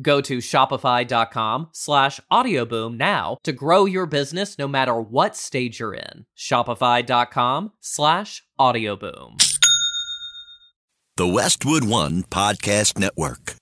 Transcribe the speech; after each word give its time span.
Go 0.00 0.20
to 0.22 0.38
shopify.com 0.38 1.68
slash 1.72 2.20
audioboom 2.32 2.96
now 2.96 3.36
to 3.42 3.52
grow 3.52 3.84
your 3.84 4.06
business 4.06 4.58
no 4.58 4.66
matter 4.66 4.98
what 4.98 5.36
stage 5.36 5.80
you're 5.80 5.94
in. 5.94 6.24
Shopify.com 6.36 7.72
slash 7.80 8.42
audioboom. 8.58 9.36
The 11.18 11.28
Westwood 11.28 11.84
One 11.84 12.22
Podcast 12.22 12.98
Network. 12.98 13.56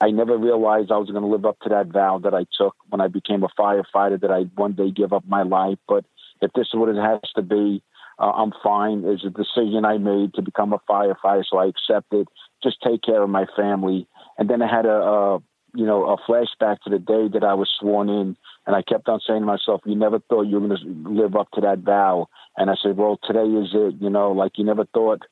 I 0.00 0.10
never 0.10 0.36
realized 0.36 0.90
I 0.90 0.96
was 0.96 1.10
going 1.10 1.22
to 1.22 1.28
live 1.28 1.46
up 1.46 1.60
to 1.60 1.68
that 1.68 1.86
vow 1.86 2.18
that 2.24 2.34
I 2.34 2.44
took 2.58 2.74
when 2.88 3.00
I 3.00 3.06
became 3.06 3.44
a 3.44 3.48
firefighter 3.56 4.20
that 4.20 4.32
I'd 4.32 4.50
one 4.56 4.72
day 4.72 4.90
give 4.90 5.12
up 5.12 5.22
my 5.28 5.44
life. 5.44 5.78
But 5.86 6.04
if 6.40 6.52
this 6.54 6.66
is 6.72 6.74
what 6.74 6.88
it 6.88 6.96
has 6.96 7.20
to 7.36 7.42
be, 7.42 7.84
uh, 8.18 8.32
I'm 8.32 8.52
fine. 8.64 9.04
It's 9.06 9.24
a 9.24 9.30
decision 9.30 9.84
I 9.84 9.98
made 9.98 10.34
to 10.34 10.42
become 10.42 10.72
a 10.72 10.80
firefighter, 10.90 11.44
so 11.48 11.58
I 11.58 11.66
accepted. 11.66 12.26
Just 12.62 12.82
take 12.82 13.02
care 13.02 13.22
of 13.22 13.30
my 13.30 13.46
family. 13.56 14.06
And 14.38 14.48
then 14.48 14.62
I 14.62 14.74
had 14.74 14.86
a, 14.86 14.94
a 14.94 15.42
you 15.74 15.86
know, 15.86 16.04
a 16.10 16.16
flashback 16.18 16.80
to 16.80 16.90
the 16.90 16.98
day 16.98 17.28
that 17.32 17.44
I 17.44 17.54
was 17.54 17.70
sworn 17.80 18.08
in, 18.08 18.36
and 18.66 18.76
I 18.76 18.82
kept 18.82 19.08
on 19.08 19.20
saying 19.26 19.40
to 19.40 19.46
myself, 19.46 19.80
"You 19.84 19.96
never 19.96 20.18
thought 20.18 20.42
you 20.42 20.60
were 20.60 20.68
going 20.68 20.78
to 20.78 21.10
live 21.10 21.34
up 21.36 21.50
to 21.52 21.60
that 21.62 21.78
vow." 21.78 22.28
And 22.56 22.70
I 22.70 22.74
said, 22.82 22.96
"Well, 22.96 23.18
today 23.24 23.44
is 23.44 23.70
it." 23.72 23.94
You 24.00 24.10
know, 24.10 24.32
like 24.32 24.58
you 24.58 24.64
never 24.64 24.84
thought, 24.84 25.22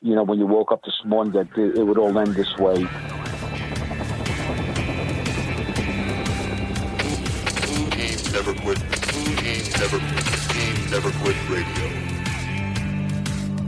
you 0.00 0.14
know, 0.14 0.22
when 0.22 0.38
you 0.38 0.46
woke 0.46 0.72
up 0.72 0.82
this 0.84 1.00
morning 1.04 1.32
that 1.34 1.48
it 1.56 1.86
would 1.86 1.98
all 1.98 2.18
end 2.18 2.34
this 2.34 2.56
way. 2.56 2.86
Never 8.32 8.54
Quit. 8.54 8.78
Never 9.78 9.98
Team 9.98 10.90
Never 10.90 11.10
Quit 11.10 11.36
Radio. 11.50 12.09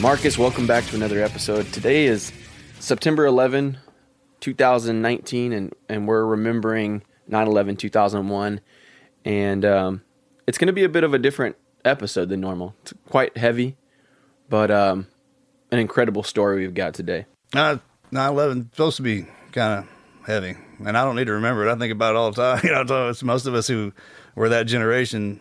Marcus, 0.00 0.38
welcome 0.38 0.66
back 0.66 0.86
to 0.86 0.96
another 0.96 1.22
episode. 1.22 1.70
Today 1.74 2.06
is 2.06 2.32
September 2.78 3.26
11, 3.26 3.76
2019, 4.40 5.52
and, 5.52 5.74
and 5.90 6.08
we're 6.08 6.24
remembering 6.24 7.02
9 7.28 7.46
11 7.46 7.76
2001. 7.76 8.60
And 9.26 9.64
um, 9.66 10.02
it's 10.46 10.56
going 10.56 10.68
to 10.68 10.72
be 10.72 10.84
a 10.84 10.88
bit 10.88 11.04
of 11.04 11.12
a 11.12 11.18
different 11.18 11.56
episode 11.84 12.30
than 12.30 12.40
normal. 12.40 12.74
It's 12.80 12.94
quite 13.10 13.36
heavy, 13.36 13.76
but 14.48 14.70
um, 14.70 15.06
an 15.70 15.78
incredible 15.78 16.22
story 16.22 16.62
we've 16.62 16.72
got 16.72 16.94
today. 16.94 17.26
Uh, 17.54 17.76
9/11 18.10 18.70
supposed 18.70 18.96
to 18.96 19.02
be 19.02 19.26
kind 19.52 19.80
of 19.80 19.88
heavy, 20.26 20.56
and 20.84 20.96
I 20.96 21.04
don't 21.04 21.16
need 21.16 21.26
to 21.26 21.32
remember 21.32 21.66
it. 21.66 21.72
I 21.72 21.76
think 21.76 21.92
about 21.92 22.14
it 22.14 22.16
all 22.16 22.30
the 22.30 22.36
time. 22.36 22.60
You 22.64 22.84
know, 22.84 23.08
it's 23.08 23.22
most 23.22 23.46
of 23.46 23.54
us 23.54 23.66
who 23.66 23.92
were 24.34 24.48
that 24.50 24.66
generation, 24.66 25.40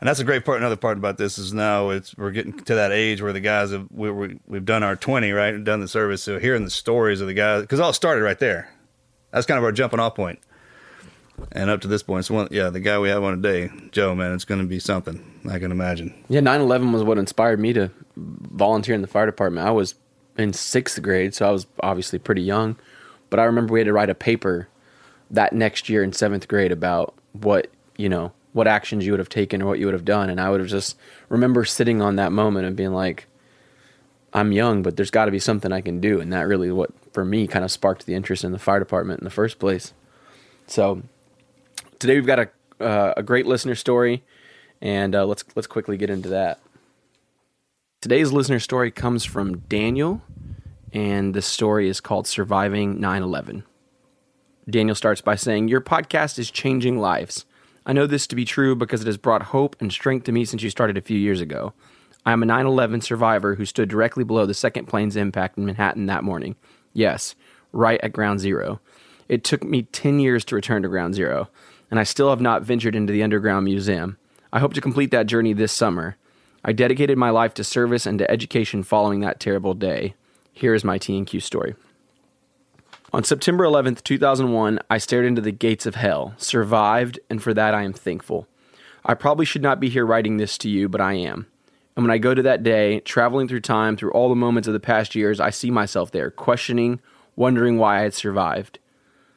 and 0.00 0.08
that's 0.08 0.20
a 0.20 0.24
great 0.24 0.44
part. 0.44 0.58
Another 0.58 0.76
part 0.76 0.98
about 0.98 1.18
this 1.18 1.38
is 1.38 1.52
now 1.52 1.90
it's 1.90 2.16
we're 2.16 2.30
getting 2.30 2.52
to 2.52 2.74
that 2.74 2.92
age 2.92 3.22
where 3.22 3.32
the 3.32 3.40
guys 3.40 3.70
have 3.70 3.88
we, 3.90 4.10
we 4.10 4.38
we've 4.46 4.64
done 4.64 4.82
our 4.82 4.96
20 4.96 5.30
right, 5.32 5.54
and 5.54 5.64
done 5.64 5.80
the 5.80 5.88
service. 5.88 6.22
So 6.22 6.38
hearing 6.38 6.64
the 6.64 6.70
stories 6.70 7.20
of 7.20 7.26
the 7.26 7.34
guys 7.34 7.62
because 7.62 7.80
all 7.80 7.92
started 7.92 8.22
right 8.22 8.38
there. 8.38 8.72
That's 9.30 9.46
kind 9.46 9.58
of 9.58 9.64
our 9.64 9.72
jumping 9.72 10.00
off 10.00 10.14
point. 10.14 10.38
And 11.52 11.70
up 11.70 11.82
to 11.82 11.88
this 11.88 12.02
point, 12.02 12.24
so 12.24 12.34
one, 12.34 12.48
yeah, 12.50 12.68
the 12.68 12.80
guy 12.80 12.98
we 12.98 13.10
have 13.10 13.22
on 13.22 13.40
today, 13.40 13.70
Joe, 13.92 14.12
man, 14.14 14.32
it's 14.34 14.44
going 14.44 14.60
to 14.60 14.66
be 14.66 14.80
something. 14.80 15.40
I 15.48 15.60
can 15.60 15.70
imagine. 15.70 16.12
Yeah, 16.28 16.40
9 16.40 16.60
11 16.60 16.90
was 16.92 17.04
what 17.04 17.16
inspired 17.16 17.60
me 17.60 17.72
to 17.74 17.92
volunteer 18.16 18.96
in 18.96 19.02
the 19.02 19.06
fire 19.06 19.26
department. 19.26 19.64
I 19.64 19.70
was 19.70 19.94
in 20.36 20.52
sixth 20.52 21.00
grade, 21.00 21.34
so 21.34 21.46
I 21.48 21.52
was 21.52 21.66
obviously 21.80 22.18
pretty 22.18 22.42
young. 22.42 22.76
But 23.30 23.40
I 23.40 23.44
remember 23.44 23.72
we 23.72 23.80
had 23.80 23.86
to 23.86 23.92
write 23.92 24.10
a 24.10 24.14
paper 24.14 24.68
that 25.30 25.52
next 25.52 25.88
year 25.88 26.02
in 26.02 26.12
seventh 26.12 26.48
grade 26.48 26.72
about 26.72 27.14
what, 27.32 27.68
you 27.96 28.08
know, 28.08 28.32
what 28.52 28.66
actions 28.66 29.04
you 29.04 29.12
would 29.12 29.18
have 29.18 29.28
taken 29.28 29.62
or 29.62 29.66
what 29.66 29.78
you 29.78 29.86
would 29.86 29.94
have 29.94 30.04
done. 30.04 30.30
And 30.30 30.40
I 30.40 30.50
would 30.50 30.60
have 30.60 30.68
just 30.68 30.96
remember 31.28 31.64
sitting 31.64 32.00
on 32.00 32.16
that 32.16 32.32
moment 32.32 32.66
and 32.66 32.76
being 32.76 32.92
like, 32.92 33.26
I'm 34.32 34.52
young, 34.52 34.82
but 34.82 34.96
there's 34.96 35.10
got 35.10 35.26
to 35.26 35.30
be 35.30 35.38
something 35.38 35.72
I 35.72 35.80
can 35.80 36.00
do. 36.00 36.20
And 36.20 36.32
that 36.32 36.46
really, 36.46 36.70
what 36.70 36.90
for 37.12 37.24
me, 37.24 37.46
kind 37.46 37.64
of 37.64 37.70
sparked 37.70 38.06
the 38.06 38.14
interest 38.14 38.44
in 38.44 38.52
the 38.52 38.58
fire 38.58 38.78
department 38.78 39.20
in 39.20 39.24
the 39.24 39.30
first 39.30 39.58
place. 39.58 39.92
So 40.66 41.02
today 41.98 42.14
we've 42.14 42.26
got 42.26 42.38
a 42.38 42.48
uh, 42.80 43.14
a 43.16 43.22
great 43.22 43.46
listener 43.46 43.74
story, 43.74 44.22
and 44.80 45.14
uh, 45.14 45.26
let's 45.26 45.44
let's 45.54 45.66
quickly 45.66 45.96
get 45.96 46.10
into 46.10 46.28
that. 46.28 46.60
Today's 48.00 48.30
listener 48.30 48.60
story 48.60 48.90
comes 48.90 49.24
from 49.24 49.58
Daniel, 49.60 50.22
and 50.92 51.34
the 51.34 51.42
story 51.42 51.88
is 51.88 52.00
called 52.00 52.26
"Surviving 52.26 53.00
9/11." 53.00 53.64
Daniel 54.68 54.94
starts 54.94 55.20
by 55.20 55.34
saying, 55.34 55.68
"Your 55.68 55.80
podcast 55.80 56.38
is 56.38 56.50
changing 56.50 56.98
lives. 56.98 57.46
I 57.86 57.92
know 57.92 58.06
this 58.06 58.26
to 58.26 58.36
be 58.36 58.44
true 58.44 58.76
because 58.76 59.00
it 59.00 59.06
has 59.06 59.16
brought 59.16 59.44
hope 59.44 59.74
and 59.80 59.90
strength 59.90 60.24
to 60.24 60.32
me 60.32 60.44
since 60.44 60.62
you 60.62 60.68
started 60.68 60.98
a 60.98 61.02
few 61.02 61.18
years 61.18 61.40
ago. 61.40 61.72
I 62.26 62.32
am 62.32 62.42
a 62.42 62.46
9 62.46 62.66
11 62.66 63.00
survivor 63.00 63.54
who 63.54 63.64
stood 63.64 63.88
directly 63.88 64.24
below 64.24 64.44
the 64.44 64.52
second 64.52 64.86
plane's 64.86 65.16
impact 65.16 65.56
in 65.56 65.64
Manhattan 65.64 66.04
that 66.06 66.24
morning. 66.24 66.56
Yes, 66.92 67.34
right 67.72 67.98
at 68.02 68.12
ground 68.12 68.40
zero. 68.40 68.80
It 69.28 69.44
took 69.44 69.64
me 69.64 69.82
10 69.82 70.20
years 70.20 70.44
to 70.46 70.54
return 70.54 70.82
to 70.82 70.88
ground 70.88 71.14
zero, 71.14 71.48
and 71.90 71.98
I 71.98 72.02
still 72.02 72.28
have 72.28 72.40
not 72.40 72.62
ventured 72.62 72.94
into 72.94 73.12
the 73.12 73.22
underground 73.22 73.64
museum. 73.64 74.18
I 74.52 74.58
hope 74.58 74.74
to 74.74 74.80
complete 74.80 75.10
that 75.10 75.26
journey 75.26 75.52
this 75.52 75.72
summer. 75.72 76.16
I 76.64 76.72
dedicated 76.72 77.16
my 77.16 77.30
life 77.30 77.54
to 77.54 77.64
service 77.64 78.04
and 78.04 78.18
to 78.18 78.30
education 78.30 78.82
following 78.82 79.20
that 79.20 79.40
terrible 79.40 79.74
day. 79.74 80.14
Here 80.58 80.74
is 80.74 80.82
my 80.82 80.98
T&Q 80.98 81.38
story. 81.38 81.76
On 83.12 83.22
September 83.22 83.62
11th, 83.62 84.02
2001, 84.02 84.80
I 84.90 84.98
stared 84.98 85.24
into 85.24 85.40
the 85.40 85.52
gates 85.52 85.86
of 85.86 85.94
hell, 85.94 86.34
survived, 86.36 87.20
and 87.30 87.40
for 87.40 87.54
that 87.54 87.74
I 87.74 87.84
am 87.84 87.92
thankful. 87.92 88.48
I 89.04 89.14
probably 89.14 89.44
should 89.44 89.62
not 89.62 89.78
be 89.78 89.88
here 89.88 90.04
writing 90.04 90.36
this 90.36 90.58
to 90.58 90.68
you, 90.68 90.88
but 90.88 91.00
I 91.00 91.12
am. 91.12 91.46
And 91.94 92.04
when 92.04 92.10
I 92.10 92.18
go 92.18 92.34
to 92.34 92.42
that 92.42 92.64
day, 92.64 92.98
traveling 92.98 93.46
through 93.46 93.60
time, 93.60 93.96
through 93.96 94.10
all 94.10 94.28
the 94.28 94.34
moments 94.34 94.66
of 94.66 94.74
the 94.74 94.80
past 94.80 95.14
years, 95.14 95.38
I 95.38 95.50
see 95.50 95.70
myself 95.70 96.10
there, 96.10 96.28
questioning, 96.28 96.98
wondering 97.36 97.78
why 97.78 97.98
I 98.00 98.02
had 98.02 98.14
survived. 98.14 98.80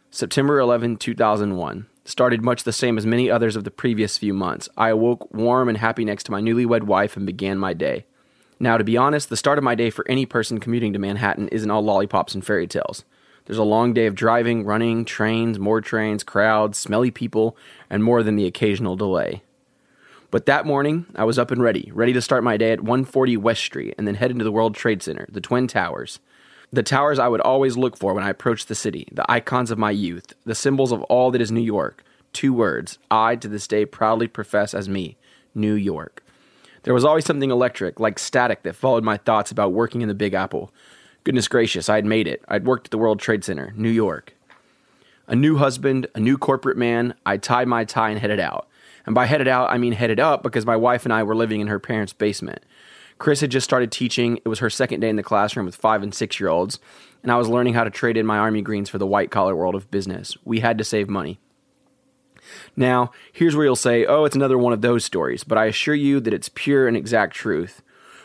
September 0.10 0.60
11, 0.60 0.98
2001. 0.98 1.86
Started 2.04 2.44
much 2.44 2.64
the 2.64 2.74
same 2.74 2.98
as 2.98 3.06
many 3.06 3.30
others 3.30 3.56
of 3.56 3.64
the 3.64 3.70
previous 3.70 4.18
few 4.18 4.34
months. 4.34 4.70
I 4.76 4.90
awoke 4.90 5.32
warm 5.32 5.70
and 5.70 5.78
happy 5.78 6.04
next 6.04 6.24
to 6.24 6.32
my 6.32 6.42
newlywed 6.42 6.82
wife 6.82 7.16
and 7.16 7.28
began 7.28 7.60
my 7.60 7.76
day. 7.76 8.06
Now, 8.62 8.78
to 8.78 8.84
be 8.84 8.96
honest, 8.96 9.30
the 9.30 9.38
start 9.38 9.58
of 9.58 9.64
my 9.64 9.74
day 9.74 9.90
for 9.90 10.08
any 10.08 10.28
person 10.28 10.60
commuting 10.60 10.94
to 10.94 11.00
Manhattan 11.00 11.48
isn't 11.48 11.72
all 11.72 11.82
lollipops 11.82 12.36
and 12.36 12.46
fairy 12.46 12.68
tales. 12.68 13.04
There's 13.46 13.58
a 13.58 13.64
long 13.64 13.92
day 13.92 14.06
of 14.06 14.14
driving, 14.14 14.66
running, 14.66 15.04
trains, 15.04 15.58
more 15.58 15.82
trains, 15.82 16.24
crowds, 16.24 16.78
smelly 16.78 17.10
people, 17.10 17.58
and 17.90 18.04
more 18.04 18.22
than 18.22 18.36
the 18.36 18.46
occasional 18.46 18.96
delay. 18.96 19.42
But 20.30 20.46
that 20.46 20.68
morning, 20.68 21.08
I 21.16 21.24
was 21.24 21.40
up 21.40 21.50
and 21.50 21.60
ready, 21.60 21.92
ready 21.92 22.14
to 22.14 22.22
start 22.22 22.44
my 22.44 22.56
day 22.56 22.72
at 22.72 22.82
140 22.82 23.36
West 23.38 23.64
Street 23.64 23.96
and 23.98 24.08
then 24.08 24.14
head 24.14 24.30
into 24.30 24.44
the 24.44 24.52
World 24.52 24.76
Trade 24.76 25.02
Center, 25.02 25.26
the 25.32 25.42
Twin 25.42 25.66
Towers. 25.68 26.20
The 26.72 26.84
towers 26.84 27.18
I 27.18 27.30
would 27.30 27.42
always 27.42 27.78
look 27.78 27.98
for 27.98 28.14
when 28.14 28.24
I 28.24 28.30
approached 28.30 28.68
the 28.68 28.76
city, 28.76 29.08
the 29.12 29.30
icons 29.30 29.72
of 29.72 29.80
my 29.80 29.90
youth, 29.90 30.34
the 30.46 30.54
symbols 30.54 30.92
of 30.92 31.02
all 31.04 31.32
that 31.32 31.42
is 31.42 31.52
New 31.52 31.62
York. 31.62 32.04
Two 32.32 32.54
words 32.54 33.00
I 33.10 33.38
to 33.38 33.48
this 33.48 33.68
day 33.68 33.88
proudly 33.88 34.28
profess 34.28 34.76
as 34.76 34.88
me 34.88 35.18
New 35.56 35.74
York. 35.74 36.21
There 36.84 36.94
was 36.94 37.06
always 37.06 37.26
something 37.26 37.52
electric, 37.52 38.00
like 38.00 38.18
static, 38.18 38.64
that 38.64 38.76
followed 38.76 39.04
my 39.04 39.18
thoughts 39.18 39.52
about 39.52 39.74
working 39.74 40.02
in 40.02 40.08
the 40.08 40.16
Big 40.16 40.34
Apple. 40.34 40.74
Goodness 41.24 41.48
gracious, 41.48 41.90
I 41.90 41.96
had 41.96 42.06
made 42.06 42.28
it. 42.28 42.42
I'd 42.48 42.66
worked 42.66 42.88
at 42.88 42.92
the 42.92 42.98
World 42.98 43.20
Trade 43.20 43.44
Center, 43.44 43.74
New 43.76 43.90
York. 43.90 44.36
A 45.28 45.36
new 45.36 45.58
husband, 45.58 46.08
a 46.16 46.20
new 46.20 46.38
corporate 46.38 46.78
man, 46.78 47.14
I 47.26 47.38
tied 47.38 47.68
my 47.68 47.86
tie 47.86 48.10
and 48.10 48.20
headed 48.20 48.40
out. 48.40 48.68
And 49.06 49.14
by 49.14 49.26
headed 49.26 49.48
out, 49.48 49.70
I 49.70 49.78
mean 49.78 49.94
headed 49.94 50.20
up 50.20 50.44
because 50.44 50.66
my 50.66 50.76
wife 50.76 51.06
and 51.06 51.14
I 51.14 51.24
were 51.24 51.36
living 51.36 51.62
in 51.62 51.68
her 51.68 51.80
parents' 51.80 52.14
basement. 52.14 52.64
Chris 53.20 53.42
had 53.42 53.52
just 53.52 53.64
started 53.64 53.92
teaching. 53.92 54.38
It 54.38 54.48
was 54.48 54.60
her 54.60 54.70
second 54.70 55.00
day 55.00 55.10
in 55.10 55.16
the 55.16 55.24
classroom 55.24 55.68
with 55.68 55.76
five 55.76 56.02
and 56.02 56.14
six 56.14 56.40
year 56.40 56.50
olds, 56.50 56.80
and 57.22 57.32
I 57.32 57.38
was 57.38 57.48
learning 57.48 57.76
how 57.76 57.84
to 57.84 57.92
trade 57.92 58.18
in 58.18 58.26
my 58.26 58.40
Army 58.40 58.64
greens 58.64 58.90
for 58.90 58.98
the 58.98 59.06
white 59.06 59.30
collar 59.30 59.56
world 59.56 59.76
of 59.76 59.92
business. 59.92 60.36
We 60.44 60.60
had 60.60 60.80
to 60.80 60.84
save 60.84 61.08
money. 61.08 61.40
Now, 62.76 63.12
here's 63.32 63.56
where 63.56 63.66
you'll 63.66 63.76
say, 63.76 64.06
oh, 64.06 64.26
it's 64.26 64.36
another 64.36 64.58
one 64.58 64.74
of 64.74 64.82
those 64.82 65.06
stories, 65.06 65.44
but 65.44 65.58
I 65.58 65.66
assure 65.66 65.96
you 65.96 66.20
that 66.20 66.34
it's 66.34 66.50
pure 66.50 66.88
and 66.88 66.98
exact 66.98 67.36
truth. 67.36 67.82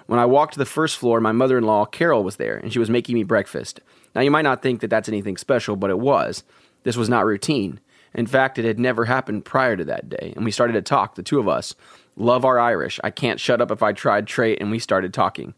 When 0.06 0.20
I 0.20 0.26
walked 0.26 0.52
to 0.52 0.58
the 0.58 0.64
first 0.64 0.98
floor, 0.98 1.20
my 1.20 1.32
mother 1.32 1.58
in 1.58 1.64
law, 1.64 1.84
Carol, 1.84 2.22
was 2.22 2.36
there, 2.36 2.56
and 2.56 2.72
she 2.72 2.78
was 2.78 2.90
making 2.90 3.14
me 3.14 3.24
breakfast. 3.24 3.80
Now, 4.14 4.20
you 4.20 4.30
might 4.30 4.42
not 4.42 4.62
think 4.62 4.80
that 4.80 4.88
that's 4.88 5.08
anything 5.08 5.36
special, 5.36 5.76
but 5.76 5.90
it 5.90 5.98
was. 5.98 6.44
This 6.84 6.96
was 6.96 7.08
not 7.08 7.26
routine. 7.26 7.80
In 8.14 8.26
fact, 8.26 8.58
it 8.58 8.64
had 8.64 8.78
never 8.78 9.04
happened 9.04 9.44
prior 9.44 9.76
to 9.76 9.84
that 9.84 10.08
day, 10.08 10.32
and 10.36 10.44
we 10.44 10.50
started 10.50 10.74
to 10.74 10.82
talk, 10.82 11.16
the 11.16 11.22
two 11.22 11.40
of 11.40 11.48
us. 11.48 11.74
Love 12.16 12.44
our 12.44 12.58
Irish. 12.58 12.98
I 13.04 13.10
can't 13.10 13.40
shut 13.40 13.60
up 13.60 13.70
if 13.70 13.82
I 13.82 13.92
tried 13.92 14.26
trait, 14.26 14.58
and 14.60 14.70
we 14.70 14.78
started 14.78 15.12
talking. 15.12 15.54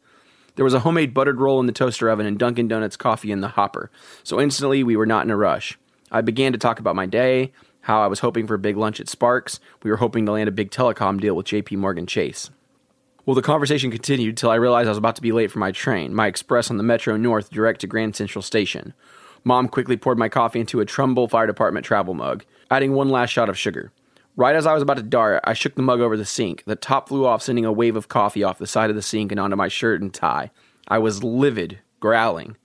There 0.57 0.65
was 0.65 0.75
a 0.75 0.81
homemade 0.81 1.15
buttered 1.15 1.41
roll 1.41 1.61
in 1.61 1.67
the 1.67 1.73
toaster 1.73 2.09
oven 2.09 2.27
and 2.27 2.37
Dunkin' 2.37 2.67
Donuts 2.67 2.97
coffee 2.97 3.31
in 3.31 3.43
the 3.43 3.49
hopper, 3.49 3.93
so 4.25 4.41
instantly 4.41 4.83
we 4.83 4.97
were 4.97 5.07
not 5.07 5.25
in 5.25 5.31
a 5.31 5.37
rush. 5.37 5.79
I 6.11 6.21
began 6.21 6.51
to 6.51 6.59
talk 6.59 6.81
about 6.81 6.97
my 6.97 7.07
day, 7.07 7.53
how 7.83 8.03
I 8.03 8.07
was 8.07 8.21
hoping 8.21 8.47
for 8.47 8.55
a 8.55 8.59
big 8.59 8.77
lunch 8.77 9.01
at 9.01 9.09
Sparks. 9.09 9.61
We 9.83 9.91
were 9.91 9.97
hoping 9.97 10.27
to 10.27 10.33
land 10.33 10.49
a 10.49 10.53
big 10.53 10.71
telecom 10.71 11.21
deal 11.21 11.35
with 11.35 11.47
JP 11.47 11.77
Morgan 11.79 12.07
Chase. 12.07 12.51
Well, 13.25 13.35
the 13.35 13.43
conversation 13.43 13.91
continued 13.91 14.37
till 14.37 14.51
I 14.51 14.55
realized 14.55 14.87
I 14.87 14.91
was 14.91 14.99
about 14.99 15.17
to 15.17 15.23
be 15.23 15.33
late 15.33 15.51
for 15.51 15.59
my 15.59 15.71
train, 15.71 16.15
my 16.15 16.27
express 16.27 16.71
on 16.71 16.79
the 16.79 16.83
Metro 16.83 17.17
North 17.17 17.51
direct 17.51 17.83
to 17.83 17.87
Grand 17.87 18.17
Central 18.17 18.41
Station. 18.41 18.95
Mom 19.45 19.69
quickly 19.69 19.97
poured 19.97 20.19
my 20.19 20.29
coffee 20.29 20.61
into 20.61 20.81
a 20.81 20.85
Trumbull 20.85 21.29
Fire 21.29 21.47
Department 21.47 21.85
travel 21.85 22.15
mug, 22.15 22.45
adding 22.71 22.93
one 22.93 23.11
last 23.11 23.31
shot 23.31 23.49
of 23.49 23.59
sugar. 23.59 23.93
Right 24.37 24.57
as 24.57 24.67
I 24.67 24.73
was 24.73 24.83
about 24.83 24.99
to 24.99 25.03
dart, 25.03 25.41
I 25.45 25.53
shook 25.53 25.75
the 25.75 25.83
mug 25.83 26.01
over 26.01 26.17
the 26.17 26.25
sink. 26.25 26.65
The 26.65 26.77
top 26.77 27.09
flew 27.09 27.27
off, 27.27 27.43
sending 27.43 27.65
a 27.65 27.73
wave 27.73 27.97
of 27.97 28.09
coffee 28.09 28.45
off 28.45 28.59
the 28.59 28.67
side 28.67 28.89
of 28.89 28.97
the 28.97 29.03
sink 29.03 29.33
and 29.33 29.41
onto 29.41 29.57
my 29.57 29.69
shirt 29.69 30.01
and 30.01 30.15
tie. 30.15 30.51
I 30.87 30.99
was 30.99 31.25
livid, 31.25 31.81
growling. 32.01 32.57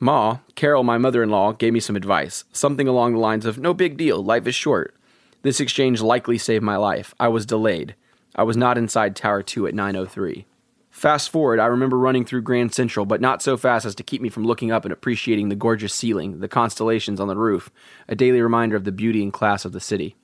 Ma, 0.00 0.38
Carol, 0.54 0.84
my 0.84 0.96
mother 0.96 1.22
in 1.22 1.30
law, 1.30 1.52
gave 1.52 1.72
me 1.72 1.80
some 1.80 1.96
advice, 1.96 2.44
something 2.52 2.86
along 2.86 3.12
the 3.12 3.18
lines 3.18 3.44
of 3.44 3.58
no 3.58 3.74
big 3.74 3.96
deal, 3.96 4.22
life 4.22 4.46
is 4.46 4.54
short. 4.54 4.94
This 5.42 5.60
exchange 5.60 6.00
likely 6.00 6.38
saved 6.38 6.62
my 6.62 6.76
life. 6.76 7.14
I 7.18 7.28
was 7.28 7.46
delayed. 7.46 7.94
I 8.34 8.44
was 8.44 8.56
not 8.56 8.78
inside 8.78 9.16
Tower 9.16 9.42
2 9.42 9.66
at 9.66 9.74
903. 9.74 10.46
Fast 10.90 11.30
forward, 11.30 11.60
I 11.60 11.66
remember 11.66 11.98
running 11.98 12.24
through 12.24 12.42
Grand 12.42 12.72
Central, 12.72 13.06
but 13.06 13.20
not 13.20 13.42
so 13.42 13.56
fast 13.56 13.86
as 13.86 13.94
to 13.96 14.02
keep 14.02 14.20
me 14.20 14.28
from 14.28 14.44
looking 14.44 14.72
up 14.72 14.84
and 14.84 14.92
appreciating 14.92 15.48
the 15.48 15.54
gorgeous 15.54 15.94
ceiling, 15.94 16.40
the 16.40 16.48
constellations 16.48 17.20
on 17.20 17.28
the 17.28 17.36
roof, 17.36 17.70
a 18.08 18.14
daily 18.14 18.40
reminder 18.40 18.76
of 18.76 18.84
the 18.84 18.92
beauty 18.92 19.22
and 19.22 19.32
class 19.32 19.64
of 19.64 19.72
the 19.72 19.80
city. 19.80 20.16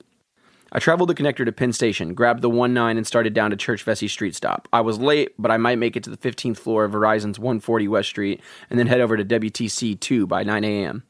I 0.71 0.79
traveled 0.79 1.09
the 1.09 1.15
connector 1.15 1.45
to 1.45 1.51
Penn 1.51 1.73
Station, 1.73 2.13
grabbed 2.13 2.41
the 2.41 2.49
1 2.49 2.73
9, 2.73 2.97
and 2.97 3.05
started 3.07 3.33
down 3.33 3.51
to 3.51 3.57
Church 3.57 3.83
Vesey 3.83 4.07
Street 4.07 4.35
stop. 4.35 4.67
I 4.73 4.81
was 4.81 4.99
late, 4.99 5.33
but 5.37 5.51
I 5.51 5.57
might 5.57 5.77
make 5.77 5.95
it 5.95 6.03
to 6.03 6.09
the 6.09 6.17
15th 6.17 6.57
floor 6.57 6.85
of 6.85 6.91
Verizon's 6.91 7.39
140 7.39 7.87
West 7.87 8.09
Street 8.09 8.41
and 8.69 8.79
then 8.79 8.87
head 8.87 9.01
over 9.01 9.15
to 9.15 9.23
WTC 9.23 9.99
2 9.99 10.27
by 10.27 10.43
9 10.43 10.63
a.m. 10.63 11.03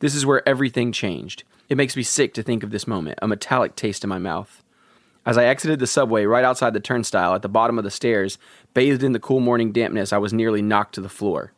This 0.00 0.14
is 0.14 0.26
where 0.26 0.46
everything 0.48 0.92
changed. 0.92 1.44
It 1.68 1.76
makes 1.76 1.96
me 1.96 2.02
sick 2.02 2.34
to 2.34 2.42
think 2.42 2.62
of 2.62 2.70
this 2.70 2.86
moment, 2.86 3.18
a 3.20 3.28
metallic 3.28 3.76
taste 3.76 4.04
in 4.04 4.10
my 4.10 4.18
mouth. 4.18 4.62
As 5.26 5.36
I 5.36 5.44
exited 5.44 5.78
the 5.78 5.86
subway 5.86 6.24
right 6.24 6.44
outside 6.44 6.72
the 6.72 6.80
turnstile 6.80 7.34
at 7.34 7.42
the 7.42 7.48
bottom 7.48 7.76
of 7.76 7.84
the 7.84 7.90
stairs, 7.90 8.38
bathed 8.72 9.02
in 9.02 9.12
the 9.12 9.20
cool 9.20 9.40
morning 9.40 9.72
dampness, 9.72 10.12
I 10.12 10.18
was 10.18 10.32
nearly 10.32 10.62
knocked 10.62 10.94
to 10.94 11.00
the 11.00 11.08
floor. 11.08 11.52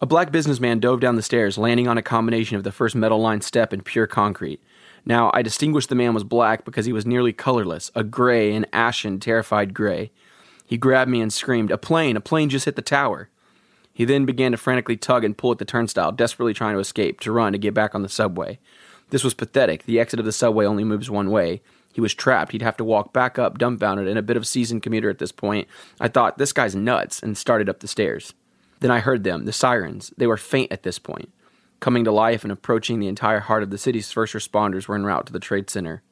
A 0.00 0.06
black 0.06 0.30
businessman 0.30 0.80
dove 0.80 1.00
down 1.00 1.16
the 1.16 1.22
stairs, 1.22 1.56
landing 1.56 1.88
on 1.88 1.96
a 1.96 2.02
combination 2.02 2.56
of 2.56 2.64
the 2.64 2.72
first 2.72 2.94
metal 2.94 3.20
lined 3.20 3.44
step 3.44 3.72
and 3.72 3.84
pure 3.84 4.06
concrete. 4.06 4.60
Now, 5.06 5.30
I 5.34 5.42
distinguished 5.42 5.90
the 5.90 5.94
man 5.94 6.14
was 6.14 6.24
black 6.24 6.64
because 6.64 6.86
he 6.86 6.92
was 6.92 7.04
nearly 7.04 7.32
colorless, 7.32 7.90
a 7.94 8.02
gray, 8.02 8.54
an 8.54 8.66
ashen, 8.72 9.20
terrified 9.20 9.74
gray. 9.74 10.10
He 10.66 10.78
grabbed 10.78 11.10
me 11.10 11.20
and 11.20 11.32
screamed, 11.32 11.70
A 11.70 11.76
plane! 11.76 12.16
A 12.16 12.20
plane 12.20 12.48
just 12.48 12.64
hit 12.64 12.76
the 12.76 12.82
tower! 12.82 13.28
He 13.92 14.04
then 14.04 14.24
began 14.24 14.52
to 14.52 14.58
frantically 14.58 14.96
tug 14.96 15.22
and 15.22 15.36
pull 15.36 15.52
at 15.52 15.58
the 15.58 15.64
turnstile, 15.64 16.10
desperately 16.10 16.54
trying 16.54 16.74
to 16.74 16.80
escape, 16.80 17.20
to 17.20 17.32
run, 17.32 17.52
to 17.52 17.58
get 17.58 17.74
back 17.74 17.94
on 17.94 18.02
the 18.02 18.08
subway. 18.08 18.58
This 19.10 19.22
was 19.22 19.34
pathetic. 19.34 19.84
The 19.84 20.00
exit 20.00 20.18
of 20.18 20.26
the 20.26 20.32
subway 20.32 20.64
only 20.64 20.84
moves 20.84 21.10
one 21.10 21.30
way. 21.30 21.60
He 21.92 22.00
was 22.00 22.14
trapped. 22.14 22.50
He'd 22.52 22.62
have 22.62 22.76
to 22.78 22.84
walk 22.84 23.12
back 23.12 23.38
up, 23.38 23.58
dumbfounded, 23.58 24.08
and 24.08 24.18
a 24.18 24.22
bit 24.22 24.36
of 24.36 24.42
a 24.42 24.46
seasoned 24.46 24.82
commuter 24.82 25.10
at 25.10 25.18
this 25.18 25.30
point. 25.30 25.68
I 26.00 26.08
thought, 26.08 26.38
this 26.38 26.52
guy's 26.52 26.74
nuts, 26.74 27.22
and 27.22 27.38
started 27.38 27.68
up 27.68 27.80
the 27.80 27.86
stairs. 27.86 28.32
Then 28.80 28.90
I 28.90 28.98
heard 28.98 29.22
them, 29.22 29.44
the 29.44 29.52
sirens. 29.52 30.12
They 30.16 30.26
were 30.26 30.36
faint 30.36 30.72
at 30.72 30.82
this 30.82 30.98
point 30.98 31.30
coming 31.80 32.04
to 32.04 32.12
life 32.12 32.44
and 32.44 32.52
approaching 32.52 33.00
the 33.00 33.08
entire 33.08 33.40
heart 33.40 33.62
of 33.62 33.70
the 33.70 33.78
city's 33.78 34.10
first 34.12 34.34
responders 34.34 34.88
were 34.88 34.94
en 34.94 35.04
route 35.04 35.26
to 35.26 35.32
the 35.32 35.40
trade 35.40 35.68
center. 35.70 36.02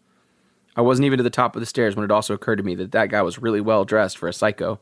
I 0.75 0.81
wasn't 0.81 1.07
even 1.07 1.19
to 1.19 1.23
the 1.23 1.31
top 1.31 1.55
of 1.55 1.61
the 1.61 1.67
stairs 1.67 1.97
when 1.97 2.05
it 2.05 2.11
also 2.11 2.35
occurred 2.35 2.57
to 2.57 2.63
me 2.63 2.75
that 2.77 2.93
that 2.93 3.11
guy 3.11 3.23
was 3.23 3.39
really 3.39 3.61
well 3.61 3.85
dressed 3.85 4.17
for 4.17 4.29
a 4.29 4.33
psycho. 4.33 4.81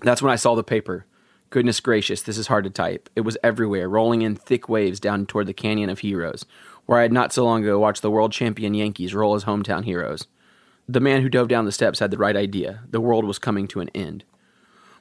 That's 0.00 0.22
when 0.22 0.32
I 0.32 0.36
saw 0.36 0.54
the 0.54 0.64
paper. 0.64 1.06
Goodness 1.50 1.80
gracious, 1.80 2.22
this 2.22 2.38
is 2.38 2.46
hard 2.46 2.64
to 2.64 2.70
type. 2.70 3.10
It 3.16 3.22
was 3.22 3.36
everywhere, 3.42 3.88
rolling 3.88 4.22
in 4.22 4.36
thick 4.36 4.68
waves 4.68 5.00
down 5.00 5.26
toward 5.26 5.46
the 5.46 5.52
Canyon 5.52 5.90
of 5.90 5.98
Heroes, 5.98 6.46
where 6.86 6.98
I 6.98 7.02
had 7.02 7.12
not 7.12 7.32
so 7.32 7.44
long 7.44 7.62
ago 7.62 7.78
watched 7.78 8.02
the 8.02 8.10
world 8.10 8.32
champion 8.32 8.72
Yankees 8.72 9.14
roll 9.14 9.34
as 9.34 9.44
hometown 9.44 9.84
heroes. 9.84 10.26
The 10.88 11.00
man 11.00 11.22
who 11.22 11.28
dove 11.28 11.48
down 11.48 11.66
the 11.66 11.72
steps 11.72 11.98
had 11.98 12.10
the 12.10 12.18
right 12.18 12.36
idea. 12.36 12.80
The 12.88 13.00
world 13.00 13.24
was 13.24 13.38
coming 13.38 13.68
to 13.68 13.80
an 13.80 13.90
end. 13.90 14.24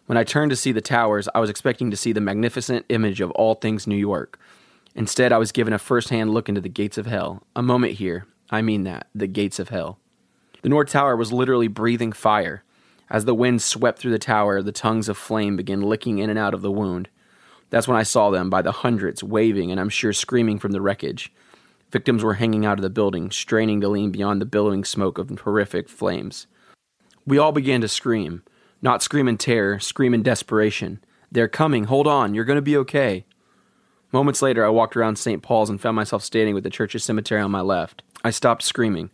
When 0.05 0.17
I 0.17 0.24
turned 0.24 0.50
to 0.50 0.55
see 0.55 0.72
the 0.72 0.81
towers, 0.81 1.29
I 1.33 1.39
was 1.39 1.51
expecting 1.51 1.91
to 1.91 1.98
see 1.98 2.12
the 2.12 2.19
magnificent 2.19 2.86
image 2.89 3.22
of 3.22 3.31
all 3.31 3.55
things 3.55 3.86
New 3.86 3.95
York, 3.95 4.39
Instead, 4.96 5.31
I 5.31 5.38
was 5.38 5.51
given 5.51 5.74
a 5.74 5.79
first 5.79 6.10
hand 6.10 6.34
look 6.34 6.50
into 6.50 6.62
the 6.62 6.69
gates 6.69 6.98
of 6.98 7.05
hell. 7.05 7.43
A 7.55 7.62
moment 7.62 7.93
here. 7.93 8.25
I 8.50 8.62
mean 8.62 8.84
that. 8.84 9.08
The 9.13 9.27
gates 9.27 9.60
of 9.60 9.69
hell. 9.69 10.00
The 10.62 10.69
North 10.69 10.89
Tower 10.89 11.15
was 11.15 11.31
literally 11.31 11.67
breathing 11.67 12.12
fire. 12.12 12.63
As 13.10 13.25
the 13.25 13.34
wind 13.34 13.62
swept 13.62 14.00
through 14.00 14.12
the 14.12 14.19
tower, 14.19 14.62
the 14.62 14.72
tongues 14.72 15.10
of 15.10 15.17
flame 15.17 15.55
began 15.55 15.81
licking 15.81 16.19
in 16.19 16.29
and 16.29 16.38
out 16.38 16.53
of 16.53 16.62
the 16.62 16.72
wound. 16.72 17.10
That's 17.69 17.88
when 17.88 17.98
I 17.98 18.03
saw 18.03 18.29
them 18.29 18.50
by 18.50 18.62
the 18.62 18.72
hundreds, 18.72 19.24
waving 19.24 19.72
and 19.72 19.79
I'm 19.79 19.89
sure 19.89 20.13
screaming 20.13 20.60
from 20.60 20.72
the 20.72 20.81
wreckage. 20.81 21.31
Victims 21.91 22.24
were 22.24 22.36
hanging 22.36 22.65
out 22.65 22.77
of 22.77 22.84
the 22.84 22.89
building, 22.89 23.31
straining 23.31 23.81
to 23.81 23.89
lean 23.89 24.12
beyond 24.12 24.41
the 24.41 24.46
billowing 24.46 24.84
smoke 24.84 25.17
of 25.17 25.29
horrific 25.39 25.89
flames. 25.89 26.46
We 27.25 27.38
all 27.38 27.51
began 27.51 27.81
to 27.81 27.88
scream. 27.88 28.43
Not 28.81 29.03
scream 29.03 29.27
in 29.27 29.38
terror, 29.38 29.79
scream 29.79 30.13
in 30.13 30.24
desperation. 30.24 31.03
They're 31.31 31.48
coming, 31.48 31.86
hold 31.86 32.08
on, 32.08 32.34
you're 32.34 32.46
going 32.46 32.58
to 32.58 32.62
be 32.62 32.77
okay. 32.77 33.25
Moments 34.11 34.41
later, 34.41 34.65
I 34.65 34.69
walked 34.69 34.97
around 34.97 35.17
St. 35.17 35.43
Paul's 35.43 35.69
and 35.69 35.79
found 35.79 35.95
myself 35.95 36.23
standing 36.23 36.55
with 36.55 36.63
the 36.63 36.69
church's 36.69 37.03
cemetery 37.03 37.41
on 37.41 37.51
my 37.51 37.61
left. 37.61 38.01
I 38.23 38.31
stopped 38.31 38.63
screaming. 38.63 39.11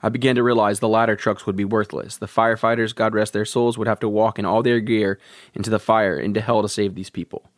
I 0.00 0.10
began 0.10 0.36
to 0.36 0.44
realize 0.44 0.78
the 0.78 0.88
ladder 0.88 1.16
trucks 1.16 1.44
would 1.44 1.56
be 1.56 1.64
worthless. 1.64 2.16
The 2.16 2.26
firefighters, 2.26 2.94
God 2.94 3.14
rest 3.14 3.32
their 3.32 3.44
souls, 3.44 3.76
would 3.76 3.88
have 3.88 3.98
to 4.00 4.08
walk 4.08 4.38
in 4.38 4.44
all 4.44 4.62
their 4.62 4.78
gear 4.78 5.18
into 5.54 5.70
the 5.70 5.80
fire, 5.80 6.16
into 6.16 6.40
hell 6.40 6.62
to 6.62 6.68
save 6.68 6.94
these 6.94 7.10
people. 7.10 7.50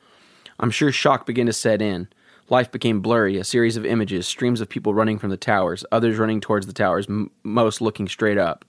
I'm 0.58 0.70
sure 0.70 0.90
shock 0.90 1.26
began 1.26 1.46
to 1.46 1.52
set 1.52 1.82
in. 1.82 2.08
Life 2.48 2.72
became 2.72 3.00
blurry, 3.00 3.36
a 3.36 3.44
series 3.44 3.76
of 3.76 3.84
images, 3.84 4.26
streams 4.26 4.62
of 4.62 4.70
people 4.70 4.94
running 4.94 5.18
from 5.18 5.30
the 5.30 5.36
towers, 5.36 5.84
others 5.92 6.18
running 6.18 6.40
towards 6.40 6.66
the 6.66 6.72
towers, 6.72 7.06
m- 7.08 7.30
most 7.42 7.82
looking 7.82 8.08
straight 8.08 8.38
up. 8.38 8.64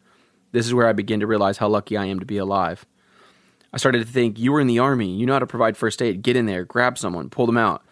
This 0.51 0.65
is 0.65 0.73
where 0.73 0.87
I 0.87 0.93
begin 0.93 1.21
to 1.21 1.27
realize 1.27 1.57
how 1.57 1.69
lucky 1.69 1.95
I 1.95 2.05
am 2.05 2.19
to 2.19 2.25
be 2.25 2.37
alive. 2.37 2.85
I 3.73 3.77
started 3.77 4.05
to 4.05 4.11
think, 4.11 4.37
you 4.37 4.51
were 4.51 4.59
in 4.59 4.67
the 4.67 4.79
army, 4.79 5.15
you 5.15 5.25
know 5.25 5.33
how 5.33 5.39
to 5.39 5.47
provide 5.47 5.77
first 5.77 6.01
aid, 6.01 6.21
get 6.21 6.35
in 6.35 6.45
there, 6.45 6.65
grab 6.65 6.97
someone, 6.97 7.29
pull 7.29 7.45
them 7.45 7.57
out. 7.57 7.83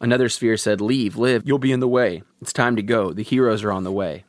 Another 0.00 0.28
sphere 0.28 0.56
said, 0.56 0.80
Leave, 0.80 1.16
live, 1.16 1.42
you'll 1.44 1.58
be 1.58 1.72
in 1.72 1.80
the 1.80 1.88
way. 1.88 2.22
It's 2.40 2.52
time 2.52 2.76
to 2.76 2.82
go. 2.82 3.12
The 3.12 3.22
heroes 3.22 3.64
are 3.64 3.72
on 3.72 3.84
the 3.84 3.92
way. 3.92 4.24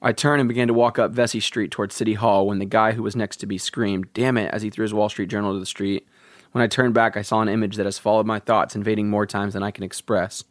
I 0.00 0.12
turned 0.12 0.40
and 0.40 0.48
began 0.48 0.68
to 0.68 0.74
walk 0.74 0.98
up 0.98 1.12
Vesey 1.12 1.38
Street 1.38 1.70
towards 1.70 1.94
City 1.94 2.14
Hall 2.14 2.46
when 2.46 2.58
the 2.58 2.64
guy 2.64 2.92
who 2.92 3.02
was 3.02 3.14
next 3.14 3.36
to 3.38 3.46
me 3.46 3.58
screamed, 3.58 4.12
Damn 4.14 4.38
it, 4.38 4.52
as 4.52 4.62
he 4.62 4.70
threw 4.70 4.82
his 4.82 4.94
Wall 4.94 5.08
Street 5.08 5.28
Journal 5.28 5.52
to 5.52 5.60
the 5.60 5.66
street. 5.66 6.06
When 6.52 6.62
I 6.62 6.66
turned 6.66 6.94
back, 6.94 7.16
I 7.16 7.22
saw 7.22 7.40
an 7.40 7.48
image 7.48 7.76
that 7.76 7.86
has 7.86 7.98
followed 7.98 8.26
my 8.26 8.38
thoughts, 8.38 8.74
invading 8.74 9.08
more 9.10 9.26
times 9.26 9.54
than 9.54 9.62
I 9.62 9.70
can 9.70 9.84
express. 9.84 10.44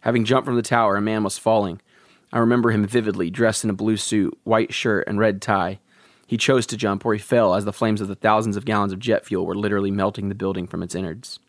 Having 0.00 0.24
jumped 0.24 0.46
from 0.46 0.56
the 0.56 0.62
tower, 0.62 0.96
a 0.96 1.02
man 1.02 1.24
was 1.24 1.38
falling. 1.38 1.80
I 2.32 2.38
remember 2.38 2.70
him 2.70 2.86
vividly, 2.86 3.30
dressed 3.30 3.64
in 3.64 3.70
a 3.70 3.74
blue 3.74 3.96
suit, 3.96 4.38
white 4.44 4.72
shirt, 4.72 5.06
and 5.08 5.18
red 5.18 5.42
tie. 5.42 5.80
He 6.26 6.36
chose 6.36 6.66
to 6.66 6.76
jump, 6.76 7.04
or 7.04 7.14
he 7.14 7.18
fell 7.18 7.54
as 7.54 7.64
the 7.64 7.72
flames 7.72 8.00
of 8.00 8.08
the 8.08 8.14
thousands 8.14 8.56
of 8.56 8.64
gallons 8.64 8.92
of 8.92 9.00
jet 9.00 9.26
fuel 9.26 9.44
were 9.44 9.54
literally 9.54 9.90
melting 9.90 10.28
the 10.28 10.34
building 10.34 10.66
from 10.66 10.82
its 10.82 10.94
innards. 10.94 11.40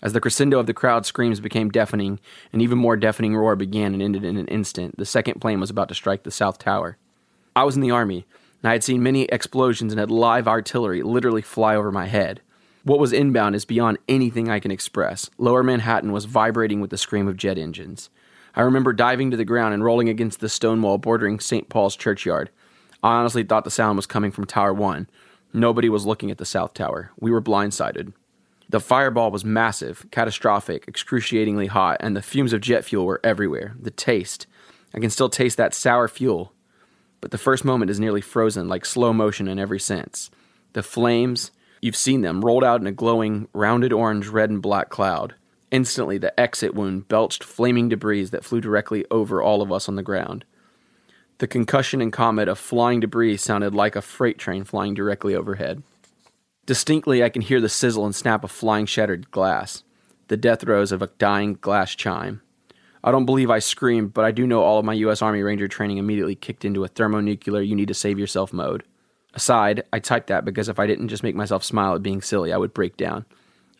As 0.00 0.12
the 0.12 0.20
crescendo 0.20 0.60
of 0.60 0.66
the 0.66 0.74
crowd's 0.74 1.08
screams 1.08 1.40
became 1.40 1.70
deafening, 1.70 2.20
an 2.52 2.60
even 2.60 2.78
more 2.78 2.96
deafening 2.96 3.36
roar 3.36 3.56
began 3.56 3.94
and 3.94 4.02
ended 4.02 4.24
in 4.24 4.36
an 4.36 4.46
instant. 4.46 4.96
The 4.96 5.04
second 5.04 5.40
plane 5.40 5.58
was 5.58 5.70
about 5.70 5.88
to 5.88 5.94
strike 5.94 6.22
the 6.22 6.30
South 6.30 6.58
Tower. 6.58 6.96
I 7.56 7.64
was 7.64 7.74
in 7.74 7.82
the 7.82 7.90
Army, 7.90 8.24
and 8.62 8.70
I 8.70 8.72
had 8.72 8.84
seen 8.84 9.02
many 9.02 9.24
explosions 9.24 9.92
and 9.92 9.98
had 9.98 10.10
live 10.10 10.46
artillery 10.46 11.02
literally 11.02 11.42
fly 11.42 11.74
over 11.74 11.90
my 11.90 12.06
head. 12.06 12.40
What 12.84 13.00
was 13.00 13.12
inbound 13.12 13.56
is 13.56 13.64
beyond 13.64 13.98
anything 14.08 14.48
I 14.48 14.60
can 14.60 14.70
express. 14.70 15.28
Lower 15.36 15.62
Manhattan 15.64 16.12
was 16.12 16.26
vibrating 16.26 16.80
with 16.80 16.90
the 16.90 16.96
scream 16.96 17.26
of 17.26 17.36
jet 17.36 17.58
engines. 17.58 18.08
I 18.54 18.62
remember 18.62 18.92
diving 18.92 19.30
to 19.30 19.36
the 19.36 19.44
ground 19.44 19.74
and 19.74 19.84
rolling 19.84 20.08
against 20.08 20.40
the 20.40 20.48
stone 20.48 20.80
wall 20.80 20.98
bordering 20.98 21.40
St. 21.40 21.68
Paul's 21.68 21.96
churchyard. 21.96 22.50
I 23.02 23.16
honestly 23.16 23.42
thought 23.42 23.64
the 23.64 23.70
sound 23.70 23.96
was 23.96 24.06
coming 24.06 24.30
from 24.30 24.46
Tower 24.46 24.72
1. 24.72 25.08
Nobody 25.52 25.88
was 25.88 26.06
looking 26.06 26.30
at 26.30 26.38
the 26.38 26.46
South 26.46 26.74
Tower. 26.74 27.10
We 27.18 27.30
were 27.30 27.42
blindsided. 27.42 28.12
The 28.70 28.80
fireball 28.80 29.30
was 29.30 29.44
massive, 29.44 30.06
catastrophic, 30.10 30.86
excruciatingly 30.86 31.68
hot, 31.68 31.96
and 32.00 32.14
the 32.14 32.22
fumes 32.22 32.52
of 32.52 32.60
jet 32.60 32.84
fuel 32.84 33.06
were 33.06 33.20
everywhere. 33.24 33.74
The 33.80 33.90
taste. 33.90 34.46
I 34.94 35.00
can 35.00 35.10
still 35.10 35.30
taste 35.30 35.56
that 35.56 35.72
sour 35.72 36.06
fuel. 36.06 36.52
But 37.20 37.30
the 37.30 37.38
first 37.38 37.64
moment 37.64 37.90
is 37.90 37.98
nearly 37.98 38.20
frozen, 38.20 38.68
like 38.68 38.84
slow 38.84 39.12
motion 39.12 39.48
in 39.48 39.58
every 39.58 39.80
sense. 39.80 40.30
The 40.74 40.82
flames, 40.82 41.50
you've 41.80 41.96
seen 41.96 42.20
them, 42.20 42.42
rolled 42.42 42.62
out 42.62 42.80
in 42.80 42.86
a 42.86 42.92
glowing, 42.92 43.48
rounded 43.54 43.92
orange, 43.92 44.28
red, 44.28 44.50
and 44.50 44.60
black 44.60 44.90
cloud. 44.90 45.34
Instantly, 45.70 46.18
the 46.18 46.38
exit 46.38 46.74
wound 46.74 47.08
belched 47.08 47.44
flaming 47.44 47.88
debris 47.88 48.24
that 48.26 48.44
flew 48.44 48.60
directly 48.60 49.04
over 49.10 49.42
all 49.42 49.62
of 49.62 49.72
us 49.72 49.88
on 49.88 49.96
the 49.96 50.02
ground. 50.02 50.44
The 51.38 51.46
concussion 51.46 52.00
and 52.00 52.12
comet 52.12 52.48
of 52.48 52.58
flying 52.58 53.00
debris 53.00 53.36
sounded 53.38 53.74
like 53.74 53.96
a 53.96 54.02
freight 54.02 54.38
train 54.38 54.64
flying 54.64 54.94
directly 54.94 55.34
overhead. 55.34 55.82
Distinctly, 56.68 57.24
I 57.24 57.30
can 57.30 57.40
hear 57.40 57.62
the 57.62 57.68
sizzle 57.70 58.04
and 58.04 58.14
snap 58.14 58.44
of 58.44 58.50
flying 58.50 58.84
shattered 58.84 59.30
glass, 59.30 59.84
the 60.26 60.36
death 60.36 60.60
throes 60.60 60.92
of 60.92 61.00
a 61.00 61.06
dying 61.16 61.54
glass 61.54 61.94
chime. 61.94 62.42
I 63.02 63.10
don't 63.10 63.24
believe 63.24 63.48
I 63.48 63.58
screamed, 63.58 64.12
but 64.12 64.26
I 64.26 64.32
do 64.32 64.46
know 64.46 64.60
all 64.60 64.78
of 64.78 64.84
my 64.84 64.92
U.S. 64.92 65.22
Army 65.22 65.42
Ranger 65.42 65.66
training 65.66 65.96
immediately 65.96 66.34
kicked 66.34 66.66
into 66.66 66.84
a 66.84 66.88
thermonuclear 66.88 67.62
you 67.62 67.74
need 67.74 67.88
to 67.88 67.94
save 67.94 68.18
yourself 68.18 68.52
mode. 68.52 68.84
Aside, 69.32 69.84
I 69.94 69.98
typed 69.98 70.26
that 70.26 70.44
because 70.44 70.68
if 70.68 70.78
I 70.78 70.86
didn't 70.86 71.08
just 71.08 71.22
make 71.22 71.34
myself 71.34 71.64
smile 71.64 71.94
at 71.94 72.02
being 72.02 72.20
silly, 72.20 72.52
I 72.52 72.58
would 72.58 72.74
break 72.74 72.98
down. 72.98 73.24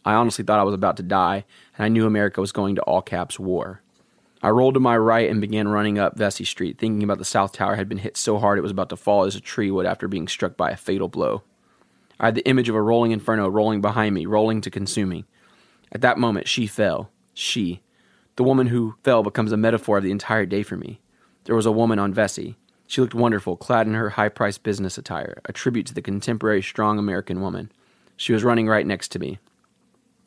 I 0.07 0.15
honestly 0.15 0.43
thought 0.43 0.59
I 0.59 0.65
was 0.65 0.73
about 0.73 0.97
to 0.97 1.03
die, 1.03 1.45
and 1.77 1.85
I 1.85 1.89
knew 1.89 2.07
America 2.07 2.41
was 2.41 2.53
going 2.53 2.77
to 2.77 2.83
all 2.85 3.03
caps 3.03 3.39
war. 3.39 3.83
I 4.43 4.49
rolled 4.49 4.73
to 4.73 4.81
my 4.81 4.97
right 4.97 5.29
and 5.29 5.43
began 5.43 5.69
running 5.69 5.99
up 5.99 6.17
Vesey 6.17 6.47
Street, 6.47 6.79
thinking 6.79 7.03
about 7.03 7.19
the 7.19 7.27
South 7.27 7.53
Tower 7.53 7.77
had 7.77 7.91
been 7.91 7.99
hit 7.99 8.17
so 8.17 8.39
hard 8.39 8.59
it 8.59 8.63
was 8.63 8.71
about 8.71 8.89
to 8.89 8.97
fall 8.97 9.25
as 9.25 9.37
a 9.37 9.43
tree 9.43 9.71
would 9.71 9.85
after 9.85 10.09
being 10.09 10.27
struck 10.27 10.57
by 10.57 10.71
a 10.71 10.77
fatal 10.77 11.09
blow. 11.09 11.43
I 12.21 12.27
had 12.27 12.35
the 12.35 12.49
image 12.49 12.69
of 12.69 12.75
a 12.75 12.83
rolling 12.83 13.13
inferno 13.13 13.49
rolling 13.49 13.81
behind 13.81 14.15
me, 14.15 14.27
rolling 14.27 14.61
to 14.63 14.71
consume 14.71 15.11
me. 15.11 15.25
At 15.93 16.01
that 16.01 16.19
moment, 16.19 16.49
she 16.49 16.67
fell. 16.67 17.11
She. 17.33 17.81
The 18.37 18.45
woman 18.45 18.69
who 18.69 18.97
fell 19.03 19.23
becomes 19.23 19.53
a 19.53 19.57
metaphor 19.57 19.99
of 19.99 20.05
the 20.05 20.11
entire 20.11 20.47
day 20.47 20.63
for 20.63 20.77
me. 20.77 21.01
There 21.45 21.57
was 21.57 21.67
a 21.67 21.73
woman 21.73 21.99
on 21.99 22.13
Vesey. 22.13 22.57
She 22.87 23.01
looked 23.01 23.15
wonderful, 23.15 23.57
clad 23.57 23.87
in 23.87 23.95
her 23.95 24.11
high 24.11 24.29
priced 24.29 24.63
business 24.63 24.99
attire, 24.99 25.41
a 25.45 25.53
tribute 25.53 25.87
to 25.87 25.95
the 25.95 26.03
contemporary 26.03 26.63
strong 26.63 26.99
American 26.99 27.41
woman. 27.41 27.71
She 28.17 28.33
was 28.33 28.45
running 28.45 28.67
right 28.67 28.87
next 28.87 29.09
to 29.13 29.19
me. 29.19 29.39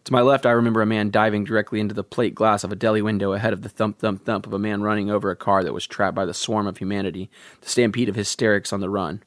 To 0.05 0.13
my 0.13 0.21
left, 0.21 0.45
I 0.45 0.51
remember 0.51 0.81
a 0.81 0.87
man 0.87 1.11
diving 1.11 1.43
directly 1.43 1.79
into 1.79 1.93
the 1.93 2.03
plate 2.03 2.33
glass 2.33 2.63
of 2.63 2.71
a 2.71 2.75
deli 2.75 3.01
window 3.01 3.33
ahead 3.33 3.53
of 3.53 3.61
the 3.61 3.69
thump 3.69 3.99
thump 3.99 4.25
thump 4.25 4.47
of 4.47 4.53
a 4.53 4.59
man 4.59 4.81
running 4.81 5.11
over 5.11 5.29
a 5.29 5.35
car 5.35 5.63
that 5.63 5.73
was 5.73 5.85
trapped 5.85 6.15
by 6.15 6.25
the 6.25 6.33
swarm 6.33 6.65
of 6.65 6.77
humanity, 6.77 7.29
the 7.61 7.69
stampede 7.69 8.09
of 8.09 8.15
hysterics 8.15 8.73
on 8.73 8.79
the 8.79 8.89
run. 8.89 9.21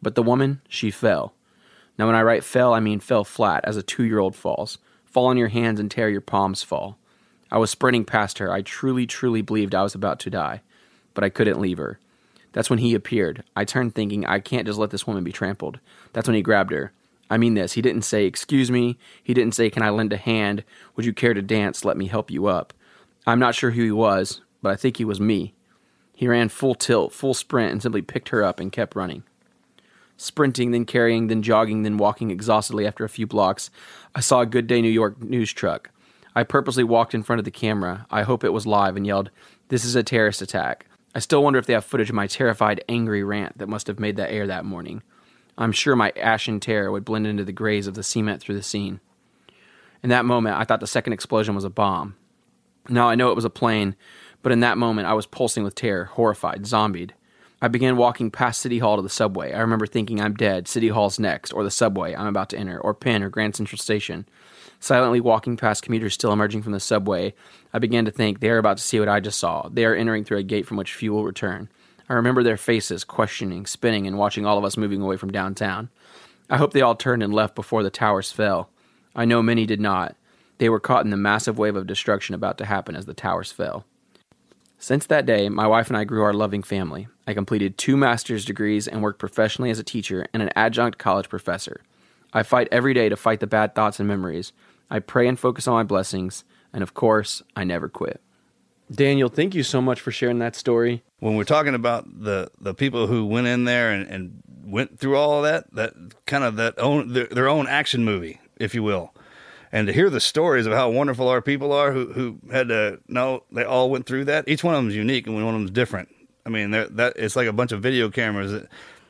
But 0.00 0.14
the 0.14 0.22
woman, 0.22 0.60
she 0.68 0.90
fell. 0.90 1.34
Now, 1.98 2.06
when 2.06 2.16
I 2.16 2.22
write 2.22 2.44
fell, 2.44 2.72
I 2.72 2.80
mean 2.80 3.00
fell 3.00 3.24
flat, 3.24 3.64
as 3.64 3.76
a 3.76 3.82
two 3.82 4.04
year 4.04 4.18
old 4.18 4.34
falls. 4.34 4.78
Fall 5.04 5.26
on 5.26 5.36
your 5.36 5.48
hands 5.48 5.78
and 5.78 5.90
tear 5.90 6.08
your 6.08 6.20
palms 6.20 6.62
fall. 6.62 6.96
I 7.50 7.58
was 7.58 7.70
sprinting 7.70 8.06
past 8.06 8.38
her. 8.38 8.50
I 8.50 8.62
truly, 8.62 9.06
truly 9.06 9.42
believed 9.42 9.74
I 9.74 9.82
was 9.82 9.94
about 9.94 10.18
to 10.20 10.30
die, 10.30 10.62
but 11.12 11.22
I 11.22 11.28
couldn't 11.28 11.60
leave 11.60 11.78
her. 11.78 11.98
That's 12.52 12.70
when 12.70 12.78
he 12.78 12.94
appeared. 12.94 13.44
I 13.54 13.64
turned 13.64 13.94
thinking, 13.94 14.24
I 14.24 14.40
can't 14.40 14.66
just 14.66 14.78
let 14.78 14.90
this 14.90 15.06
woman 15.06 15.22
be 15.22 15.32
trampled. 15.32 15.78
That's 16.12 16.26
when 16.26 16.34
he 16.34 16.42
grabbed 16.42 16.72
her. 16.72 16.92
I 17.28 17.36
mean 17.36 17.54
this. 17.54 17.72
He 17.72 17.82
didn't 17.82 18.02
say, 18.02 18.24
Excuse 18.24 18.70
me. 18.70 18.98
He 19.22 19.34
didn't 19.34 19.54
say, 19.54 19.70
Can 19.70 19.82
I 19.82 19.90
lend 19.90 20.12
a 20.12 20.18
hand? 20.18 20.64
Would 20.96 21.06
you 21.06 21.12
care 21.12 21.34
to 21.34 21.42
dance? 21.42 21.84
Let 21.84 21.96
me 21.96 22.06
help 22.06 22.30
you 22.30 22.46
up. 22.46 22.72
I'm 23.26 23.38
not 23.38 23.54
sure 23.54 23.70
who 23.70 23.82
he 23.82 23.92
was, 23.92 24.40
but 24.62 24.72
I 24.72 24.76
think 24.76 24.96
he 24.96 25.04
was 25.04 25.20
me. 25.20 25.54
He 26.14 26.28
ran 26.28 26.48
full 26.48 26.74
tilt, 26.74 27.12
full 27.12 27.34
sprint, 27.34 27.72
and 27.72 27.82
simply 27.82 28.02
picked 28.02 28.30
her 28.30 28.42
up 28.42 28.60
and 28.60 28.72
kept 28.72 28.96
running 28.96 29.24
sprinting, 30.16 30.70
then 30.70 30.84
carrying, 30.84 31.26
then 31.26 31.42
jogging, 31.42 31.82
then 31.82 31.96
walking 31.96 32.30
exhaustedly 32.30 32.86
after 32.86 33.04
a 33.04 33.08
few 33.08 33.26
blocks, 33.26 33.70
I 34.14 34.20
saw 34.20 34.40
a 34.40 34.46
Good 34.46 34.66
Day 34.66 34.80
New 34.82 34.88
York 34.88 35.20
news 35.22 35.52
truck. 35.52 35.90
I 36.34 36.44
purposely 36.44 36.84
walked 36.84 37.14
in 37.14 37.22
front 37.22 37.38
of 37.38 37.44
the 37.44 37.50
camera. 37.50 38.06
I 38.10 38.22
hope 38.22 38.44
it 38.44 38.52
was 38.52 38.66
live 38.66 38.96
and 38.96 39.06
yelled, 39.06 39.30
This 39.68 39.84
is 39.84 39.94
a 39.94 40.02
terrorist 40.02 40.40
attack. 40.40 40.86
I 41.14 41.18
still 41.18 41.42
wonder 41.42 41.58
if 41.58 41.66
they 41.66 41.74
have 41.74 41.84
footage 41.84 42.08
of 42.08 42.16
my 42.16 42.26
terrified, 42.26 42.82
angry 42.88 43.22
rant 43.22 43.58
that 43.58 43.68
must 43.68 43.86
have 43.86 44.00
made 44.00 44.16
the 44.16 44.30
air 44.30 44.46
that 44.46 44.64
morning. 44.64 45.02
I'm 45.58 45.72
sure 45.72 45.94
my 45.94 46.12
ashen 46.16 46.58
terror 46.58 46.90
would 46.90 47.04
blend 47.04 47.26
into 47.26 47.44
the 47.44 47.52
grays 47.52 47.86
of 47.86 47.94
the 47.94 48.02
cement 48.02 48.40
through 48.40 48.54
the 48.54 48.62
scene. 48.62 49.00
In 50.02 50.08
that 50.08 50.24
moment, 50.24 50.56
I 50.56 50.64
thought 50.64 50.80
the 50.80 50.86
second 50.86 51.12
explosion 51.12 51.54
was 51.54 51.64
a 51.64 51.70
bomb. 51.70 52.16
Now 52.88 53.08
I 53.08 53.14
know 53.14 53.30
it 53.30 53.36
was 53.36 53.44
a 53.44 53.50
plane, 53.50 53.94
but 54.42 54.52
in 54.52 54.60
that 54.60 54.78
moment 54.78 55.06
I 55.06 55.12
was 55.12 55.26
pulsing 55.26 55.64
with 55.64 55.74
terror, 55.74 56.06
horrified, 56.06 56.66
zombied. 56.66 57.14
I 57.64 57.68
began 57.68 57.96
walking 57.96 58.32
past 58.32 58.60
City 58.60 58.80
Hall 58.80 58.96
to 58.96 59.02
the 59.02 59.08
subway. 59.08 59.52
I 59.52 59.60
remember 59.60 59.86
thinking, 59.86 60.20
I'm 60.20 60.34
dead. 60.34 60.66
City 60.66 60.88
Hall's 60.88 61.20
next, 61.20 61.52
or 61.52 61.62
the 61.62 61.70
subway 61.70 62.12
I'm 62.12 62.26
about 62.26 62.48
to 62.48 62.58
enter, 62.58 62.76
or 62.80 62.92
Penn 62.92 63.22
or 63.22 63.28
Grand 63.28 63.54
Central 63.54 63.78
Station. 63.78 64.26
Silently 64.80 65.20
walking 65.20 65.56
past 65.56 65.84
commuters 65.84 66.12
still 66.12 66.32
emerging 66.32 66.62
from 66.62 66.72
the 66.72 66.80
subway, 66.80 67.34
I 67.72 67.78
began 67.78 68.04
to 68.04 68.10
think 68.10 68.40
they 68.40 68.50
are 68.50 68.58
about 68.58 68.78
to 68.78 68.82
see 68.82 68.98
what 68.98 69.08
I 69.08 69.20
just 69.20 69.38
saw. 69.38 69.68
They 69.68 69.84
are 69.84 69.94
entering 69.94 70.24
through 70.24 70.38
a 70.38 70.42
gate 70.42 70.66
from 70.66 70.76
which 70.76 70.92
few 70.92 71.12
will 71.12 71.24
return. 71.24 71.68
I 72.08 72.14
remember 72.14 72.42
their 72.42 72.56
faces, 72.56 73.04
questioning, 73.04 73.64
spinning, 73.64 74.08
and 74.08 74.18
watching 74.18 74.44
all 74.44 74.58
of 74.58 74.64
us 74.64 74.76
moving 74.76 75.00
away 75.00 75.16
from 75.16 75.30
downtown. 75.30 75.88
I 76.50 76.56
hope 76.56 76.72
they 76.72 76.82
all 76.82 76.96
turned 76.96 77.22
and 77.22 77.32
left 77.32 77.54
before 77.54 77.84
the 77.84 77.90
towers 77.90 78.32
fell. 78.32 78.70
I 79.14 79.24
know 79.24 79.40
many 79.40 79.66
did 79.66 79.80
not. 79.80 80.16
They 80.58 80.68
were 80.68 80.80
caught 80.80 81.04
in 81.04 81.12
the 81.12 81.16
massive 81.16 81.58
wave 81.58 81.76
of 81.76 81.86
destruction 81.86 82.34
about 82.34 82.58
to 82.58 82.64
happen 82.64 82.96
as 82.96 83.06
the 83.06 83.14
towers 83.14 83.52
fell. 83.52 83.84
Since 84.82 85.06
that 85.06 85.26
day, 85.26 85.48
my 85.48 85.68
wife 85.68 85.86
and 85.86 85.96
I 85.96 86.02
grew 86.02 86.24
our 86.24 86.32
loving 86.32 86.64
family. 86.64 87.06
I 87.24 87.34
completed 87.34 87.78
two 87.78 87.96
master's 87.96 88.44
degrees 88.44 88.88
and 88.88 89.00
worked 89.00 89.20
professionally 89.20 89.70
as 89.70 89.78
a 89.78 89.84
teacher 89.84 90.26
and 90.34 90.42
an 90.42 90.50
adjunct 90.56 90.98
college 90.98 91.28
professor. 91.28 91.82
I 92.32 92.42
fight 92.42 92.66
every 92.72 92.92
day 92.92 93.08
to 93.08 93.14
fight 93.14 93.38
the 93.38 93.46
bad 93.46 93.76
thoughts 93.76 94.00
and 94.00 94.08
memories. 94.08 94.52
I 94.90 94.98
pray 94.98 95.28
and 95.28 95.38
focus 95.38 95.68
on 95.68 95.74
my 95.74 95.84
blessings, 95.84 96.42
and 96.72 96.82
of 96.82 96.94
course, 96.94 97.44
I 97.54 97.62
never 97.62 97.88
quit. 97.88 98.20
Daniel, 98.90 99.28
thank 99.28 99.54
you 99.54 99.62
so 99.62 99.80
much 99.80 100.00
for 100.00 100.10
sharing 100.10 100.40
that 100.40 100.56
story. 100.56 101.04
When 101.20 101.36
we're 101.36 101.44
talking 101.44 101.76
about 101.76 102.04
the 102.24 102.50
the 102.60 102.74
people 102.74 103.06
who 103.06 103.24
went 103.24 103.46
in 103.46 103.62
there 103.62 103.92
and, 103.92 104.08
and 104.08 104.42
went 104.64 104.98
through 104.98 105.16
all 105.16 105.36
of 105.36 105.44
that, 105.44 105.72
that 105.74 105.94
kind 106.26 106.42
of 106.42 106.56
that 106.56 106.76
own 106.80 107.12
their, 107.12 107.26
their 107.26 107.48
own 107.48 107.68
action 107.68 108.04
movie, 108.04 108.40
if 108.56 108.74
you 108.74 108.82
will 108.82 109.14
and 109.72 109.86
to 109.86 109.92
hear 109.92 110.10
the 110.10 110.20
stories 110.20 110.66
of 110.66 110.74
how 110.74 110.90
wonderful 110.90 111.28
our 111.28 111.40
people 111.40 111.72
are 111.72 111.92
who 111.92 112.12
who 112.12 112.38
had 112.52 112.68
to 112.68 113.00
know 113.08 113.42
they 113.50 113.64
all 113.64 113.90
went 113.90 114.06
through 114.06 114.26
that. 114.26 114.46
Each 114.46 114.62
one 114.62 114.74
of 114.74 114.78
them 114.78 114.90
is 114.90 114.96
unique 114.96 115.26
and 115.26 115.34
one 115.34 115.42
of 115.44 115.52
them 115.54 115.64
is 115.64 115.70
different. 115.70 116.14
I 116.44 116.50
mean, 116.50 116.72
that 116.72 117.14
it's 117.16 117.36
like 117.36 117.48
a 117.48 117.52
bunch 117.52 117.72
of 117.72 117.80
video 117.80 118.10
cameras 118.10 118.66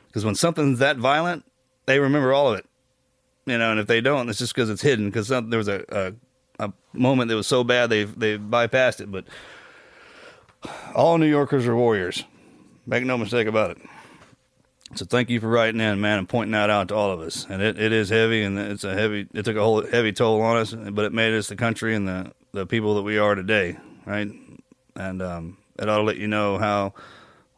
because 0.07 0.23
when 0.23 0.35
something's 0.35 0.79
that 0.79 0.97
violent, 0.97 1.43
they 1.85 1.99
remember 1.99 2.33
all 2.33 2.53
of 2.53 2.59
it. 2.59 2.65
You 3.45 3.57
know, 3.57 3.71
and 3.71 3.79
if 3.79 3.87
they 3.87 3.99
don't, 3.99 4.29
it's 4.29 4.39
just 4.39 4.55
because 4.55 4.69
it's 4.69 4.81
hidden. 4.81 5.07
Because 5.09 5.27
there 5.27 5.41
was 5.41 5.67
a, 5.67 5.83
a, 6.59 6.65
a 6.65 6.73
moment 6.93 7.27
that 7.29 7.35
was 7.35 7.47
so 7.47 7.63
bad 7.63 7.89
they 7.89 8.05
they 8.05 8.37
bypassed 8.37 9.01
it. 9.01 9.11
But 9.11 9.25
all 10.95 11.17
New 11.17 11.27
Yorkers 11.27 11.67
are 11.67 11.75
warriors. 11.75 12.23
Make 12.85 13.03
no 13.03 13.17
mistake 13.17 13.47
about 13.47 13.71
it. 13.71 13.77
So 14.95 15.05
thank 15.05 15.31
you 15.31 15.39
for 15.39 15.47
writing 15.47 15.81
in, 15.81 16.01
man, 16.01 16.19
and 16.19 16.29
pointing 16.29 16.51
that 16.51 16.69
out 16.69 16.89
to 16.89 16.95
all 16.95 17.11
of 17.11 17.19
us. 17.19 17.47
And 17.49 17.63
it, 17.63 17.79
it 17.79 17.91
is 17.91 18.09
heavy, 18.09 18.43
and 18.43 18.59
it's 18.59 18.83
a 18.83 18.93
heavy. 18.93 19.27
It 19.33 19.43
took 19.43 19.55
a 19.57 19.63
whole 19.63 19.85
heavy 19.85 20.11
toll 20.11 20.41
on 20.41 20.57
us, 20.57 20.73
but 20.73 21.05
it 21.05 21.13
made 21.13 21.33
us 21.33 21.47
the 21.47 21.55
country 21.55 21.95
and 21.95 22.07
the 22.07 22.31
the 22.51 22.67
people 22.67 22.93
that 22.95 23.01
we 23.01 23.17
are 23.17 23.33
today, 23.33 23.77
right? 24.05 24.29
And 24.95 25.21
um, 25.23 25.57
it 25.79 25.89
ought 25.89 25.97
to 25.97 26.03
let 26.03 26.17
you 26.17 26.27
know 26.27 26.59
how 26.59 26.93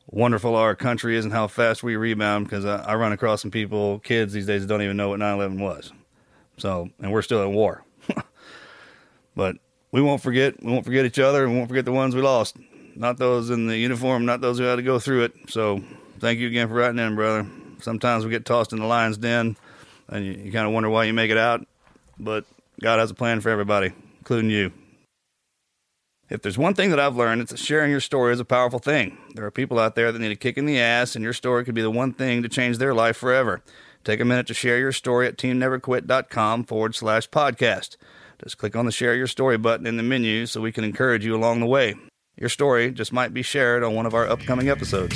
wonderful 0.07 0.55
our 0.55 0.75
country 0.75 1.17
is 1.17 1.25
and 1.25 1.33
how 1.33 1.47
fast 1.47 1.83
we 1.83 1.97
rebound. 1.97 2.45
Because 2.45 2.63
I, 2.63 2.77
I 2.77 2.95
run 2.95 3.11
across 3.11 3.41
some 3.41 3.51
people, 3.51 3.99
kids 3.99 4.31
these 4.31 4.45
days, 4.45 4.61
that 4.61 4.67
don't 4.67 4.81
even 4.81 4.95
know 4.95 5.09
what 5.09 5.19
9/11 5.19 5.59
was. 5.59 5.91
So, 6.57 6.89
and 7.01 7.11
we're 7.11 7.21
still 7.21 7.43
in 7.43 7.53
war. 7.53 7.83
but 9.35 9.57
we 9.91 10.01
won't 10.01 10.21
forget. 10.21 10.63
We 10.63 10.71
won't 10.71 10.85
forget 10.85 11.05
each 11.05 11.19
other, 11.19 11.43
and 11.43 11.51
we 11.51 11.57
won't 11.57 11.69
forget 11.69 11.83
the 11.83 11.91
ones 11.91 12.15
we 12.15 12.21
lost. 12.21 12.55
Not 12.95 13.17
those 13.17 13.49
in 13.49 13.67
the 13.67 13.77
uniform, 13.77 14.25
not 14.25 14.39
those 14.39 14.57
who 14.57 14.63
had 14.63 14.77
to 14.77 14.81
go 14.81 14.99
through 14.99 15.25
it. 15.25 15.33
So 15.49 15.83
thank 16.25 16.39
you 16.39 16.47
again 16.47 16.67
for 16.67 16.73
writing 16.73 16.97
in, 16.97 17.13
brother. 17.13 17.47
Sometimes 17.81 18.25
we 18.25 18.31
get 18.31 18.45
tossed 18.45 18.73
in 18.73 18.79
the 18.79 18.85
lion's 18.85 19.17
den, 19.17 19.55
and 20.07 20.25
you, 20.25 20.31
you 20.31 20.51
kind 20.51 20.65
of 20.65 20.73
wonder 20.73 20.89
why 20.89 21.03
you 21.03 21.13
make 21.13 21.29
it 21.29 21.37
out. 21.37 21.67
But 22.17 22.45
God 22.81 22.97
has 22.97 23.11
a 23.11 23.13
plan 23.13 23.41
for 23.41 23.49
everybody, 23.49 23.91
including 24.17 24.49
you. 24.49 24.71
If 26.27 26.41
there's 26.41 26.57
one 26.57 26.73
thing 26.73 26.89
that 26.89 26.99
I've 26.99 27.15
learned, 27.15 27.41
it's 27.41 27.51
that 27.51 27.59
sharing 27.59 27.91
your 27.91 27.99
story 27.99 28.33
is 28.33 28.39
a 28.39 28.45
powerful 28.45 28.79
thing. 28.79 29.19
There 29.35 29.45
are 29.45 29.51
people 29.51 29.77
out 29.77 29.93
there 29.93 30.11
that 30.11 30.17
need 30.17 30.31
a 30.31 30.35
kick 30.35 30.57
in 30.57 30.65
the 30.65 30.79
ass, 30.79 31.15
and 31.15 31.21
your 31.21 31.33
story 31.33 31.63
could 31.63 31.75
be 31.75 31.83
the 31.83 31.91
one 31.91 32.11
thing 32.11 32.41
to 32.41 32.49
change 32.49 32.79
their 32.79 32.95
life 32.95 33.17
forever. 33.17 33.61
Take 34.03 34.19
a 34.19 34.25
minute 34.25 34.47
to 34.47 34.55
share 34.55 34.79
your 34.79 34.93
story 34.93 35.27
at 35.27 35.37
teamneverquit.com 35.37 36.63
forward 36.63 36.95
slash 36.95 37.29
podcast. 37.29 37.97
Just 38.43 38.57
click 38.57 38.75
on 38.75 38.87
the 38.87 38.91
share 38.91 39.13
your 39.13 39.27
story 39.27 39.59
button 39.59 39.85
in 39.85 39.97
the 39.97 40.03
menu 40.03 40.47
so 40.47 40.59
we 40.59 40.71
can 40.71 40.83
encourage 40.83 41.23
you 41.23 41.35
along 41.35 41.59
the 41.59 41.67
way. 41.67 41.93
Your 42.35 42.49
story 42.49 42.91
just 42.91 43.13
might 43.13 43.31
be 43.31 43.43
shared 43.43 43.83
on 43.83 43.93
one 43.93 44.07
of 44.07 44.15
our 44.15 44.27
upcoming 44.27 44.69
episodes. 44.69 45.15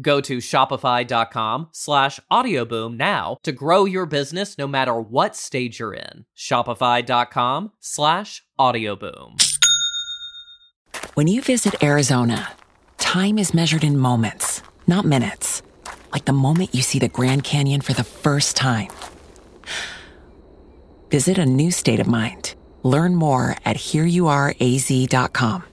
Go 0.00 0.20
to 0.20 0.38
shopify.com 0.38 1.68
slash 1.72 2.20
audioboom 2.30 2.96
now 2.96 3.38
to 3.42 3.52
grow 3.52 3.84
your 3.84 4.06
business 4.06 4.58
no 4.58 4.66
matter 4.66 5.00
what 5.00 5.34
stage 5.34 5.78
you're 5.78 5.94
in. 5.94 6.26
Shopify.com 6.36 7.72
slash 7.80 8.42
audioboom. 8.58 9.42
When 11.14 11.28
you 11.28 11.40
visit 11.40 11.82
Arizona, 11.82 12.52
time 12.98 13.38
is 13.38 13.54
measured 13.54 13.84
in 13.84 13.96
moments, 13.98 14.62
not 14.86 15.04
minutes. 15.04 15.62
Like 16.12 16.26
the 16.26 16.32
moment 16.32 16.74
you 16.74 16.82
see 16.82 16.98
the 16.98 17.08
Grand 17.08 17.44
Canyon 17.44 17.80
for 17.80 17.94
the 17.94 18.04
first 18.04 18.56
time. 18.56 18.88
Visit 21.10 21.38
a 21.38 21.46
new 21.46 21.70
state 21.70 22.00
of 22.00 22.06
mind. 22.06 22.54
Learn 22.82 23.14
more 23.14 23.56
at 23.64 23.76
hereyouareaz.com. 23.76 25.64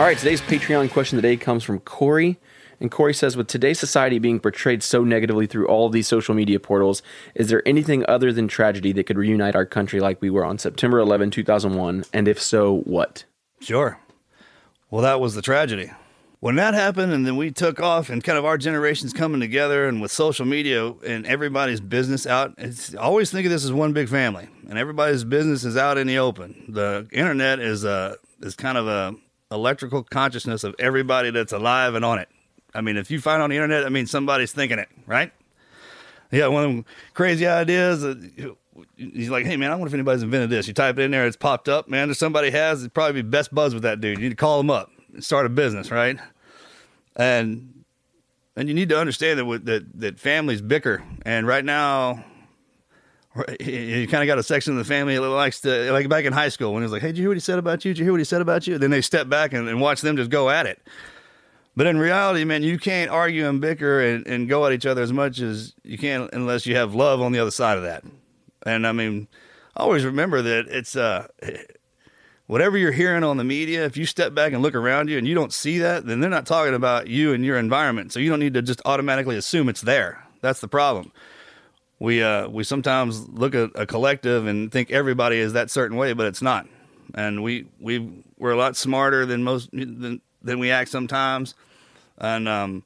All 0.00 0.06
right, 0.06 0.16
today's 0.16 0.40
Patreon 0.40 0.90
question 0.90 1.18
of 1.18 1.22
the 1.22 1.28
day 1.28 1.36
comes 1.36 1.62
from 1.62 1.78
Corey. 1.78 2.38
And 2.80 2.90
Corey 2.90 3.12
says, 3.12 3.36
with 3.36 3.48
today's 3.48 3.78
society 3.78 4.18
being 4.18 4.40
portrayed 4.40 4.82
so 4.82 5.04
negatively 5.04 5.46
through 5.46 5.68
all 5.68 5.84
of 5.84 5.92
these 5.92 6.08
social 6.08 6.34
media 6.34 6.58
portals, 6.58 7.02
is 7.34 7.50
there 7.50 7.62
anything 7.68 8.06
other 8.08 8.32
than 8.32 8.48
tragedy 8.48 8.92
that 8.92 9.04
could 9.04 9.18
reunite 9.18 9.54
our 9.54 9.66
country 9.66 10.00
like 10.00 10.22
we 10.22 10.30
were 10.30 10.42
on 10.42 10.58
September 10.58 11.00
11, 11.00 11.32
2001? 11.32 12.04
And 12.14 12.28
if 12.28 12.40
so, 12.40 12.78
what? 12.78 13.26
Sure. 13.60 14.00
Well, 14.90 15.02
that 15.02 15.20
was 15.20 15.34
the 15.34 15.42
tragedy. 15.42 15.92
When 16.38 16.54
that 16.54 16.72
happened, 16.72 17.12
and 17.12 17.26
then 17.26 17.36
we 17.36 17.50
took 17.50 17.78
off, 17.78 18.08
and 18.08 18.24
kind 18.24 18.38
of 18.38 18.46
our 18.46 18.56
generation's 18.56 19.12
coming 19.12 19.42
together, 19.42 19.86
and 19.86 20.00
with 20.00 20.10
social 20.10 20.46
media 20.46 20.94
and 21.06 21.26
everybody's 21.26 21.82
business 21.82 22.26
out, 22.26 22.54
it's 22.56 22.94
always 22.94 23.30
think 23.30 23.44
of 23.44 23.52
this 23.52 23.66
as 23.66 23.72
one 23.72 23.92
big 23.92 24.08
family, 24.08 24.48
and 24.66 24.78
everybody's 24.78 25.24
business 25.24 25.62
is 25.62 25.76
out 25.76 25.98
in 25.98 26.06
the 26.06 26.16
open. 26.16 26.64
The 26.70 27.06
internet 27.12 27.58
is 27.58 27.84
a 27.84 28.16
is 28.40 28.54
kind 28.54 28.78
of 28.78 28.88
a 28.88 29.14
electrical 29.50 30.02
consciousness 30.02 30.64
of 30.64 30.74
everybody 30.78 31.30
that's 31.30 31.52
alive 31.52 31.94
and 31.94 32.04
on 32.04 32.18
it. 32.18 32.28
I 32.74 32.80
mean, 32.80 32.96
if 32.96 33.10
you 33.10 33.20
find 33.20 33.42
on 33.42 33.50
the 33.50 33.56
internet, 33.56 33.84
I 33.84 33.88
mean 33.88 34.06
somebody's 34.06 34.52
thinking 34.52 34.78
it, 34.78 34.88
right? 35.06 35.32
Yeah, 36.30 36.46
one 36.46 36.64
of 36.64 36.70
them 36.70 36.84
crazy 37.14 37.46
ideas. 37.46 38.04
Uh, 38.04 38.14
he's 38.96 39.30
like, 39.30 39.44
hey 39.46 39.56
man, 39.56 39.70
I 39.70 39.74
wonder 39.74 39.88
if 39.88 39.94
anybody's 39.94 40.22
invented 40.22 40.50
this. 40.50 40.68
You 40.68 40.74
type 40.74 40.98
it 40.98 41.02
in 41.02 41.10
there, 41.10 41.26
it's 41.26 41.36
popped 41.36 41.68
up. 41.68 41.88
Man, 41.88 42.10
if 42.10 42.16
somebody 42.16 42.50
has, 42.50 42.82
it'd 42.82 42.94
probably 42.94 43.22
be 43.22 43.28
best 43.28 43.52
buzz 43.52 43.74
with 43.74 43.82
that 43.82 44.00
dude. 44.00 44.18
You 44.18 44.24
need 44.24 44.30
to 44.30 44.36
call 44.36 44.60
him 44.60 44.70
up 44.70 44.90
and 45.12 45.24
start 45.24 45.46
a 45.46 45.48
business, 45.48 45.90
right? 45.90 46.18
And 47.16 47.84
and 48.56 48.68
you 48.68 48.74
need 48.74 48.88
to 48.90 48.98
understand 48.98 49.40
that 49.40 49.64
that 49.64 50.00
that 50.00 50.20
families 50.20 50.60
bicker, 50.62 51.02
and 51.22 51.46
right 51.46 51.64
now. 51.64 52.24
You 53.60 54.08
kind 54.08 54.22
of 54.22 54.26
got 54.26 54.38
a 54.38 54.42
section 54.42 54.72
of 54.72 54.78
the 54.78 54.84
family 54.84 55.14
that 55.14 55.20
likes 55.20 55.60
to, 55.60 55.92
like 55.92 56.08
back 56.08 56.24
in 56.24 56.32
high 56.32 56.48
school, 56.48 56.72
when 56.72 56.82
it 56.82 56.86
was 56.86 56.92
like, 56.92 57.02
"Hey, 57.02 57.08
did 57.08 57.18
you 57.18 57.22
hear 57.22 57.30
what 57.30 57.36
he 57.36 57.40
said 57.40 57.58
about 57.58 57.84
you? 57.84 57.92
Did 57.92 57.98
you 57.98 58.04
hear 58.04 58.12
what 58.12 58.20
he 58.20 58.24
said 58.24 58.40
about 58.40 58.66
you?" 58.66 58.78
Then 58.78 58.90
they 58.90 59.00
step 59.00 59.28
back 59.28 59.52
and, 59.52 59.68
and 59.68 59.80
watch 59.80 60.00
them 60.00 60.16
just 60.16 60.30
go 60.30 60.50
at 60.50 60.66
it. 60.66 60.80
But 61.76 61.86
in 61.86 61.98
reality, 61.98 62.44
man, 62.44 62.62
you 62.62 62.78
can't 62.78 63.10
argue 63.10 63.48
and 63.48 63.60
bicker 63.60 64.00
and, 64.00 64.26
and 64.26 64.48
go 64.48 64.66
at 64.66 64.72
each 64.72 64.86
other 64.86 65.02
as 65.02 65.12
much 65.12 65.40
as 65.40 65.74
you 65.84 65.96
can 65.96 66.28
unless 66.32 66.66
you 66.66 66.74
have 66.76 66.94
love 66.94 67.20
on 67.20 67.32
the 67.32 67.38
other 67.38 67.52
side 67.52 67.76
of 67.76 67.84
that. 67.84 68.04
And 68.66 68.86
I 68.86 68.92
mean, 68.92 69.28
always 69.76 70.04
remember 70.04 70.42
that 70.42 70.66
it's 70.68 70.96
uh, 70.96 71.28
whatever 72.46 72.76
you're 72.76 72.92
hearing 72.92 73.22
on 73.22 73.36
the 73.36 73.44
media. 73.44 73.84
If 73.84 73.96
you 73.96 74.04
step 74.04 74.34
back 74.34 74.52
and 74.52 74.62
look 74.62 74.74
around 74.74 75.08
you 75.08 75.16
and 75.16 75.26
you 75.26 75.34
don't 75.34 75.52
see 75.52 75.78
that, 75.78 76.04
then 76.04 76.20
they're 76.20 76.28
not 76.28 76.46
talking 76.46 76.74
about 76.74 77.06
you 77.06 77.32
and 77.32 77.44
your 77.44 77.56
environment. 77.56 78.12
So 78.12 78.18
you 78.18 78.28
don't 78.28 78.40
need 78.40 78.54
to 78.54 78.62
just 78.62 78.82
automatically 78.84 79.36
assume 79.36 79.68
it's 79.68 79.82
there. 79.82 80.26
That's 80.40 80.60
the 80.60 80.68
problem. 80.68 81.12
We 82.00 82.22
uh, 82.22 82.48
we 82.48 82.64
sometimes 82.64 83.28
look 83.28 83.54
at 83.54 83.70
a 83.76 83.86
collective 83.86 84.46
and 84.46 84.72
think 84.72 84.90
everybody 84.90 85.38
is 85.38 85.52
that 85.52 85.70
certain 85.70 85.96
way, 85.96 86.12
but 86.14 86.26
it's 86.26 86.42
not. 86.42 86.66
And 87.14 87.42
we 87.42 87.66
we 87.78 88.24
we're 88.38 88.50
a 88.50 88.56
lot 88.56 88.76
smarter 88.76 89.24
than 89.26 89.44
most 89.44 89.70
than 89.70 90.20
than 90.42 90.58
we 90.58 90.70
act 90.70 90.90
sometimes. 90.90 91.54
And, 92.18 92.48
um, 92.48 92.84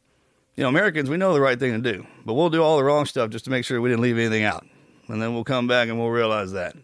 you 0.57 0.62
know, 0.62 0.68
Americans, 0.68 1.11
we 1.11 1.16
know 1.16 1.33
the 1.35 1.40
right 1.40 1.59
thing 1.59 1.83
to 1.83 1.92
do, 1.92 2.07
but 2.24 2.35
we'll 2.35 2.50
do 2.50 2.62
all 2.62 2.77
the 2.77 2.85
wrong 2.85 3.05
stuff 3.07 3.31
just 3.31 3.44
to 3.46 3.50
make 3.50 3.64
sure 3.64 3.81
we 3.81 3.90
didn't 3.90 4.03
leave 4.03 4.18
anything 4.18 4.44
out. 4.44 4.66
And 5.09 5.20
then 5.20 5.35
we'll 5.35 5.44
come 5.44 5.66
back 5.66 5.88
and 5.88 5.98
we'll 5.98 6.11
realize 6.11 6.53
that. 6.53 6.77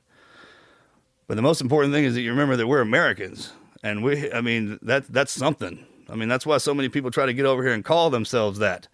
But 1.28 1.36
the 1.36 1.42
most 1.42 1.60
important 1.60 1.94
thing 1.94 2.04
is 2.04 2.14
that 2.14 2.22
you 2.22 2.30
remember 2.30 2.56
that 2.56 2.66
we're 2.66 2.80
Americans. 2.80 3.52
And 3.82 4.02
we, 4.02 4.32
I 4.32 4.40
mean, 4.40 4.78
that, 4.82 5.06
that's 5.08 5.32
something. 5.32 5.86
I 6.08 6.16
mean, 6.16 6.28
that's 6.28 6.44
why 6.44 6.58
so 6.58 6.74
many 6.74 6.88
people 6.88 7.10
try 7.10 7.24
to 7.24 7.32
get 7.32 7.46
over 7.46 7.62
here 7.62 7.72
and 7.72 7.84
call 7.84 8.10
themselves 8.10 8.58
that. 8.58 8.88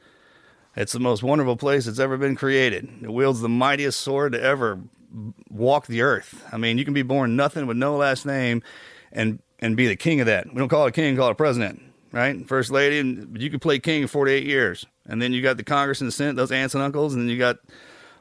It's 0.77 0.93
the 0.93 1.01
most 1.01 1.23
wonderful 1.23 1.57
place 1.57 1.87
that's 1.87 1.99
ever 1.99 2.19
been 2.19 2.37
created. 2.37 2.89
It 3.03 3.13
wields 3.13 3.41
the 3.41 3.49
mightiest 3.49 4.01
sword 4.01 4.33
to 4.33 4.43
ever 4.43 4.79
walk 5.51 5.87
the 5.87 6.03
earth. 6.03 6.45
I 6.53 6.59
mean, 6.59 6.77
you 6.77 6.85
can 6.85 6.93
be 6.93 7.03
born 7.03 7.35
nothing 7.35 7.67
with 7.67 7.77
no 7.77 7.97
last 7.97 8.27
name 8.27 8.63
and 9.13 9.41
and 9.59 9.75
be 9.75 9.87
the 9.87 9.97
king 9.97 10.21
of 10.21 10.27
that. 10.27 10.47
We 10.53 10.59
don't 10.59 10.69
call 10.69 10.85
it 10.85 10.91
a 10.91 10.93
king, 10.93 11.17
call 11.17 11.29
it 11.29 11.33
a 11.33 11.35
president, 11.35 11.83
right? 12.13 12.47
First 12.47 12.71
lady, 12.71 12.99
and 12.99 13.41
you 13.41 13.49
could 13.49 13.63
play 13.63 13.79
king 13.79 14.03
for 14.03 14.13
48 14.13 14.45
years. 14.45 14.85
And 15.07 15.23
then 15.23 15.33
you 15.33 15.41
got 15.41 15.57
the 15.57 15.65
Congress 15.65 16.03
and 16.03 16.09
the 16.09 16.13
Senate, 16.13 16.37
those 16.37 16.53
aunts 16.53 16.75
and 16.75 16.85
uncles, 16.85 17.15
and 17.15 17.23
then 17.23 17.31
you 17.31 17.39
got 17.39 17.57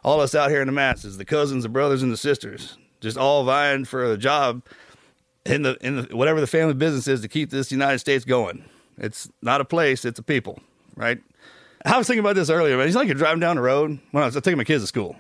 all 0.02 0.22
us 0.22 0.34
out 0.34 0.50
here 0.50 0.62
in 0.62 0.68
the 0.68 0.72
masses, 0.72 1.18
the 1.18 1.26
cousins, 1.26 1.64
the 1.64 1.70
brothers, 1.70 2.02
and 2.02 2.12
the 2.12 2.18
sisters, 2.18 2.78
just 3.02 3.18
all 3.18 3.44
vying 3.44 3.84
for 3.84 4.10
a 4.10 4.18
job 4.18 4.62
in 5.46 5.64
the 5.64 5.78
in 5.82 5.98
the, 5.98 6.16
whatever 6.16 6.40
the 6.40 6.48
family 6.48 6.74
business 6.74 7.08
is 7.08 7.20
to 7.22 7.28
keep 7.28 7.50
this 7.50 7.72
United 7.72 8.00
States 8.00 8.24
going. 8.24 8.64
It's 8.98 9.30
not 9.42 9.60
a 9.60 9.66
place, 9.66 10.06
it's 10.06 10.20
a 10.20 10.24
people, 10.24 10.60
right? 10.96 11.20
I 11.86 11.98
was 11.98 12.08
thinking 12.08 12.20
about 12.20 12.36
this 12.36 12.50
earlier, 12.50 12.78
man. 12.78 12.88
He's 12.88 12.96
like 12.96 13.08
you're 13.08 13.16
driving 13.16 13.40
down 13.40 13.56
the 13.56 13.62
road 13.62 14.00
when 14.12 14.24
I 14.24 14.26
was 14.26 14.36
taking 14.36 14.58
my 14.58 14.64
kids 14.64 14.84
to 14.84 14.88
school, 14.88 15.16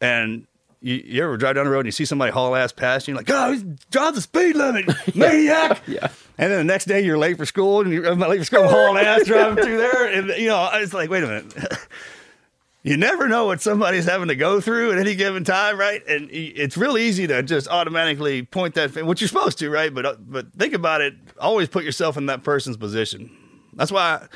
and 0.00 0.46
You, 0.80 0.94
you 1.04 1.24
ever 1.24 1.36
drive 1.36 1.56
down 1.56 1.64
the 1.64 1.70
road 1.72 1.80
and 1.80 1.86
you 1.86 1.92
see 1.92 2.04
somebody 2.04 2.30
haul 2.32 2.54
ass 2.54 2.72
past 2.72 3.08
you, 3.08 3.12
you're 3.12 3.20
like, 3.20 3.30
oh, 3.30 3.52
he's 3.52 3.62
drive 3.90 4.14
the 4.14 4.20
speed 4.20 4.54
limit, 4.56 4.86
maniac. 5.14 5.82
Yeah. 5.88 6.08
And 6.40 6.52
then 6.52 6.58
the 6.58 6.72
next 6.72 6.84
day 6.84 7.00
you're 7.00 7.18
late 7.18 7.36
for 7.36 7.44
school 7.44 7.80
and 7.80 7.92
you're 7.92 8.06
I'm 8.06 8.20
late 8.20 8.38
for 8.38 8.44
school, 8.44 8.68
hauling 8.68 9.04
ass 9.04 9.24
driving 9.26 9.62
through 9.62 9.76
there. 9.78 10.06
And, 10.06 10.28
you 10.40 10.46
know, 10.48 10.70
it's 10.74 10.94
like, 10.94 11.10
wait 11.10 11.24
a 11.24 11.26
minute. 11.26 11.52
you 12.84 12.96
never 12.96 13.26
know 13.26 13.46
what 13.46 13.60
somebody's 13.60 14.04
having 14.04 14.28
to 14.28 14.36
go 14.36 14.60
through 14.60 14.92
at 14.92 14.98
any 14.98 15.16
given 15.16 15.42
time, 15.42 15.76
right? 15.78 16.00
And 16.06 16.28
it's 16.30 16.76
real 16.76 16.96
easy 16.96 17.26
to 17.26 17.42
just 17.42 17.66
automatically 17.66 18.44
point 18.44 18.74
that, 18.76 18.94
which 19.04 19.20
you're 19.20 19.26
supposed 19.28 19.58
to, 19.58 19.68
right? 19.70 19.92
But 19.92 20.06
uh, 20.06 20.14
but 20.20 20.52
think 20.54 20.74
about 20.74 21.00
it. 21.00 21.14
Always 21.40 21.68
put 21.68 21.82
yourself 21.82 22.16
in 22.16 22.26
that 22.26 22.44
person's 22.44 22.76
position. 22.76 23.36
That's 23.74 23.90
why 23.90 24.02
I, 24.22 24.26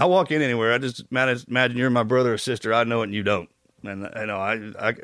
I 0.00 0.06
walk 0.06 0.30
in 0.30 0.40
anywhere. 0.40 0.72
I 0.72 0.78
just 0.78 1.04
imagine 1.10 1.76
you're 1.76 1.90
my 1.90 2.04
brother 2.04 2.32
or 2.32 2.38
sister. 2.38 2.72
I 2.72 2.84
know 2.84 3.02
it 3.02 3.04
and 3.04 3.14
you 3.14 3.22
don't. 3.22 3.50
And 3.84 4.06
I 4.06 4.24
know 4.24 4.38
I, 4.38 4.54
I 4.78 4.94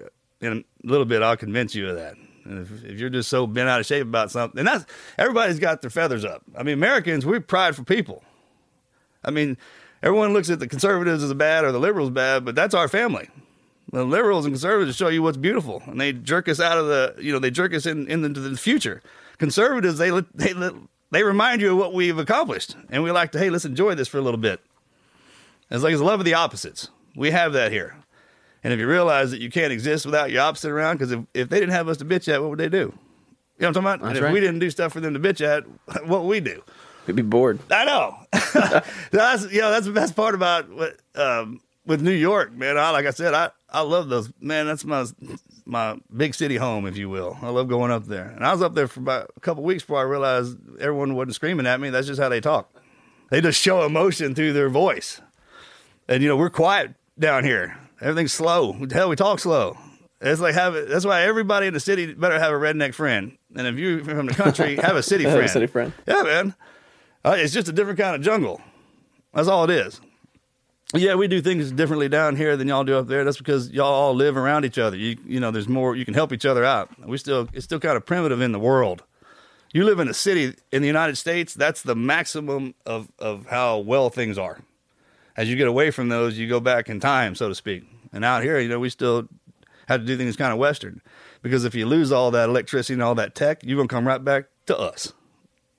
in 0.40 0.64
a 0.84 0.86
little 0.86 1.04
bit 1.04 1.22
I'll 1.22 1.36
convince 1.36 1.74
you 1.74 1.90
of 1.90 1.96
that. 1.96 2.14
And 2.46 2.62
if, 2.62 2.82
if 2.82 2.98
you're 2.98 3.10
just 3.10 3.28
so 3.28 3.46
bent 3.46 3.68
out 3.68 3.78
of 3.78 3.84
shape 3.84 4.04
about 4.04 4.30
something, 4.30 4.58
and 4.58 4.66
that's 4.66 4.86
everybody's 5.18 5.58
got 5.58 5.82
their 5.82 5.90
feathers 5.90 6.24
up. 6.24 6.42
I 6.56 6.62
mean, 6.62 6.72
Americans, 6.74 7.26
we're 7.26 7.40
prideful 7.40 7.84
people. 7.84 8.24
I 9.22 9.30
mean, 9.30 9.58
everyone 10.02 10.32
looks 10.32 10.48
at 10.48 10.60
the 10.60 10.68
conservatives 10.68 11.22
as 11.22 11.34
bad 11.34 11.64
or 11.64 11.72
the 11.72 11.80
liberals 11.80 12.10
bad, 12.10 12.46
but 12.46 12.54
that's 12.54 12.74
our 12.74 12.88
family. 12.88 13.28
The 13.92 14.04
liberals 14.04 14.46
and 14.46 14.54
conservatives 14.54 14.96
show 14.96 15.08
you 15.08 15.22
what's 15.22 15.36
beautiful, 15.36 15.82
and 15.86 16.00
they 16.00 16.14
jerk 16.14 16.48
us 16.48 16.58
out 16.58 16.78
of 16.78 16.86
the, 16.86 17.16
you 17.20 17.32
know, 17.32 17.38
they 17.38 17.50
jerk 17.50 17.74
us 17.74 17.84
in, 17.84 18.08
in 18.08 18.24
into 18.24 18.40
the 18.40 18.56
future. 18.56 19.02
Conservatives, 19.36 19.98
they 19.98 20.10
they 20.34 20.54
they 21.10 21.22
remind 21.22 21.60
you 21.60 21.72
of 21.72 21.78
what 21.78 21.92
we've 21.92 22.18
accomplished, 22.18 22.76
and 22.88 23.02
we 23.02 23.10
like 23.10 23.32
to, 23.32 23.38
hey, 23.38 23.50
let's 23.50 23.66
enjoy 23.66 23.94
this 23.94 24.08
for 24.08 24.18
a 24.18 24.22
little 24.22 24.40
bit. 24.40 24.60
It's 25.70 25.82
like 25.82 25.92
it's 25.92 26.02
love 26.02 26.20
of 26.20 26.24
the 26.24 26.34
opposites. 26.34 26.90
We 27.16 27.30
have 27.30 27.52
that 27.54 27.72
here, 27.72 27.96
and 28.62 28.72
if 28.72 28.78
you 28.78 28.86
realize 28.86 29.30
that 29.30 29.40
you 29.40 29.50
can't 29.50 29.72
exist 29.72 30.04
without 30.04 30.30
your 30.30 30.42
opposite 30.42 30.70
around, 30.70 30.98
because 30.98 31.12
if, 31.12 31.20
if 31.34 31.48
they 31.48 31.58
didn't 31.60 31.72
have 31.72 31.88
us 31.88 31.96
to 31.98 32.04
bitch 32.04 32.32
at, 32.32 32.40
what 32.40 32.50
would 32.50 32.58
they 32.58 32.68
do? 32.68 32.78
You 33.58 33.62
know 33.62 33.68
what 33.68 33.68
I'm 33.68 33.72
talking 33.74 33.86
about? 33.86 34.00
and 34.00 34.08
That's 34.08 34.18
if 34.18 34.24
right. 34.24 34.32
we 34.32 34.40
didn't 34.40 34.58
do 34.58 34.70
stuff 34.70 34.92
for 34.92 35.00
them 35.00 35.14
to 35.14 35.20
bitch 35.20 35.40
at, 35.40 35.64
what 36.06 36.22
would 36.22 36.28
we 36.28 36.40
do? 36.40 36.62
We'd 37.06 37.16
be 37.16 37.22
bored. 37.22 37.58
I 37.70 37.84
know. 37.84 38.16
that's 39.12 39.50
you 39.52 39.60
know 39.60 39.70
that's 39.70 39.86
the 39.86 39.92
best 39.92 40.16
part 40.16 40.34
about 40.34 40.68
what 40.68 40.96
um, 41.14 41.60
with 41.86 42.02
New 42.02 42.10
York, 42.10 42.52
man. 42.52 42.76
I 42.76 42.90
like 42.90 43.06
I 43.06 43.10
said, 43.10 43.32
I 43.32 43.50
I 43.70 43.80
love 43.82 44.08
those 44.08 44.32
man. 44.40 44.66
That's 44.66 44.84
my 44.84 45.06
my 45.64 45.98
big 46.14 46.34
city 46.34 46.56
home, 46.56 46.86
if 46.86 46.96
you 46.96 47.08
will. 47.08 47.38
I 47.42 47.48
love 47.50 47.68
going 47.68 47.90
up 47.92 48.06
there, 48.06 48.28
and 48.28 48.44
I 48.44 48.52
was 48.52 48.60
up 48.60 48.74
there 48.74 48.88
for 48.88 49.00
about 49.00 49.30
a 49.36 49.40
couple 49.40 49.62
weeks 49.62 49.84
before 49.84 50.00
I 50.00 50.02
realized 50.02 50.58
everyone 50.80 51.14
wasn't 51.14 51.36
screaming 51.36 51.66
at 51.66 51.80
me. 51.80 51.90
That's 51.90 52.06
just 52.08 52.20
how 52.20 52.28
they 52.28 52.40
talk. 52.40 52.72
They 53.30 53.40
just 53.40 53.60
show 53.60 53.84
emotion 53.84 54.34
through 54.34 54.52
their 54.52 54.68
voice, 54.68 55.20
and 56.08 56.22
you 56.22 56.28
know 56.28 56.36
we're 56.36 56.50
quiet 56.50 56.94
down 57.18 57.44
here. 57.44 57.78
Everything's 58.00 58.32
slow. 58.32 58.74
Hell, 58.90 59.08
we 59.08 59.16
talk 59.16 59.38
slow. 59.40 59.76
It's 60.20 60.40
like 60.40 60.54
have 60.54 60.74
that's 60.88 61.04
why 61.04 61.22
everybody 61.22 61.66
in 61.66 61.74
the 61.74 61.80
city 61.80 62.12
better 62.14 62.38
have 62.38 62.52
a 62.52 62.56
redneck 62.56 62.94
friend, 62.94 63.36
and 63.54 63.66
if 63.66 63.76
you're 63.76 64.02
from 64.04 64.26
the 64.26 64.34
country, 64.34 64.76
have 64.82 64.96
a 64.96 65.02
city 65.02 65.24
Have 65.24 65.34
a 65.34 65.36
friend. 65.36 65.50
city 65.50 65.66
friend. 65.66 65.92
Yeah, 66.06 66.22
man. 66.22 66.54
Uh, 67.24 67.34
it's 67.38 67.52
just 67.52 67.68
a 67.68 67.72
different 67.72 67.98
kind 67.98 68.14
of 68.16 68.22
jungle. 68.22 68.60
That's 69.34 69.48
all 69.48 69.64
it 69.64 69.70
is. 69.70 70.00
Yeah, 70.94 71.16
we 71.16 71.26
do 71.26 71.42
things 71.42 71.72
differently 71.72 72.08
down 72.08 72.36
here 72.36 72.56
than 72.56 72.68
y'all 72.68 72.84
do 72.84 72.96
up 72.96 73.08
there. 73.08 73.24
That's 73.24 73.38
because 73.38 73.70
y'all 73.70 73.92
all 73.92 74.14
live 74.14 74.36
around 74.36 74.64
each 74.64 74.78
other. 74.78 74.96
You 74.96 75.16
you 75.26 75.40
know, 75.40 75.50
there's 75.50 75.68
more. 75.68 75.96
You 75.96 76.04
can 76.04 76.14
help 76.14 76.32
each 76.32 76.46
other 76.46 76.64
out. 76.64 76.90
We 77.06 77.18
still 77.18 77.48
it's 77.52 77.64
still 77.64 77.80
kind 77.80 77.96
of 77.96 78.06
primitive 78.06 78.40
in 78.40 78.52
the 78.52 78.60
world. 78.60 79.02
You 79.72 79.84
live 79.84 79.98
in 79.98 80.08
a 80.08 80.14
city 80.14 80.54
in 80.72 80.80
the 80.80 80.86
United 80.86 81.16
States. 81.16 81.52
That's 81.52 81.82
the 81.82 81.96
maximum 81.96 82.74
of 82.86 83.08
of 83.18 83.46
how 83.46 83.78
well 83.78 84.08
things 84.10 84.38
are. 84.38 84.60
As 85.36 85.48
you 85.48 85.56
get 85.56 85.68
away 85.68 85.90
from 85.90 86.08
those, 86.08 86.38
you 86.38 86.48
go 86.48 86.60
back 86.60 86.88
in 86.88 87.00
time, 87.00 87.34
so 87.34 87.48
to 87.48 87.54
speak. 87.54 87.84
And 88.12 88.24
out 88.24 88.42
here, 88.42 88.58
you 88.58 88.68
know, 88.68 88.78
we 88.78 88.88
still 88.88 89.28
have 89.88 90.00
to 90.00 90.06
do 90.06 90.16
things 90.16 90.36
kind 90.36 90.52
of 90.52 90.58
Western. 90.58 91.02
Because 91.42 91.64
if 91.64 91.74
you 91.74 91.86
lose 91.86 92.10
all 92.10 92.30
that 92.30 92.48
electricity 92.48 92.94
and 92.94 93.02
all 93.02 93.14
that 93.16 93.34
tech, 93.34 93.62
you're 93.62 93.76
gonna 93.76 93.88
come 93.88 94.06
right 94.06 94.22
back 94.22 94.46
to 94.66 94.76
us 94.76 95.12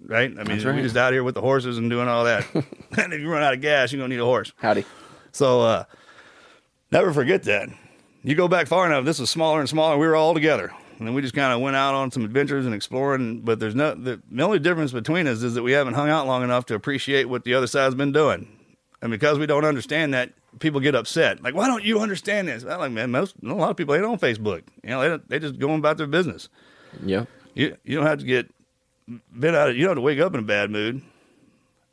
right? 0.05 0.31
I 0.31 0.43
mean, 0.43 0.45
That's 0.45 0.65
we're 0.65 0.81
just 0.81 0.97
out 0.97 1.13
here 1.13 1.23
with 1.23 1.35
the 1.35 1.41
horses 1.41 1.77
and 1.77 1.89
doing 1.89 2.07
all 2.07 2.25
that. 2.25 2.45
and 2.53 3.13
if 3.13 3.19
you 3.19 3.29
run 3.29 3.43
out 3.43 3.53
of 3.53 3.61
gas, 3.61 3.91
you're 3.91 3.99
gonna 3.99 4.13
need 4.13 4.21
a 4.21 4.25
horse. 4.25 4.51
Howdy. 4.57 4.85
So 5.31 5.61
uh, 5.61 5.83
never 6.91 7.13
forget 7.13 7.43
that. 7.43 7.69
You 8.23 8.35
go 8.35 8.47
back 8.47 8.67
far 8.67 8.85
enough. 8.85 9.05
This 9.05 9.19
was 9.19 9.29
smaller 9.29 9.59
and 9.59 9.69
smaller. 9.69 9.97
We 9.97 10.07
were 10.07 10.15
all 10.15 10.33
together, 10.33 10.73
and 10.97 11.07
then 11.07 11.13
we 11.13 11.21
just 11.21 11.33
kind 11.33 11.53
of 11.53 11.61
went 11.61 11.75
out 11.75 11.93
on 11.93 12.11
some 12.11 12.25
adventures 12.25 12.65
and 12.65 12.75
exploring. 12.75 13.41
But 13.41 13.59
there's 13.59 13.75
no 13.75 13.93
the, 13.93 14.21
the 14.29 14.43
only 14.43 14.59
difference 14.59 14.91
between 14.91 15.27
us 15.27 15.43
is 15.43 15.53
that 15.53 15.63
we 15.63 15.71
haven't 15.71 15.93
hung 15.93 16.09
out 16.09 16.27
long 16.27 16.43
enough 16.43 16.65
to 16.67 16.75
appreciate 16.75 17.25
what 17.25 17.43
the 17.43 17.53
other 17.53 17.67
side's 17.67 17.95
been 17.95 18.11
doing. 18.11 18.56
And 19.01 19.11
because 19.11 19.37
we 19.37 19.45
don't 19.45 19.65
understand 19.65 20.13
that, 20.13 20.33
people 20.59 20.79
get 20.79 20.95
upset. 20.95 21.43
Like, 21.43 21.53
why 21.53 21.67
don't 21.67 21.83
you 21.83 21.99
understand 21.99 22.47
this? 22.47 22.63
I'm 22.63 22.79
like, 22.79 22.91
man, 22.91 23.11
most 23.11 23.35
a 23.43 23.53
lot 23.53 23.69
of 23.69 23.77
people 23.77 23.93
ain't 23.95 24.05
on 24.05 24.17
Facebook. 24.17 24.63
You 24.83 24.89
know, 24.89 25.17
they 25.17 25.23
they 25.27 25.39
just 25.39 25.59
going 25.59 25.79
about 25.79 25.97
their 25.97 26.07
business. 26.07 26.49
Yep. 27.03 27.27
You 27.53 27.77
you 27.83 27.97
don't 27.97 28.07
have 28.07 28.19
to 28.19 28.25
get 28.25 28.49
bent 29.31 29.55
out. 29.55 29.69
Of, 29.69 29.75
you 29.75 29.83
don't 29.83 29.91
have 29.91 29.97
to 29.97 30.01
wake 30.01 30.19
up 30.19 30.33
in 30.33 30.39
a 30.39 30.43
bad 30.43 30.71
mood. 30.71 31.01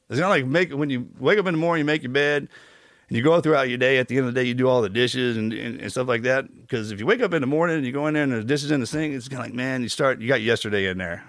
It's 0.09 0.21
not 0.21 0.29
like 0.29 0.47
make 0.47 0.73
when 0.73 0.91
you 0.91 1.09
wake 1.19 1.39
up 1.39 1.47
in 1.47 1.55
the 1.55 1.59
morning, 1.59 1.81
you 1.81 1.85
make 1.87 2.03
your 2.03 2.13
bed, 2.13 2.49
and 3.09 3.17
you 3.17 3.23
go 3.23 3.41
throughout 3.41 3.69
your 3.69 3.79
day. 3.79 3.99
At 3.99 4.09
the 4.09 4.17
end 4.17 4.27
of 4.27 4.35
the 4.35 4.41
day, 4.41 4.47
you 4.47 4.55
do 4.55 4.69
all 4.69 4.83
the 4.83 4.89
dishes 4.89 5.37
and, 5.37 5.53
and, 5.53 5.81
and 5.81 5.91
stuff 5.91 6.09
like 6.09 6.23
that. 6.23 6.47
Because 6.63 6.91
if 6.91 7.01
you 7.01 7.07
wake 7.07 7.21
up 7.21 7.33
in 7.35 7.41
the 7.41 7.47
morning 7.47 7.77
and 7.77 7.87
you 7.87 7.93
go 7.93 8.07
in 8.07 8.15
there 8.15 8.23
and 8.23 8.33
there's 8.33 8.45
dishes 8.45 8.71
in 8.71 8.81
the 8.81 8.87
sink, 8.87 9.15
it's 9.15 9.29
kind 9.29 9.41
of 9.41 9.47
like 9.47 9.55
man, 9.55 9.83
you 9.83 9.89
start 9.89 10.21
you 10.21 10.29
got 10.29 10.41
yesterday 10.41 10.87
in 10.87 10.99
there, 10.99 11.25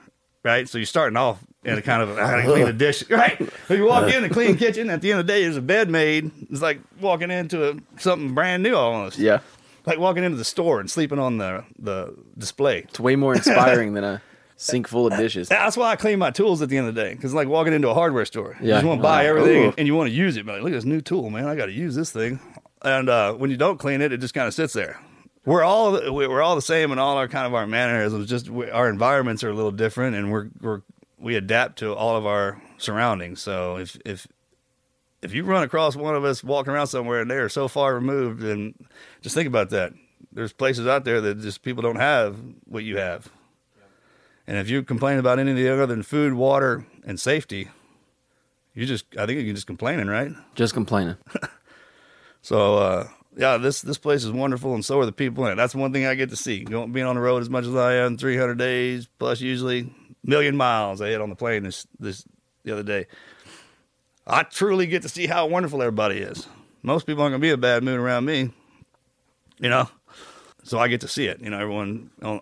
right? 0.46 0.70
So 0.70 0.78
you're 0.78 0.86
starting 0.86 1.18
off 1.18 1.44
in 1.66 1.78
a 1.78 1.82
kind 1.82 2.02
of 2.02 2.12
I 2.18 2.22
gotta 2.32 2.44
clean 2.44 2.66
the 2.66 2.72
dish, 2.88 3.10
right? 3.10 3.38
So 3.68 3.74
you 3.74 3.86
walk 3.86 4.10
in 4.14 4.22
the 4.24 4.30
clean 4.30 4.56
kitchen. 4.56 4.90
At 4.90 5.02
the 5.02 5.12
end 5.12 5.20
of 5.20 5.28
the 5.28 5.34
day, 5.34 5.42
there's 5.44 5.58
a 5.58 5.62
bed 5.62 5.90
made. 5.90 6.32
It's 6.50 6.62
like 6.62 6.80
walking 7.02 7.32
into 7.32 7.70
a, 7.72 7.76
something 7.98 8.34
brand 8.34 8.64
new 8.64 8.76
almost. 8.76 9.18
Yeah. 9.18 9.40
Like 9.86 10.00
walking 10.00 10.24
into 10.24 10.38
the 10.38 10.46
store 10.46 10.80
and 10.80 10.90
sleeping 10.90 11.20
on 11.20 11.38
the 11.40 11.66
the 11.78 12.16
display. 12.38 12.80
It's 12.88 13.00
way 13.00 13.16
more 13.18 13.34
inspiring 13.36 13.94
than 13.96 14.04
a 14.04 14.22
sink 14.58 14.88
full 14.88 15.08
of 15.08 15.18
dishes. 15.18 15.50
That's 15.50 15.76
why 15.76 15.92
I 15.92 15.96
clean 15.96 16.18
my 16.20 16.32
tools 16.32 16.62
at 16.62 16.70
the 16.70 16.78
end 16.78 16.88
of 16.88 16.96
the 16.96 17.02
day. 17.04 17.14
Because 17.14 17.34
like 17.34 17.48
walking 17.48 17.74
into 17.74 17.90
a 17.90 17.94
hardware 17.94 18.26
store, 18.26 18.56
you 18.62 18.70
Yeah. 18.70 18.76
just 18.76 18.86
want 18.86 19.00
to 19.00 19.04
buy 19.04 19.26
everything 19.26 19.64
ooh. 19.66 19.74
and 19.78 19.86
you 19.88 19.96
want 19.96 20.10
to 20.10 20.16
use 20.16 20.38
it. 20.38 20.46
But 20.46 20.54
like, 20.54 20.62
look 20.64 20.72
at 20.72 20.76
this 20.76 20.86
new 20.86 21.02
tool, 21.02 21.30
man. 21.30 21.46
I 21.48 21.56
got 21.56 21.66
to 21.66 21.72
use 21.74 21.94
this 21.96 22.12
thing. 22.12 22.40
And 22.84 23.10
uh, 23.10 23.34
when 23.34 23.50
you 23.50 23.58
don't 23.58 23.78
clean 23.80 24.02
it, 24.02 24.14
it 24.14 24.18
just 24.22 24.34
kind 24.36 24.48
of 24.48 24.54
sits 24.54 24.74
there. 24.74 25.00
We're 25.46 25.64
all 25.64 25.92
we're 26.14 26.42
all 26.42 26.56
the 26.56 26.62
same 26.62 26.92
in 26.92 27.00
all 27.00 27.18
our 27.18 27.28
kind 27.28 27.46
of 27.46 27.54
our 27.54 27.68
mannerisms. 27.68 28.28
Just 28.28 28.50
we, 28.50 28.70
our 28.70 28.90
environments 28.90 29.44
are 29.44 29.50
a 29.50 29.54
little 29.54 29.72
different, 29.72 30.16
and 30.16 30.32
we're 30.32 30.50
we're 30.60 30.82
we 31.20 31.36
adapt 31.36 31.80
to 31.80 31.94
all 31.94 32.16
of 32.16 32.26
our 32.26 32.62
surroundings. 32.78 33.42
So 33.42 33.78
if 33.78 33.98
if 34.06 34.28
if 35.22 35.34
you 35.34 35.44
run 35.44 35.64
across 35.64 35.96
one 35.96 36.16
of 36.16 36.24
us 36.24 36.44
walking 36.44 36.74
around 36.74 36.88
somewhere 36.88 37.22
and 37.22 37.30
they 37.30 37.38
are 37.38 37.50
so 37.50 37.68
far 37.68 37.94
removed, 37.94 38.42
then 38.42 38.74
just 39.22 39.36
think 39.36 39.48
about 39.48 39.70
that. 39.70 39.94
There's 40.32 40.54
places 40.54 40.88
out 40.88 41.06
there 41.06 41.22
that 41.22 41.40
just 41.40 41.62
people 41.62 41.82
don't 41.84 41.96
have 41.96 42.38
what 42.66 42.84
you 42.84 42.98
have. 42.98 43.30
And 44.48 44.58
if 44.58 44.70
you 44.70 44.84
complain 44.84 45.18
about 45.18 45.40
anything 45.40 45.68
other 45.68 45.86
than 45.86 46.04
food, 46.04 46.34
water, 46.34 46.86
and 47.06 47.20
safety, 47.20 47.70
you 48.74 48.86
just 48.86 49.06
I 49.18 49.26
think 49.26 49.44
you're 49.44 49.56
just 49.56 49.68
complaining, 49.68 50.08
right? 50.08 50.32
Just 50.56 50.74
complaining. 50.74 51.18
So 52.46 52.78
uh, 52.78 53.08
yeah, 53.38 53.58
this 53.58 53.82
this 53.82 53.98
place 53.98 54.24
is 54.24 54.32
wonderful, 54.32 54.74
and 54.74 54.84
so 54.84 55.00
are 55.00 55.06
the 55.06 55.12
people 55.12 55.46
in 55.46 55.54
it. 55.54 55.56
That's 55.56 55.76
one 55.76 55.92
thing 55.92 56.06
I 56.06 56.16
get 56.16 56.30
to 56.30 56.36
see. 56.36 56.64
Going 56.64 56.92
being 56.92 57.06
on 57.06 57.16
the 57.16 57.22
road 57.22 57.42
as 57.42 57.50
much 57.50 57.66
as 57.66 57.76
I 57.76 57.96
am, 57.96 58.18
300 58.18 58.58
days 58.58 59.08
plus, 59.20 59.42
usually 59.42 59.94
million 60.24 60.56
miles. 60.56 61.02
I 61.02 61.10
hit 61.10 61.22
on 61.22 61.30
the 61.30 61.36
plane 61.36 61.64
this 61.64 61.86
this 62.00 62.26
the 62.64 62.72
other 62.72 62.84
day. 62.84 63.08
I 64.26 64.44
truly 64.44 64.88
get 64.88 65.04
to 65.04 65.10
see 65.10 65.28
how 65.28 65.48
wonderful 65.48 65.82
everybody 65.82 66.20
is. 66.20 66.48
Most 66.82 67.06
people 67.06 67.24
aren't 67.24 67.34
gonna 67.34 67.42
be 67.42 67.52
a 67.52 67.58
bad 67.58 67.84
mood 67.84 68.00
around 68.00 68.26
me, 68.26 68.52
you 69.60 69.70
know. 69.70 69.90
So 70.64 70.80
I 70.80 70.88
get 70.88 71.02
to 71.02 71.08
see 71.08 71.28
it. 71.28 71.42
You 71.42 71.50
know, 71.52 71.60
everyone 71.60 72.10
on, 72.24 72.40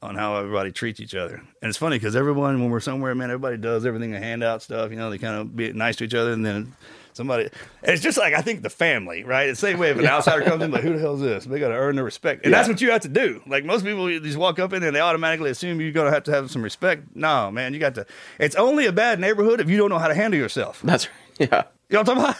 on 0.00 0.14
how 0.14 0.36
everybody 0.36 0.72
treats 0.72 1.00
each 1.00 1.14
other. 1.14 1.42
And 1.60 1.68
it's 1.68 1.76
funny 1.76 1.96
because 1.96 2.16
everyone, 2.16 2.60
when 2.60 2.70
we're 2.70 2.80
somewhere, 2.80 3.14
man, 3.14 3.30
everybody 3.30 3.58
does 3.58 3.84
everything, 3.84 4.12
the 4.12 4.18
handout 4.18 4.62
stuff. 4.62 4.90
You 4.90 4.96
know, 4.96 5.10
they 5.10 5.18
kind 5.18 5.36
of 5.36 5.54
be 5.54 5.72
nice 5.72 5.96
to 5.96 6.04
each 6.04 6.14
other, 6.14 6.32
and 6.32 6.46
then 6.46 6.74
somebody. 7.18 7.50
It's 7.82 8.02
just 8.02 8.16
like 8.16 8.32
I 8.32 8.40
think 8.40 8.62
the 8.62 8.70
family, 8.70 9.24
right? 9.24 9.50
It's 9.50 9.60
the 9.60 9.66
same 9.66 9.78
way 9.78 9.90
if 9.90 9.98
an 9.98 10.06
outsider 10.16 10.42
comes 10.44 10.62
in, 10.62 10.70
like, 10.70 10.82
who 10.82 10.94
the 10.94 10.98
hell 10.98 11.16
is 11.16 11.20
this? 11.20 11.44
They 11.44 11.60
got 11.60 11.68
to 11.68 11.74
earn 11.74 11.96
their 11.96 12.04
respect, 12.04 12.46
and 12.46 12.54
that's 12.54 12.68
what 12.68 12.80
you 12.80 12.90
have 12.90 13.02
to 13.02 13.08
do. 13.08 13.42
Like 13.46 13.66
most 13.66 13.84
people, 13.84 14.10
you 14.10 14.20
just 14.20 14.38
walk 14.38 14.58
up 14.58 14.72
in 14.72 14.82
and 14.82 14.96
they 14.96 15.00
automatically 15.00 15.50
assume 15.50 15.80
you're 15.82 15.92
gonna 15.92 16.10
have 16.10 16.24
to 16.24 16.30
have 16.32 16.50
some 16.50 16.62
respect. 16.62 17.14
No, 17.14 17.50
man, 17.50 17.74
you 17.74 17.80
got 17.80 17.94
to. 17.96 18.06
It's 18.38 18.56
only 18.56 18.86
a 18.86 18.92
bad 18.92 19.20
neighborhood 19.20 19.60
if 19.60 19.68
you 19.68 19.76
don't 19.76 19.90
know 19.90 19.98
how 19.98 20.08
to 20.08 20.14
handle 20.14 20.40
yourself. 20.40 20.80
That's 20.82 21.06
right. 21.06 21.14
Yeah. 21.40 21.64
You 21.88 21.94
know 21.94 22.00
what 22.00 22.08
I'm 22.08 22.16
talking 22.16 22.22
about? 22.30 22.36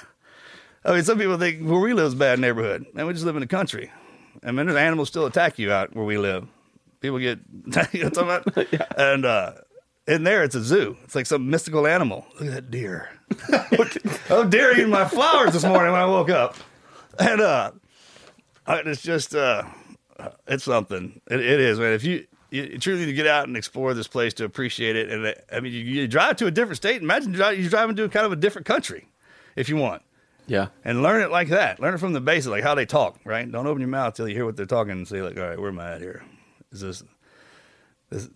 I 0.84 0.94
mean, 0.94 1.04
some 1.04 1.18
people 1.18 1.38
think 1.38 1.62
where 1.62 1.78
we 1.78 1.92
live 1.94 2.06
is 2.06 2.14
a 2.14 2.16
bad 2.16 2.38
neighborhood, 2.40 2.84
and 2.96 3.06
we 3.06 3.12
just 3.12 3.24
live 3.24 3.36
in 3.36 3.40
the 3.40 3.46
country. 3.46 3.92
I 4.42 4.50
mean, 4.52 4.66
there's 4.66 4.76
animals 4.78 5.08
still 5.08 5.26
attack 5.26 5.58
you 5.58 5.70
out 5.70 5.94
where 5.94 6.04
we 6.04 6.18
live. 6.18 6.46
People 7.00 7.18
get, 7.18 7.38
you 7.92 8.02
know 8.04 8.10
what 8.10 8.18
I'm 8.18 8.42
talking 8.42 8.66
about? 8.72 8.98
And 8.98 9.24
uh, 9.24 9.52
in 10.08 10.24
there, 10.24 10.42
it's 10.42 10.54
a 10.56 10.62
zoo. 10.62 10.96
It's 11.04 11.14
like 11.14 11.26
some 11.26 11.48
mystical 11.50 11.86
animal. 11.86 12.26
Look 12.40 12.48
at 12.48 12.54
that 12.54 12.70
deer. 12.70 13.10
oh, 14.30 14.44
deer 14.44 14.72
eating 14.72 14.90
my 14.90 15.06
flowers 15.06 15.52
this 15.52 15.64
morning 15.64 15.92
when 15.92 16.00
I 16.00 16.06
woke 16.06 16.30
up. 16.30 16.56
And 17.18 17.40
uh, 17.40 17.72
it's 18.66 19.02
just, 19.02 19.34
uh, 19.34 19.64
it's 20.46 20.64
something. 20.64 21.20
It, 21.30 21.40
it 21.40 21.60
is, 21.60 21.78
man. 21.78 21.92
If 21.92 22.04
you, 22.04 22.26
you 22.50 22.78
truly 22.78 23.00
need 23.00 23.06
to 23.06 23.12
get 23.12 23.26
out 23.26 23.46
and 23.46 23.56
explore 23.56 23.92
this 23.94 24.08
place 24.08 24.34
to 24.34 24.44
appreciate 24.44 24.96
it. 24.96 25.10
And 25.10 25.24
it, 25.26 25.44
I 25.52 25.60
mean, 25.60 25.72
you, 25.72 25.80
you 25.80 26.08
drive 26.08 26.36
to 26.36 26.46
a 26.46 26.50
different 26.50 26.76
state. 26.76 27.02
Imagine 27.02 27.34
you're 27.34 27.52
you're 27.52 27.70
driving 27.70 27.96
to 27.96 28.08
kind 28.08 28.24
of 28.26 28.32
a 28.32 28.36
different 28.36 28.66
country 28.66 29.06
if 29.56 29.68
you 29.68 29.76
want 29.76 30.02
Yeah. 30.46 30.68
and 30.84 31.02
learn 31.02 31.20
it 31.20 31.30
like 31.30 31.48
that. 31.48 31.78
Learn 31.80 31.94
it 31.94 31.98
from 31.98 32.14
the 32.14 32.20
basics, 32.20 32.46
like 32.50 32.62
how 32.64 32.74
they 32.74 32.86
talk, 32.86 33.18
right? 33.24 33.50
Don't 33.50 33.66
open 33.66 33.80
your 33.80 33.88
mouth 33.90 34.14
till 34.14 34.26
you 34.28 34.34
hear 34.34 34.46
what 34.46 34.56
they're 34.56 34.64
talking 34.66 34.92
and 34.92 35.06
say, 35.06 35.20
like, 35.20 35.36
all 35.36 35.42
right, 35.46 35.58
where 35.60 35.68
am 35.68 35.78
I 35.78 35.92
at 35.96 36.00
here? 36.00 36.24
is 36.72 36.80
this 36.82 37.02
this 38.10 38.28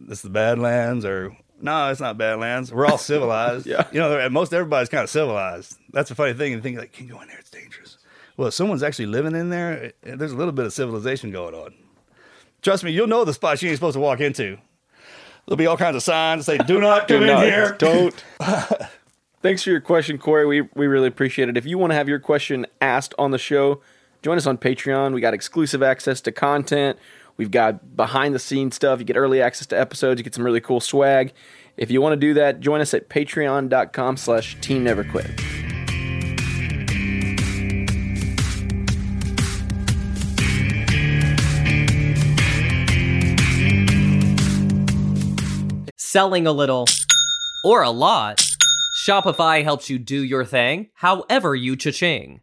this 0.00 0.18
is 0.18 0.22
the 0.22 0.30
Badlands 0.30 1.04
or 1.04 1.36
no? 1.60 1.88
It's 1.90 2.00
not 2.00 2.18
Badlands. 2.18 2.72
We're 2.72 2.86
all 2.86 2.98
civilized. 3.12 3.66
Yeah. 3.66 3.86
you 3.92 4.00
know, 4.00 4.28
most 4.30 4.52
everybody's 4.52 4.88
kind 4.88 5.04
of 5.04 5.10
civilized. 5.10 5.76
That's 5.92 6.10
a 6.10 6.14
funny 6.14 6.32
thing. 6.34 6.54
And 6.54 6.62
think 6.62 6.78
like, 6.78 6.92
can 6.92 7.06
you 7.06 7.12
go 7.14 7.20
in 7.20 7.28
there? 7.28 7.38
It's 7.38 7.50
dangerous. 7.50 7.98
Well, 8.36 8.48
if 8.48 8.54
someone's 8.54 8.82
actually 8.82 9.06
living 9.06 9.34
in 9.36 9.50
there, 9.50 9.92
there's 10.02 10.32
a 10.32 10.36
little 10.36 10.52
bit 10.52 10.64
of 10.64 10.72
civilization 10.72 11.30
going 11.30 11.54
on. 11.54 11.74
Trust 12.62 12.84
me, 12.84 12.90
you'll 12.90 13.06
know 13.06 13.24
the 13.24 13.34
spot 13.34 13.60
you 13.62 13.68
ain't 13.68 13.76
supposed 13.76 13.94
to 13.94 14.00
walk 14.00 14.20
into. 14.20 14.58
There'll 15.46 15.56
be 15.56 15.66
all 15.66 15.76
kinds 15.76 15.96
of 15.96 16.02
signs 16.02 16.46
that 16.46 16.58
say, 16.58 16.66
"Do 16.66 16.80
not 16.80 17.08
come 17.08 17.22
in 17.22 17.26
No, 17.26 17.40
here." 17.40 17.74
Don't. 17.78 18.14
Thanks 19.42 19.62
for 19.62 19.70
your 19.70 19.80
question, 19.80 20.18
Corey. 20.18 20.46
We 20.46 20.68
we 20.74 20.86
really 20.86 21.08
appreciate 21.08 21.48
it. 21.48 21.56
If 21.56 21.64
you 21.66 21.78
want 21.78 21.92
to 21.92 21.94
have 21.94 22.08
your 22.08 22.18
question 22.18 22.66
asked 22.80 23.14
on 23.18 23.30
the 23.30 23.38
show, 23.38 23.80
join 24.22 24.36
us 24.36 24.46
on 24.46 24.58
Patreon. 24.58 25.14
We 25.14 25.20
got 25.20 25.32
exclusive 25.34 25.82
access 25.82 26.20
to 26.22 26.32
content. 26.32 26.98
We've 27.40 27.50
got 27.50 27.96
behind 27.96 28.34
the 28.34 28.38
scenes 28.38 28.74
stuff. 28.76 28.98
You 28.98 29.06
get 29.06 29.16
early 29.16 29.40
access 29.40 29.66
to 29.68 29.80
episodes. 29.80 30.20
You 30.20 30.24
get 30.24 30.34
some 30.34 30.44
really 30.44 30.60
cool 30.60 30.78
swag. 30.78 31.32
If 31.78 31.90
you 31.90 32.02
want 32.02 32.12
to 32.12 32.18
do 32.18 32.34
that, 32.34 32.60
join 32.60 32.82
us 32.82 32.92
at 32.92 33.08
patreon.com 33.08 34.18
slash 34.18 34.60
team 34.60 34.84
never 34.84 35.04
quit. 35.04 35.30
selling 45.96 46.46
a 46.46 46.52
little 46.52 46.84
or 47.64 47.82
a 47.82 47.90
lot, 47.90 48.44
Shopify 49.06 49.62
helps 49.62 49.88
you 49.88 49.98
do 49.98 50.22
your 50.22 50.44
thing 50.44 50.88
however 50.94 51.54
you 51.54 51.74
cha-ching. 51.74 52.42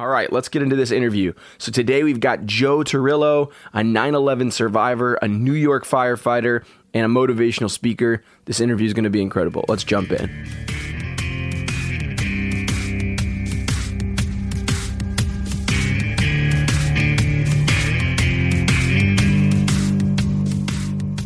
All 0.00 0.06
right, 0.06 0.32
let's 0.32 0.48
get 0.48 0.62
into 0.62 0.76
this 0.76 0.92
interview. 0.92 1.32
So 1.58 1.72
today 1.72 2.04
we've 2.04 2.20
got 2.20 2.46
Joe 2.46 2.84
Torrillo, 2.84 3.50
a 3.72 3.80
9/11 3.80 4.52
survivor, 4.52 5.14
a 5.14 5.26
New 5.26 5.54
York 5.54 5.84
firefighter, 5.84 6.62
and 6.94 7.04
a 7.04 7.08
motivational 7.08 7.68
speaker. 7.68 8.22
This 8.44 8.60
interview 8.60 8.86
is 8.86 8.94
going 8.94 9.02
to 9.02 9.10
be 9.10 9.20
incredible. 9.20 9.64
Let's 9.66 9.82
jump 9.82 10.12
in. 10.12 10.30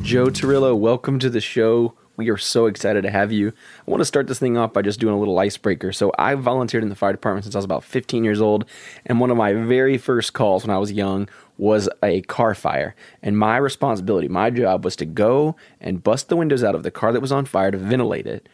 Joe 0.02 0.28
Torrillo, 0.28 0.74
welcome 0.74 1.18
to 1.18 1.28
the 1.28 1.42
show. 1.42 1.92
We 2.16 2.28
are 2.28 2.36
so 2.36 2.66
excited 2.66 3.02
to 3.02 3.10
have 3.10 3.32
you. 3.32 3.48
I 3.86 3.90
want 3.90 4.00
to 4.00 4.04
start 4.04 4.26
this 4.26 4.38
thing 4.38 4.58
off 4.58 4.72
by 4.72 4.82
just 4.82 5.00
doing 5.00 5.14
a 5.14 5.18
little 5.18 5.38
icebreaker. 5.38 5.92
So, 5.92 6.12
I 6.18 6.34
volunteered 6.34 6.82
in 6.82 6.90
the 6.90 6.94
fire 6.94 7.12
department 7.12 7.44
since 7.44 7.54
I 7.54 7.58
was 7.58 7.64
about 7.64 7.84
15 7.84 8.22
years 8.22 8.40
old, 8.40 8.64
and 9.06 9.18
one 9.18 9.30
of 9.30 9.36
my 9.36 9.52
very 9.54 9.96
first 9.98 10.32
calls 10.32 10.66
when 10.66 10.74
I 10.74 10.78
was 10.78 10.92
young 10.92 11.28
was 11.58 11.88
a 12.02 12.22
car 12.22 12.54
fire. 12.54 12.94
And 13.22 13.38
my 13.38 13.56
responsibility, 13.56 14.28
my 14.28 14.50
job 14.50 14.84
was 14.84 14.96
to 14.96 15.04
go 15.04 15.56
and 15.80 16.02
bust 16.02 16.28
the 16.28 16.36
windows 16.36 16.64
out 16.64 16.74
of 16.74 16.82
the 16.82 16.90
car 16.90 17.12
that 17.12 17.20
was 17.20 17.32
on 17.32 17.44
fire 17.44 17.70
to 17.70 17.78
ventilate 17.78 18.26
it. 18.26 18.48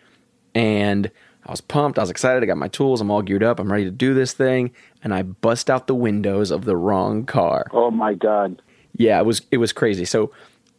And 0.54 1.10
I 1.46 1.50
was 1.50 1.60
pumped, 1.60 1.98
I 1.98 2.02
was 2.02 2.10
excited, 2.10 2.42
I 2.42 2.46
got 2.46 2.58
my 2.58 2.68
tools, 2.68 3.00
I'm 3.00 3.10
all 3.10 3.22
geared 3.22 3.42
up, 3.42 3.58
I'm 3.58 3.72
ready 3.72 3.84
to 3.84 3.90
do 3.90 4.12
this 4.12 4.34
thing, 4.34 4.72
and 5.02 5.14
I 5.14 5.22
bust 5.22 5.70
out 5.70 5.86
the 5.86 5.94
windows 5.94 6.50
of 6.50 6.64
the 6.64 6.76
wrong 6.76 7.24
car. 7.24 7.66
Oh 7.72 7.90
my 7.90 8.14
God. 8.14 8.60
Yeah, 8.96 9.18
it 9.18 9.24
was 9.24 9.42
it 9.50 9.58
was 9.58 9.72
crazy. 9.72 10.04
So, 10.04 10.32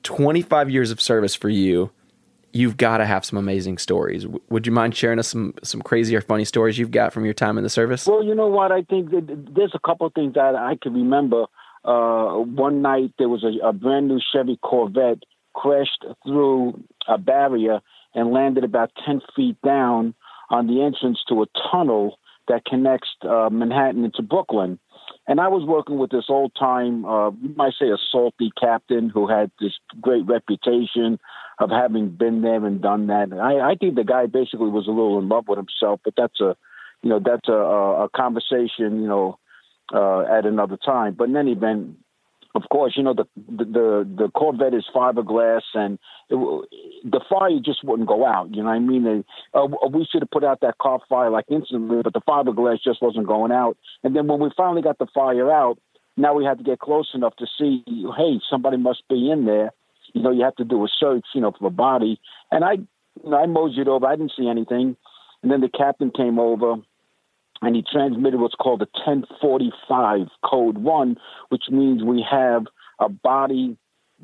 25 0.04 0.70
years 0.70 0.92
of 0.92 1.02
service 1.02 1.36
for 1.36 1.50
you. 1.50 1.92
You've 2.52 2.78
got 2.78 2.98
to 2.98 3.06
have 3.06 3.24
some 3.24 3.38
amazing 3.38 3.78
stories. 3.78 4.26
Would 4.50 4.66
you 4.66 4.72
mind 4.72 4.96
sharing 4.96 5.20
us 5.20 5.28
some 5.28 5.54
some 5.64 5.82
crazy 5.82 6.16
or 6.16 6.22
funny 6.22 6.46
stories 6.46 6.78
you've 6.78 6.92
got 6.92 7.14
from 7.14 7.26
your 7.26 7.34
time 7.34 7.58
in 7.58 7.64
the 7.64 7.70
service? 7.70 8.08
Well, 8.08 8.24
you 8.24 8.34
know 8.34 8.48
what? 8.48 8.72
I 8.72 8.82
think 8.84 9.12
there's 9.12 9.74
a 9.76 9.88
couple 9.88 10.10
things 10.10 10.34
that 10.34 10.56
I 10.56 10.78
can 10.82 10.94
remember. 10.94 11.46
Uh, 11.86 12.40
one 12.40 12.82
night 12.82 13.14
there 13.18 13.30
was 13.30 13.44
a, 13.44 13.68
a 13.68 13.72
brand 13.72 14.08
new 14.08 14.20
Chevy 14.34 14.58
Corvette 14.62 15.24
crashed 15.54 16.06
through 16.26 16.84
a 17.08 17.18
barrier 17.18 17.80
and 18.14 18.32
landed 18.32 18.64
about 18.64 18.92
10 19.06 19.22
feet 19.36 19.58
down 19.64 20.14
on 20.50 20.68
the 20.68 20.82
entrance 20.82 21.20
to 21.30 21.44
a 21.44 21.46
tunnel 21.72 22.18
that 22.48 22.66
connects 22.66 23.10
uh, 23.22 23.50
Manhattan 23.52 24.04
into 24.04 24.22
Brooklyn. 24.22 24.80
And 25.28 25.40
I 25.40 25.48
was 25.48 25.64
working 25.66 26.00
with 26.00 26.10
this 26.10 26.26
old 26.28 26.52
time, 26.58 27.06
uh, 27.06 27.30
you 27.30 27.54
might 27.56 27.74
say, 27.80 27.88
a 27.90 27.98
salty 28.12 28.52
captain 28.60 29.10
who 29.10 29.28
had 29.28 29.52
this 29.60 29.74
great 30.02 30.26
reputation 30.26 31.20
of 31.60 31.70
having 31.70 32.10
been 32.10 32.42
there 32.42 32.66
and 32.66 32.82
done 32.82 33.08
that. 33.08 33.30
And 33.32 33.42
I, 33.42 33.72
I 33.72 33.76
think 33.76 33.96
the 33.96 34.04
guy 34.04 34.26
basically 34.28 34.70
was 34.70 34.88
a 34.88 34.92
little 34.92 35.20
in 35.20 35.28
love 35.28 35.46
with 35.48 35.58
himself, 35.58 36.00
but 36.04 36.14
that's 36.16 36.40
a, 36.40 36.56
you 37.02 37.10
know, 37.10 37.20
that's 37.20 37.48
a, 37.48 37.54
a 37.54 38.10
conversation, 38.16 39.02
you 39.02 39.08
know, 39.08 39.38
uh, 39.94 40.22
at 40.22 40.46
another 40.46 40.78
time. 40.78 41.16
But 41.18 41.30
in 41.30 41.36
any 41.36 41.52
event, 41.52 41.98
of 42.56 42.64
course, 42.72 42.94
you 42.98 43.04
know 43.04 43.14
the 43.14 43.26
the 43.36 43.66
the, 43.66 44.10
the 44.18 44.30
Corvette 44.30 44.74
is 44.74 44.86
fiberglass, 44.94 45.62
and 45.76 46.00
it, 46.30 46.36
the 47.04 47.22
fire 47.30 47.60
just 47.64 47.84
wouldn't 47.84 48.08
go 48.08 48.26
out. 48.26 48.50
You 48.56 48.64
know 48.64 48.70
what 48.70 48.76
I 48.76 48.80
mean? 48.80 49.04
They, 49.04 49.24
uh, 49.54 49.68
we 49.92 50.08
should 50.12 50.24
have 50.24 50.32
put 50.32 50.44
out 50.44 50.62
that 50.62 50.80
car 50.80 51.00
fire 51.08 51.30
like 51.30 51.46
instantly, 51.50 52.02
but 52.04 52.14
the 52.14 52.22
fiberglass 52.22 52.82
just 52.84 53.02
wasn't 53.04 53.28
going 53.28 53.52
out. 53.52 53.78
And 54.04 54.16
then 54.16 54.28
when 54.28 54.40
we 54.40 54.50
finally 54.58 54.82
got 54.82 54.98
the 54.98 55.08
fire 55.14 55.52
out, 55.52 55.78
now 56.18 56.34
we 56.34 56.44
had 56.44 56.58
to 56.58 56.64
get 56.64 56.80
close 56.80 57.10
enough 57.14 57.36
to 57.38 57.46
see, 57.58 57.84
hey, 57.86 58.40
somebody 58.50 58.78
must 58.78 59.04
be 59.08 59.30
in 59.30 59.46
there. 59.46 59.72
You 60.14 60.22
know, 60.22 60.32
you 60.32 60.44
have 60.44 60.56
to 60.58 60.66
do 60.66 60.84
a 60.84 60.88
search, 60.88 61.26
you 61.34 61.42
know, 61.42 61.54
for 61.58 61.68
a 61.68 61.72
body. 61.72 62.20
And 62.52 62.64
I, 62.64 62.74
you 62.74 63.30
know, 63.30 63.38
I 63.38 63.46
moseyed 63.46 63.88
over. 63.88 64.06
I 64.06 64.16
didn't 64.16 64.34
see 64.38 64.48
anything. 64.48 64.96
And 65.42 65.52
then 65.52 65.62
the 65.62 65.70
captain 65.70 66.12
came 66.12 66.40
over 66.40 66.76
and 67.62 67.76
he 67.76 67.84
transmitted 67.84 68.40
what's 68.40 68.56
called 68.56 68.82
a 68.82 68.88
1045 69.06 70.28
code 70.44 70.78
one, 70.78 71.18
which 71.50 71.64
means 71.70 72.04
we 72.04 72.26
have 72.30 72.66
a 73.00 73.10
body 73.10 73.78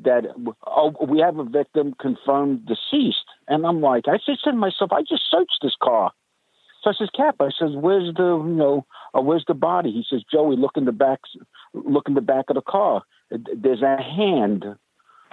that 0.04 0.24
oh 0.66 0.94
we 1.08 1.20
have 1.20 1.38
a 1.38 1.44
victim 1.44 1.94
confirmed 1.98 2.66
deceased, 2.66 3.24
and 3.48 3.64
I'm 3.66 3.80
like 3.80 4.04
I 4.08 4.18
said 4.24 4.36
to 4.44 4.52
myself 4.52 4.92
I 4.92 5.00
just 5.00 5.22
searched 5.30 5.58
this 5.62 5.74
car. 5.82 6.12
So 6.82 6.90
I 6.90 6.94
says, 6.96 7.08
Cap, 7.16 7.36
I 7.40 7.48
says, 7.58 7.70
where's 7.74 8.14
the, 8.14 8.22
you 8.22 8.54
know, 8.54 8.86
uh, 9.12 9.20
where's 9.20 9.44
the 9.48 9.54
body? 9.54 9.90
He 9.90 10.04
says, 10.08 10.22
Joey, 10.30 10.54
look 10.56 10.76
in 10.76 10.84
the 10.84 10.92
back, 10.92 11.18
look 11.74 12.06
in 12.06 12.14
the 12.14 12.20
back 12.20 12.44
of 12.48 12.54
the 12.54 12.62
car. 12.62 13.02
There's 13.30 13.82
a 13.82 14.00
hand. 14.00 14.64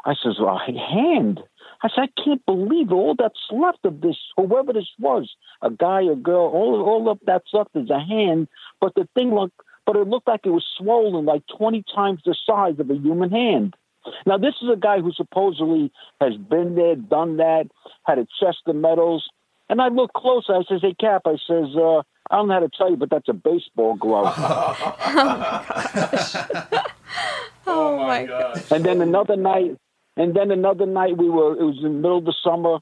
I 0.06 0.16
says, 0.22 0.36
well, 0.40 0.60
a 0.60 0.72
hand. 0.78 1.42
I 1.82 1.90
said, 1.90 2.10
I 2.10 2.22
can't 2.22 2.46
believe 2.46 2.92
all 2.92 3.16
that's 3.18 3.40
left 3.52 3.86
of 3.86 4.02
this, 4.02 4.18
whoever 4.38 4.74
this 4.74 4.90
was, 5.00 5.34
a 5.62 5.70
guy, 5.70 6.02
a 6.02 6.16
girl, 6.16 6.48
all 6.48 6.82
all 6.82 7.10
of 7.10 7.20
that's 7.26 7.54
left 7.54 7.76
is 7.76 7.90
a 7.90 8.00
hand. 8.00 8.48
But 8.80 8.96
the 8.96 9.08
thing 9.14 9.34
looked, 9.34 9.60
but 9.86 9.96
it 9.96 10.08
looked 10.08 10.28
like 10.28 10.46
it 10.46 10.50
was 10.50 10.66
swollen, 10.78 11.26
like 11.26 11.44
20 11.58 11.84
times 11.94 12.22
the 12.26 12.36
size 12.46 12.80
of 12.80 12.90
a 12.90 12.96
human 12.96 13.32
hand. 13.32 13.76
Now, 14.26 14.38
this 14.38 14.56
is 14.62 14.70
a 14.70 14.76
guy 14.76 15.00
who 15.00 15.12
supposedly 15.14 15.92
has 16.20 16.36
been 16.36 16.76
there, 16.76 16.96
done 16.96 17.38
that, 17.38 17.68
had 18.04 18.20
a 18.20 18.28
chest 18.40 18.60
of 18.68 18.76
medals. 18.76 19.30
And 19.70 19.82
I 19.82 19.88
look 19.88 20.12
closer. 20.14 20.54
I 20.54 20.64
says, 20.68 20.82
"Hey, 20.82 20.94
Cap." 20.94 21.22
I 21.26 21.38
says, 21.48 21.76
uh, 21.76 22.04
"I 22.30 22.36
don't 22.36 22.50
know 22.50 22.56
how 22.56 22.60
to 22.60 22.70
tell 22.70 22.90
you, 22.92 22.98
but 22.98 23.10
that's 23.10 23.30
a 23.30 23.34
baseball 23.34 23.96
glove." 23.96 24.26
oh 27.66 27.98
my 27.98 28.26
god! 28.26 28.62
And 28.72 28.84
then 28.84 29.02
another 29.02 29.38
night, 29.38 29.78
and 30.16 30.36
then 30.36 30.52
another 30.52 30.86
night, 30.86 31.18
we 31.18 31.30
were. 31.30 31.54
It 31.54 31.64
was 31.64 31.78
in 31.78 31.84
the 31.84 31.90
middle 31.90 32.20
of 32.20 32.26
the 32.26 32.36
summer. 32.44 32.80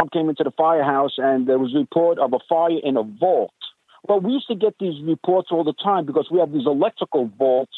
I 0.00 0.04
came 0.12 0.28
into 0.28 0.44
the 0.44 0.52
firehouse, 0.52 1.14
and 1.16 1.48
there 1.48 1.58
was 1.58 1.74
a 1.74 1.78
report 1.78 2.18
of 2.18 2.32
a 2.32 2.38
fire 2.48 2.78
in 2.82 2.96
a 2.96 3.02
vault. 3.02 3.52
Well, 4.06 4.20
we 4.20 4.32
used 4.32 4.48
to 4.48 4.54
get 4.54 4.74
these 4.78 5.02
reports 5.02 5.48
all 5.50 5.64
the 5.64 5.72
time 5.72 6.06
because 6.06 6.28
we 6.30 6.38
have 6.38 6.52
these 6.52 6.66
electrical 6.66 7.30
vaults 7.38 7.74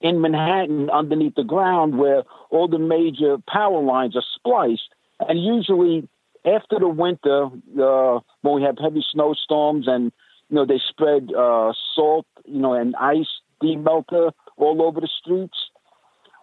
in 0.00 0.20
Manhattan 0.20 0.90
underneath 0.90 1.34
the 1.36 1.44
ground 1.44 1.96
where 1.96 2.24
all 2.50 2.68
the 2.68 2.78
major 2.78 3.36
power 3.48 3.80
lines 3.80 4.16
are 4.16 4.24
spliced. 4.34 4.88
And 5.20 5.42
usually 5.42 6.08
after 6.44 6.78
the 6.78 6.88
winter, 6.88 7.46
uh, 7.80 8.20
when 8.42 8.54
we 8.56 8.62
have 8.62 8.76
heavy 8.78 9.04
snowstorms 9.12 9.86
and 9.88 10.12
you 10.50 10.56
know 10.56 10.66
they 10.66 10.80
spread 10.88 11.32
uh, 11.32 11.72
salt, 11.94 12.26
you 12.44 12.60
know, 12.60 12.74
and 12.74 12.94
ice 12.96 13.40
demelter 13.62 14.32
all 14.56 14.82
over 14.82 15.00
the 15.00 15.08
streets. 15.20 15.56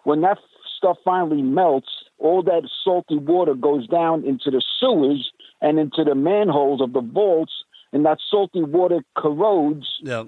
When 0.04 0.22
that 0.22 0.38
stuff 0.82 0.96
finally 1.04 1.42
melts, 1.42 1.88
all 2.18 2.42
that 2.42 2.68
salty 2.84 3.16
water 3.16 3.54
goes 3.54 3.86
down 3.86 4.24
into 4.24 4.50
the 4.50 4.62
sewers 4.80 5.30
and 5.60 5.78
into 5.78 6.02
the 6.04 6.14
manholes 6.14 6.80
of 6.80 6.92
the 6.92 7.00
vaults, 7.00 7.52
and 7.92 8.04
that 8.04 8.18
salty 8.28 8.62
water 8.62 9.04
corrodes 9.16 9.86
Yep. 10.02 10.26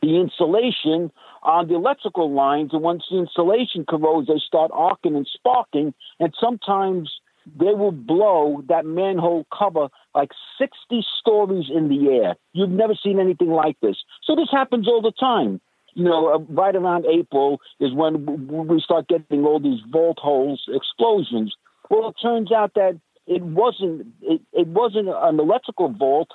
the 0.00 0.20
insulation 0.20 1.10
on 1.42 1.66
the 1.66 1.74
electrical 1.74 2.30
lines. 2.30 2.72
And 2.72 2.82
once 2.82 3.04
the 3.10 3.18
insulation 3.18 3.84
corrodes, 3.88 4.28
they 4.28 4.38
start 4.38 4.70
arcing 4.72 5.16
and 5.16 5.26
sparking, 5.26 5.94
and 6.20 6.32
sometimes 6.40 7.10
they 7.58 7.74
will 7.74 7.92
blow 7.92 8.62
that 8.68 8.84
manhole 8.84 9.46
cover 9.56 9.88
like 10.14 10.30
60 10.58 11.04
stories 11.18 11.66
in 11.74 11.88
the 11.88 12.10
air. 12.10 12.36
You've 12.52 12.70
never 12.70 12.94
seen 12.94 13.18
anything 13.18 13.50
like 13.50 13.76
this. 13.80 13.96
So 14.22 14.36
this 14.36 14.50
happens 14.50 14.86
all 14.86 15.02
the 15.02 15.12
time. 15.12 15.60
You 15.98 16.04
know, 16.04 16.32
uh, 16.32 16.38
right 16.50 16.76
around 16.76 17.06
April 17.06 17.60
is 17.80 17.92
when 17.92 18.24
we 18.68 18.80
start 18.80 19.08
getting 19.08 19.44
all 19.44 19.58
these 19.58 19.80
vault 19.90 20.18
holes 20.20 20.62
explosions. 20.72 21.56
Well, 21.90 22.10
it 22.10 22.16
turns 22.22 22.52
out 22.52 22.74
that 22.74 23.00
it 23.26 23.42
wasn't 23.42 24.06
it, 24.22 24.40
it 24.52 24.68
wasn't 24.68 25.08
an 25.08 25.40
electrical 25.40 25.88
vault. 25.88 26.28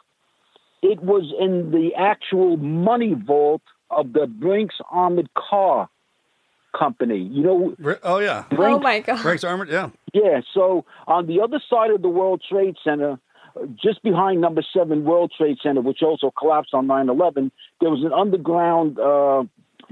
It 0.82 1.02
was 1.02 1.34
in 1.40 1.72
the 1.72 1.92
actual 1.98 2.58
money 2.58 3.14
vault 3.14 3.62
of 3.90 4.12
the 4.12 4.28
Brinks 4.28 4.76
Armored 4.92 5.30
Car 5.34 5.88
Company. 6.78 7.20
You 7.20 7.44
know, 7.44 7.76
Oh 8.04 8.20
yeah. 8.20 8.44
Oh 8.52 8.56
Brinks 8.58 8.84
my 8.84 9.00
god! 9.00 9.22
Brakes 9.22 9.46
armored. 9.46 9.70
Yeah. 9.70 9.92
yeah, 10.14 10.42
so 10.54 10.84
on 11.08 11.28
the 11.28 11.40
other 11.40 11.62
side 11.70 11.92
of 11.92 12.02
the 12.02 12.10
World 12.10 12.44
Trade 12.50 12.76
Center, 12.84 13.18
uh, 13.56 13.66
just 13.82 14.02
behind 14.04 14.42
number 14.42 14.64
seven 14.76 15.04
World 15.04 15.32
Trade 15.38 15.58
Center, 15.62 15.82
which 15.82 16.02
also 16.02 16.32
collapsed 16.38 16.74
on 16.74 16.88
9 16.88 17.10
11, 17.10 17.52
there 17.80 17.90
was 17.90 18.04
an 18.04 18.12
underground 18.12 19.00
uh, 19.00 19.44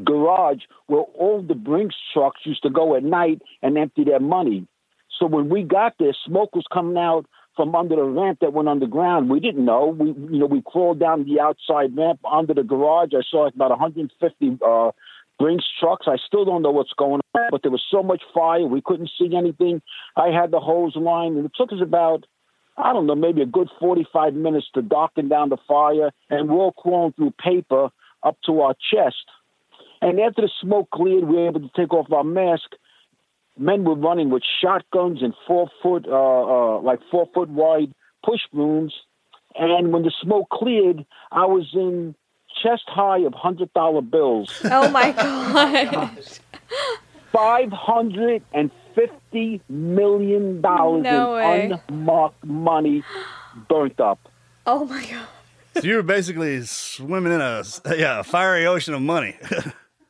garage 0.04 0.62
where 0.88 1.02
all 1.02 1.42
the 1.42 1.56
Brinks 1.56 1.96
trucks 2.14 2.42
used 2.44 2.64
to 2.64 2.70
go 2.70 2.96
at 2.96 3.04
night 3.04 3.42
and 3.62 3.78
empty 3.78 4.04
their 4.04 4.20
money. 4.20 4.68
So 5.20 5.26
when 5.26 5.50
we 5.50 5.64
got 5.64 5.94
there, 6.00 6.16
smoke 6.26 6.56
was 6.56 6.66
coming 6.72 6.98
out 6.98 7.26
from 7.56 7.76
under 7.76 7.96
the 7.96 8.04
ramp 8.04 8.40
that 8.42 8.54
went 8.54 8.70
underground. 8.70 9.30
We 9.30 9.40
didn't 9.40 9.66
know. 9.66 9.88
We, 9.88 10.08
you 10.08 10.40
know, 10.40 10.46
we 10.46 10.62
crawled 10.66 11.00
down 11.00 11.26
the 11.26 11.40
outside 11.40 11.96
ramp 11.96 12.20
under 12.30 12.54
the 12.54 12.64
garage. 12.64 13.10
I 13.14 13.22
saw 13.30 13.48
about 13.48 13.70
150 13.70 14.58
uh, 14.66 14.92
Brinks 15.38 15.66
trucks. 15.80 16.08
I 16.08 16.18
still 16.26 16.46
don't 16.46 16.62
know 16.62 16.72
what's 16.72 16.94
going 16.94 17.22
on, 17.34 17.48
but 17.52 17.62
there 17.62 17.72
was 17.72 17.84
so 17.90 18.04
much 18.04 18.22
fire, 18.34 18.66
we 18.66 18.82
couldn't 18.82 19.10
see 19.18 19.36
anything. 19.36 19.82
I 20.16 20.28
had 20.28 20.52
the 20.52 20.60
hose 20.60 20.96
line, 20.96 21.36
and 21.36 21.46
it 21.46 21.52
took 21.56 21.74
us 21.74 21.80
about, 21.82 22.26
I 22.78 22.94
don't 22.94 23.08
know, 23.08 23.16
maybe 23.16 23.42
a 23.42 23.46
good 23.46 23.70
45 23.80 24.34
minutes 24.34 24.68
to 24.76 24.82
darken 24.82 25.30
down 25.30 25.50
the 25.50 25.58
fire, 25.68 26.12
and 26.30 26.50
we're 26.50 26.58
all 26.58 26.72
crawling 26.74 27.14
through 27.14 27.34
paper 27.44 27.90
up 28.24 28.38
to 28.46 28.62
our 28.62 28.76
chest. 28.94 29.26
And 30.02 30.20
after 30.20 30.42
the 30.42 30.50
smoke 30.62 30.90
cleared, 30.92 31.26
we 31.26 31.36
were 31.36 31.48
able 31.48 31.60
to 31.62 31.70
take 31.76 31.94
off 31.94 32.12
our 32.12 32.24
mask. 32.24 32.70
Men 33.58 33.84
were 33.84 33.96
running 33.96 34.30
with 34.30 34.44
shotguns 34.62 35.22
and 35.22 35.34
four 35.46 35.70
foot, 35.84 36.08
uh, 36.08 36.12
uh, 36.78 36.82
like 36.82 37.00
four 37.12 37.28
foot 37.34 37.50
wide 37.50 37.94
push 38.26 38.42
brooms. 38.52 38.94
And 39.56 39.92
when 39.94 40.04
the 40.04 40.12
smoke 40.22 40.50
cleared, 40.50 41.06
I 41.32 41.46
was 41.46 41.68
in 41.74 42.16
chest 42.64 42.84
high 42.88 43.20
of 43.20 43.34
hundred 43.34 43.72
dollar 43.74 44.02
bills. 44.02 44.52
Oh 44.66 44.90
my 44.90 45.12
god! 45.92 46.18
Five 47.32 47.72
hundred 47.72 48.44
and 48.54 48.72
fifty 48.96 49.62
million 49.70 50.62
dollars 50.62 51.04
No 51.04 51.36
way. 51.36 51.72
unmarked 51.90 52.44
money 52.46 53.04
burnt 53.70 54.00
up. 54.00 54.20
Oh 54.66 54.86
my 54.86 55.06
god! 55.06 55.28
So 55.82 55.88
you 55.88 55.96
were 55.96 56.04
basically 56.04 56.62
swimming 56.64 57.34
in 57.34 57.42
a 57.42 57.64
yeah 57.96 58.20
a 58.20 58.24
fiery 58.24 58.66
ocean 58.66 58.94
of 58.94 59.02
money. 59.02 59.38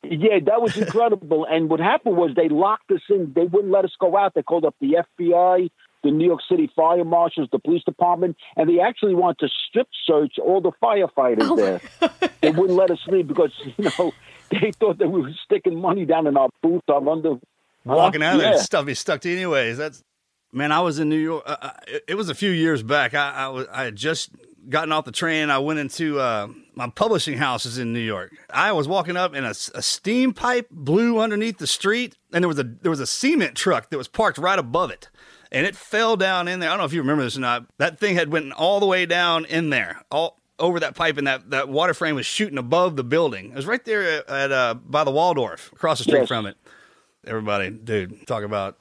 Yeah, 0.04 0.40
that 0.46 0.62
was 0.62 0.78
incredible. 0.78 1.46
and 1.46 1.70
what 1.70 1.80
happened 1.80 2.18
was 2.18 2.32
they 2.36 2.50
locked 2.50 2.90
us 2.92 3.02
in. 3.10 3.34
They 3.36 3.44
wouldn't 3.46 3.72
let 3.72 3.86
us 3.86 3.92
go 4.00 4.18
out. 4.18 4.34
They 4.34 4.42
called 4.42 4.66
up 4.66 4.76
the 4.82 4.98
FBI, 5.20 5.70
the 6.04 6.12
New 6.12 6.26
York 6.26 6.42
City 6.50 6.72
fire 6.76 7.06
marshals, 7.06 7.50
the 7.52 7.60
police 7.60 7.84
department, 7.84 8.36
and 8.56 8.68
they 8.68 8.80
actually 8.80 9.14
wanted 9.14 9.40
to 9.40 9.50
strip 9.70 9.88
search 10.06 10.40
all 10.40 10.60
the 10.60 10.72
firefighters 10.82 11.56
there. 11.56 12.30
They 12.42 12.50
wouldn't 12.50 12.78
let 12.78 12.90
us 12.90 13.00
leave 13.08 13.28
because 13.28 13.52
you 13.78 13.92
know 13.98 14.12
they 14.50 14.72
thought 14.80 14.98
that 14.98 15.10
we 15.10 15.22
were 15.22 15.34
sticking 15.46 15.80
money 15.80 16.06
down 16.06 16.26
in 16.26 16.36
our 16.36 16.50
boots, 16.64 16.86
our 16.90 17.08
under. 17.08 17.36
Walking 17.84 18.22
out 18.22 18.36
of 18.36 18.42
there, 18.42 18.58
stuff 18.60 18.86
be 18.86 18.94
stuck 18.94 19.22
to 19.22 19.32
anyways. 19.32 19.78
That's 19.78 20.04
man. 20.52 20.72
I 20.72 20.82
was 20.82 21.00
in 21.00 21.10
New 21.10 21.18
York. 21.18 21.44
Uh, 21.46 21.58
uh, 21.62 21.72
it, 21.88 22.04
it 22.10 22.16
was 22.16 22.30
a 22.30 22.36
few 22.36 22.52
years 22.52 22.84
back. 22.84 23.14
I, 23.14 23.32
I 23.32 23.48
was 23.50 23.68
I 23.72 23.84
had 23.86 23.96
just 23.96 24.32
gotten 24.70 24.92
off 24.92 25.06
the 25.06 25.12
train. 25.12 25.50
I 25.50 25.60
went 25.60 25.80
into 25.80 26.20
uh, 26.20 26.48
my 26.76 26.90
publishing 26.90 27.38
house 27.38 27.66
is 27.66 27.78
in 27.78 27.94
New 27.94 28.00
York. 28.00 28.32
I 28.50 28.72
was 28.72 28.88
walking 28.88 29.18
up, 29.18 29.34
and 29.34 29.46
a 29.46 29.54
steam 29.54 30.34
pipe 30.34 30.68
blew 30.72 31.20
underneath 31.20 31.58
the 31.58 31.68
street, 31.68 32.18
and 32.34 32.44
there 32.44 32.48
was 32.48 32.60
a 32.60 32.64
there 32.64 32.90
was 32.92 33.00
a 33.00 33.08
cement 33.08 33.56
truck 33.56 33.90
that 33.90 33.98
was 33.98 34.08
parked 34.08 34.38
right 34.38 34.58
above 34.60 34.90
it, 34.92 35.10
and 35.52 35.66
it 35.66 35.76
fell 35.76 36.16
down 36.18 36.48
in 36.48 36.60
there. 36.60 36.70
I 36.70 36.74
don't 36.74 36.80
know 36.80 36.86
if 36.86 36.94
you 36.94 37.02
remember 37.02 37.24
this 37.24 37.38
or 37.38 37.42
not. 37.42 37.66
That 37.78 38.00
thing 38.00 38.16
had 38.16 38.32
went 38.32 38.52
all 38.54 38.80
the 38.80 38.86
way 38.86 39.06
down 39.06 39.46
in 39.46 39.70
there, 39.70 40.02
all 40.12 40.40
over 40.60 40.80
that 40.80 40.96
pipe, 40.96 41.18
and 41.18 41.28
that 41.28 41.50
that 41.50 41.70
water 41.70 41.94
frame 41.94 42.16
was 42.16 42.26
shooting 42.26 42.58
above 42.58 42.96
the 42.96 43.04
building. 43.04 43.52
It 43.52 43.56
was 43.56 43.66
right 43.66 43.84
there 43.84 44.20
at, 44.20 44.30
at 44.30 44.52
uh, 44.52 44.74
by 44.76 45.04
the 45.04 45.12
Waldorf, 45.12 45.72
across 45.74 45.98
the 45.98 46.04
street 46.04 46.20
Yes. 46.20 46.28
from 46.28 46.46
it. 46.46 46.58
Everybody, 47.26 47.70
dude, 47.70 48.26
talk 48.28 48.44
about 48.44 48.78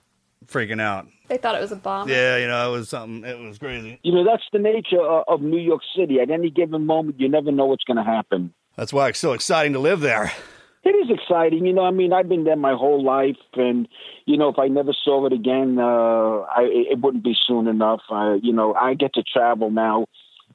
freaking 0.46 0.80
out. 0.80 1.06
They 1.30 1.36
thought 1.36 1.54
it 1.54 1.60
was 1.60 1.70
a 1.70 1.76
bomb. 1.76 2.08
Yeah, 2.08 2.38
you 2.38 2.48
know, 2.48 2.74
it 2.74 2.76
was 2.76 2.88
something. 2.88 3.24
It 3.24 3.38
was 3.38 3.56
crazy. 3.56 4.00
You 4.02 4.12
know 4.12 4.24
that's 4.24 4.42
the 4.52 4.58
nature 4.58 5.00
of, 5.00 5.22
of 5.28 5.40
New 5.40 5.60
York 5.60 5.80
City. 5.96 6.18
At 6.18 6.28
any 6.28 6.50
given 6.50 6.84
moment, 6.84 7.20
you 7.20 7.28
never 7.28 7.52
know 7.52 7.66
what's 7.66 7.84
going 7.84 7.98
to 7.98 8.02
happen. 8.02 8.52
That's 8.74 8.92
why 8.92 9.10
it's 9.10 9.20
so 9.20 9.32
exciting 9.32 9.72
to 9.74 9.78
live 9.78 10.00
there. 10.00 10.32
It 10.82 10.90
is 10.90 11.08
exciting, 11.08 11.66
you 11.66 11.72
know. 11.72 11.84
I 11.84 11.92
mean, 11.92 12.12
I've 12.12 12.28
been 12.28 12.42
there 12.42 12.56
my 12.56 12.72
whole 12.72 13.04
life, 13.04 13.36
and 13.54 13.86
you 14.24 14.36
know, 14.36 14.48
if 14.48 14.58
I 14.58 14.66
never 14.66 14.92
saw 14.92 15.24
it 15.26 15.32
again, 15.32 15.78
uh, 15.78 15.84
I, 15.84 16.62
it 16.90 16.98
wouldn't 17.00 17.22
be 17.22 17.36
soon 17.46 17.68
enough. 17.68 18.00
I, 18.10 18.40
you 18.42 18.52
know, 18.52 18.74
I 18.74 18.94
get 18.94 19.14
to 19.14 19.22
travel 19.22 19.70
now. 19.70 20.06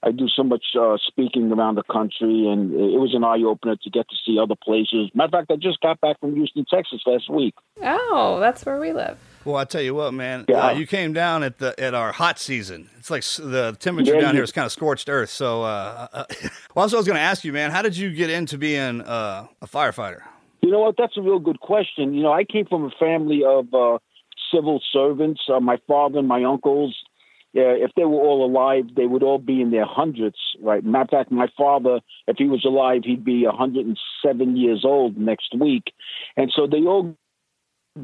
I 0.03 0.11
do 0.11 0.27
so 0.27 0.43
much 0.43 0.65
uh, 0.77 0.97
speaking 1.07 1.53
around 1.53 1.75
the 1.75 1.83
country, 1.83 2.49
and 2.49 2.73
it 2.73 2.99
was 2.99 3.13
an 3.13 3.23
eye 3.23 3.41
opener 3.47 3.77
to 3.77 3.89
get 3.89 4.09
to 4.09 4.15
see 4.25 4.38
other 4.39 4.55
places. 4.61 5.09
Matter 5.13 5.27
of 5.27 5.31
fact, 5.47 5.51
I 5.51 5.55
just 5.55 5.79
got 5.79 6.01
back 6.01 6.19
from 6.19 6.35
Houston, 6.35 6.65
Texas 6.65 7.01
last 7.05 7.30
week. 7.30 7.55
Oh, 7.82 8.39
that's 8.41 8.65
where 8.65 8.78
we 8.78 8.91
live. 8.91 9.17
Well, 9.45 9.57
I 9.57 9.65
tell 9.65 9.81
you 9.81 9.93
what, 9.93 10.13
man, 10.13 10.45
Yeah. 10.49 10.67
uh, 10.67 10.71
you 10.71 10.87
came 10.87 11.13
down 11.13 11.43
at 11.43 11.59
the 11.59 11.79
at 11.79 11.93
our 11.93 12.11
hot 12.11 12.39
season. 12.39 12.89
It's 12.97 13.11
like 13.11 13.23
the 13.23 13.77
temperature 13.79 14.15
Yeah, 14.15 14.21
down 14.21 14.29
you- 14.31 14.37
here 14.37 14.43
is 14.43 14.51
kind 14.51 14.65
of 14.65 14.71
scorched 14.71 15.07
earth. 15.07 15.29
So, 15.29 15.61
uh, 15.63 16.07
uh, 16.11 16.23
well, 16.75 16.83
also 16.83 16.97
I 16.97 16.99
was 16.99 17.05
going 17.07 17.17
to 17.17 17.21
ask 17.21 17.43
you, 17.43 17.53
man, 17.53 17.69
how 17.71 17.81
did 17.83 17.95
you 17.95 18.11
get 18.11 18.29
into 18.31 18.57
being 18.57 19.01
uh, 19.01 19.47
a 19.61 19.67
firefighter? 19.67 20.21
You 20.61 20.71
know 20.71 20.79
what? 20.79 20.95
That's 20.97 21.15
a 21.15 21.21
real 21.21 21.37
good 21.39 21.59
question. 21.59 22.15
You 22.15 22.23
know, 22.23 22.33
I 22.33 22.43
came 22.43 22.65
from 22.65 22.85
a 22.85 22.89
family 22.99 23.43
of 23.45 23.71
uh, 23.71 23.99
civil 24.51 24.81
servants. 24.91 25.41
Uh, 25.47 25.59
my 25.59 25.77
father 25.87 26.17
and 26.17 26.27
my 26.27 26.43
uncles, 26.43 26.95
uh, 27.55 27.61
if 27.85 27.91
they 27.95 28.03
were 28.05 28.19
all 28.21 28.43
alive, 28.43 28.85
they 28.95 29.05
would 29.05 29.21
all 29.21 29.37
be 29.37 29.61
in 29.61 29.69
their 29.69 29.85
hundreds, 29.85 30.37
right? 30.59 30.83
Matter 30.83 31.03
of 31.03 31.09
fact, 31.11 31.31
my 31.31 31.47
father, 31.55 31.99
if 32.27 32.37
he 32.37 32.45
was 32.47 32.65
alive, 32.65 33.01
he'd 33.05 33.23
be 33.23 33.45
107 33.45 34.57
years 34.57 34.83
old 34.83 35.17
next 35.17 35.53
week. 35.55 35.93
And 36.35 36.51
so 36.55 36.65
they 36.65 36.79
all 36.81 37.15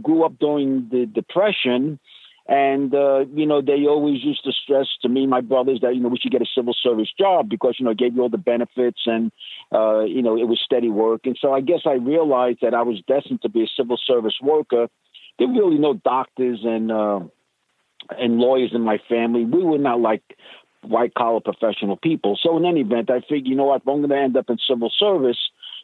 grew 0.02 0.24
up 0.24 0.40
during 0.40 0.88
the 0.90 1.06
Depression, 1.06 2.00
and 2.48 2.94
uh, 2.94 3.26
you 3.34 3.46
know 3.46 3.62
they 3.62 3.86
always 3.88 4.24
used 4.24 4.44
to 4.44 4.52
stress 4.52 4.88
to 5.02 5.10
me, 5.10 5.28
my 5.28 5.42
brothers, 5.42 5.80
that 5.82 5.96
you 5.96 6.02
know 6.02 6.10
we 6.10 6.18
should 6.18 6.32
get 6.32 6.42
a 6.42 6.46
civil 6.56 6.76
service 6.82 7.10
job 7.18 7.50
because 7.50 7.76
you 7.78 7.86
know 7.86 7.92
it 7.92 7.98
gave 7.98 8.16
you 8.16 8.22
all 8.22 8.30
the 8.30 8.38
benefits 8.38 9.02
and 9.06 9.32
uh, 9.72 10.02
you 10.02 10.22
know 10.22 10.38
it 10.38 10.48
was 10.48 10.60
steady 10.64 10.90
work. 10.90 11.22
And 11.26 11.38
so 11.40 11.54
I 11.54 11.62
guess 11.62 11.82
I 11.86 11.94
realized 11.94 12.60
that 12.62 12.74
I 12.74 12.82
was 12.82 13.02
destined 13.08 13.42
to 13.44 13.50
be 13.50 13.64
a 13.64 13.68
civil 13.78 13.98
service 14.06 14.36
worker. 14.42 14.88
There 15.38 15.48
were 15.48 15.54
really 15.54 15.78
no 15.78 15.94
doctors 15.94 16.60
and 16.64 16.92
uh, 16.92 17.20
and 18.10 18.38
lawyers 18.38 18.72
in 18.74 18.82
my 18.82 18.98
family. 19.10 19.46
We 19.46 19.64
were 19.64 19.78
not 19.78 20.00
like 20.00 20.24
white 20.82 21.14
collar 21.14 21.40
professional 21.42 21.98
people. 21.98 22.40
So 22.42 22.58
in 22.58 22.66
any 22.66 22.82
event, 22.82 23.10
I 23.10 23.22
figured, 23.22 23.48
you 23.48 23.56
know 23.56 23.66
what, 23.66 23.82
if 23.82 23.88
I'm 23.88 23.98
going 23.98 24.10
to 24.10 24.18
end 24.18 24.36
up 24.36 24.50
in 24.50 24.58
civil 24.68 24.92
service, 24.98 25.38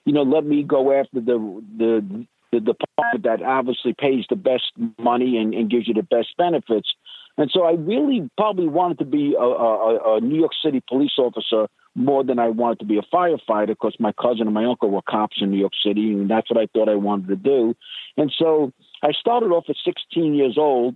you 0.06 0.14
know, 0.14 0.24
let 0.24 0.44
me 0.46 0.64
go 0.64 0.92
after 0.92 1.22
the 1.22 1.64
the 1.78 2.26
the 2.52 2.60
department 2.60 3.24
that 3.24 3.42
obviously 3.42 3.94
pays 3.94 4.26
the 4.30 4.36
best 4.36 4.72
money 4.98 5.38
and, 5.38 5.54
and 5.54 5.70
gives 5.70 5.88
you 5.88 5.94
the 5.94 6.04
best 6.04 6.36
benefits. 6.38 6.94
And 7.38 7.52
so 7.52 7.64
I 7.64 7.74
really 7.74 8.30
probably 8.36 8.68
wanted 8.68 9.00
to 9.00 9.06
be 9.06 9.36
a, 9.36 9.44
a, 9.44 10.18
a 10.18 10.22
New 10.22 10.40
York 10.40 10.54
City 10.64 10.82
police 10.88 11.14
officer 11.18 11.68
more 11.94 12.24
than 12.24 12.40
I 12.40 12.50
wanted 12.50 12.80
to 12.80 12.86
be 12.86 12.98
a 12.98 13.02
firefighter 13.02 13.70
because 13.70 13.96
my 14.00 14.12
cousin 14.12 14.48
and 14.48 14.54
my 14.54 14.66
uncle 14.66 14.90
were 14.90 15.02
cops 15.02 15.38
in 15.42 15.52
New 15.52 15.58
York 15.58 15.74
City, 15.84 16.14
and 16.14 16.30
that's 16.30 16.50
what 16.50 16.60
I 16.60 16.68
thought 16.68 16.90
I 16.90 16.96
wanted 16.96 17.28
to 17.30 17.36
do. 17.36 17.76
And 18.18 18.34
so 18.36 18.72
I 19.04 19.12
started 19.12 19.48
off 19.48 19.66
at 19.70 19.76
16 19.84 20.34
years 20.34 20.58
old, 20.58 20.96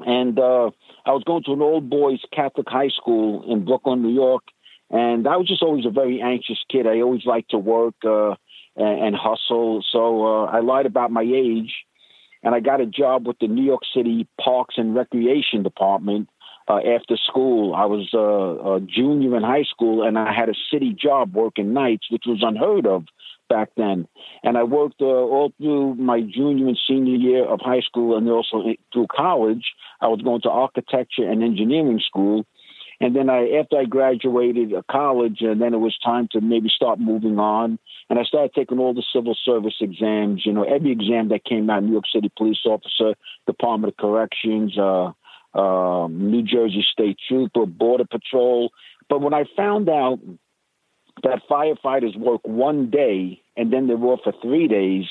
and 0.00 0.38
uh, 0.38 0.70
I 1.04 1.12
was 1.12 1.22
going 1.24 1.44
to 1.44 1.52
an 1.52 1.62
old 1.62 1.88
boys 1.88 2.20
Catholic 2.32 2.68
high 2.68 2.88
school 2.88 3.50
in 3.50 3.64
Brooklyn, 3.64 4.02
New 4.02 4.14
York, 4.14 4.44
and 4.90 5.26
I 5.26 5.36
was 5.36 5.48
just 5.48 5.62
always 5.62 5.86
a 5.86 5.90
very 5.90 6.22
anxious 6.22 6.58
kid. 6.70 6.86
I 6.86 7.00
always 7.00 7.24
liked 7.26 7.50
to 7.50 7.58
work 7.58 7.94
uh, 8.04 8.36
and, 8.76 9.06
and 9.06 9.16
hustle, 9.16 9.84
so 9.90 10.26
uh, 10.26 10.44
I 10.46 10.60
lied 10.60 10.86
about 10.86 11.10
my 11.10 11.22
age, 11.22 11.72
and 12.42 12.54
I 12.54 12.60
got 12.60 12.80
a 12.80 12.86
job 12.86 13.26
with 13.26 13.38
the 13.40 13.48
New 13.48 13.64
York 13.64 13.82
City 13.94 14.26
Parks 14.40 14.76
and 14.78 14.94
Recreation 14.94 15.62
Department. 15.62 16.28
Uh, 16.68 16.78
after 16.78 17.16
school, 17.16 17.74
I 17.74 17.84
was 17.84 18.10
uh, 18.12 18.74
a 18.74 18.80
junior 18.80 19.36
in 19.36 19.42
high 19.44 19.62
school, 19.62 20.02
and 20.06 20.18
I 20.18 20.32
had 20.32 20.48
a 20.48 20.54
city 20.72 20.96
job 21.00 21.34
working 21.34 21.72
nights, 21.72 22.06
which 22.10 22.24
was 22.26 22.40
unheard 22.42 22.86
of 22.86 23.04
back 23.48 23.70
then. 23.76 24.08
And 24.42 24.56
I 24.58 24.64
worked 24.64 25.00
uh, 25.00 25.04
all 25.04 25.52
through 25.58 25.94
my 25.94 26.20
junior 26.20 26.66
and 26.66 26.78
senior 26.88 27.16
year 27.16 27.44
of 27.44 27.60
high 27.62 27.80
school 27.80 28.16
and 28.16 28.28
also 28.28 28.64
through 28.92 29.06
college. 29.14 29.64
I 30.00 30.08
was 30.08 30.20
going 30.22 30.42
to 30.42 30.50
architecture 30.50 31.28
and 31.28 31.42
engineering 31.42 32.00
school. 32.04 32.46
And 33.00 33.14
then 33.14 33.28
I, 33.28 33.50
after 33.60 33.76
I 33.78 33.84
graduated 33.84 34.72
college, 34.90 35.38
and 35.40 35.60
then 35.60 35.74
it 35.74 35.78
was 35.78 35.96
time 36.02 36.28
to 36.32 36.40
maybe 36.40 36.68
start 36.68 36.98
moving 36.98 37.38
on. 37.38 37.78
And 38.08 38.18
I 38.18 38.22
started 38.22 38.54
taking 38.54 38.78
all 38.78 38.94
the 38.94 39.04
civil 39.12 39.36
service 39.44 39.74
exams. 39.80 40.46
You 40.46 40.52
know, 40.52 40.62
every 40.62 40.92
exam 40.92 41.28
that 41.28 41.44
came 41.44 41.68
out: 41.68 41.82
New 41.82 41.92
York 41.92 42.04
City 42.12 42.30
Police 42.36 42.64
Officer, 42.64 43.14
Department 43.46 43.92
of 43.92 43.96
Corrections, 43.98 44.78
uh, 44.78 45.12
uh, 45.54 46.08
New 46.08 46.42
Jersey 46.42 46.84
State 46.90 47.18
Trooper, 47.28 47.66
Border 47.66 48.04
Patrol. 48.04 48.70
But 49.08 49.20
when 49.20 49.34
I 49.34 49.44
found 49.56 49.88
out 49.88 50.18
that 51.22 51.42
firefighters 51.50 52.16
work 52.16 52.42
one 52.44 52.90
day 52.90 53.42
and 53.56 53.72
then 53.72 53.86
they're 53.86 53.96
off 53.96 54.20
for 54.24 54.32
three 54.42 54.68
days, 54.68 55.06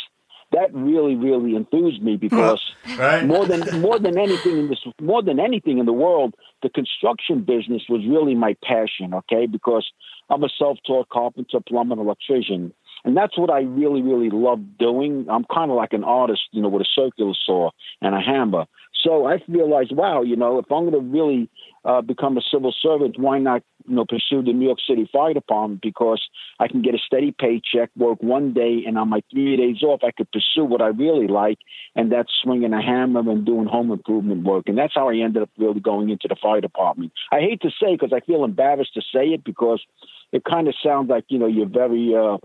that 0.56 0.74
really, 0.74 1.16
really 1.16 1.56
enthused 1.56 2.02
me 2.02 2.18
because 2.18 2.62
Right. 2.98 3.26
more 3.26 3.46
than 3.46 3.82
more 3.82 4.00
than 4.00 4.18
anything 4.18 4.58
in 4.58 4.68
this 4.70 4.80
more 5.02 5.22
than 5.22 5.38
anything 5.38 5.80
in 5.80 5.86
the 5.86 5.94
world, 5.94 6.34
the 6.64 6.70
construction 6.70 7.44
business 7.44 7.84
was 7.90 8.02
really 8.08 8.36
my 8.36 8.56
passion. 8.64 9.14
Okay, 9.14 9.48
because 9.48 9.86
I'm 10.30 10.44
a 10.44 10.50
self-taught 10.58 11.10
carpenter, 11.10 11.60
plumber, 11.68 11.94
and 11.94 12.02
electrician, 12.02 12.74
and 13.04 13.16
that's 13.18 13.38
what 13.38 13.50
I 13.50 13.62
really, 13.62 14.02
really 14.02 14.30
love 14.30 14.60
doing. 14.80 15.28
I'm 15.30 15.46
kind 15.54 15.72
of 15.72 15.78
like 15.78 15.94
an 15.94 16.04
artist, 16.04 16.42
you 16.52 16.62
know, 16.62 16.70
with 16.70 16.84
a 16.84 16.90
circular 16.96 17.34
saw 17.46 17.72
and 18.02 18.16
a 18.16 18.22
hammer. 18.22 18.66
So 19.06 19.28
I 19.28 19.38
realized, 19.48 19.96
wow, 19.96 20.24
you 20.24 20.36
know, 20.36 20.58
if 20.58 20.66
I'm 20.72 20.90
going 20.90 20.94
to 20.94 21.00
really 21.00 21.50
uh, 21.86 22.02
become 22.02 22.38
a 22.38 22.42
civil 22.52 22.74
servant, 22.82 23.20
why 23.20 23.38
not, 23.38 23.62
you 23.88 23.96
know, 23.96 24.06
pursue 24.06 24.42
the 24.42 24.52
New 24.52 24.66
York 24.66 24.80
City 24.88 25.08
Fire 25.14 25.34
Department 25.34 25.82
because 25.82 26.22
I 26.60 26.68
can 26.68 26.82
get 26.82 26.96
a 26.96 26.98
steady 26.98 27.32
paycheck, 27.32 27.92
work 27.96 28.24
one 28.24 28.54
day, 28.54 28.84
and 28.88 28.98
on 28.98 29.10
my 29.10 29.22
three 29.32 29.56
days 29.58 29.84
off, 29.84 30.02
I 30.04 30.10
could 30.10 30.32
pursue 30.32 30.66
what 30.66 30.82
I 30.82 30.88
really 30.88 31.28
like, 31.28 31.60
and 31.96 32.12
that's 32.12 32.32
swinging 32.42 32.74
a 32.74 32.82
hammer 32.82 33.20
and 33.20 33.46
doing 33.46 33.68
home 33.68 33.92
improvement 33.92 34.44
work. 34.44 34.64
And 34.66 34.78
that's 34.78 34.96
how 34.96 35.10
I 35.10 35.18
ended 35.18 35.44
up 35.44 35.50
really 35.60 35.80
going 35.80 36.10
into 36.10 36.28
the 36.28 36.36
fire 36.42 36.62
department. 36.62 37.12
I 37.32 37.42
hate 37.42 37.62
to 37.62 37.70
say 37.70 37.94
because 37.94 38.12
I 38.12 38.22
feel 38.22 38.44
embarrassed 38.44 38.96
to 38.96 39.02
say 39.02 39.28
it 39.28 39.44
because 39.44 39.84
it 40.32 40.44
kind 40.44 40.68
of 40.68 40.74
sounds 40.84 41.10
like 41.10 41.26
you 41.28 41.38
know 41.38 41.48
you're 41.48 41.70
very. 41.70 42.16
Uh, 42.16 42.38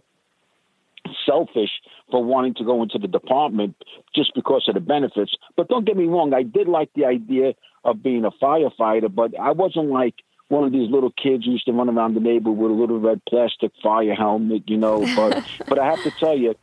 selfish 1.26 1.70
for 2.10 2.22
wanting 2.22 2.54
to 2.54 2.64
go 2.64 2.82
into 2.82 2.98
the 2.98 3.08
department 3.08 3.76
just 4.14 4.32
because 4.34 4.64
of 4.68 4.74
the 4.74 4.80
benefits. 4.80 5.36
But 5.56 5.68
don't 5.68 5.86
get 5.86 5.96
me 5.96 6.04
wrong, 6.04 6.34
I 6.34 6.42
did 6.42 6.68
like 6.68 6.90
the 6.94 7.04
idea 7.04 7.54
of 7.84 8.02
being 8.02 8.24
a 8.24 8.30
firefighter, 8.30 9.14
but 9.14 9.38
I 9.38 9.52
wasn't 9.52 9.90
like 9.90 10.14
one 10.48 10.64
of 10.64 10.72
these 10.72 10.90
little 10.90 11.12
kids 11.12 11.44
who 11.44 11.52
used 11.52 11.66
to 11.66 11.72
run 11.72 11.88
around 11.88 12.14
the 12.14 12.20
neighborhood 12.20 12.58
with 12.58 12.70
a 12.72 12.74
little 12.74 12.98
red 12.98 13.22
plastic 13.28 13.70
fire 13.82 14.14
helmet, 14.14 14.64
you 14.68 14.76
know. 14.76 15.00
But 15.14 15.44
but 15.68 15.78
I 15.78 15.86
have 15.86 16.02
to 16.02 16.10
tell 16.10 16.36
you, 16.36 16.54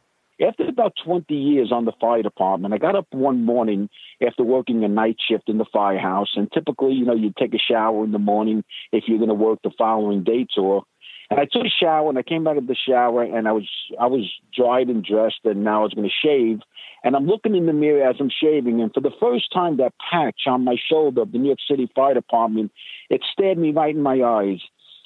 after 0.46 0.68
about 0.68 0.94
20 1.04 1.34
years 1.34 1.72
on 1.72 1.86
the 1.86 1.94
fire 2.00 2.22
department, 2.22 2.74
I 2.74 2.78
got 2.78 2.96
up 2.96 3.08
one 3.12 3.44
morning 3.44 3.90
after 4.26 4.44
working 4.44 4.84
a 4.84 4.88
night 4.88 5.18
shift 5.28 5.50
in 5.50 5.58
the 5.58 5.66
firehouse, 5.72 6.34
and 6.36 6.52
typically, 6.52 6.94
you 6.94 7.06
know, 7.06 7.16
you 7.16 7.34
take 7.38 7.54
a 7.54 7.60
shower 7.60 8.04
in 8.04 8.12
the 8.12 8.20
morning 8.20 8.64
if 8.92 9.06
you're 9.08 9.18
going 9.18 9.30
to 9.30 9.36
work 9.36 9.60
the 9.64 9.72
following 9.78 10.24
day 10.24 10.46
tour. 10.54 10.84
And 11.30 11.40
I 11.40 11.46
took 11.46 11.66
a 11.66 11.70
shower 11.70 12.10
and 12.10 12.18
I 12.18 12.24
came 12.24 12.48
out 12.48 12.58
of 12.58 12.68
the 12.68 12.76
shower 12.76 13.24
and 13.24 13.48
I 13.48 13.52
was 13.52 13.68
I 14.00 14.08
was 14.08 14.32
dried 14.56 14.88
and 14.88 15.04
dressed 15.04 15.42
and 15.44 15.64
now 15.64 15.82
I 15.82 15.84
was 15.84 15.94
going 15.94 16.10
to 16.10 16.28
shave. 16.28 16.60
And 17.04 17.16
I'm 17.16 17.26
looking 17.28 17.56
in 17.56 17.66
the 17.66 17.74
mirror 17.74 18.10
as 18.10 18.16
I'm 18.20 18.30
shaving 18.30 18.82
and 18.82 18.94
for 18.94 19.02
the 19.02 19.12
first 19.20 19.52
time 19.54 19.78
that 19.78 19.94
patch 20.10 20.42
on 20.48 20.64
my 20.64 20.76
shoulder 20.90 21.22
of 21.22 21.32
the 21.32 21.38
New 21.38 21.48
York 21.48 21.60
City 21.70 21.90
Fire 21.94 22.14
Department, 22.14 22.72
it 23.10 23.22
stared 23.32 23.58
me 23.58 23.72
right 23.72 23.96
in 23.96 24.02
my 24.02 24.22
eyes. 24.22 24.62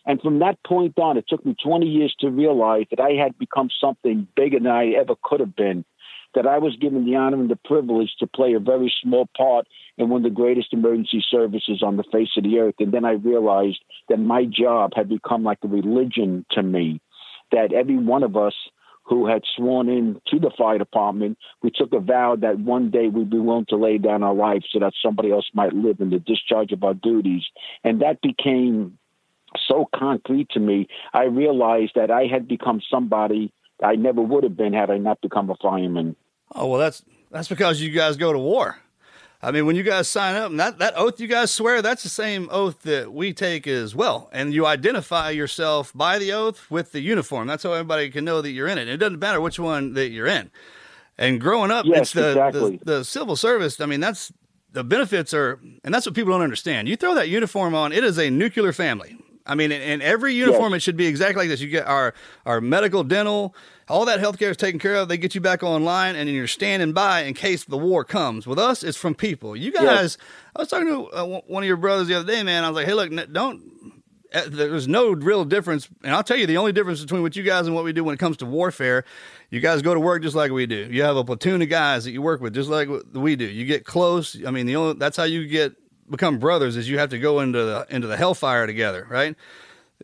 And 0.05 0.19
from 0.21 0.39
that 0.39 0.57
point 0.65 0.97
on, 0.97 1.17
it 1.17 1.25
took 1.27 1.45
me 1.45 1.55
20 1.63 1.85
years 1.85 2.15
to 2.19 2.29
realize 2.29 2.85
that 2.89 2.99
I 2.99 3.11
had 3.11 3.37
become 3.37 3.69
something 3.79 4.27
bigger 4.35 4.59
than 4.59 4.67
I 4.67 4.89
ever 4.91 5.13
could 5.23 5.39
have 5.39 5.55
been. 5.55 5.85
That 6.33 6.47
I 6.47 6.59
was 6.59 6.75
given 6.77 7.05
the 7.05 7.15
honor 7.15 7.39
and 7.39 7.49
the 7.49 7.57
privilege 7.57 8.15
to 8.19 8.27
play 8.27 8.53
a 8.53 8.59
very 8.59 8.93
small 9.01 9.27
part 9.35 9.67
in 9.97 10.09
one 10.09 10.25
of 10.25 10.31
the 10.31 10.35
greatest 10.35 10.71
emergency 10.71 11.23
services 11.29 11.83
on 11.83 11.97
the 11.97 12.05
face 12.11 12.29
of 12.37 12.43
the 12.43 12.59
earth. 12.59 12.75
And 12.79 12.93
then 12.93 13.03
I 13.03 13.11
realized 13.11 13.83
that 14.07 14.17
my 14.17 14.45
job 14.45 14.91
had 14.95 15.09
become 15.09 15.43
like 15.43 15.59
a 15.63 15.67
religion 15.67 16.45
to 16.51 16.63
me. 16.63 17.01
That 17.51 17.73
every 17.73 17.97
one 17.97 18.23
of 18.23 18.37
us 18.37 18.53
who 19.03 19.27
had 19.27 19.41
sworn 19.57 19.89
in 19.89 20.21
to 20.27 20.39
the 20.39 20.51
fire 20.57 20.77
department, 20.77 21.37
we 21.61 21.69
took 21.69 21.91
a 21.91 21.99
vow 21.99 22.37
that 22.39 22.59
one 22.59 22.91
day 22.91 23.07
we'd 23.09 23.29
be 23.29 23.37
willing 23.37 23.65
to 23.67 23.75
lay 23.75 23.97
down 23.97 24.23
our 24.23 24.33
life 24.33 24.63
so 24.71 24.79
that 24.79 24.93
somebody 25.03 25.31
else 25.31 25.49
might 25.53 25.73
live 25.73 25.99
in 25.99 26.11
the 26.11 26.19
discharge 26.19 26.71
of 26.71 26.83
our 26.83 26.93
duties. 26.93 27.43
And 27.83 28.01
that 28.01 28.21
became 28.21 28.97
so 29.67 29.89
concrete 29.93 30.49
to 30.51 30.59
me, 30.59 30.87
I 31.13 31.23
realized 31.23 31.93
that 31.95 32.11
I 32.11 32.27
had 32.27 32.47
become 32.47 32.81
somebody 32.89 33.51
I 33.83 33.95
never 33.95 34.21
would 34.21 34.43
have 34.43 34.55
been 34.55 34.73
had 34.73 34.89
I 34.89 34.97
not 34.97 35.21
become 35.21 35.49
a 35.49 35.55
fireman. 35.55 36.15
Oh 36.53 36.67
well, 36.67 36.79
that's 36.79 37.03
that's 37.29 37.47
because 37.47 37.81
you 37.81 37.89
guys 37.91 38.17
go 38.17 38.33
to 38.33 38.39
war. 38.39 38.77
I 39.43 39.49
mean, 39.51 39.65
when 39.65 39.75
you 39.75 39.81
guys 39.81 40.07
sign 40.07 40.35
up, 40.35 40.51
and 40.51 40.59
that, 40.59 40.77
that 40.77 40.93
oath 40.95 41.19
you 41.19 41.27
guys 41.27 41.49
swear, 41.49 41.81
that's 41.81 42.03
the 42.03 42.09
same 42.09 42.47
oath 42.51 42.83
that 42.83 43.11
we 43.11 43.33
take 43.33 43.65
as 43.65 43.95
well. 43.95 44.29
And 44.31 44.53
you 44.53 44.67
identify 44.67 45.31
yourself 45.31 45.91
by 45.95 46.19
the 46.19 46.31
oath 46.31 46.69
with 46.69 46.91
the 46.91 46.99
uniform. 46.99 47.47
That's 47.47 47.63
how 47.63 47.71
everybody 47.73 48.11
can 48.11 48.23
know 48.23 48.43
that 48.43 48.51
you're 48.51 48.67
in 48.67 48.77
it. 48.77 48.87
It 48.87 48.97
doesn't 48.97 49.17
matter 49.17 49.41
which 49.41 49.57
one 49.57 49.93
that 49.93 50.09
you're 50.09 50.27
in. 50.27 50.51
And 51.17 51.41
growing 51.41 51.71
up, 51.71 51.87
Yes, 51.87 52.01
it's 52.01 52.13
the, 52.13 52.29
exactly. 52.29 52.77
the 52.83 52.97
the 52.97 53.05
civil 53.05 53.35
service. 53.35 53.81
I 53.81 53.87
mean, 53.87 53.99
that's 53.99 54.31
the 54.73 54.83
benefits 54.83 55.33
are, 55.33 55.59
and 55.83 55.91
that's 55.93 56.05
what 56.05 56.13
people 56.13 56.33
don't 56.33 56.43
understand. 56.43 56.87
You 56.87 56.95
throw 56.95 57.15
that 57.15 57.27
uniform 57.27 57.73
on, 57.73 57.91
it 57.91 58.03
is 58.03 58.19
a 58.19 58.29
nuclear 58.29 58.73
family. 58.73 59.17
I 59.45 59.55
mean, 59.55 59.71
in, 59.71 59.81
in 59.81 60.01
every 60.03 60.35
uniform, 60.35 60.73
it 60.75 60.81
should 60.81 60.97
be 60.97 61.07
exactly 61.07 61.43
like 61.43 61.49
this. 61.49 61.61
You 61.61 61.67
get 61.67 61.87
our 61.87 62.13
our 62.45 62.61
medical, 62.61 63.03
dental, 63.03 63.55
all 63.91 64.05
that 64.05 64.19
healthcare 64.19 64.49
is 64.51 64.57
taken 64.57 64.79
care 64.79 64.95
of. 64.95 65.07
They 65.09 65.17
get 65.17 65.35
you 65.35 65.41
back 65.41 65.61
online, 65.63 66.15
and 66.15 66.29
you're 66.29 66.47
standing 66.47 66.93
by 66.93 67.21
in 67.23 67.33
case 67.33 67.65
the 67.65 67.77
war 67.77 68.03
comes. 68.03 68.47
With 68.47 68.57
us, 68.57 68.83
it's 68.83 68.97
from 68.97 69.13
people. 69.15 69.55
You 69.55 69.71
guys, 69.71 70.17
I 70.55 70.59
was 70.61 70.69
talking 70.69 70.87
to 70.87 71.11
uh, 71.19 71.25
one- 71.25 71.41
one 71.47 71.63
of 71.63 71.67
your 71.67 71.77
brothers 71.77 72.07
the 72.07 72.15
other 72.15 72.27
day, 72.31 72.41
man. 72.43 72.63
I 72.63 72.69
was 72.69 72.75
like, 72.75 72.87
hey, 72.87 72.93
look, 72.93 73.11
don't. 73.33 73.61
uh, 74.33 74.43
There's 74.47 74.87
no 74.87 75.11
real 75.11 75.43
difference, 75.45 75.89
and 76.03 76.15
I'll 76.15 76.23
tell 76.23 76.37
you 76.37 76.47
the 76.47 76.57
only 76.57 76.71
difference 76.71 77.01
between 77.01 77.21
what 77.21 77.35
you 77.35 77.43
guys 77.43 77.65
and 77.67 77.75
what 77.75 77.83
we 77.83 77.91
do 77.93 78.03
when 78.03 78.13
it 78.15 78.19
comes 78.19 78.37
to 78.37 78.45
warfare. 78.45 79.03
You 79.49 79.59
guys 79.59 79.81
go 79.81 79.93
to 79.93 79.99
work 79.99 80.23
just 80.23 80.35
like 80.35 80.51
we 80.51 80.65
do. 80.65 80.87
You 80.89 81.03
have 81.03 81.17
a 81.17 81.23
platoon 81.25 81.61
of 81.61 81.67
guys 81.69 82.05
that 82.05 82.11
you 82.11 82.21
work 82.21 82.39
with 82.41 82.53
just 82.53 82.69
like 82.69 82.87
we 83.13 83.35
do. 83.35 83.45
You 83.45 83.65
get 83.65 83.85
close. 83.85 84.37
I 84.47 84.51
mean, 84.51 84.65
the 84.65 84.77
only 84.77 84.93
that's 84.93 85.17
how 85.17 85.25
you 85.25 85.45
get 85.47 85.73
become 86.09 86.39
brothers 86.39 86.75
is 86.77 86.89
you 86.89 86.97
have 86.99 87.09
to 87.09 87.19
go 87.19 87.39
into 87.41 87.61
the 87.63 87.85
into 87.89 88.07
the 88.07 88.15
hellfire 88.17 88.65
together, 88.67 89.05
right? 89.09 89.35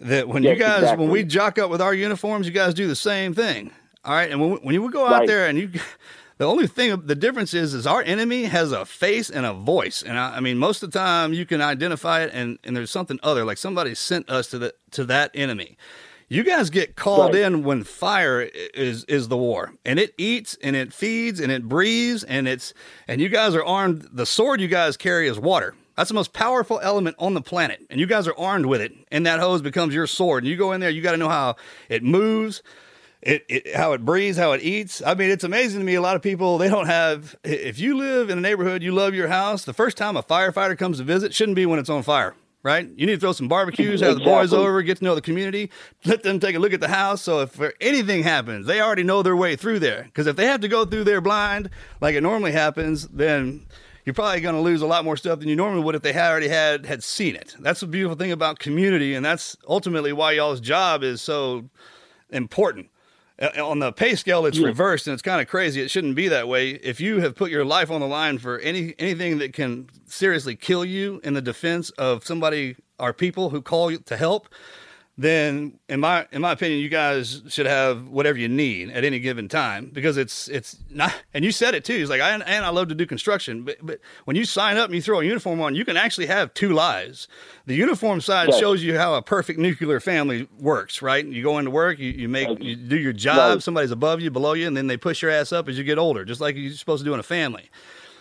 That 0.02 0.28
when 0.28 0.44
you 0.44 0.56
guys 0.56 0.84
exactly. 0.84 1.06
when 1.06 1.12
we 1.12 1.24
jock 1.24 1.58
up 1.58 1.70
with 1.70 1.82
our 1.82 1.94
uniforms, 1.94 2.46
you 2.48 2.54
guys 2.54 2.74
do 2.74 2.88
the 2.88 2.96
same 2.96 3.34
thing. 3.34 3.72
All 4.06 4.14
right, 4.14 4.30
and 4.32 4.40
when 4.40 4.52
when 4.64 4.74
you 4.76 4.90
go 4.92 5.06
out 5.06 5.12
Right. 5.22 5.28
there 5.28 5.48
and 5.48 5.58
you, 5.58 5.70
the 6.38 6.46
only 6.46 6.68
thing 6.68 7.02
the 7.06 7.16
difference 7.16 7.54
is 7.54 7.74
is 7.74 7.88
our 7.88 8.02
enemy 8.04 8.44
has 8.44 8.72
a 8.72 8.86
face 8.86 9.30
and 9.30 9.46
a 9.46 9.54
voice, 9.54 10.04
and 10.04 10.18
I, 10.20 10.38
I 10.38 10.40
mean 10.40 10.58
most 10.58 10.84
of 10.84 10.92
the 10.92 11.00
time 11.00 11.34
you 11.34 11.46
can 11.46 11.62
identify 11.62 12.22
it, 12.24 12.32
and 12.34 12.60
and 12.64 12.76
there's 12.76 12.92
something 12.92 13.20
other 13.24 13.44
like 13.44 13.58
somebody 13.58 13.96
sent 13.96 14.30
us 14.30 14.48
to 14.50 14.60
the 14.60 14.74
to 14.92 15.04
that 15.06 15.32
enemy. 15.34 15.78
You 16.30 16.44
guys 16.44 16.70
get 16.70 16.98
called 16.98 17.34
Right. 17.34 17.44
in 17.44 17.64
when 17.64 17.84
fire 17.86 18.42
is 18.42 19.04
is 19.06 19.30
the 19.30 19.38
war, 19.38 19.74
and 19.86 19.98
it 19.98 20.14
eats 20.18 20.58
and 20.62 20.76
it 20.76 20.94
feeds 20.94 21.40
and 21.40 21.52
it 21.52 21.64
breathes 21.68 22.24
and 22.24 22.48
it's 22.48 22.74
and 23.08 23.20
you 23.20 23.30
guys 23.30 23.56
are 23.56 23.64
armed. 23.64 24.08
The 24.12 24.26
sword 24.26 24.62
you 24.62 24.68
guys 24.68 24.96
carry 24.98 25.28
is 25.28 25.40
water. 25.40 25.74
That's 25.98 26.10
the 26.10 26.14
most 26.14 26.32
powerful 26.32 26.80
element 26.82 27.16
on 27.18 27.34
the 27.34 27.42
planet, 27.42 27.84
and 27.90 28.00
you 28.00 28.06
guys 28.06 28.28
are 28.28 28.38
armed 28.38 28.68
with 28.68 28.82
it. 28.82 28.94
And 29.12 29.26
that 29.26 29.40
hose 29.40 29.64
becomes 29.64 29.96
your 29.96 30.06
sword. 30.06 30.44
And 30.44 30.50
you 30.50 30.56
go 30.56 30.72
in 30.72 30.80
there, 30.80 30.92
you 30.92 31.02
got 31.02 31.14
to 31.14 31.18
know 31.18 31.28
how 31.28 31.56
it 31.90 32.04
moves, 32.04 32.62
it, 33.24 33.44
it 33.50 33.76
how 33.76 33.94
it 33.94 34.06
breathes, 34.06 34.38
how 34.38 34.52
it 34.52 34.62
eats. 34.62 35.02
I 35.04 35.16
mean, 35.16 35.32
it's 35.32 35.44
amazing 35.44 35.80
to 35.80 35.86
me. 35.86 35.96
A 35.96 36.02
lot 36.02 36.16
of 36.16 36.22
people 36.22 36.60
they 36.60 36.70
don't 36.70 36.86
have. 36.86 37.36
If 37.44 37.80
you 37.80 37.98
live 37.98 38.30
in 38.30 38.38
a 38.38 38.42
neighborhood, 38.42 38.84
you 38.84 38.92
love 38.92 39.16
your 39.16 39.28
house. 39.28 39.66
The 39.66 39.74
first 39.74 39.98
time 39.98 40.16
a 40.16 40.22
firefighter 40.22 40.78
comes 40.78 41.00
to 41.00 41.04
visit 41.04 41.34
shouldn't 41.34 41.56
be 41.56 41.66
when 41.66 41.80
it's 41.80 41.90
on 41.90 42.04
fire, 42.04 42.36
right? 42.62 42.88
You 42.96 43.08
need 43.08 43.16
to 43.16 43.20
throw 43.20 43.32
some 43.32 43.48
barbecues, 43.48 44.02
have 44.02 44.20
the 44.20 44.24
boys 44.24 44.54
over, 44.54 44.84
get 44.84 45.00
to 45.00 45.04
know 45.04 45.16
the 45.16 45.22
community, 45.22 45.72
let 46.06 46.22
them 46.22 46.40
take 46.40 46.56
a 46.56 46.60
look 46.60 46.74
at 46.74 46.80
the 46.80 46.90
house. 46.90 47.24
So 47.24 47.42
if 47.42 47.60
anything 47.82 48.22
happens, 48.22 48.68
they 48.68 48.82
already 48.82 49.04
know 49.04 49.24
their 49.24 49.36
way 49.36 49.56
through 49.56 49.80
there. 49.80 50.04
Because 50.04 50.28
if 50.28 50.36
they 50.36 50.46
have 50.46 50.62
to 50.62 50.68
go 50.68 50.86
through 50.86 51.06
there 51.06 51.22
blind, 51.22 51.72
like 52.02 52.14
it 52.14 52.22
normally 52.22 52.52
happens, 52.52 53.08
then 53.08 53.66
you're 54.08 54.14
probably 54.14 54.40
going 54.40 54.56
to 54.56 54.62
lose 54.62 54.82
a 54.82 54.88
lot 54.88 55.04
more 55.04 55.18
stuff 55.18 55.40
than 55.40 55.50
you 55.50 55.56
normally 55.58 55.84
would 55.84 55.94
if 55.94 56.02
they 56.02 56.14
had 56.14 56.32
already 56.32 56.48
had 56.48 56.86
had 56.86 57.04
seen 57.04 57.36
it. 57.36 57.58
That's 57.60 57.82
the 57.82 57.88
beautiful 57.88 58.16
thing 58.16 58.32
about 58.32 58.58
community, 58.58 59.14
and 59.14 59.26
that's 59.26 59.58
ultimately 59.68 60.14
why 60.14 60.32
y'all's 60.32 60.62
job 60.62 61.04
is 61.04 61.22
so 61.22 61.70
important. 62.30 62.90
On 63.60 63.80
the 63.80 63.92
pay 63.92 64.16
scale, 64.16 64.46
it's 64.46 64.60
reversed, 64.60 65.08
and 65.08 65.14
it's 65.14 65.22
kind 65.22 65.42
of 65.42 65.50
crazy. 65.50 65.82
It 65.82 65.92
shouldn't 65.92 66.16
be 66.16 66.30
that 66.30 66.48
way. 66.48 66.70
If 66.70 67.02
you 67.02 67.20
have 67.20 67.36
put 67.36 67.52
your 67.52 67.66
life 67.66 67.92
on 67.92 68.00
the 68.00 68.08
line 68.08 68.38
for 68.38 68.60
any 68.60 68.96
anything 68.98 69.40
that 69.40 69.52
can 69.52 69.90
seriously 70.06 70.56
kill 70.56 70.86
you 70.86 71.20
in 71.26 71.34
the 71.34 71.42
defense 71.42 71.90
of 71.98 72.26
somebody, 72.26 72.78
our 73.00 73.12
people 73.12 73.50
who 73.50 73.62
call 73.62 73.92
you 73.92 73.98
to 73.98 74.16
help, 74.16 74.48
then 75.20 75.80
in 75.90 76.00
my 76.00 76.28
in 76.32 76.42
my 76.42 76.52
opinion, 76.52 76.80
you 76.80 76.90
guys 76.90 77.42
should 77.48 77.66
have 77.66 78.08
whatever 78.08 78.38
you 78.38 78.48
need 78.48 78.92
at 78.92 79.04
any 79.04 79.20
given 79.20 79.48
time 79.48 79.90
because 79.92 80.16
it's 80.16 80.48
it's 80.48 80.78
not. 80.92 81.12
And 81.34 81.44
you 81.44 81.52
said 81.52 81.74
it 81.74 81.84
too. 81.84 81.96
It's 81.96 82.10
like 82.10 82.22
I 82.22 82.32
and 82.34 82.44
I 82.66 82.70
love 82.70 82.90
to 82.90 82.96
do 82.96 83.06
construction, 83.08 83.64
but 83.64 83.78
but 83.82 84.00
when 84.26 84.36
you 84.36 84.46
sign 84.46 84.78
up 84.78 84.86
and 84.86 84.96
you 84.96 85.02
throw 85.02 85.20
a 85.20 85.24
uniform 85.24 85.60
on, 85.60 85.74
you 85.74 85.86
can 85.86 85.98
actually 85.98 86.28
have 86.28 86.54
two 86.54 86.72
lives. 86.72 87.28
The 87.66 87.74
uniform 87.76 88.22
side 88.22 88.54
shows 88.54 88.84
you 88.84 88.98
how 88.98 89.16
a 89.16 89.22
perfect 89.24 89.58
nuclear 89.60 90.00
family 90.00 90.48
works, 90.60 91.02
right? 91.02 91.26
You 91.26 91.42
go 91.42 91.58
into 91.58 91.72
work, 91.72 91.98
you, 91.98 92.12
you 92.12 92.30
make 92.30 92.50
you 92.62 92.76
do 92.76 92.98
your 92.98 93.14
job. 93.14 93.38
Right. 93.56 93.64
Somebody's 93.64 93.92
above 93.92 94.22
you, 94.22 94.30
below 94.30 94.54
you, 94.54 94.68
and 94.68 94.78
then 94.78 94.86
they 94.86 94.98
push 94.98 95.24
your 95.24 95.32
ass 95.32 95.52
up 95.52 95.68
as 95.68 95.80
you 95.80 95.84
get 95.84 95.98
older, 95.98 96.26
just 96.26 96.42
like 96.42 96.56
you're 96.56 96.72
supposed 96.74 97.04
to 97.04 97.10
do 97.10 97.14
in 97.16 97.20
a 97.20 97.24
family. 97.24 97.70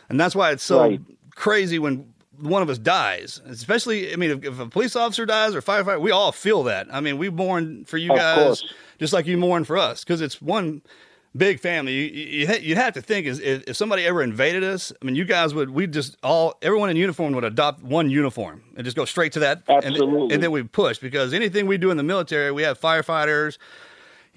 And 0.09 0.19
that's 0.19 0.35
why 0.35 0.51
it's 0.53 0.63
so 0.63 0.81
Right. 0.81 1.01
crazy 1.35 1.79
when 1.79 2.13
one 2.41 2.63
of 2.63 2.69
us 2.71 2.79
dies. 2.79 3.41
Especially, 3.47 4.13
I 4.13 4.17
mean, 4.17 4.31
if, 4.31 4.45
if 4.45 4.59
a 4.61 4.67
police 4.67 4.97
officer 4.97 5.27
dies 5.27 5.55
or 5.55 5.63
firefighter, 5.63 6.01
we 6.01 6.11
all 6.11 6.33
feel 6.33 6.63
that. 6.65 6.87
I 6.93 7.01
mean, 7.01 7.19
we 7.19 7.31
mourn 7.31 7.85
for 7.85 7.97
you 7.99 8.13
Of 8.13 8.19
guys 8.19 8.37
course. 8.37 8.75
just 8.99 9.13
like 9.13 9.27
you 9.27 9.37
mourn 9.37 9.65
for 9.65 9.77
us 9.77 10.05
because 10.05 10.21
it's 10.21 10.41
one 10.41 10.83
big 11.37 11.61
family. 11.61 11.93
You, 11.93 12.47
you, 12.47 12.55
you'd 12.63 12.79
have 12.79 12.95
to 12.95 13.03
think 13.03 13.27
is 13.27 13.41
if, 13.41 13.65
if 13.69 13.77
somebody 13.77 14.05
ever 14.07 14.23
invaded 14.23 14.65
us, 14.65 14.93
I 15.01 15.05
mean, 15.05 15.15
you 15.17 15.25
guys 15.25 15.53
would, 15.55 15.71
we 15.71 15.87
just 15.87 16.17
all, 16.23 16.57
everyone 16.63 16.89
in 16.91 16.97
uniform 16.97 17.35
would 17.35 17.45
adopt 17.45 17.83
one 17.83 18.09
uniform 18.11 18.63
and 18.77 18.85
just 18.85 18.97
go 18.97 19.05
straight 19.05 19.33
to 19.33 19.41
that. 19.41 19.63
And, 19.69 19.85
Absolutely. 19.85 20.35
and 20.35 20.43
then 20.43 20.51
we 20.51 20.63
push 20.63 20.99
because 20.99 21.35
anything 21.35 21.67
we 21.67 21.79
do 21.79 21.91
in 21.91 21.97
the 21.97 22.03
military, 22.03 22.53
we 22.53 22.63
have 22.63 22.81
firefighters. 22.81 23.59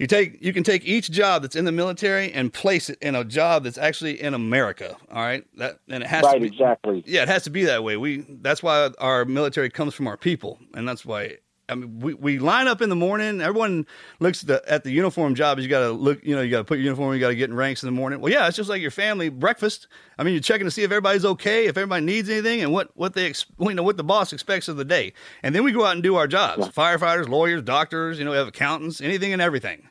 You 0.00 0.06
take 0.06 0.42
you 0.42 0.54
can 0.54 0.62
take 0.64 0.86
each 0.86 1.10
job 1.10 1.42
that's 1.42 1.54
in 1.54 1.66
the 1.66 1.72
military 1.72 2.32
and 2.32 2.50
place 2.50 2.88
it 2.88 2.96
in 3.02 3.14
a 3.14 3.22
job 3.22 3.64
that's 3.64 3.76
actually 3.76 4.18
in 4.18 4.32
America. 4.32 4.96
All 5.12 5.20
right, 5.20 5.44
that 5.58 5.80
and 5.90 6.02
it 6.02 6.06
has 6.06 6.24
Right, 6.24 6.36
to 6.36 6.40
be 6.40 6.46
exactly. 6.46 7.02
yeah, 7.06 7.20
it 7.20 7.28
has 7.28 7.44
to 7.44 7.50
be 7.50 7.64
that 7.64 7.84
way. 7.84 7.98
We 7.98 8.24
that's 8.40 8.62
why 8.62 8.88
our 8.98 9.26
military 9.26 9.68
comes 9.68 9.92
from 9.92 10.06
our 10.06 10.16
people, 10.16 10.58
and 10.72 10.88
that's 10.88 11.04
why 11.04 11.36
I 11.70 11.74
mean 11.74 12.00
we, 12.00 12.14
we 12.14 12.38
line 12.38 12.66
up 12.68 12.82
in 12.82 12.88
the 12.88 12.96
morning. 12.96 13.40
Everyone 13.40 13.86
looks 14.18 14.42
at 14.42 14.48
the, 14.48 14.72
at 14.72 14.84
the 14.84 14.90
uniform 14.90 15.34
job. 15.34 15.58
You 15.58 15.68
got 15.68 15.80
to 15.80 15.90
look, 15.92 16.24
you 16.24 16.34
know, 16.34 16.42
you 16.42 16.50
got 16.50 16.58
to 16.58 16.64
put 16.64 16.78
your 16.78 16.84
uniform. 16.84 17.14
You 17.14 17.20
got 17.20 17.28
to 17.28 17.34
get 17.36 17.48
in 17.48 17.56
ranks 17.56 17.82
in 17.82 17.86
the 17.86 17.92
morning. 17.92 18.20
Well, 18.20 18.32
yeah, 18.32 18.46
it's 18.48 18.56
just 18.56 18.68
like 18.68 18.82
your 18.82 18.90
family 18.90 19.28
breakfast. 19.28 19.86
I 20.18 20.24
mean, 20.24 20.34
you're 20.34 20.42
checking 20.42 20.66
to 20.66 20.70
see 20.70 20.82
if 20.82 20.90
everybody's 20.90 21.24
okay, 21.24 21.66
if 21.66 21.76
everybody 21.76 22.04
needs 22.04 22.28
anything, 22.28 22.60
and 22.62 22.72
what 22.72 22.90
what 22.96 23.14
they 23.14 23.26
ex- 23.26 23.46
you 23.58 23.72
know 23.74 23.82
what 23.82 23.96
the 23.96 24.04
boss 24.04 24.32
expects 24.32 24.68
of 24.68 24.76
the 24.76 24.84
day. 24.84 25.12
And 25.42 25.54
then 25.54 25.64
we 25.64 25.72
go 25.72 25.84
out 25.86 25.94
and 25.94 26.02
do 26.02 26.16
our 26.16 26.26
jobs. 26.26 26.68
Firefighters, 26.68 27.28
lawyers, 27.28 27.62
doctors, 27.62 28.18
you 28.18 28.24
know, 28.24 28.32
we 28.32 28.36
have 28.36 28.48
accountants, 28.48 29.00
anything 29.00 29.32
and 29.32 29.40
everything. 29.40 29.88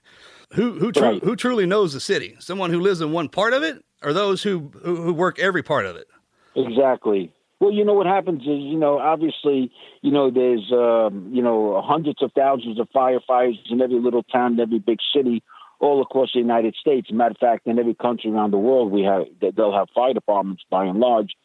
Who 0.53 0.73
who 0.80 0.91
tru- 0.91 1.03
Right. 1.03 1.23
who 1.23 1.36
truly 1.36 1.65
knows 1.65 1.93
the 1.93 1.99
city? 1.99 2.36
Someone 2.39 2.71
who 2.71 2.80
lives 2.80 3.01
in 3.01 3.11
one 3.11 3.30
part 3.30 3.53
of 3.53 3.63
it, 3.63 3.84
or 4.03 4.13
those 4.13 4.43
who, 4.43 4.71
who 4.84 5.13
work 5.13 5.39
every 5.39 5.63
part 5.63 5.86
of 5.86 5.95
it? 5.95 6.07
Exactly. 6.55 7.32
Well, 7.60 7.72
you 7.74 7.84
know 7.84 7.93
what 7.93 8.05
happens 8.05 8.41
is, 8.43 8.47
you 8.47 8.78
know, 8.78 8.99
obviously, 8.99 9.70
you 10.01 10.12
know, 10.12 10.32
there's, 10.32 10.72
um, 10.72 11.30
you 11.34 11.41
know, 11.41 11.82
hundreds 11.86 12.22
of 12.24 12.32
thousands 12.34 12.80
of 12.80 12.88
firefighters 12.95 13.60
in 13.70 13.82
every 13.82 13.99
little 13.99 14.24
town, 14.24 14.53
in 14.53 14.60
every 14.62 14.80
big 14.80 14.99
city, 15.14 15.43
all 15.82 16.01
across 16.01 16.32
the 16.34 16.39
United 16.39 16.76
States. 16.76 17.12
Matter 17.12 17.32
of 17.32 17.38
fact, 17.38 17.68
in 17.68 17.78
every 17.78 17.95
country 17.95 18.32
around 18.32 18.51
the 18.51 18.57
world, 18.57 18.91
we 18.91 19.03
have 19.03 19.26
they- 19.41 19.51
they'll 19.51 19.74
have 19.74 19.89
fire 19.89 20.14
departments 20.14 20.64
by 20.70 20.86
and 20.86 20.99
large. 20.99 21.36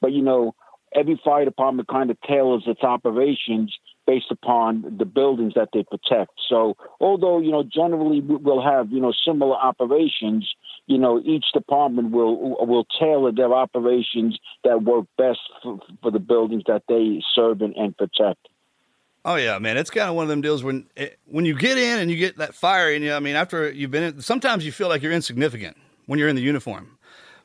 But 0.00 0.12
you 0.12 0.22
know, 0.22 0.54
every 0.94 1.16
fire 1.16 1.44
department 1.46 1.88
kind 1.88 2.10
of 2.10 2.20
tailors 2.20 2.64
its 2.66 2.82
operations 2.82 3.74
based 4.06 4.30
upon 4.30 4.96
the 4.98 5.04
buildings 5.06 5.54
that 5.54 5.70
they 5.72 5.84
protect. 5.84 6.32
So, 6.48 6.76
although 7.00 7.38
you 7.38 7.50
know, 7.50 7.62
generally 7.62 8.20
we'll 8.20 8.62
have 8.62 8.92
you 8.92 9.00
know 9.00 9.12
similar 9.24 9.56
operations, 9.56 10.52
you 10.86 10.98
know, 10.98 11.20
each 11.24 11.46
department 11.52 12.10
will 12.10 12.56
will 12.66 12.86
tailor 12.98 13.32
their 13.32 13.52
operations 13.54 14.38
that 14.64 14.82
work 14.82 15.06
best 15.16 15.40
for, 15.62 15.78
for 16.02 16.10
the 16.10 16.18
buildings 16.18 16.64
that 16.66 16.82
they 16.88 17.22
serve 17.34 17.60
and, 17.62 17.74
and 17.76 17.96
protect. 17.96 18.48
Oh 19.24 19.36
yeah, 19.36 19.58
man, 19.60 19.76
it's 19.76 19.90
kind 19.90 20.08
of 20.10 20.16
one 20.16 20.24
of 20.24 20.28
them 20.28 20.40
deals 20.40 20.64
when 20.64 20.86
it, 20.96 21.18
when 21.26 21.44
you 21.44 21.56
get 21.56 21.78
in 21.78 22.00
and 22.00 22.10
you 22.10 22.16
get 22.16 22.38
that 22.38 22.54
fire 22.54 22.90
in 22.92 23.02
you. 23.02 23.12
I 23.12 23.20
mean, 23.20 23.36
after 23.36 23.70
you've 23.70 23.92
been 23.92 24.02
in, 24.02 24.20
sometimes 24.20 24.66
you 24.66 24.72
feel 24.72 24.88
like 24.88 25.00
you're 25.02 25.12
insignificant 25.12 25.76
when 26.06 26.18
you're 26.18 26.28
in 26.28 26.34
the 26.36 26.42
uniform. 26.42 26.98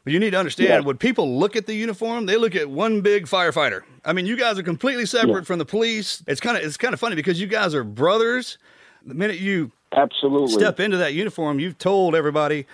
But 0.03 0.13
you 0.13 0.19
need 0.19 0.31
to 0.31 0.39
understand 0.39 0.69
Yeah. 0.69 0.79
when 0.79 0.97
people 0.97 1.37
look 1.37 1.55
at 1.55 1.67
the 1.67 1.75
uniform, 1.75 2.25
they 2.25 2.37
look 2.37 2.55
at 2.55 2.69
one 2.69 3.01
big 3.01 3.25
firefighter. 3.25 3.81
I 4.05 4.13
mean, 4.13 4.25
you 4.25 4.37
guys 4.37 4.57
are 4.57 4.63
completely 4.63 5.05
separate 5.05 5.41
Yeah. 5.41 5.41
from 5.41 5.59
the 5.59 5.65
police. 5.65 6.23
It's 6.25 6.39
kind 6.39 6.57
of 6.57 6.63
it's 6.63 6.77
kind 6.77 6.93
of 6.93 6.99
funny 6.99 7.15
because 7.15 7.39
you 7.39 7.45
guys 7.47 7.75
are 7.75 7.83
brothers. 7.83 8.57
The 9.05 9.13
minute 9.13 9.37
you 9.39 9.71
Absolutely. 9.91 10.53
step 10.53 10.79
into 10.79 10.97
that 10.97 11.13
uniform, 11.13 11.59
you've 11.59 11.77
told 11.77 12.15
everybody 12.15 12.65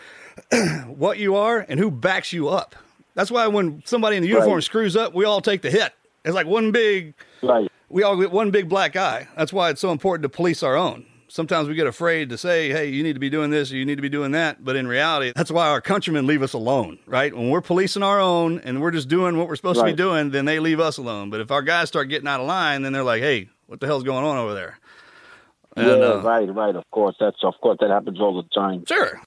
what 0.87 1.17
you 1.17 1.35
are 1.35 1.65
and 1.67 1.79
who 1.79 1.91
backs 1.91 2.33
you 2.33 2.49
up. 2.49 2.75
That's 3.15 3.29
why 3.31 3.47
when 3.47 3.81
somebody 3.85 4.17
in 4.17 4.23
the 4.23 4.29
uniform 4.29 4.55
Right. 4.55 4.63
screws 4.63 4.95
up, 4.95 5.13
we 5.13 5.25
all 5.25 5.41
take 5.41 5.61
the 5.61 5.69
hit. 5.71 5.93
It's 6.25 6.33
like 6.35 6.47
one 6.47 6.71
big 6.71 7.13
Right. 7.41 7.69
we 7.89 8.03
all 8.03 8.17
get 8.17 8.31
one 8.31 8.49
big 8.51 8.69
black 8.69 8.95
eye. 8.95 9.27
That's 9.37 9.53
why 9.53 9.69
it's 9.69 9.81
so 9.81 9.91
important 9.91 10.23
to 10.23 10.29
police 10.29 10.63
our 10.63 10.75
own. 10.75 11.05
Sometimes 11.27 11.67
we 11.67 11.73
get 11.73 11.87
afraid 11.87 12.29
to 12.29 12.37
say, 12.37 12.69
hey, 12.69 12.89
you 12.89 13.01
need 13.01 13.13
to 13.13 13.19
be 13.19 13.29
doing 13.29 13.49
this 13.49 13.71
or 13.71 13.75
you 13.75 13.85
need 13.85 13.95
to 13.95 14.03
be 14.03 14.09
doing 14.09 14.31
that. 14.33 14.63
But 14.63 14.75
in 14.75 14.85
reality, 14.87 15.31
that's 15.35 15.49
why 15.51 15.67
our 15.67 15.81
countrymen 15.81 16.27
leave 16.27 16.43
us 16.43 16.53
alone, 16.53 16.99
right? 17.07 17.35
When 17.35 17.49
we're 17.49 17.61
policing 17.61 18.03
our 18.03 18.19
own 18.19 18.59
and 18.59 18.81
we're 18.81 18.91
just 18.91 19.09
doing 19.09 19.37
what 19.37 19.47
we're 19.47 19.55
supposed 19.55 19.79
to 19.79 19.85
be 19.85 19.93
doing, 19.93 20.29
then 20.29 20.45
they 20.45 20.59
leave 20.59 20.79
us 20.79 20.97
alone. 20.97 21.31
But 21.31 21.41
if 21.41 21.49
our 21.49 21.63
guys 21.63 21.87
start 21.87 22.09
getting 22.09 22.27
out 22.27 22.39
of 22.39 22.45
line, 22.45 22.83
then 22.83 22.93
they're 22.93 23.03
like, 23.03 23.21
hey, 23.23 23.49
what 23.65 23.79
the 23.79 23.87
hell's 23.87 24.03
going 24.03 24.23
on 24.23 24.37
over 24.37 24.53
there? 24.53 24.77
And, 25.75 25.87
yeah. 25.87 25.93
uh, 25.93 26.21
right. 26.21 26.53
Right. 26.53 26.75
Of 26.75 26.83
course. 26.91 27.15
That's 27.19 27.43
of 27.43 27.55
course 27.61 27.77
that 27.81 27.89
happens 27.89 28.19
all 28.21 28.35
the 28.41 28.47
time. 28.49 28.85
Sure. 28.87 29.19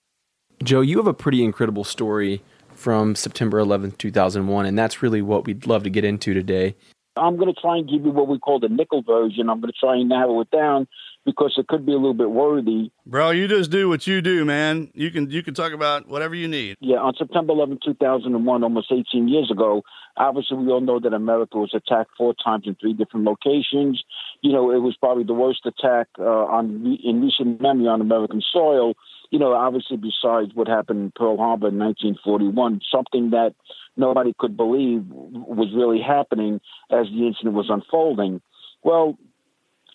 Joe, 0.63 0.81
you 0.81 0.97
have 0.97 1.07
a 1.07 1.15
pretty 1.15 1.45
incredible 1.45 1.85
story 1.85 2.43
from 2.75 3.15
September 3.15 3.61
11th, 3.61 3.99
2001, 3.99 4.67
and 4.67 4.79
that's 4.79 5.03
really 5.03 5.23
what 5.23 5.47
we'd 5.47 5.67
love 5.67 5.83
to 5.85 5.91
get 5.91 6.05
into 6.05 6.35
today. 6.35 6.75
I'm 7.17 7.37
going 7.37 7.53
to 7.53 7.61
try 7.61 7.79
and 7.79 7.89
give 7.89 8.05
you 8.05 8.11
what 8.11 8.29
we 8.29 8.39
call 8.39 8.61
the 8.61 8.69
nickel 8.69 9.03
version. 9.03 9.49
I'm 9.49 9.61
going 9.61 9.73
to 9.73 9.79
try 9.79 9.97
and 9.97 10.09
narrow 10.09 10.41
it 10.41 10.51
down 10.51 10.87
because 11.25 11.55
it 11.57 11.67
could 11.67 11.85
be 11.85 11.93
a 11.93 11.97
little 11.97 12.15
bit 12.15 12.31
wordy. 12.31 12.93
Bro, 13.05 13.31
you 13.31 13.49
just 13.49 13.71
do 13.71 13.89
what 13.89 14.07
you 14.07 14.23
do, 14.23 14.45
man. 14.45 14.91
You 14.95 15.11
can 15.11 15.31
you 15.31 15.43
can 15.43 15.55
talk 15.55 15.73
about 15.73 16.09
whatever 16.09 16.35
you 16.35 16.47
need. 16.47 16.77
Yeah, 16.81 16.99
on 16.99 17.15
September 17.19 17.53
11, 17.53 17.81
2001, 17.85 18.63
almost 18.63 18.93
18 18.93 19.29
years 19.29 19.51
ago, 19.51 19.83
obviously 20.17 20.59
we 20.59 20.71
all 20.71 20.81
know 20.81 21.01
that 21.01 21.13
America 21.13 21.59
was 21.59 21.73
attacked 21.75 22.11
four 22.17 22.35
times 22.35 22.65
in 22.67 22.77
three 22.77 22.93
different 22.93 23.27
locations. 23.27 24.03
You 24.43 24.53
know, 24.53 24.71
it 24.71 24.79
was 24.79 24.97
probably 24.97 25.25
the 25.25 25.35
worst 25.35 25.67
attack 25.67 26.09
uh, 26.19 26.23
on 26.23 26.99
in 27.03 27.23
recent 27.23 27.61
memory 27.61 27.89
on 27.89 28.01
American 28.01 28.43
soil. 28.53 28.95
You 29.31 29.39
know, 29.39 29.53
obviously 29.53 29.97
besides 29.97 30.53
what 30.55 30.69
happened 30.69 31.01
in 31.01 31.13
Pearl 31.15 31.37
Harbor 31.37 31.69
in 31.69 31.79
1941, 31.79 32.81
something 32.91 33.31
that 33.31 33.55
nobody 33.97 34.35
could 34.39 34.57
believe 34.57 35.05
was 35.09 35.69
really 35.75 36.01
happening 36.01 36.61
as 36.91 37.07
the 37.07 37.27
incident 37.27 37.55
was 37.55 37.71
unfolding. 37.71 38.41
Well, 38.83 39.19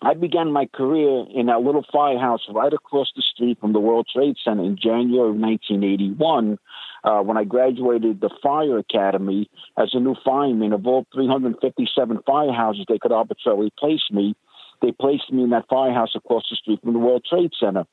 I 0.04 0.14
began 0.14 0.50
my 0.50 0.66
career 0.66 1.24
in 1.32 1.46
that 1.46 1.62
little 1.62 1.84
firehouse 1.92 2.40
right 2.50 2.72
across 2.72 3.12
the 3.14 3.22
street 3.22 3.60
from 3.60 3.72
the 3.72 3.78
World 3.78 4.08
Trade 4.12 4.36
Center 4.44 4.64
in 4.64 4.76
January 4.76 5.30
of 5.30 5.36
1981 5.36 6.58
uh, 7.04 7.20
when 7.20 7.36
I 7.36 7.44
graduated 7.44 8.20
the 8.20 8.30
Fire 8.42 8.78
Academy 8.78 9.48
as 9.78 9.90
a 9.92 10.00
new 10.00 10.16
fireman. 10.24 10.72
Of 10.72 10.86
all 10.88 11.06
357 11.14 12.18
firehouses 12.28 12.86
they 12.88 12.98
could 12.98 13.12
arbitrarily 13.12 13.72
place 13.78 14.02
me, 14.10 14.34
they 14.82 14.92
placed 14.92 15.32
me 15.32 15.44
in 15.44 15.50
that 15.50 15.68
firehouse 15.70 16.14
across 16.14 16.44
the 16.50 16.56
street 16.56 16.80
from 16.82 16.92
the 16.92 16.98
World 16.98 17.24
Trade 17.28 17.52
Center. 17.58 17.84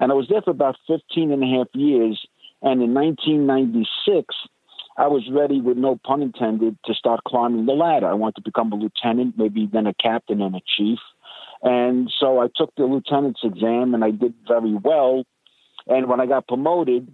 And 0.00 0.10
I 0.10 0.14
was 0.14 0.28
there 0.28 0.42
for 0.42 0.50
about 0.50 0.76
15 0.86 1.30
and 1.30 1.42
a 1.42 1.58
half 1.58 1.68
years. 1.74 2.26
And 2.62 2.82
in 2.82 2.94
1996, 2.94 4.34
I 4.96 5.06
was 5.06 5.28
ready, 5.30 5.60
with 5.60 5.76
no 5.76 6.00
pun 6.04 6.22
intended, 6.22 6.76
to 6.86 6.94
start 6.94 7.20
climbing 7.24 7.66
the 7.66 7.72
ladder. 7.72 8.08
I 8.08 8.14
wanted 8.14 8.36
to 8.36 8.42
become 8.42 8.72
a 8.72 8.76
lieutenant, 8.76 9.38
maybe 9.38 9.68
then 9.72 9.86
a 9.86 9.94
captain 9.94 10.40
and 10.40 10.56
a 10.56 10.60
chief. 10.76 10.98
And 11.62 12.12
so 12.18 12.40
I 12.40 12.48
took 12.54 12.74
the 12.76 12.84
lieutenant's 12.84 13.40
exam 13.44 13.94
and 13.94 14.04
I 14.04 14.10
did 14.10 14.34
very 14.46 14.74
well. 14.74 15.24
And 15.86 16.08
when 16.08 16.20
I 16.20 16.26
got 16.26 16.48
promoted 16.48 17.12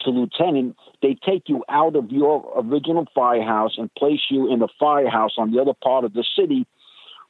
to 0.00 0.10
lieutenant, 0.10 0.76
they 1.02 1.16
take 1.24 1.48
you 1.48 1.64
out 1.68 1.94
of 1.94 2.10
your 2.10 2.52
original 2.56 3.06
firehouse 3.14 3.74
and 3.78 3.92
place 3.94 4.20
you 4.30 4.52
in 4.52 4.62
a 4.62 4.68
firehouse 4.78 5.34
on 5.38 5.52
the 5.52 5.60
other 5.60 5.74
part 5.82 6.04
of 6.04 6.12
the 6.12 6.24
city 6.36 6.66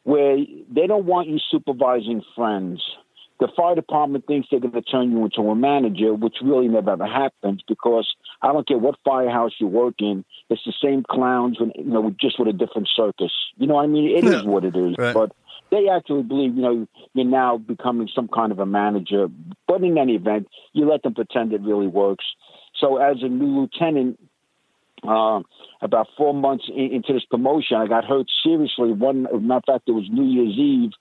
where 0.06 0.36
they 0.72 0.86
don't 0.86 1.04
want 1.04 1.26
you 1.26 1.36
supervising 1.50 2.22
friends. 2.36 2.80
The 3.40 3.48
fire 3.56 3.74
department 3.74 4.24
thinks 4.28 4.46
they're 4.48 4.60
going 4.60 4.72
to 4.72 4.80
turn 4.80 5.10
you 5.10 5.24
into 5.24 5.40
a 5.40 5.56
manager, 5.56 6.14
which 6.14 6.36
really 6.44 6.68
never 6.68 6.92
ever 6.92 7.06
happens 7.06 7.60
because 7.66 8.06
I 8.40 8.52
don't 8.52 8.66
care 8.68 8.78
what 8.78 8.94
firehouse 9.04 9.50
you 9.58 9.66
work 9.66 9.96
in, 9.98 10.24
it's 10.48 10.62
the 10.64 10.72
same 10.80 11.02
clowns, 11.10 11.58
you 11.60 11.84
know, 11.84 12.14
just 12.20 12.38
with 12.38 12.46
a 12.46 12.52
different 12.52 12.88
circus. 12.94 13.32
You 13.56 13.66
know 13.66 13.74
what 13.74 13.82
I 13.82 13.88
mean? 13.88 14.16
It 14.16 14.24
is 14.24 14.44
what 14.44 14.64
it 14.64 14.76
is. 14.76 14.94
Right. 14.96 15.12
But 15.12 15.32
they 15.72 15.88
actually 15.88 16.22
believe, 16.22 16.54
you 16.54 16.62
know, 16.62 16.86
you're 17.14 17.26
now 17.26 17.58
becoming 17.58 18.08
some 18.14 18.28
kind 18.28 18.52
of 18.52 18.60
a 18.60 18.66
manager. 18.66 19.26
But 19.66 19.82
in 19.82 19.98
any 19.98 20.14
event, 20.14 20.46
you 20.72 20.88
let 20.88 21.02
them 21.02 21.14
pretend 21.14 21.52
it 21.52 21.62
really 21.62 21.88
works. 21.88 22.24
So 22.76 22.98
as 22.98 23.16
a 23.22 23.28
new 23.28 23.62
lieutenant, 23.62 24.20
uh, 25.08 25.40
about 25.80 26.08
four 26.16 26.34
months 26.34 26.64
in, 26.68 26.92
into 26.92 27.12
this 27.12 27.24
promotion, 27.24 27.76
I 27.76 27.86
got 27.86 28.04
hurt 28.04 28.26
seriously. 28.42 28.92
One, 28.92 29.22
matter 29.22 29.58
of 29.58 29.64
fact, 29.66 29.88
it 29.88 29.92
was 29.92 30.08
New 30.10 30.24
Year's 30.24 30.56
Eve 30.56 30.92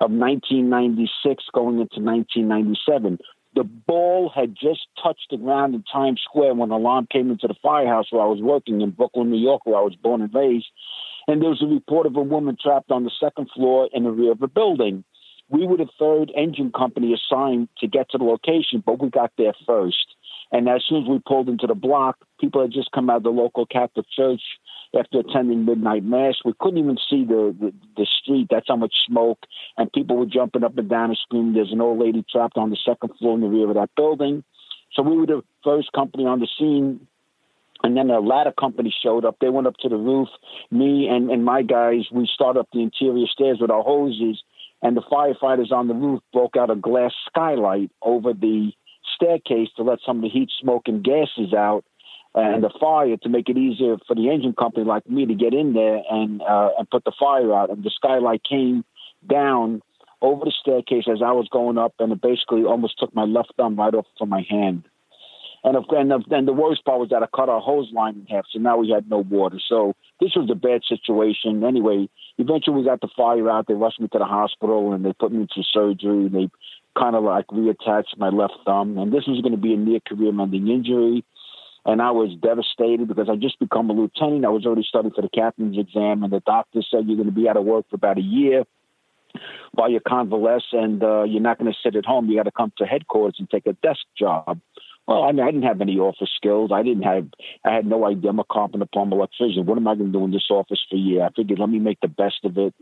of 0.00 0.10
1996 0.10 1.44
going 1.52 1.80
into 1.80 2.00
1997. 2.00 3.18
The 3.54 3.64
ball 3.64 4.32
had 4.34 4.56
just 4.60 4.86
touched 5.00 5.28
the 5.30 5.36
ground 5.36 5.74
in 5.74 5.84
Times 5.84 6.20
Square 6.24 6.54
when 6.54 6.70
the 6.70 6.74
alarm 6.74 7.06
came 7.10 7.30
into 7.30 7.46
the 7.46 7.54
firehouse 7.62 8.06
where 8.10 8.22
I 8.22 8.26
was 8.26 8.42
working 8.42 8.80
in 8.80 8.90
Brooklyn, 8.90 9.30
New 9.30 9.38
York, 9.38 9.64
where 9.64 9.76
I 9.76 9.82
was 9.82 9.94
born 9.94 10.22
and 10.22 10.34
raised. 10.34 10.66
And 11.28 11.40
there 11.40 11.50
was 11.50 11.62
a 11.62 11.66
report 11.66 12.06
of 12.06 12.16
a 12.16 12.22
woman 12.22 12.56
trapped 12.60 12.90
on 12.90 13.04
the 13.04 13.12
second 13.20 13.48
floor 13.54 13.88
in 13.92 14.02
the 14.02 14.10
rear 14.10 14.32
of 14.32 14.42
a 14.42 14.48
building. 14.48 15.04
We 15.48 15.66
were 15.66 15.76
the 15.76 15.88
third 15.98 16.32
engine 16.36 16.72
company 16.72 17.14
assigned 17.14 17.68
to 17.78 17.86
get 17.86 18.10
to 18.10 18.18
the 18.18 18.24
location, 18.24 18.82
but 18.84 19.00
we 19.00 19.08
got 19.08 19.32
there 19.38 19.54
first. 19.66 20.16
And 20.52 20.68
as 20.68 20.82
soon 20.88 21.02
as 21.02 21.08
we 21.08 21.20
pulled 21.26 21.48
into 21.48 21.66
the 21.66 21.74
block, 21.74 22.18
people 22.40 22.62
had 22.62 22.72
just 22.72 22.92
come 22.92 23.10
out 23.10 23.18
of 23.18 23.22
the 23.22 23.30
local 23.30 23.66
Catholic 23.66 24.06
church 24.14 24.40
after 24.98 25.20
attending 25.20 25.64
midnight 25.64 26.04
mass. 26.04 26.34
We 26.44 26.52
couldn't 26.58 26.78
even 26.78 26.96
see 27.10 27.24
the, 27.24 27.54
the, 27.58 27.72
the 27.96 28.06
street. 28.22 28.48
That's 28.50 28.68
how 28.68 28.76
much 28.76 28.94
smoke. 29.06 29.38
And 29.76 29.92
people 29.92 30.16
were 30.16 30.26
jumping 30.26 30.64
up 30.64 30.78
and 30.78 30.88
down 30.88 31.10
and 31.10 31.18
screaming, 31.18 31.54
There's 31.54 31.72
an 31.72 31.80
old 31.80 31.98
lady 31.98 32.24
trapped 32.30 32.56
on 32.56 32.70
the 32.70 32.78
second 32.84 33.10
floor 33.18 33.34
in 33.34 33.40
the 33.40 33.48
rear 33.48 33.68
of 33.68 33.74
that 33.74 33.90
building. 33.96 34.44
So 34.92 35.02
we 35.02 35.16
were 35.16 35.26
the 35.26 35.42
first 35.64 35.92
company 35.92 36.24
on 36.26 36.40
the 36.40 36.48
scene. 36.58 37.06
And 37.82 37.96
then 37.96 38.08
a 38.08 38.20
ladder 38.20 38.52
company 38.58 38.94
showed 39.02 39.24
up. 39.24 39.36
They 39.40 39.50
went 39.50 39.66
up 39.66 39.76
to 39.78 39.88
the 39.88 39.96
roof. 39.96 40.28
Me 40.70 41.08
and, 41.08 41.30
and 41.30 41.44
my 41.44 41.62
guys, 41.62 42.04
we 42.10 42.28
started 42.32 42.60
up 42.60 42.68
the 42.72 42.80
interior 42.80 43.26
stairs 43.26 43.58
with 43.60 43.70
our 43.70 43.82
hoses. 43.82 44.42
And 44.80 44.96
the 44.96 45.02
firefighters 45.02 45.72
on 45.72 45.88
the 45.88 45.94
roof 45.94 46.20
broke 46.32 46.56
out 46.56 46.70
a 46.70 46.76
glass 46.76 47.12
skylight 47.26 47.90
over 48.00 48.32
the 48.32 48.72
staircase 49.14 49.68
to 49.76 49.82
let 49.82 49.98
some 50.04 50.18
of 50.18 50.22
the 50.22 50.28
heat, 50.28 50.50
smoke, 50.60 50.82
and 50.86 51.04
gases 51.04 51.52
out 51.54 51.84
and 52.34 52.64
the 52.64 52.70
fire 52.80 53.16
to 53.16 53.28
make 53.28 53.48
it 53.48 53.56
easier 53.56 53.96
for 54.08 54.16
the 54.16 54.28
engine 54.28 54.54
company 54.54 54.84
like 54.84 55.08
me 55.08 55.24
to 55.24 55.34
get 55.34 55.54
in 55.54 55.72
there 55.72 56.02
and 56.10 56.42
uh, 56.42 56.70
and 56.78 56.90
put 56.90 57.04
the 57.04 57.12
fire 57.18 57.54
out. 57.54 57.70
And 57.70 57.84
the 57.84 57.90
skylight 57.90 58.42
came 58.42 58.84
down 59.28 59.82
over 60.20 60.44
the 60.44 60.52
staircase 60.60 61.04
as 61.10 61.22
I 61.22 61.32
was 61.32 61.48
going 61.50 61.78
up, 61.78 61.94
and 61.98 62.12
it 62.12 62.20
basically 62.20 62.64
almost 62.64 62.98
took 62.98 63.14
my 63.14 63.24
left 63.24 63.52
thumb 63.56 63.76
right 63.76 63.94
off 63.94 64.06
from 64.18 64.30
my 64.30 64.44
hand. 64.48 64.84
And 65.64 65.78
of, 65.78 65.84
and, 65.90 66.12
of, 66.12 66.24
and 66.30 66.46
the 66.46 66.52
worst 66.52 66.84
part 66.84 67.00
was 67.00 67.08
that 67.08 67.22
I 67.22 67.26
cut 67.34 67.48
our 67.48 67.60
hose 67.60 67.90
line 67.90 68.16
in 68.16 68.26
half, 68.26 68.44
so 68.50 68.58
now 68.58 68.76
we 68.76 68.90
had 68.90 69.08
no 69.08 69.18
water. 69.18 69.58
So 69.66 69.94
this 70.20 70.32
was 70.36 70.50
a 70.50 70.54
bad 70.54 70.82
situation. 70.86 71.64
Anyway, 71.64 72.10
eventually 72.36 72.76
we 72.76 72.84
got 72.84 73.00
the 73.00 73.08
fire 73.16 73.50
out. 73.50 73.66
They 73.66 73.72
rushed 73.72 73.98
me 73.98 74.08
to 74.08 74.18
the 74.18 74.26
hospital 74.26 74.92
and 74.92 75.04
they 75.04 75.14
put 75.14 75.32
me 75.32 75.42
into 75.42 75.62
surgery. 75.72 76.26
And 76.26 76.34
they 76.34 76.50
kind 76.98 77.16
of 77.16 77.24
like 77.24 77.46
reattached 77.48 78.16
my 78.16 78.28
left 78.28 78.54
thumb. 78.64 78.98
And 78.98 79.12
this 79.12 79.26
was 79.26 79.40
going 79.40 79.52
to 79.52 79.60
be 79.60 79.74
a 79.74 79.76
near 79.76 80.00
career-ending 80.00 80.68
injury 80.68 81.24
and 81.86 82.00
I 82.00 82.10
was 82.12 82.30
devastated 82.40 83.08
because 83.08 83.28
I 83.28 83.36
just 83.36 83.58
become 83.58 83.90
a 83.90 83.92
lieutenant. 83.92 84.44
I 84.44 84.48
was 84.48 84.64
already 84.64 84.86
studying 84.88 85.12
for 85.12 85.22
the 85.22 85.28
captain's 85.28 85.78
exam, 85.78 86.22
and 86.22 86.32
the 86.32 86.40
doctor 86.40 86.80
said 86.82 87.06
you're 87.06 87.16
going 87.16 87.28
to 87.28 87.34
be 87.34 87.48
out 87.48 87.56
of 87.56 87.64
work 87.64 87.86
for 87.90 87.96
about 87.96 88.18
a 88.18 88.22
year 88.22 88.64
while 89.72 89.90
you 89.90 90.00
convalesce, 90.00 90.72
and 90.72 91.02
uh, 91.02 91.24
you're 91.24 91.42
not 91.42 91.58
going 91.58 91.70
to 91.70 91.78
sit 91.82 91.96
at 91.96 92.06
home. 92.06 92.28
You 92.28 92.36
got 92.36 92.44
to 92.44 92.52
come 92.52 92.72
to 92.78 92.86
headquarters 92.86 93.36
and 93.38 93.50
take 93.50 93.66
a 93.66 93.74
desk 93.74 94.00
job. 94.18 94.60
Well, 95.06 95.24
I 95.24 95.32
mean, 95.32 95.42
I 95.42 95.50
didn't 95.50 95.64
have 95.64 95.82
any 95.82 95.98
office 95.98 96.30
skills. 96.34 96.70
I 96.72 96.82
didn't 96.82 97.02
have, 97.02 97.26
I 97.62 97.74
had 97.74 97.84
no 97.84 98.06
idea 98.06 98.30
I'm 98.30 98.38
a 98.38 98.44
carpenter, 98.44 98.86
plumber, 98.90 99.16
electrician. 99.16 99.66
What 99.66 99.76
am 99.76 99.86
I 99.86 99.94
going 99.96 100.12
to 100.12 100.18
do 100.18 100.24
in 100.24 100.30
this 100.30 100.46
office 100.48 100.80
for 100.88 100.96
a 100.96 100.98
year? 100.98 101.24
I 101.24 101.30
figured, 101.36 101.58
let 101.58 101.68
me 101.68 101.78
make 101.78 102.00
the 102.00 102.08
best 102.08 102.36
of 102.44 102.56
it. 102.56 102.72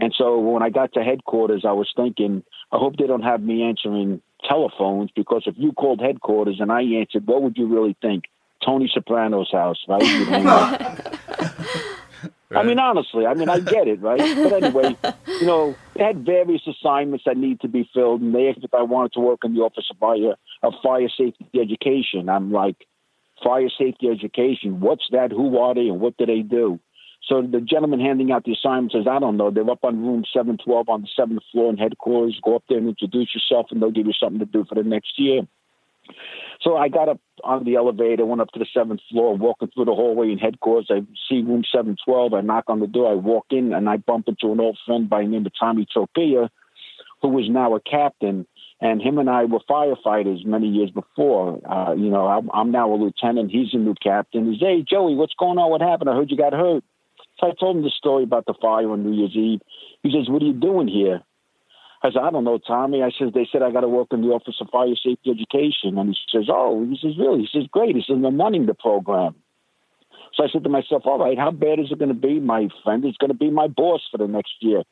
And 0.00 0.14
so 0.16 0.38
when 0.38 0.62
I 0.62 0.70
got 0.70 0.92
to 0.94 1.02
headquarters, 1.02 1.64
I 1.66 1.72
was 1.72 1.90
thinking, 1.94 2.44
I 2.72 2.78
hope 2.78 2.96
they 2.96 3.06
don't 3.06 3.22
have 3.22 3.42
me 3.42 3.62
answering 3.62 4.22
telephones 4.48 5.10
because 5.14 5.42
if 5.46 5.54
you 5.56 5.72
called 5.72 6.00
headquarters 6.00 6.60
and 6.60 6.70
I 6.70 6.82
answered, 6.82 7.26
what 7.26 7.42
would 7.42 7.56
you 7.56 7.66
really 7.66 7.96
think? 8.00 8.24
Tony 8.64 8.90
Soprano's 8.92 9.50
house, 9.52 9.78
right? 9.88 10.02
I 12.50 12.62
mean, 12.62 12.78
honestly, 12.78 13.26
I 13.26 13.34
mean, 13.34 13.48
I 13.48 13.60
get 13.60 13.88
it, 13.88 14.00
right? 14.00 14.18
But 14.18 14.52
anyway, 14.52 14.96
you 15.26 15.46
know, 15.46 15.76
they 15.94 16.02
had 16.02 16.24
various 16.24 16.62
assignments 16.66 17.24
that 17.26 17.36
need 17.36 17.60
to 17.60 17.68
be 17.68 17.88
filled, 17.92 18.22
and 18.22 18.34
they 18.34 18.48
asked 18.48 18.64
if 18.64 18.72
I 18.72 18.82
wanted 18.82 19.12
to 19.14 19.20
work 19.20 19.40
in 19.44 19.54
the 19.54 19.60
Office 19.60 19.84
of 19.90 19.98
Fire, 19.98 20.34
of 20.62 20.72
fire 20.82 21.08
Safety 21.08 21.46
Education. 21.60 22.28
I'm 22.28 22.50
like, 22.50 22.86
Fire 23.44 23.68
Safety 23.78 24.08
Education, 24.08 24.80
what's 24.80 25.04
that? 25.12 25.30
Who 25.30 25.58
are 25.58 25.74
they, 25.74 25.88
and 25.88 26.00
what 26.00 26.16
do 26.16 26.26
they 26.26 26.40
do? 26.40 26.80
So 27.26 27.42
the 27.42 27.60
gentleman 27.60 28.00
handing 28.00 28.32
out 28.32 28.44
the 28.44 28.52
assignment 28.52 28.92
says, 28.92 29.06
I 29.10 29.18
don't 29.18 29.36
know. 29.36 29.50
They're 29.50 29.68
up 29.70 29.84
on 29.84 30.02
room 30.02 30.24
712 30.32 30.88
on 30.88 31.02
the 31.02 31.08
seventh 31.14 31.42
floor 31.52 31.70
in 31.70 31.76
headquarters. 31.76 32.40
Go 32.42 32.56
up 32.56 32.64
there 32.68 32.78
and 32.78 32.88
introduce 32.88 33.34
yourself, 33.34 33.66
and 33.70 33.82
they'll 33.82 33.90
give 33.90 34.06
you 34.06 34.14
something 34.18 34.38
to 34.38 34.46
do 34.46 34.64
for 34.66 34.74
the 34.76 34.82
next 34.82 35.18
year. 35.18 35.42
So 36.60 36.76
I 36.76 36.88
got 36.88 37.08
up 37.08 37.20
on 37.44 37.64
the 37.64 37.76
elevator, 37.76 38.24
went 38.26 38.40
up 38.40 38.50
to 38.52 38.58
the 38.58 38.66
seventh 38.72 39.00
floor, 39.10 39.36
walking 39.36 39.68
through 39.68 39.84
the 39.84 39.94
hallway 39.94 40.32
in 40.32 40.38
headquarters. 40.38 40.88
I 40.90 41.00
see 41.28 41.42
room 41.42 41.64
712. 41.70 42.34
I 42.34 42.40
knock 42.40 42.64
on 42.68 42.80
the 42.80 42.86
door. 42.86 43.12
I 43.12 43.14
walk 43.14 43.46
in, 43.50 43.72
and 43.72 43.88
I 43.88 43.98
bump 43.98 44.28
into 44.28 44.52
an 44.52 44.60
old 44.60 44.78
friend 44.86 45.08
by 45.08 45.22
the 45.22 45.28
name 45.28 45.46
of 45.46 45.52
Tommy 45.58 45.86
Tropia, 45.86 46.48
who 47.22 47.38
is 47.38 47.48
now 47.48 47.74
a 47.74 47.80
captain. 47.80 48.46
And 48.80 49.02
him 49.02 49.18
and 49.18 49.28
I 49.28 49.44
were 49.44 49.60
firefighters 49.68 50.44
many 50.46 50.68
years 50.68 50.90
before. 50.90 51.60
Uh, 51.68 51.94
you 51.94 52.10
know, 52.10 52.26
I'm, 52.26 52.48
I'm 52.54 52.70
now 52.70 52.92
a 52.92 52.96
lieutenant. 52.96 53.50
He's 53.50 53.74
a 53.74 53.76
new 53.76 53.94
captain. 54.00 54.52
He's, 54.52 54.60
hey, 54.60 54.84
Joey, 54.88 55.14
what's 55.14 55.34
going 55.38 55.58
on? 55.58 55.70
What 55.70 55.80
happened? 55.80 56.10
I 56.10 56.14
heard 56.14 56.30
you 56.30 56.36
got 56.36 56.52
hurt. 56.52 56.84
So 57.40 57.48
I 57.48 57.52
told 57.58 57.76
him 57.76 57.82
the 57.82 57.90
story 57.90 58.24
about 58.24 58.46
the 58.46 58.54
fire 58.60 58.90
on 58.90 59.04
New 59.04 59.16
Year's 59.16 59.36
Eve. 59.36 59.60
He 60.02 60.10
says, 60.10 60.28
what 60.28 60.42
are 60.42 60.46
you 60.46 60.52
doing 60.52 60.88
here? 60.88 61.22
I 62.02 62.10
said, 62.10 62.22
I 62.22 62.30
don't 62.30 62.44
know, 62.44 62.58
Tommy. 62.58 63.02
I 63.02 63.10
said, 63.18 63.34
they 63.34 63.48
said 63.50 63.62
I 63.62 63.72
got 63.72 63.80
to 63.80 63.88
work 63.88 64.08
in 64.12 64.22
the 64.22 64.28
Office 64.28 64.56
of 64.60 64.68
Fire 64.70 64.94
Safety 64.94 65.30
Education. 65.30 65.98
And 65.98 66.10
he 66.10 66.16
says, 66.30 66.48
oh, 66.48 66.84
he 66.84 66.96
says, 67.00 67.18
really? 67.18 67.40
He 67.40 67.48
says, 67.52 67.68
great. 67.70 67.96
He 67.96 68.02
says, 68.06 68.16
I'm 68.24 68.38
running 68.38 68.66
the 68.66 68.74
program. 68.74 69.34
So 70.34 70.44
I 70.44 70.48
said 70.52 70.62
to 70.64 70.68
myself, 70.68 71.02
all 71.06 71.18
right, 71.18 71.38
how 71.38 71.50
bad 71.50 71.80
is 71.80 71.90
it 71.90 71.98
going 71.98 72.10
to 72.10 72.14
be? 72.14 72.38
My 72.38 72.68
friend 72.84 73.04
is 73.04 73.16
going 73.16 73.32
to 73.32 73.36
be 73.36 73.50
my 73.50 73.66
boss 73.66 74.02
for 74.10 74.18
the 74.18 74.28
next 74.28 74.52
year. 74.60 74.82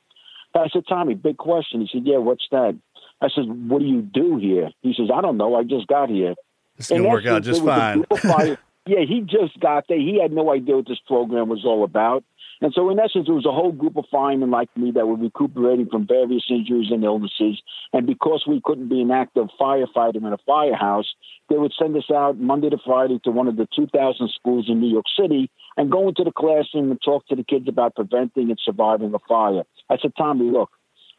I 0.54 0.68
said, 0.72 0.84
Tommy, 0.88 1.14
big 1.14 1.36
question. 1.36 1.82
He 1.82 1.88
said, 1.92 2.06
yeah, 2.06 2.16
what's 2.16 2.46
that? 2.50 2.76
I 3.20 3.28
said, 3.28 3.44
what 3.68 3.80
do 3.80 3.84
you 3.84 4.00
do 4.02 4.38
here? 4.38 4.70
He 4.80 4.94
says, 4.96 5.08
I 5.14 5.20
don't 5.20 5.36
know. 5.36 5.54
I 5.54 5.62
just 5.62 5.86
got 5.86 6.08
here. 6.08 6.34
It's 6.78 6.88
going 6.88 7.02
to 7.02 7.08
work 7.08 7.26
out 7.26 7.42
just 7.42 7.62
fine. 7.64 8.04
Yeah, 8.88 9.00
he 9.00 9.20
just 9.20 9.58
got 9.58 9.86
there. 9.88 9.98
He 9.98 10.20
had 10.22 10.30
no 10.30 10.52
idea 10.52 10.76
what 10.76 10.86
this 10.86 11.00
program 11.08 11.48
was 11.48 11.64
all 11.64 11.82
about. 11.82 12.22
And 12.60 12.72
so, 12.74 12.88
in 12.90 12.98
essence, 12.98 13.28
it 13.28 13.32
was 13.32 13.44
a 13.44 13.52
whole 13.52 13.72
group 13.72 13.96
of 13.96 14.06
firemen 14.10 14.50
like 14.50 14.74
me 14.76 14.90
that 14.92 15.06
were 15.06 15.16
recuperating 15.16 15.88
from 15.90 16.06
various 16.06 16.44
injuries 16.48 16.90
and 16.90 17.04
illnesses. 17.04 17.60
And 17.92 18.06
because 18.06 18.44
we 18.46 18.60
couldn't 18.64 18.88
be 18.88 19.02
an 19.02 19.10
active 19.10 19.48
firefighter 19.60 20.16
in 20.16 20.26
a 20.26 20.38
firehouse, 20.46 21.12
they 21.48 21.56
would 21.56 21.74
send 21.78 21.96
us 21.96 22.10
out 22.10 22.38
Monday 22.38 22.70
to 22.70 22.78
Friday 22.84 23.20
to 23.24 23.30
one 23.30 23.46
of 23.46 23.56
the 23.56 23.68
2,000 23.76 24.30
schools 24.30 24.66
in 24.68 24.80
New 24.80 24.90
York 24.90 25.04
City 25.20 25.50
and 25.76 25.90
go 25.90 26.08
into 26.08 26.24
the 26.24 26.32
classroom 26.32 26.90
and 26.90 27.00
talk 27.04 27.26
to 27.28 27.36
the 27.36 27.44
kids 27.44 27.68
about 27.68 27.94
preventing 27.94 28.48
and 28.48 28.58
surviving 28.64 29.12
a 29.14 29.18
fire. 29.28 29.62
I 29.90 29.98
said, 30.00 30.12
Tommy, 30.16 30.50
look, 30.50 30.70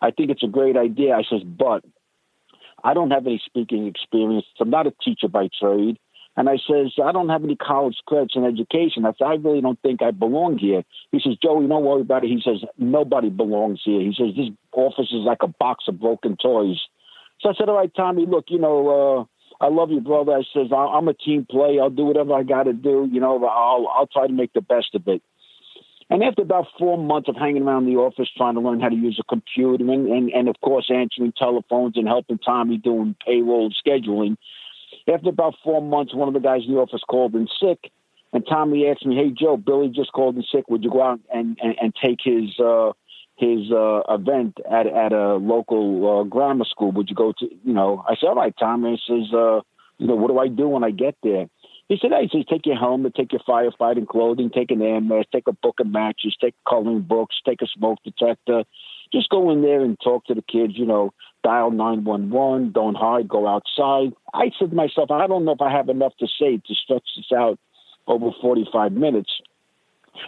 I 0.02 0.12
think 0.12 0.32
it's 0.32 0.44
a 0.44 0.48
great 0.48 0.76
idea. 0.76 1.16
I 1.16 1.24
says, 1.24 1.44
but 1.44 1.84
I 2.84 2.94
don't 2.94 3.12
have 3.12 3.26
any 3.26 3.42
speaking 3.46 3.88
experience. 3.88 4.46
I'm 4.60 4.70
not 4.70 4.88
a 4.88 4.94
teacher 5.04 5.28
by 5.28 5.50
trade. 5.60 5.98
And 6.38 6.48
I 6.48 6.58
says, 6.70 6.94
I 7.04 7.12
don't 7.12 7.30
have 7.30 7.44
any 7.44 7.56
college 7.56 7.98
credits 8.06 8.36
in 8.36 8.46
education. 8.46 9.06
I 9.06 9.14
said, 9.18 9.26
I 9.26 9.34
really 9.34 9.60
don't 9.60 9.82
think 9.82 10.04
I 10.04 10.12
belong 10.12 10.60
here. 10.60 10.84
He 11.12 11.20
says, 11.20 11.34
Joey, 11.42 11.68
don't 11.68 11.84
worry 11.84 12.02
about 12.02 12.24
it. 12.24 12.28
He 12.28 12.40
says, 12.46 12.62
nobody 12.78 13.30
belongs 13.30 13.82
here. 13.84 14.02
He 14.02 14.14
says, 14.16 14.36
this 14.38 14.50
office 14.72 15.10
is 15.12 15.26
like 15.26 15.42
a 15.42 15.48
box 15.48 15.86
of 15.88 16.00
broken 16.00 16.38
toys. 16.38 16.80
So 17.42 17.50
I 17.50 17.54
said, 17.58 17.70
all 17.70 17.78
right, 17.78 17.92
Tommy, 17.96 18.28
look, 18.28 18.46
you 18.50 18.60
know, 18.60 19.28
uh, 19.60 19.66
I 19.66 19.70
love 19.70 19.90
you, 19.90 20.00
brother. 20.00 20.34
I 20.34 20.44
says, 20.54 20.68
I'm 20.72 21.08
a 21.08 21.14
team 21.16 21.48
player. 21.50 21.82
I'll 21.82 21.90
do 21.90 22.06
whatever 22.06 22.34
I 22.34 22.44
got 22.44 22.64
to 22.64 22.74
do. 22.74 23.10
You 23.12 23.20
know, 23.20 23.44
I'll, 23.44 23.88
I'll 23.88 24.08
try 24.08 24.28
to 24.28 24.34
make 24.34 24.54
the 24.54 24.62
best 24.62 24.94
of 24.94 25.08
it. 25.08 25.24
And 26.10 26.24
after 26.24 26.42
about 26.42 26.68
four 26.80 26.98
months 26.98 27.28
of 27.28 27.36
hanging 27.36 27.64
around 27.64 27.86
the 27.86 27.98
office 27.98 28.30
trying 28.38 28.54
to 28.54 28.62
learn 28.62 28.80
how 28.80 28.90
to 28.90 28.96
use 28.96 29.20
a 29.20 29.24
computer 29.24 29.84
and, 29.84 30.08
and, 30.08 30.32
and 30.32 30.48
of 30.48 30.56
course, 30.62 30.90
answering 30.94 31.34
telephones 31.38 31.98
and 31.98 32.08
helping 32.08 32.38
Tommy 32.38 32.78
doing 32.78 33.16
payroll 33.26 33.72
scheduling, 33.72 34.38
after 35.12 35.30
about 35.30 35.56
four 35.64 35.82
months, 35.82 36.14
one 36.14 36.28
of 36.28 36.34
the 36.34 36.40
guys 36.40 36.62
in 36.68 36.74
the 36.74 36.80
office 36.80 37.02
called 37.08 37.36
in 37.36 37.48
sick, 37.62 37.92
and 38.34 38.46
Tommy 38.48 38.88
asked 38.88 39.06
me, 39.06 39.16
"Hey 39.16 39.32
Joe, 39.32 39.58
Billy 39.58 39.90
just 39.90 40.12
called 40.12 40.36
in 40.36 40.44
sick. 40.44 40.70
Would 40.70 40.84
you 40.84 40.92
go 40.92 41.02
out 41.02 41.20
and 41.34 41.58
and, 41.62 41.76
and 41.82 41.96
take 41.96 42.20
his 42.24 42.60
uh, 42.60 42.92
his 43.36 43.72
uh, 43.72 44.02
event 44.10 44.58
at 44.70 44.88
at 44.88 45.14
a 45.14 45.36
local 45.36 46.22
uh, 46.22 46.24
grammar 46.24 46.66
school. 46.66 46.92
Would 46.92 47.10
you 47.10 47.16
go 47.16 47.34
to? 47.38 47.46
You 47.64 47.74
know, 47.74 48.04
I 48.08 48.16
said, 48.16 48.28
all 48.28 48.36
right, 48.36 48.54
Tommy." 48.60 48.92
He 48.92 49.14
says, 49.14 49.34
uh, 49.34 49.62
you 49.98 50.08
know, 50.08 50.16
what 50.16 50.30
do 50.30 50.40
I 50.40 50.48
do 50.48 50.68
when 50.68 50.84
I 50.84 50.92
get 50.92 51.16
there? 51.24 51.48
He 51.90 51.98
said, 52.02 52.12
hey, 52.12 52.28
he 52.30 52.40
says, 52.40 52.46
take 52.50 52.66
your 52.66 52.76
helmet, 52.76 53.16
take 53.16 53.32
your 53.32 53.42
firefighting 53.48 54.08
clothing, 54.08 54.50
take 54.50 54.72
an 54.72 54.82
air 54.82 55.00
mask, 55.00 55.30
take 55.32 55.48
a 55.48 55.54
book 55.54 55.80
of 55.80 55.88
matches, 55.88 56.36
take 56.40 56.54
coloring 56.68 57.02
books, 57.02 57.38
take 57.46 57.62
a 57.62 57.68
smoke 57.68 58.00
detector. 58.04 58.64
Just 59.14 59.30
go 59.30 59.52
in 59.52 59.62
there 59.62 59.82
and 59.82 59.98
talk 60.04 60.26
to 60.26 60.34
the 60.34 60.42
kids, 60.42 60.74
you 60.76 60.86
know, 60.86 61.14
dial 61.44 61.72
911, 61.72 62.72
don't 62.72 62.96
hide, 62.96 63.28
go 63.28 63.48
outside. 63.48 64.14
I 64.34 64.52
said 64.60 64.72
to 64.72 64.76
myself, 64.76 65.12
I 65.12 65.28
don't 65.28 65.46
know 65.46 65.54
if 65.54 65.62
I 65.62 65.72
have 65.72 65.90
enough 65.90 66.14
to 66.20 66.28
say 66.40 66.58
to 66.58 66.76
stretch 66.76 67.08
this 67.16 67.32
out 67.36 67.60
over 68.08 68.32
45 68.42 68.92
minutes. 68.92 69.32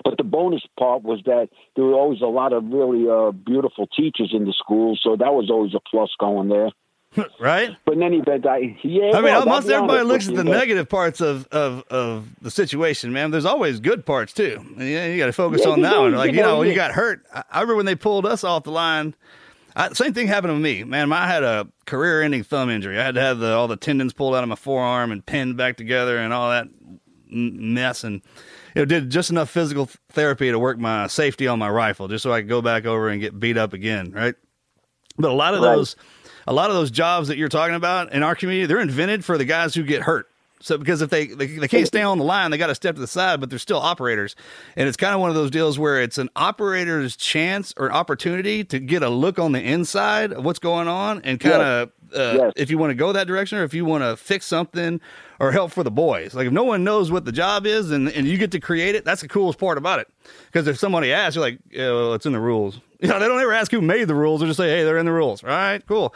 But 0.03 0.17
the 0.17 0.23
bonus 0.23 0.61
part 0.77 1.03
was 1.03 1.21
that 1.25 1.49
there 1.75 1.85
were 1.85 1.93
always 1.93 2.21
a 2.21 2.27
lot 2.27 2.53
of 2.53 2.63
really 2.65 3.09
uh, 3.09 3.31
beautiful 3.31 3.87
teachers 3.87 4.31
in 4.33 4.45
the 4.45 4.53
school, 4.53 4.97
so 5.01 5.15
that 5.15 5.33
was 5.33 5.49
always 5.49 5.73
a 5.73 5.79
plus 5.89 6.11
going 6.19 6.49
there. 6.49 6.69
right? 7.39 7.75
But 7.85 7.95
in 7.95 8.03
any 8.03 8.17
event, 8.19 8.45
I 8.45 8.77
yeah. 8.83 9.11
I 9.13 9.15
mean, 9.15 9.23
well, 9.23 9.39
almost 9.39 9.67
everybody 9.67 10.03
looks 10.03 10.27
at 10.29 10.35
the 10.35 10.43
negative 10.43 10.87
parts 10.87 11.21
of, 11.21 11.47
of, 11.47 11.83
of 11.89 12.29
the 12.41 12.51
situation, 12.51 13.11
man. 13.11 13.31
There's 13.31 13.45
always 13.45 13.79
good 13.79 14.05
parts 14.05 14.31
too. 14.31 14.63
Yeah, 14.77 15.07
you 15.07 15.17
got 15.17 15.25
to 15.25 15.33
focus 15.33 15.61
Yeah, 15.63 15.71
on 15.71 15.81
that 15.81 15.97
one. 15.97 16.13
Like 16.13 16.33
you 16.33 16.41
know, 16.41 16.49
know, 16.49 16.59
when 16.59 16.67
you 16.67 16.75
got 16.75 16.91
hurt. 16.91 17.25
I, 17.33 17.43
I 17.51 17.61
remember 17.61 17.77
when 17.77 17.87
they 17.87 17.95
pulled 17.95 18.27
us 18.27 18.43
off 18.43 18.63
the 18.63 18.71
line. 18.71 19.15
I, 19.79 19.93
same 19.93 20.13
thing 20.13 20.27
happened 20.27 20.51
to 20.51 20.59
me, 20.59 20.83
man. 20.83 21.11
I 21.13 21.25
had 21.25 21.43
a 21.43 21.67
career-ending 21.85 22.43
thumb 22.43 22.69
injury. 22.69 22.99
I 22.99 23.03
had 23.03 23.15
to 23.15 23.21
have 23.21 23.39
the, 23.39 23.53
all 23.53 23.69
the 23.69 23.77
tendons 23.77 24.11
pulled 24.13 24.35
out 24.35 24.43
of 24.43 24.49
my 24.49 24.55
forearm 24.55 25.11
and 25.11 25.25
pinned 25.25 25.55
back 25.55 25.77
together 25.77 26.17
and 26.17 26.33
all 26.33 26.49
that 26.49 26.67
mess. 27.31 28.03
And 28.03 28.21
it 28.75 28.87
did 28.87 29.09
just 29.09 29.29
enough 29.29 29.49
physical 29.49 29.89
therapy 30.09 30.51
to 30.51 30.59
work 30.59 30.77
my 30.77 31.07
safety 31.07 31.47
on 31.47 31.59
my 31.59 31.69
rifle, 31.69 32.09
just 32.09 32.23
so 32.23 32.33
I 32.33 32.41
could 32.41 32.49
go 32.49 32.61
back 32.61 32.85
over 32.85 33.07
and 33.07 33.21
get 33.21 33.39
beat 33.39 33.57
up 33.57 33.71
again. 33.71 34.11
Right. 34.11 34.35
But 35.17 35.31
a 35.31 35.33
lot 35.33 35.53
of 35.53 35.61
Right. 35.61 35.75
those, 35.75 35.95
a 36.45 36.53
lot 36.53 36.69
of 36.69 36.75
those 36.75 36.91
jobs 36.91 37.29
that 37.29 37.37
you're 37.37 37.47
talking 37.47 37.75
about 37.75 38.11
in 38.11 38.21
our 38.21 38.35
community, 38.35 38.65
they're 38.65 38.79
invented 38.81 39.23
for 39.23 39.37
the 39.37 39.45
guys 39.45 39.73
who 39.75 39.83
get 39.83 40.01
hurt. 40.01 40.27
So 40.61 40.77
because 40.77 41.01
if 41.01 41.09
they 41.09 41.27
they, 41.27 41.45
they 41.47 41.67
can't 41.67 41.87
stay 41.87 42.01
on 42.01 42.17
the 42.17 42.23
line, 42.23 42.51
they 42.51 42.57
got 42.57 42.67
to 42.67 42.75
step 42.75 42.95
to 42.95 43.01
the 43.01 43.07
side, 43.07 43.39
but 43.39 43.49
they're 43.49 43.59
still 43.59 43.77
operators, 43.79 44.35
and 44.75 44.87
it's 44.87 44.97
kind 44.97 45.13
of 45.13 45.21
one 45.21 45.29
of 45.29 45.35
those 45.35 45.51
deals 45.51 45.79
where 45.79 46.01
it's 46.01 46.17
an 46.17 46.29
operator's 46.35 47.15
chance 47.15 47.73
or 47.77 47.91
opportunity 47.91 48.63
to 48.65 48.79
get 48.79 49.01
a 49.01 49.09
look 49.09 49.39
on 49.39 49.53
the 49.53 49.61
inside 49.61 50.33
of 50.33 50.43
what's 50.43 50.59
going 50.59 50.87
on, 50.89 51.21
and 51.23 51.39
kind 51.39 51.61
of 51.61 51.89
uh, 52.13 52.35
Yes. 52.37 52.53
if 52.57 52.69
you 52.71 52.77
want 52.77 52.89
to 52.91 52.95
go 52.95 53.13
that 53.13 53.27
direction 53.27 53.57
or 53.59 53.63
if 53.63 53.73
you 53.73 53.85
want 53.85 54.03
to 54.03 54.17
fix 54.17 54.45
something 54.47 54.99
or 55.39 55.51
help 55.51 55.71
for 55.71 55.83
the 55.83 55.91
boys. 55.91 56.33
Like 56.33 56.47
if 56.47 56.51
no 56.53 56.63
one 56.63 56.83
knows 56.83 57.11
what 57.11 57.23
the 57.23 57.31
job 57.31 57.65
is 57.67 57.91
and, 57.91 58.09
and 58.09 58.27
you 58.27 58.37
get 58.37 58.51
to 58.51 58.59
create 58.59 58.95
it, 58.95 59.05
that's 59.05 59.21
the 59.21 59.27
coolest 59.27 59.59
part 59.59 59.77
about 59.77 59.99
it. 59.99 60.07
Because 60.47 60.67
if 60.67 60.77
somebody 60.79 61.13
asks, 61.13 61.35
you're 61.35 61.45
like, 61.45 61.59
yeah, 61.69 61.91
well, 61.91 62.13
it's 62.15 62.25
in 62.25 62.33
the 62.33 62.39
rules. 62.39 62.79
You 63.01 63.07
know, 63.07 63.17
they 63.17 63.29
don't 63.29 63.39
ever 63.39 63.53
ask 63.53 63.71
who 63.71 63.79
made 63.79 64.09
the 64.09 64.13
rules. 64.15 64.41
They 64.41 64.47
just 64.47 64.57
say, 64.57 64.67
hey, 64.67 64.83
they're 64.83 64.97
in 64.97 65.05
the 65.05 65.13
rules. 65.13 65.41
All 65.41 65.49
right, 65.49 65.81
cool. 65.87 66.13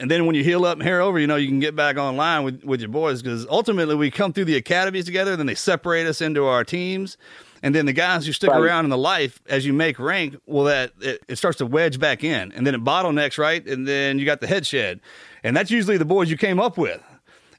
And 0.00 0.10
then 0.10 0.26
when 0.26 0.36
you 0.36 0.44
heal 0.44 0.64
up 0.64 0.74
and 0.74 0.82
hair 0.82 1.00
over, 1.00 1.18
you 1.18 1.26
know, 1.26 1.34
you 1.36 1.48
can 1.48 1.58
get 1.58 1.74
back 1.74 1.96
online 1.96 2.44
with, 2.44 2.62
with 2.62 2.80
your 2.80 2.88
boys 2.88 3.20
because 3.20 3.46
ultimately 3.48 3.96
we 3.96 4.10
come 4.12 4.32
through 4.32 4.44
the 4.44 4.54
academies 4.54 5.04
together, 5.04 5.34
then 5.36 5.46
they 5.46 5.56
separate 5.56 6.06
us 6.06 6.20
into 6.20 6.44
our 6.46 6.62
teams. 6.62 7.16
And 7.64 7.74
then 7.74 7.86
the 7.86 7.92
guys 7.92 8.24
who 8.24 8.32
stick 8.32 8.50
Right. 8.50 8.60
around 8.60 8.84
in 8.84 8.90
the 8.90 8.96
life 8.98 9.40
as 9.48 9.66
you 9.66 9.72
make 9.72 9.98
rank, 9.98 10.36
well, 10.46 10.64
that 10.66 10.92
it, 11.00 11.24
it 11.26 11.36
starts 11.36 11.58
to 11.58 11.66
wedge 11.66 11.98
back 11.98 12.22
in, 12.22 12.52
and 12.52 12.64
then 12.64 12.76
it 12.76 12.84
bottlenecks, 12.84 13.36
right? 13.36 13.66
And 13.66 13.88
then 13.88 14.20
you 14.20 14.24
got 14.24 14.40
the 14.40 14.46
head 14.46 14.64
shed, 14.64 15.00
and 15.42 15.56
that's 15.56 15.70
usually 15.72 15.96
the 15.96 16.04
boys 16.04 16.30
you 16.30 16.36
came 16.36 16.60
up 16.60 16.78
with. 16.78 17.02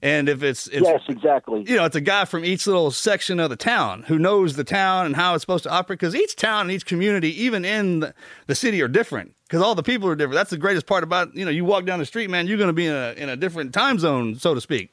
And 0.02 0.30
if 0.30 0.44
it's, 0.44 0.68
it's 0.68 0.88
Yes, 0.88 1.02
exactly. 1.10 1.66
you 1.68 1.76
know, 1.76 1.84
it's 1.84 1.96
a 1.96 2.02
guy 2.02 2.24
from 2.24 2.46
each 2.46 2.66
little 2.66 2.90
section 2.90 3.40
of 3.40 3.50
the 3.50 3.58
town 3.58 4.04
who 4.04 4.18
knows 4.18 4.56
the 4.56 4.64
town 4.64 5.06
and 5.06 5.16
how 5.16 5.34
it's 5.34 5.42
supposed 5.42 5.64
to 5.66 5.70
operate. 5.70 6.00
Because 6.00 6.16
each 6.16 6.38
town 6.38 6.62
and 6.62 6.72
each 6.72 6.86
community, 6.86 7.30
even 7.44 7.66
in 7.66 8.00
the, 8.00 8.14
the 8.48 8.56
city, 8.56 8.82
are 8.82 8.88
different. 8.88 9.36
Because 9.44 9.62
all 9.62 9.76
the 9.76 9.84
people 9.84 10.08
are 10.08 10.16
different. 10.16 10.36
That's 10.36 10.52
the 10.52 10.58
greatest 10.58 10.86
part 10.86 11.04
about 11.04 11.36
you 11.36 11.44
know, 11.44 11.52
you 11.52 11.66
walk 11.66 11.86
down 11.86 12.00
the 12.00 12.06
street, 12.06 12.30
man, 12.30 12.48
you're 12.48 12.58
going 12.58 12.70
to 12.70 12.74
be 12.74 12.86
in 12.86 12.94
a 12.94 13.14
in 13.18 13.30
a 13.30 13.36
different 13.36 13.74
time 13.74 14.00
zone, 14.00 14.36
so 14.36 14.54
to 14.54 14.62
speak. 14.62 14.92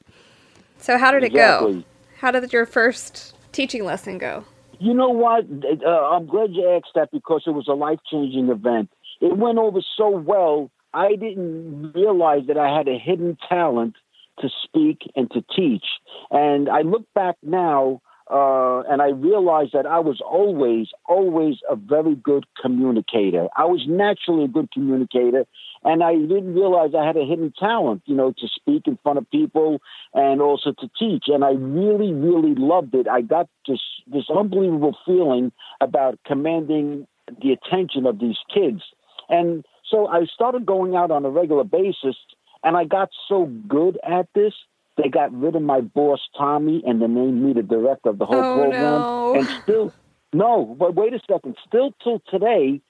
So 0.79 0.97
how 0.97 1.11
did 1.11 1.23
it 1.23 1.33
go? 1.33 1.83
How 2.17 2.31
did 2.31 2.51
your 2.51 2.65
first 2.65 3.35
teaching 3.51 3.85
lesson 3.85 4.17
go? 4.17 4.43
You 4.79 4.93
know 4.93 5.09
what? 5.09 5.45
Uh, 5.85 5.89
I'm 5.89 6.25
glad 6.27 6.51
you 6.51 6.69
asked 6.69 6.91
that 6.95 7.11
because 7.11 7.43
it 7.47 7.51
was 7.51 7.67
a 7.67 7.73
life 7.73 7.99
changing 8.11 8.49
event. 8.49 8.89
It 9.21 9.37
went 9.37 9.57
over 9.57 9.79
so 9.95 10.09
well. 10.09 10.69
I 10.93 11.15
didn't 11.15 11.93
realize 11.93 12.47
that 12.47 12.57
I 12.57 12.75
had 12.75 12.87
a 12.87 12.97
hidden 12.97 13.37
talent 13.49 13.95
to 14.39 14.49
speak 14.63 15.11
and 15.15 15.29
to 15.31 15.43
teach. 15.55 15.85
And 16.31 16.69
I 16.69 16.81
look 16.81 17.05
back 17.13 17.35
now 17.41 18.01
uh, 18.29 18.81
and 18.89 19.01
I 19.01 19.09
realized 19.09 19.71
that 19.73 19.85
I 19.85 19.99
was 19.99 20.19
always, 20.19 20.87
always 21.05 21.55
a 21.69 21.75
very 21.77 22.15
good 22.15 22.45
communicator. 22.61 23.47
I 23.55 23.63
was 23.65 23.85
naturally 23.87 24.43
a 24.43 24.49
good 24.49 24.69
communicator, 24.71 25.45
and 25.83 26.03
I 26.03 26.15
didn't 26.15 26.53
realize 26.53 26.91
I 26.93 27.05
had 27.05 27.15
a 27.15 27.23
hidden 27.23 27.53
talent, 27.57 28.01
you 28.05 28.15
know, 28.15 28.33
to 28.37 28.47
speak 28.53 28.83
in 28.85 28.97
front 29.01 29.17
of 29.17 29.29
people 29.31 29.79
and 30.13 30.41
also 30.41 30.73
to 30.73 30.89
teach. 30.99 31.25
And 31.27 31.45
I 31.45 31.51
really, 31.51 32.13
really 32.13 32.53
loved 32.53 32.95
it. 32.95 33.07
I 33.07 33.21
got 33.21 33.47
this 33.65 33.79
this 34.07 34.25
unbelievable 34.29 34.97
feeling 35.05 35.53
about 35.79 36.19
commanding 36.25 37.07
the 37.41 37.53
attention 37.53 38.05
of 38.05 38.19
these 38.19 38.37
kids. 38.53 38.81
And 39.29 39.65
so 39.89 40.07
I 40.07 40.25
started 40.25 40.65
going 40.65 40.95
out 40.95 41.11
on 41.11 41.25
a 41.25 41.29
regular 41.29 41.63
basis, 41.63 42.15
and 42.63 42.75
I 42.77 42.85
got 42.85 43.09
so 43.27 43.45
good 43.67 43.97
at 44.07 44.27
this. 44.35 44.53
They 45.01 45.09
got 45.09 45.31
rid 45.33 45.55
of 45.55 45.61
my 45.61 45.81
boss 45.81 46.19
Tommy, 46.37 46.81
and 46.85 47.01
they 47.01 47.07
named 47.07 47.41
me 47.43 47.53
the 47.53 47.61
director 47.63 48.09
of 48.09 48.17
the 48.17 48.25
whole 48.25 48.37
Oh, 48.43 48.55
program. 48.55 48.81
no. 48.81 49.35
And 49.35 49.47
still, 49.63 49.93
no, 50.33 50.75
but 50.79 50.95
wait 50.95 51.13
a 51.13 51.19
second. 51.29 51.55
Still 51.67 51.93
till 52.03 52.19
today, 52.29 52.81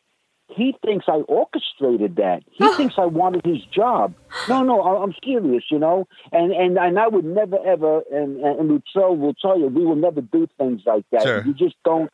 he 0.50 0.74
thinks 0.86 1.06
I 1.10 1.18
orchestrated 1.28 2.16
that. 2.16 2.44
He 2.52 2.66
thinks 2.76 2.96
I 2.98 3.06
wanted 3.06 3.46
his 3.46 3.62
job. 3.66 4.14
No, 4.48 4.64
no, 4.64 4.82
I- 4.82 5.04
I'm 5.04 5.14
serious, 5.22 5.66
you 5.70 5.80
know. 5.80 6.08
And 6.32 6.54
and 6.54 6.78
and 6.78 6.98
I 6.98 7.10
would 7.10 7.26
never 7.26 7.58
ever. 7.66 8.02
And 8.12 8.40
and 8.42 8.70
Luttrell 8.70 9.18
will 9.18 9.34
tell 9.34 9.60
you, 9.60 9.68
we 9.68 9.86
will 9.86 9.98
never 9.98 10.22
do 10.22 10.48
things 10.58 10.84
like 10.86 11.04
that. 11.12 11.24
Sure. 11.24 11.44
You 11.46 11.54
just 11.54 11.76
don't. 11.84 12.10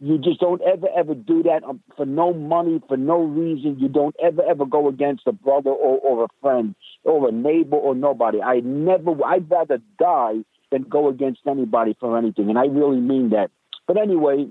You 0.00 0.16
just 0.18 0.38
don't 0.38 0.60
ever 0.62 0.86
ever 0.94 1.14
do 1.14 1.42
that 1.44 1.64
um, 1.64 1.80
for 1.96 2.06
no 2.06 2.32
money, 2.32 2.80
for 2.86 2.96
no 2.96 3.18
reason. 3.22 3.78
You 3.80 3.88
don't 3.88 4.14
ever 4.22 4.42
ever 4.44 4.64
go 4.66 4.86
against 4.88 5.26
a 5.26 5.32
brother 5.32 5.70
or, 5.70 5.98
or 5.98 6.24
a 6.24 6.28
friend 6.42 6.74
or 7.08 7.28
a 7.28 7.32
neighbor 7.32 7.76
or 7.76 7.94
nobody. 7.94 8.40
I 8.40 8.60
never. 8.60 9.12
I'd 9.24 9.50
rather 9.50 9.78
die 9.98 10.44
than 10.70 10.82
go 10.82 11.08
against 11.08 11.40
anybody 11.46 11.96
for 11.98 12.16
anything, 12.18 12.48
and 12.48 12.58
I 12.58 12.66
really 12.66 13.00
mean 13.00 13.30
that. 13.30 13.50
But 13.86 13.96
anyway, 13.96 14.48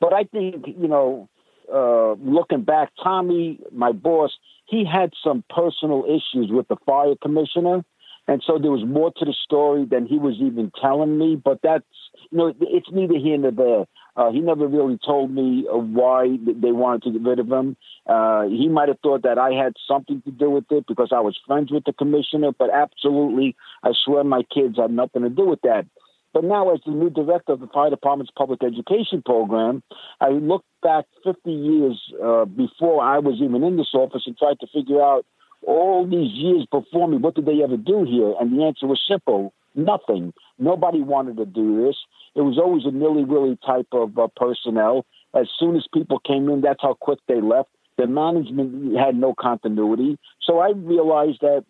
but 0.00 0.12
I 0.12 0.24
think 0.24 0.66
you 0.66 0.88
know, 0.88 1.28
uh, 1.72 2.12
looking 2.14 2.62
back, 2.62 2.90
Tommy, 3.02 3.60
my 3.72 3.92
boss, 3.92 4.32
he 4.66 4.84
had 4.84 5.12
some 5.22 5.44
personal 5.48 6.04
issues 6.04 6.50
with 6.50 6.68
the 6.68 6.76
fire 6.84 7.14
commissioner, 7.22 7.84
and 8.26 8.42
so 8.46 8.58
there 8.58 8.70
was 8.70 8.84
more 8.84 9.12
to 9.16 9.24
the 9.24 9.34
story 9.44 9.84
than 9.84 10.06
he 10.06 10.18
was 10.18 10.36
even 10.40 10.72
telling 10.80 11.18
me. 11.18 11.36
But 11.36 11.60
that's 11.62 11.84
you 12.30 12.38
know, 12.38 12.54
it's 12.60 12.90
neither 12.92 13.18
here 13.18 13.38
nor 13.38 13.50
there. 13.52 13.84
Uh, 14.16 14.30
he 14.30 14.40
never 14.40 14.66
really 14.66 14.98
told 15.04 15.30
me 15.30 15.66
uh, 15.72 15.76
why 15.76 16.36
they 16.44 16.72
wanted 16.72 17.02
to 17.04 17.12
get 17.12 17.28
rid 17.28 17.38
of 17.38 17.50
him. 17.50 17.76
Uh, 18.06 18.42
he 18.48 18.68
might 18.68 18.88
have 18.88 18.98
thought 19.00 19.22
that 19.22 19.38
I 19.38 19.50
had 19.52 19.74
something 19.86 20.22
to 20.22 20.30
do 20.30 20.50
with 20.50 20.64
it 20.70 20.86
because 20.86 21.10
I 21.12 21.20
was 21.20 21.38
friends 21.46 21.70
with 21.70 21.84
the 21.84 21.92
commissioner, 21.92 22.50
but 22.56 22.70
absolutely, 22.72 23.56
I 23.82 23.92
swear 24.04 24.24
my 24.24 24.42
kids 24.42 24.76
had 24.78 24.90
nothing 24.90 25.22
to 25.22 25.30
do 25.30 25.46
with 25.46 25.60
that. 25.62 25.86
But 26.32 26.44
now, 26.44 26.72
as 26.72 26.80
the 26.86 26.92
new 26.92 27.10
director 27.10 27.52
of 27.52 27.60
the 27.60 27.66
fire 27.66 27.90
department's 27.90 28.32
public 28.36 28.62
education 28.62 29.22
program, 29.24 29.82
I 30.20 30.28
look 30.28 30.64
back 30.82 31.06
50 31.24 31.50
years 31.50 32.00
uh, 32.22 32.44
before 32.44 33.02
I 33.02 33.18
was 33.18 33.40
even 33.42 33.64
in 33.64 33.76
this 33.76 33.90
office 33.94 34.22
and 34.26 34.38
tried 34.38 34.60
to 34.60 34.66
figure 34.72 35.02
out 35.02 35.26
all 35.66 36.06
these 36.06 36.32
years 36.32 36.66
before 36.70 37.08
me, 37.08 37.16
what 37.16 37.34
did 37.34 37.46
they 37.46 37.62
ever 37.62 37.76
do 37.76 38.04
here? 38.04 38.34
And 38.40 38.56
the 38.56 38.64
answer 38.64 38.86
was 38.86 39.00
simple 39.06 39.52
nothing. 39.84 40.32
Nobody 40.58 41.02
wanted 41.02 41.36
to 41.38 41.46
do 41.46 41.86
this. 41.86 41.96
It 42.34 42.42
was 42.42 42.58
always 42.58 42.84
a 42.84 42.90
nilly 42.90 43.24
willy 43.24 43.58
type 43.64 43.88
of 43.92 44.18
uh, 44.18 44.28
personnel. 44.36 45.06
As 45.34 45.48
soon 45.58 45.76
as 45.76 45.84
people 45.92 46.18
came 46.18 46.48
in, 46.48 46.60
that's 46.60 46.82
how 46.82 46.94
quick 46.94 47.18
they 47.28 47.40
left. 47.40 47.68
The 47.98 48.06
management 48.06 48.96
had 48.96 49.14
no 49.14 49.34
continuity. 49.34 50.18
So 50.42 50.58
I 50.58 50.70
realized 50.70 51.40
that 51.42 51.64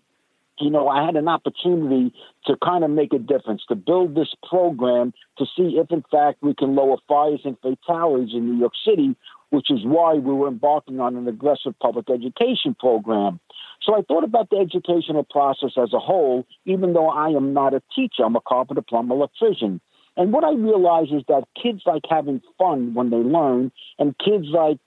you 0.61 0.71
know, 0.71 0.89
I 0.89 1.05
had 1.05 1.17
an 1.17 1.27
opportunity 1.27 2.13
to 2.47 2.57
kind 2.63 2.85
of 2.85 2.91
make 2.91 3.13
a 3.13 3.19
difference, 3.19 3.63
to 3.69 3.75
build 3.75 4.15
this 4.15 4.29
program 4.49 5.13
to 5.39 5.47
see 5.57 5.79
if, 5.79 5.91
in 5.91 6.05
fact, 6.11 6.43
we 6.43 6.55
can 6.55 6.77
lower 6.77 6.97
fires 7.09 7.41
and 7.45 7.57
fatalities 7.61 8.35
in 8.35 8.47
New 8.47 8.59
York 8.59 8.75
City, 8.87 9.17
which 9.49 9.71
is 9.71 9.81
why 9.85 10.15
we 10.15 10.33
were 10.33 10.49
embarking 10.49 11.01
on 11.01 11.17
an 11.17 11.27
aggressive 11.27 11.75
public 11.81 12.11
education 12.11 12.77
program. 12.79 13.41
So 13.83 13.95
I 13.97 14.03
thought 14.03 14.25
about 14.25 14.51
the 14.51 14.59
educational 14.59 15.25
process 15.25 15.71
as 15.77 15.93
a 15.95 15.99
whole, 15.99 16.47
even 16.67 16.93
though 16.93 17.09
I 17.09 17.31
am 17.31 17.55
not 17.55 17.73
a 17.75 17.83
teacher, 17.95 18.25
I'm 18.25 18.37
a 18.37 18.41
carpenter, 18.41 18.83
plumber, 18.83 19.15
electrician. 19.15 19.81
And 20.17 20.33
what 20.33 20.45
I 20.45 20.53
realize 20.53 21.09
is 21.13 21.23
that 21.29 21.45
kids 21.61 21.83
like 21.87 22.03
having 22.09 22.43
fun 22.59 22.95
when 22.95 23.11
they 23.11 23.17
learn, 23.17 23.73
and 23.99 24.15
kids 24.19 24.47
like 24.51 24.79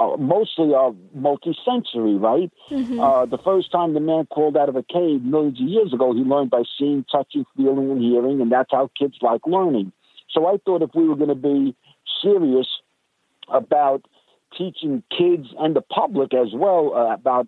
uh, 0.00 0.16
mostly 0.16 0.72
are 0.72 0.92
multisensory, 1.16 2.20
right? 2.20 2.50
Uh, 3.00 3.26
the 3.26 3.38
first 3.38 3.70
time 3.70 3.92
the 3.92 4.00
man 4.00 4.26
crawled 4.30 4.56
out 4.56 4.68
of 4.68 4.76
a 4.76 4.82
cave 4.82 5.22
millions 5.22 5.60
of 5.60 5.68
years 5.68 5.92
ago, 5.92 6.14
he 6.14 6.20
learned 6.20 6.50
by 6.50 6.62
seeing, 6.78 7.04
touching, 7.10 7.44
feeling, 7.56 7.90
and 7.90 8.00
hearing, 8.00 8.40
and 8.40 8.50
that's 8.50 8.70
how 8.70 8.90
kids 8.98 9.16
like 9.20 9.42
learning. 9.46 9.92
So 10.30 10.46
I 10.46 10.56
thought 10.64 10.82
if 10.82 10.90
we 10.94 11.06
were 11.06 11.16
going 11.16 11.28
to 11.28 11.34
be 11.34 11.76
serious 12.22 12.68
about 13.48 14.06
teaching 14.56 15.02
kids 15.16 15.48
and 15.58 15.76
the 15.76 15.82
public 15.82 16.32
as 16.32 16.48
well 16.54 16.94
uh, 16.94 17.14
about 17.14 17.46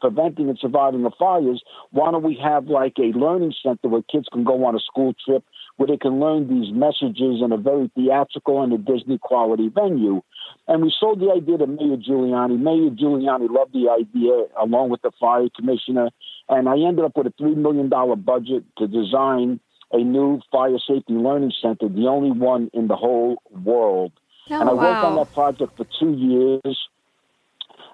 preventing 0.00 0.48
and 0.48 0.58
surviving 0.58 1.02
the 1.02 1.10
fires, 1.18 1.62
why 1.90 2.10
don't 2.10 2.22
we 2.22 2.38
have 2.42 2.66
like 2.66 2.94
a 2.98 3.16
learning 3.16 3.54
center 3.62 3.88
where 3.88 4.02
kids 4.02 4.28
can 4.32 4.44
go 4.44 4.64
on 4.64 4.76
a 4.76 4.80
school 4.80 5.14
trip 5.24 5.44
where 5.76 5.86
they 5.86 5.96
can 5.96 6.20
learn 6.20 6.48
these 6.48 6.72
messages 6.72 7.42
in 7.42 7.52
a 7.52 7.56
very 7.56 7.90
theatrical 7.94 8.62
and 8.62 8.72
a 8.72 8.78
Disney 8.78 9.18
quality 9.18 9.68
venue? 9.68 10.22
And 10.68 10.82
we 10.82 10.92
sold 10.98 11.20
the 11.20 11.30
idea 11.30 11.58
to 11.58 11.66
Mayor 11.66 11.96
Giuliani. 11.96 12.58
Mayor 12.58 12.90
Giuliani 12.90 13.48
loved 13.50 13.72
the 13.72 13.88
idea 13.90 14.46
along 14.60 14.90
with 14.90 15.02
the 15.02 15.12
fire 15.18 15.48
commissioner. 15.54 16.10
And 16.48 16.68
I 16.68 16.74
ended 16.74 17.04
up 17.04 17.16
with 17.16 17.26
a 17.26 17.42
$3 17.42 17.56
million 17.56 17.88
budget 17.88 18.64
to 18.78 18.86
design 18.86 19.60
a 19.92 19.98
new 19.98 20.40
fire 20.50 20.78
safety 20.78 21.14
learning 21.14 21.52
center, 21.62 21.88
the 21.88 22.06
only 22.08 22.32
one 22.32 22.70
in 22.72 22.88
the 22.88 22.96
whole 22.96 23.36
world. 23.64 24.12
Oh, 24.50 24.60
and 24.60 24.70
I 24.70 24.72
worked 24.72 25.04
on 25.04 25.16
that 25.16 25.32
project 25.32 25.76
for 25.76 25.86
two 25.98 26.12
years. 26.12 26.88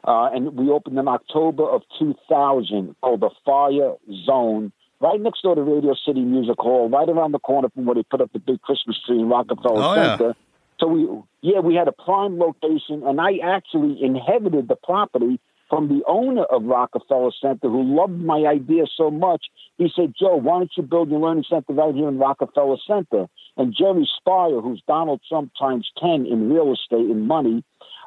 Uh, 0.04 0.30
and 0.34 0.56
we 0.56 0.68
opened 0.70 0.98
in 0.98 1.06
October 1.08 1.68
of 1.68 1.82
2000 1.98 2.94
called 3.00 3.20
the 3.20 3.30
Fire 3.44 3.94
Zone, 4.26 4.72
right 5.00 5.20
next 5.20 5.42
door 5.42 5.54
to 5.54 5.62
Radio 5.62 5.94
City 6.06 6.20
Music 6.22 6.56
Hall, 6.58 6.88
right 6.88 7.08
around 7.08 7.32
the 7.32 7.38
corner 7.38 7.68
from 7.70 7.84
where 7.84 7.94
they 7.94 8.02
put 8.02 8.20
up 8.20 8.32
the 8.32 8.38
big 8.38 8.60
Christmas 8.62 8.98
tree 9.06 9.18
in 9.20 9.28
Rockefeller 9.28 9.82
Oh, 9.82 9.94
yeah. 9.94 10.16
Center. 10.16 10.36
So 10.80 10.88
we, 10.88 11.08
yeah, 11.42 11.60
we 11.60 11.74
had 11.76 11.86
a 11.86 11.92
prime 11.92 12.38
location, 12.38 13.04
and 13.06 13.20
I 13.20 13.36
actually 13.44 14.02
inherited 14.02 14.66
the 14.66 14.74
property 14.74 15.38
from 15.70 15.88
the 15.88 16.02
owner 16.06 16.42
of 16.42 16.64
Rockefeller 16.64 17.30
Center, 17.40 17.68
who 17.68 17.82
loved 17.96 18.18
my 18.20 18.44
idea 18.46 18.84
so 18.96 19.10
much. 19.10 19.46
He 19.78 19.90
said, 19.94 20.12
"Joe, 20.18 20.36
why 20.36 20.58
don't 20.58 20.70
you 20.76 20.82
build 20.82 21.08
your 21.10 21.20
learning 21.20 21.44
center 21.48 21.72
right 21.72 21.94
here 21.94 22.08
in 22.08 22.18
Rockefeller 22.18 22.76
Center?" 22.86 23.28
And 23.56 23.72
Jerry 23.72 24.08
Speyer, 24.18 24.60
who's 24.60 24.82
Donald 24.88 25.20
Trump 25.28 25.52
times 25.58 25.88
ten 25.98 26.26
in 26.26 26.52
real 26.52 26.72
estate 26.72 27.08
and 27.08 27.26
money, 27.28 27.62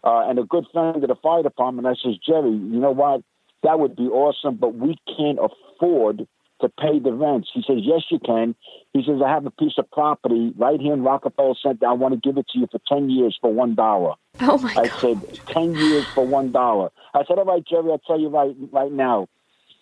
uh, 0.06 0.30
and 0.30 0.38
a 0.40 0.44
good 0.44 0.66
friend 0.72 1.04
of 1.04 1.10
the 1.10 1.16
fire 1.16 1.44
department, 1.44 1.88
I 1.88 1.96
says, 2.02 2.16
Jerry, 2.26 2.52
you 2.52 2.80
know 2.80 2.92
what? 2.92 3.22
That 3.64 3.80
would 3.80 3.96
be 3.96 4.04
awesome, 4.04 4.58
but 4.58 4.76
we 4.76 4.96
can't 5.18 5.40
afford 5.40 6.28
to 6.62 6.70
pay 6.70 7.00
the 7.00 7.12
rents. 7.12 7.50
He 7.54 7.64
says, 7.68 7.78
Yes, 7.82 8.04
you 8.10 8.20
can. 8.20 8.56
He 8.94 9.04
says, 9.06 9.20
I 9.26 9.30
have 9.30 9.46
a 9.46 9.52
piece 9.52 9.74
of 9.78 9.90
property 9.92 10.54
right 10.58 10.80
here 10.80 10.94
in 10.94 11.04
Rockefeller 11.04 11.56
Center. 11.62 11.88
I 11.88 11.94
want 11.94 12.14
to 12.14 12.20
give 12.20 12.38
it 12.38 12.48
to 12.54 12.60
you 12.60 12.68
for 12.72 12.80
10 12.88 13.10
years 13.10 13.38
for 13.42 13.52
$1. 13.52 14.16
Oh 14.42 14.58
my 14.60 14.72
I 14.72 14.88
god. 14.88 14.92
said, 15.02 15.40
10 15.54 15.78
years 15.78 16.08
for 16.14 16.26
$1. 16.26 16.90
I 17.14 17.24
said, 17.28 17.40
All 17.40 17.46
right, 17.46 17.64
Jerry, 17.68 17.92
I'll 17.92 17.98
tell 18.00 18.20
you 18.20 18.30
right, 18.30 18.56
right 18.72 18.92
now. 18.92 19.28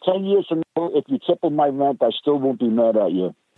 10 0.06 0.24
years 0.26 0.46
from 0.48 0.64
now, 0.76 0.90
if 0.96 1.06
you 1.08 1.20
triple 1.20 1.50
my 1.50 1.68
rent, 1.68 2.00
I 2.02 2.10
still 2.20 2.40
won't 2.40 2.60
be 2.60 2.70
mad 2.70 2.98
at 2.98 3.12
you. 3.12 3.36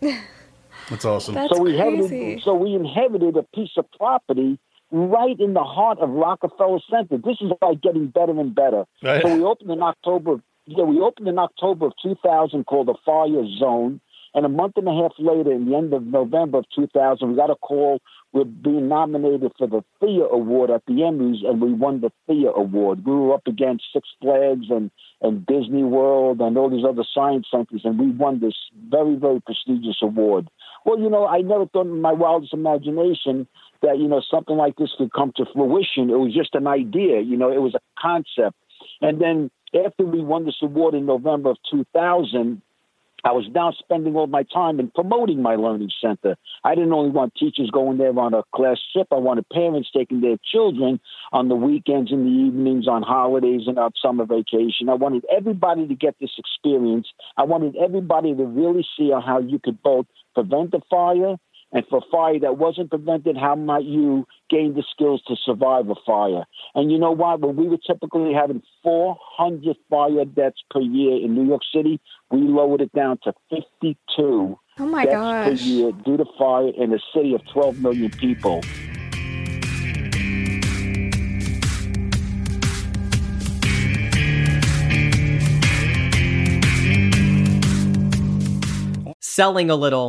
That's 0.90 1.04
awesome. 1.04 1.34
That's 1.34 1.52
so 1.52 1.60
we 1.60 1.70
crazy. 1.76 2.04
inherited, 2.04 2.42
so 2.44 2.54
we 2.54 2.74
inherited 2.74 3.36
a 3.36 3.42
piece 3.56 3.72
of 3.76 3.90
property 3.92 4.58
right 4.90 5.38
in 5.38 5.54
the 5.54 5.64
heart 5.64 5.98
of 5.98 6.10
Rockefeller 6.10 6.78
Center. 6.90 7.18
This 7.18 7.36
is 7.40 7.52
like 7.62 7.80
getting 7.80 8.08
better 8.08 8.38
and 8.38 8.54
better. 8.54 8.84
Right. 9.02 9.22
So 9.22 9.36
we 9.36 9.42
opened 9.42 9.70
in 9.70 9.82
October. 9.82 10.40
Yeah, 10.66 10.84
we 10.84 11.00
opened 11.00 11.28
in 11.28 11.38
October 11.38 11.86
of 11.86 11.92
2000, 12.02 12.64
called 12.64 12.88
the 12.88 12.96
Fire 13.04 13.46
Zone. 13.58 14.00
And 14.34 14.44
a 14.44 14.50
month 14.50 14.74
and 14.76 14.86
a 14.86 14.92
half 14.92 15.12
later, 15.18 15.50
in 15.50 15.64
the 15.64 15.74
end 15.74 15.94
of 15.94 16.02
November 16.02 16.58
of 16.58 16.66
2000, 16.74 17.26
we 17.26 17.36
got 17.36 17.48
a 17.48 17.54
call. 17.54 18.02
We're 18.34 18.44
being 18.44 18.86
nominated 18.86 19.52
for 19.56 19.66
the 19.66 19.82
Thea 19.98 20.24
Award 20.24 20.70
at 20.70 20.84
the 20.86 20.92
Emmys, 20.92 21.42
and 21.42 21.58
we 21.58 21.72
won 21.72 22.02
the 22.02 22.12
Thea 22.26 22.50
Award. 22.50 23.06
We 23.06 23.14
were 23.14 23.32
up 23.32 23.46
against 23.46 23.84
Six 23.94 24.06
Flags 24.20 24.66
and, 24.68 24.90
and 25.22 25.46
Disney 25.46 25.84
World 25.84 26.42
and 26.42 26.58
all 26.58 26.68
these 26.68 26.84
other 26.84 27.04
science 27.14 27.46
centers, 27.50 27.80
and 27.84 27.98
we 27.98 28.10
won 28.10 28.40
this 28.40 28.56
very, 28.90 29.14
very 29.14 29.40
prestigious 29.40 30.02
award. 30.02 30.50
Well, 30.86 31.00
you 31.00 31.10
know, 31.10 31.26
I 31.26 31.40
never 31.40 31.66
thought 31.66 31.86
in 31.86 32.00
my 32.00 32.12
wildest 32.12 32.54
imagination 32.54 33.48
that, 33.82 33.98
you 33.98 34.06
know, 34.06 34.22
something 34.30 34.56
like 34.56 34.76
this 34.76 34.92
could 34.96 35.12
come 35.12 35.32
to 35.36 35.44
fruition. 35.52 36.10
It 36.10 36.18
was 36.18 36.32
just 36.32 36.54
an 36.54 36.68
idea, 36.68 37.20
you 37.20 37.36
know, 37.36 37.50
it 37.50 37.60
was 37.60 37.74
a 37.74 37.80
concept. 38.00 38.56
And 39.00 39.20
then 39.20 39.50
after 39.74 40.04
we 40.04 40.22
won 40.22 40.46
this 40.46 40.62
award 40.62 40.94
in 40.94 41.04
November 41.04 41.50
of 41.50 41.56
2000, 41.68 42.62
I 43.26 43.32
was 43.32 43.48
now 43.52 43.72
spending 43.72 44.14
all 44.14 44.28
my 44.28 44.44
time 44.44 44.78
in 44.78 44.88
promoting 44.88 45.42
my 45.42 45.56
learning 45.56 45.90
center. 46.00 46.36
I 46.62 46.76
didn't 46.76 46.92
only 46.92 47.10
want 47.10 47.34
teachers 47.34 47.72
going 47.72 47.98
there 47.98 48.16
on 48.16 48.34
a 48.34 48.44
class 48.54 48.78
trip. 48.92 49.08
I 49.10 49.16
wanted 49.16 49.48
parents 49.48 49.90
taking 49.92 50.20
their 50.20 50.36
children 50.52 51.00
on 51.32 51.48
the 51.48 51.56
weekends, 51.56 52.12
in 52.12 52.22
the 52.22 52.30
evenings, 52.30 52.86
on 52.86 53.02
holidays, 53.02 53.62
and 53.66 53.80
on 53.80 53.90
summer 54.00 54.26
vacation. 54.26 54.88
I 54.88 54.94
wanted 54.94 55.24
everybody 55.36 55.88
to 55.88 55.94
get 55.96 56.14
this 56.20 56.30
experience. 56.38 57.08
I 57.36 57.42
wanted 57.42 57.74
everybody 57.74 58.32
to 58.32 58.44
really 58.44 58.86
see 58.96 59.10
how 59.10 59.40
you 59.40 59.58
could 59.58 59.82
both 59.82 60.06
prevent 60.34 60.70
the 60.70 60.80
fire 60.88 61.34
and 61.76 61.86
for 61.90 62.00
fire 62.10 62.40
that 62.40 62.56
wasn't 62.56 62.88
prevented, 62.88 63.36
how 63.36 63.54
might 63.54 63.84
you 63.84 64.26
gain 64.48 64.72
the 64.72 64.82
skills 64.90 65.20
to 65.28 65.36
survive 65.36 65.90
a 65.90 65.94
fire? 66.06 66.46
And 66.74 66.90
you 66.90 66.98
know 66.98 67.10
what? 67.10 67.42
When 67.42 67.54
we 67.54 67.68
were 67.68 67.76
typically 67.76 68.32
having 68.32 68.62
400 68.82 69.76
fire 69.90 70.24
deaths 70.24 70.64
per 70.70 70.80
year 70.80 71.22
in 71.22 71.34
New 71.34 71.44
York 71.46 71.60
City, 71.74 72.00
we 72.30 72.38
lowered 72.40 72.80
it 72.80 72.94
down 72.94 73.18
to 73.24 73.34
52 73.50 74.58
Oh 74.78 74.86
my 74.86 75.04
deaths 75.04 75.14
gosh. 75.16 75.46
per 75.48 75.52
year 75.66 75.92
due 75.92 76.16
to 76.16 76.24
fire 76.38 76.70
in 76.78 76.94
a 76.94 76.98
city 77.14 77.34
of 77.34 77.42
12 77.52 77.78
million 77.80 78.10
people. 78.10 78.62
Selling 89.20 89.68
a 89.68 89.76
little 89.76 90.08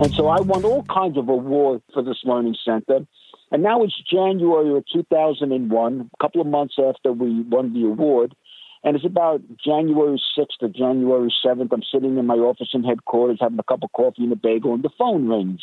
And 0.00 0.12
so 0.14 0.26
I 0.26 0.40
won 0.40 0.64
all 0.64 0.82
kinds 0.84 1.16
of 1.16 1.28
awards 1.28 1.84
for 1.92 2.02
this 2.02 2.18
learning 2.24 2.56
center. 2.64 3.06
And 3.52 3.62
now 3.62 3.84
it's 3.84 3.94
January 4.10 4.76
of 4.76 4.84
2001, 4.92 6.10
a 6.12 6.22
couple 6.22 6.40
of 6.40 6.48
months 6.48 6.74
after 6.78 7.12
we 7.12 7.42
won 7.42 7.72
the 7.72 7.84
award. 7.86 8.34
And 8.82 8.96
it's 8.96 9.06
about 9.06 9.40
January 9.64 10.20
6th 10.36 10.62
or 10.62 10.68
January 10.68 11.32
7th. 11.46 11.68
I'm 11.72 11.82
sitting 11.90 12.18
in 12.18 12.26
my 12.26 12.34
office 12.34 12.70
in 12.74 12.82
headquarters 12.82 13.38
having 13.40 13.58
a 13.58 13.62
cup 13.62 13.84
of 13.84 13.92
coffee 13.92 14.24
and 14.24 14.32
a 14.32 14.36
bagel, 14.36 14.74
and 14.74 14.82
the 14.82 14.90
phone 14.98 15.28
rings. 15.28 15.62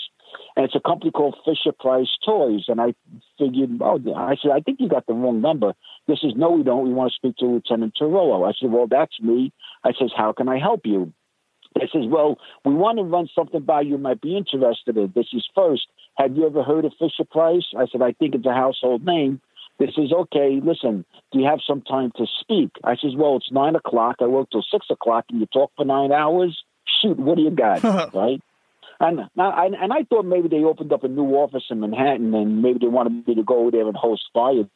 And 0.55 0.65
it's 0.65 0.75
a 0.75 0.79
company 0.79 1.11
called 1.11 1.36
Fisher 1.45 1.73
Price 1.77 2.09
Toys. 2.25 2.65
And 2.69 2.79
I 2.79 2.95
figured, 3.38 3.82
oh, 3.82 3.99
I 4.15 4.38
said, 4.41 4.51
I 4.51 4.61
think 4.61 4.79
you 4.79 4.88
got 4.88 5.05
the 5.07 5.13
wrong 5.13 5.41
number. 5.41 5.73
This 6.07 6.19
is, 6.23 6.34
no, 6.36 6.51
we 6.51 6.63
don't. 6.63 6.88
We 6.88 6.93
want 6.93 7.11
to 7.11 7.15
speak 7.15 7.36
to 7.38 7.45
Lieutenant 7.45 7.93
Torrillo. 8.01 8.47
I 8.47 8.53
said, 8.59 8.71
well, 8.71 8.88
that's 8.88 9.19
me. 9.21 9.51
I 9.84 9.91
says, 9.99 10.11
how 10.15 10.32
can 10.32 10.49
I 10.49 10.57
help 10.57 10.82
you? 10.86 11.13
I 11.78 11.88
says, 11.91 12.03
well, 12.07 12.38
we 12.65 12.74
want 12.74 12.97
to 12.97 13.03
run 13.03 13.30
something 13.34 13.61
by 13.61 13.82
you 13.82 13.97
might 13.97 14.22
be 14.22 14.38
interested 14.38 14.97
in. 14.97 15.11
This 15.15 15.28
is 15.34 15.47
first. 15.55 15.88
Have 16.17 16.36
you 16.36 16.45
ever 16.45 16.63
heard 16.63 16.86
of 16.86 16.93
Fisher 16.99 17.24
Price? 17.30 17.65
I 17.78 17.86
said, 17.91 18.01
I 18.01 18.11
think 18.11 18.36
it's 18.36 18.45
a 18.45 18.53
household 18.53 19.05
name. 19.05 19.41
This 19.80 19.91
is 19.97 20.11
okay. 20.11 20.59
Listen, 20.63 21.05
do 21.32 21.39
you 21.39 21.45
have 21.45 21.59
some 21.65 21.82
time 21.82 22.11
to 22.17 22.26
speak? 22.41 22.69
I 22.84 22.95
says, 22.95 23.13
well, 23.15 23.38
it's 23.38 23.51
nine 23.51 23.76
o'clock. 23.76 24.17
I 24.19 24.26
work 24.26 24.49
till 24.51 24.63
six 24.72 24.86
o'clock, 24.91 25.26
and 25.30 25.39
you 25.39 25.47
talk 25.47 25.72
for 25.76 25.86
nine 25.86 26.11
hours. 26.11 26.61
Shoot, 27.01 27.17
what 27.17 27.38
do 27.38 27.43
you 27.43 27.51
got? 27.51 27.84
right? 28.13 28.41
And 28.99 29.22
I, 29.36 29.65
and 29.65 29.91
I 29.91 30.03
thought 30.07 30.26
maybe 30.26 30.47
they 30.47 30.63
opened 30.63 30.93
up 30.93 31.03
a 31.03 31.07
new 31.07 31.34
office 31.34 31.63
in 31.72 31.80
Manhattan, 31.80 32.36
and 32.36 32.61
maybe 32.61 32.80
they 32.80 32.88
wanted 32.88 33.28
me 33.28 33.34
to 33.36 33.43
go 33.43 33.61
over 33.61 33.72
there 33.72 33.88
and 33.88 33.95
host 33.95 34.22
fire 34.34 34.69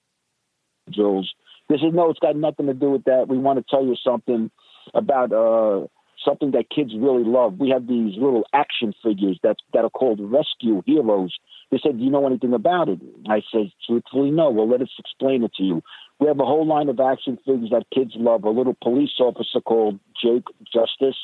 drills. 0.92 1.32
This 1.70 1.82
is 1.82 1.94
no, 1.94 2.10
it's 2.10 2.20
got 2.20 2.36
nothing 2.36 2.66
to 2.68 2.74
do 2.74 2.90
with 2.92 3.04
that. 3.04 3.28
We 3.28 3.38
want 3.38 3.60
to 3.60 3.66
tell 3.70 3.86
you 3.86 3.96
something 4.04 4.50
about 4.94 5.32
uh, 5.32 5.88
something 6.26 6.52
that 6.52 6.70
kids 6.70 6.92
really 6.98 7.24
love. 7.24 7.60
We 7.60 7.70
have 7.70 7.88
these 7.88 8.16
little 8.16 8.44
action 8.54 8.94
figures 9.04 9.40
that 9.44 9.58
that 9.74 9.86
are 9.86 9.90
called 9.90 10.20
rescue 10.20 10.82
heroes. 10.86 11.34
They 11.72 11.80
said, 11.82 11.98
"Do 11.98 12.04
you 12.04 12.10
know 12.10 12.26
anything 12.26 12.54
about 12.54 12.90
it?" 12.90 13.00
I 13.30 13.42
said, 13.52 13.72
"Truthfully, 13.86 14.32
no." 14.32 14.50
Well, 14.50 14.68
let 14.68 14.82
us 14.82 14.92
explain 15.00 15.44
it 15.44 15.54
to 15.56 15.64
you. 15.64 15.84
We 16.20 16.28
have 16.28 16.40
a 16.40 16.46
whole 16.46 16.66
line 16.66 16.90
of 16.90 17.00
action 17.00 17.38
figures 17.46 17.70
that 17.72 17.90
kids 17.94 18.14
love. 18.16 18.44
A 18.44 18.50
little 18.50 18.76
police 18.82 19.20
officer 19.20 19.62
called 19.62 20.00
Jake 20.22 20.48
Justice, 20.64 21.18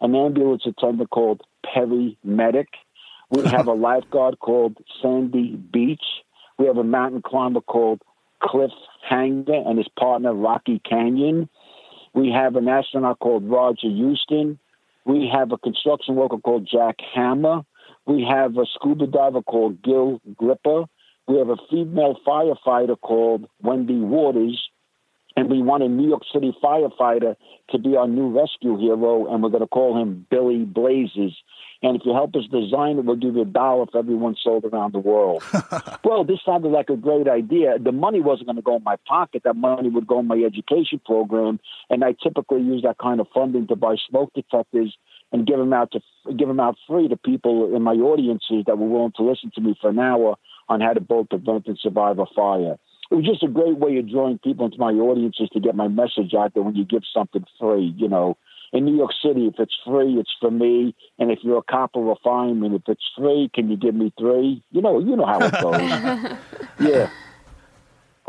an 0.00 0.14
ambulance 0.14 0.66
attendant 0.66 1.10
called 1.10 1.42
Perry 1.64 2.16
Medic. 2.22 2.68
We 3.30 3.42
have 3.56 3.66
a 3.66 3.72
lifeguard 3.72 4.38
called 4.38 4.76
Sandy 5.02 5.56
Beach. 5.56 6.04
We 6.58 6.66
have 6.66 6.76
a 6.78 6.84
mountain 6.84 7.22
climber 7.22 7.60
called 7.60 8.02
Cliff 8.40 8.72
Hanger 9.08 9.62
and 9.66 9.78
his 9.78 9.88
partner 9.98 10.34
Rocky 10.34 10.78
Canyon. 10.78 11.48
We 12.14 12.30
have 12.30 12.54
an 12.54 12.68
astronaut 12.68 13.18
called 13.18 13.44
Roger 13.44 13.88
Houston. 13.88 14.58
We 15.04 15.28
have 15.32 15.52
a 15.52 15.58
construction 15.58 16.14
worker 16.14 16.38
called 16.38 16.68
Jack 16.70 16.96
Hammer. 17.14 17.62
We 18.06 18.24
have 18.28 18.56
a 18.56 18.66
scuba 18.74 19.06
diver 19.06 19.42
called 19.42 19.82
Gil 19.82 20.20
Gripper. 20.36 20.84
We 21.26 21.38
have 21.38 21.48
a 21.48 21.56
female 21.70 22.16
firefighter 22.26 22.98
called 23.00 23.48
Wendy 23.62 23.98
Waters. 23.98 24.68
And 25.36 25.50
we 25.50 25.62
want 25.62 25.82
a 25.82 25.88
New 25.88 26.08
York 26.08 26.22
City 26.32 26.56
firefighter 26.62 27.34
to 27.70 27.78
be 27.78 27.96
our 27.96 28.06
new 28.06 28.28
rescue 28.28 28.78
hero, 28.78 29.26
and 29.26 29.42
we're 29.42 29.48
going 29.48 29.62
to 29.62 29.66
call 29.66 30.00
him 30.00 30.26
Billy 30.30 30.64
Blazes. 30.64 31.32
And 31.84 31.96
if 31.96 32.02
you 32.06 32.14
help 32.14 32.34
us 32.34 32.44
design 32.50 32.96
it, 32.96 33.04
we'll 33.04 33.16
give 33.16 33.34
you 33.34 33.42
a 33.42 33.44
dollar 33.44 33.84
for 33.84 33.98
everyone 33.98 34.36
sold 34.42 34.64
around 34.64 34.94
the 34.94 34.98
world. 34.98 35.42
well, 36.04 36.24
this 36.24 36.38
sounded 36.44 36.68
like 36.68 36.88
a 36.88 36.96
great 36.96 37.28
idea. 37.28 37.78
The 37.78 37.92
money 37.92 38.22
wasn't 38.22 38.46
going 38.46 38.56
to 38.56 38.62
go 38.62 38.76
in 38.76 38.82
my 38.82 38.96
pocket. 39.06 39.42
That 39.44 39.56
money 39.56 39.90
would 39.90 40.06
go 40.06 40.20
in 40.20 40.26
my 40.26 40.38
education 40.38 40.98
program, 41.04 41.60
and 41.90 42.02
I 42.02 42.14
typically 42.22 42.62
use 42.62 42.84
that 42.84 42.96
kind 42.96 43.20
of 43.20 43.26
funding 43.34 43.66
to 43.66 43.76
buy 43.76 43.96
smoke 44.08 44.32
detectors 44.34 44.96
and 45.30 45.46
give 45.46 45.58
them 45.58 45.74
out 45.74 45.92
to 45.92 46.00
give 46.34 46.48
them 46.48 46.58
out 46.58 46.76
free 46.88 47.08
to 47.08 47.18
people 47.18 47.76
in 47.76 47.82
my 47.82 47.92
audiences 47.92 48.64
that 48.66 48.78
were 48.78 48.88
willing 48.88 49.12
to 49.16 49.22
listen 49.22 49.50
to 49.54 49.60
me 49.60 49.76
for 49.78 49.90
an 49.90 49.98
hour 49.98 50.36
on 50.70 50.80
how 50.80 50.94
to 50.94 51.02
both 51.02 51.28
prevent 51.28 51.66
and 51.66 51.78
survive 51.78 52.18
a 52.18 52.24
fire 52.34 52.78
it 53.10 53.14
was 53.14 53.24
just 53.24 53.42
a 53.42 53.48
great 53.48 53.76
way 53.78 53.98
of 53.98 54.10
drawing 54.10 54.38
people 54.38 54.66
into 54.66 54.78
my 54.78 54.92
audiences 54.92 55.48
to 55.52 55.60
get 55.60 55.74
my 55.74 55.88
message 55.88 56.34
out 56.34 56.54
there 56.54 56.62
when 56.62 56.74
you 56.74 56.84
give 56.84 57.02
something 57.12 57.44
free. 57.60 57.94
You 57.96 58.08
know, 58.08 58.36
in 58.74 58.84
New 58.84 58.96
York 58.96 59.12
City, 59.24 59.46
if 59.46 59.54
it's 59.58 59.76
free, 59.86 60.14
it's 60.18 60.34
for 60.40 60.50
me. 60.50 60.96
And 61.18 61.30
if 61.30 61.38
you're 61.42 61.58
a 61.58 61.62
cop 61.62 61.92
or 61.94 62.12
a 62.12 62.16
fireman, 62.16 62.74
if 62.74 62.82
it's 62.88 63.08
free, 63.16 63.48
can 63.54 63.70
you 63.70 63.76
give 63.76 63.94
me 63.94 64.12
three? 64.18 64.64
You 64.72 64.82
know, 64.82 64.98
you 64.98 65.14
know 65.14 65.24
how 65.24 65.38
it 65.40 65.52
goes. 65.62 66.38
yeah. 66.80 67.08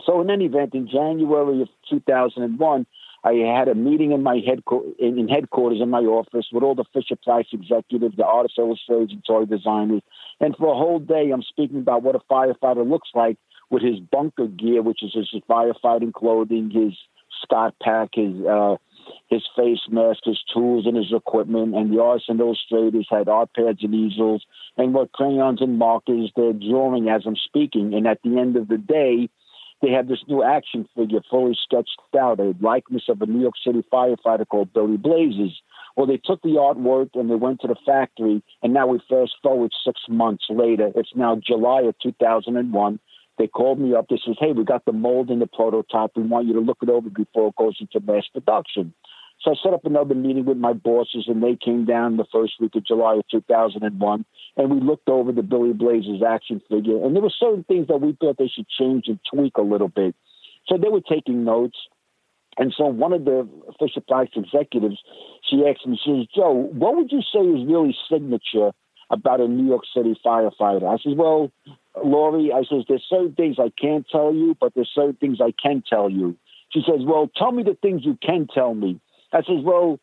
So 0.05 0.21
in 0.21 0.29
any 0.29 0.45
event, 0.45 0.75
in 0.75 0.87
January 0.87 1.63
of 1.63 1.69
2001, 1.89 2.85
I 3.23 3.33
had 3.57 3.67
a 3.69 3.73
meeting 3.73 4.11
in 4.11 4.21
my 4.21 4.39
headquarters, 4.45 4.93
in 4.99 5.27
headquarters 5.27 5.81
in 5.81 5.89
my 5.89 6.01
office 6.01 6.45
with 6.51 6.61
all 6.61 6.75
the 6.75 6.85
Fisher 6.93 7.15
Price 7.15 7.47
executives, 7.51 8.15
the 8.15 8.23
artists, 8.23 8.59
illustrators, 8.59 9.09
and 9.13 9.25
toy 9.25 9.45
designers. 9.45 10.03
And 10.39 10.55
for 10.55 10.71
a 10.71 10.77
whole 10.77 10.99
day, 10.99 11.31
I'm 11.31 11.41
speaking 11.41 11.79
about 11.79 12.03
what 12.03 12.13
a 12.13 12.19
firefighter 12.31 12.87
looks 12.87 13.09
like 13.15 13.37
with 13.71 13.81
his 13.81 13.99
bunker 13.99 14.45
gear, 14.45 14.83
which 14.83 15.01
is 15.01 15.11
his 15.15 15.41
firefighting 15.49 16.13
clothing, 16.13 16.69
his 16.69 16.93
Scott 17.41 17.73
pack, 17.81 18.09
his 18.13 18.45
uh, 18.45 18.75
his 19.27 19.43
face 19.55 19.81
mask, 19.89 20.21
his 20.25 20.39
tools, 20.53 20.85
and 20.85 20.97
his 20.97 21.13
equipment. 21.13 21.75
And 21.75 21.91
the 21.91 22.01
artists 22.01 22.29
and 22.29 22.39
illustrators 22.39 23.07
had 23.09 23.27
art 23.27 23.49
pads 23.55 23.83
and 23.83 23.93
easels, 23.93 24.45
and 24.77 24.93
what 24.93 25.11
crayons 25.11 25.61
and 25.61 25.77
markers 25.79 26.31
they're 26.35 26.53
drawing 26.53 27.09
as 27.09 27.23
I'm 27.25 27.35
speaking. 27.35 27.93
And 27.93 28.07
at 28.07 28.21
the 28.23 28.37
end 28.39 28.55
of 28.55 28.67
the 28.67 28.77
day, 28.77 29.29
they 29.81 29.91
have 29.91 30.07
this 30.07 30.23
new 30.27 30.41
action 30.41 30.87
figure 30.95 31.21
fully 31.29 31.57
sketched 31.61 31.99
out, 32.17 32.39
a 32.39 32.55
likeness 32.59 33.03
of 33.09 33.21
a 33.21 33.25
New 33.25 33.41
York 33.41 33.55
City 33.63 33.83
firefighter 33.91 34.47
called 34.47 34.73
Billy 34.73 34.97
Blazes. 34.97 35.61
Well, 35.95 36.07
they 36.07 36.17
took 36.17 36.41
the 36.41 36.57
artwork 36.57 37.09
and 37.13 37.29
they 37.29 37.35
went 37.35 37.61
to 37.61 37.67
the 37.67 37.75
factory, 37.85 38.41
and 38.63 38.73
now 38.73 38.87
we 38.87 38.99
fast 39.09 39.33
forward 39.43 39.71
six 39.85 40.01
months 40.09 40.45
later. 40.49 40.91
It's 40.95 41.15
now 41.15 41.35
July 41.35 41.81
of 41.81 41.95
2001. 42.01 42.99
They 43.37 43.47
called 43.47 43.79
me 43.79 43.93
up. 43.93 44.07
They 44.07 44.19
says, 44.25 44.37
"Hey, 44.39 44.53
we 44.53 44.63
got 44.63 44.85
the 44.85 44.93
mold 44.93 45.29
and 45.29 45.41
the 45.41 45.47
prototype. 45.47 46.11
We 46.15 46.23
want 46.23 46.47
you 46.47 46.53
to 46.53 46.61
look 46.61 46.77
it 46.81 46.89
over 46.89 47.09
before 47.09 47.49
it 47.49 47.55
goes 47.55 47.77
into 47.79 47.99
mass 48.05 48.27
production." 48.27 48.93
So 49.41 49.51
I 49.51 49.55
set 49.61 49.73
up 49.73 49.85
another 49.85 50.15
meeting 50.15 50.45
with 50.45 50.57
my 50.57 50.73
bosses, 50.73 51.25
and 51.27 51.43
they 51.43 51.55
came 51.55 51.85
down 51.85 52.17
the 52.17 52.25
first 52.31 52.53
week 52.59 52.75
of 52.75 52.85
July 52.85 53.15
of 53.15 53.27
2001, 53.27 54.25
and 54.57 54.71
we 54.71 54.79
looked 54.79 55.09
over 55.09 55.31
the 55.31 55.43
Billy 55.43 55.73
Blazes 55.73 56.23
action 56.23 56.61
figure. 56.69 57.03
And 57.03 57.13
there 57.13 57.21
were 57.21 57.29
certain 57.29 57.63
things 57.65 57.87
that 57.87 58.01
we 58.01 58.13
thought 58.13 58.37
they 58.37 58.47
should 58.47 58.67
change 58.69 59.07
and 59.07 59.19
tweak 59.31 59.57
a 59.57 59.61
little 59.61 59.89
bit. 59.89 60.15
So 60.67 60.77
they 60.77 60.89
were 60.89 61.01
taking 61.01 61.43
notes. 61.43 61.77
And 62.57 62.73
so 62.75 62.85
one 62.85 63.11
of 63.11 63.25
the 63.25 63.47
Fisher 63.77 63.99
Price 63.99 64.29
executives, 64.35 64.97
she 65.43 65.65
asked 65.67 65.85
me, 65.85 65.99
she 66.03 66.11
says, 66.11 66.27
Joe, 66.33 66.53
what 66.53 66.95
would 66.95 67.11
you 67.11 67.21
say 67.21 67.41
is 67.41 67.67
really 67.67 67.95
signature 68.09 68.71
about 69.09 69.41
a 69.41 69.47
New 69.47 69.67
York 69.67 69.83
City 69.93 70.15
firefighter? 70.25 70.87
I 70.87 70.97
says, 71.03 71.15
well, 71.15 71.51
Laurie, 72.03 72.51
I 72.53 72.63
says, 72.63 72.85
there's 72.87 73.05
certain 73.09 73.33
things 73.33 73.57
I 73.59 73.71
can't 73.79 74.05
tell 74.09 74.33
you, 74.33 74.55
but 74.59 74.73
there's 74.75 74.91
certain 74.93 75.15
things 75.15 75.39
I 75.41 75.53
can 75.61 75.83
tell 75.87 76.09
you. 76.09 76.37
She 76.71 76.81
says, 76.85 77.01
well, 77.05 77.29
tell 77.35 77.51
me 77.51 77.63
the 77.63 77.77
things 77.81 78.03
you 78.03 78.17
can 78.21 78.47
tell 78.53 78.73
me. 78.73 78.99
I 79.31 79.39
says, 79.39 79.63
well, 79.63 79.99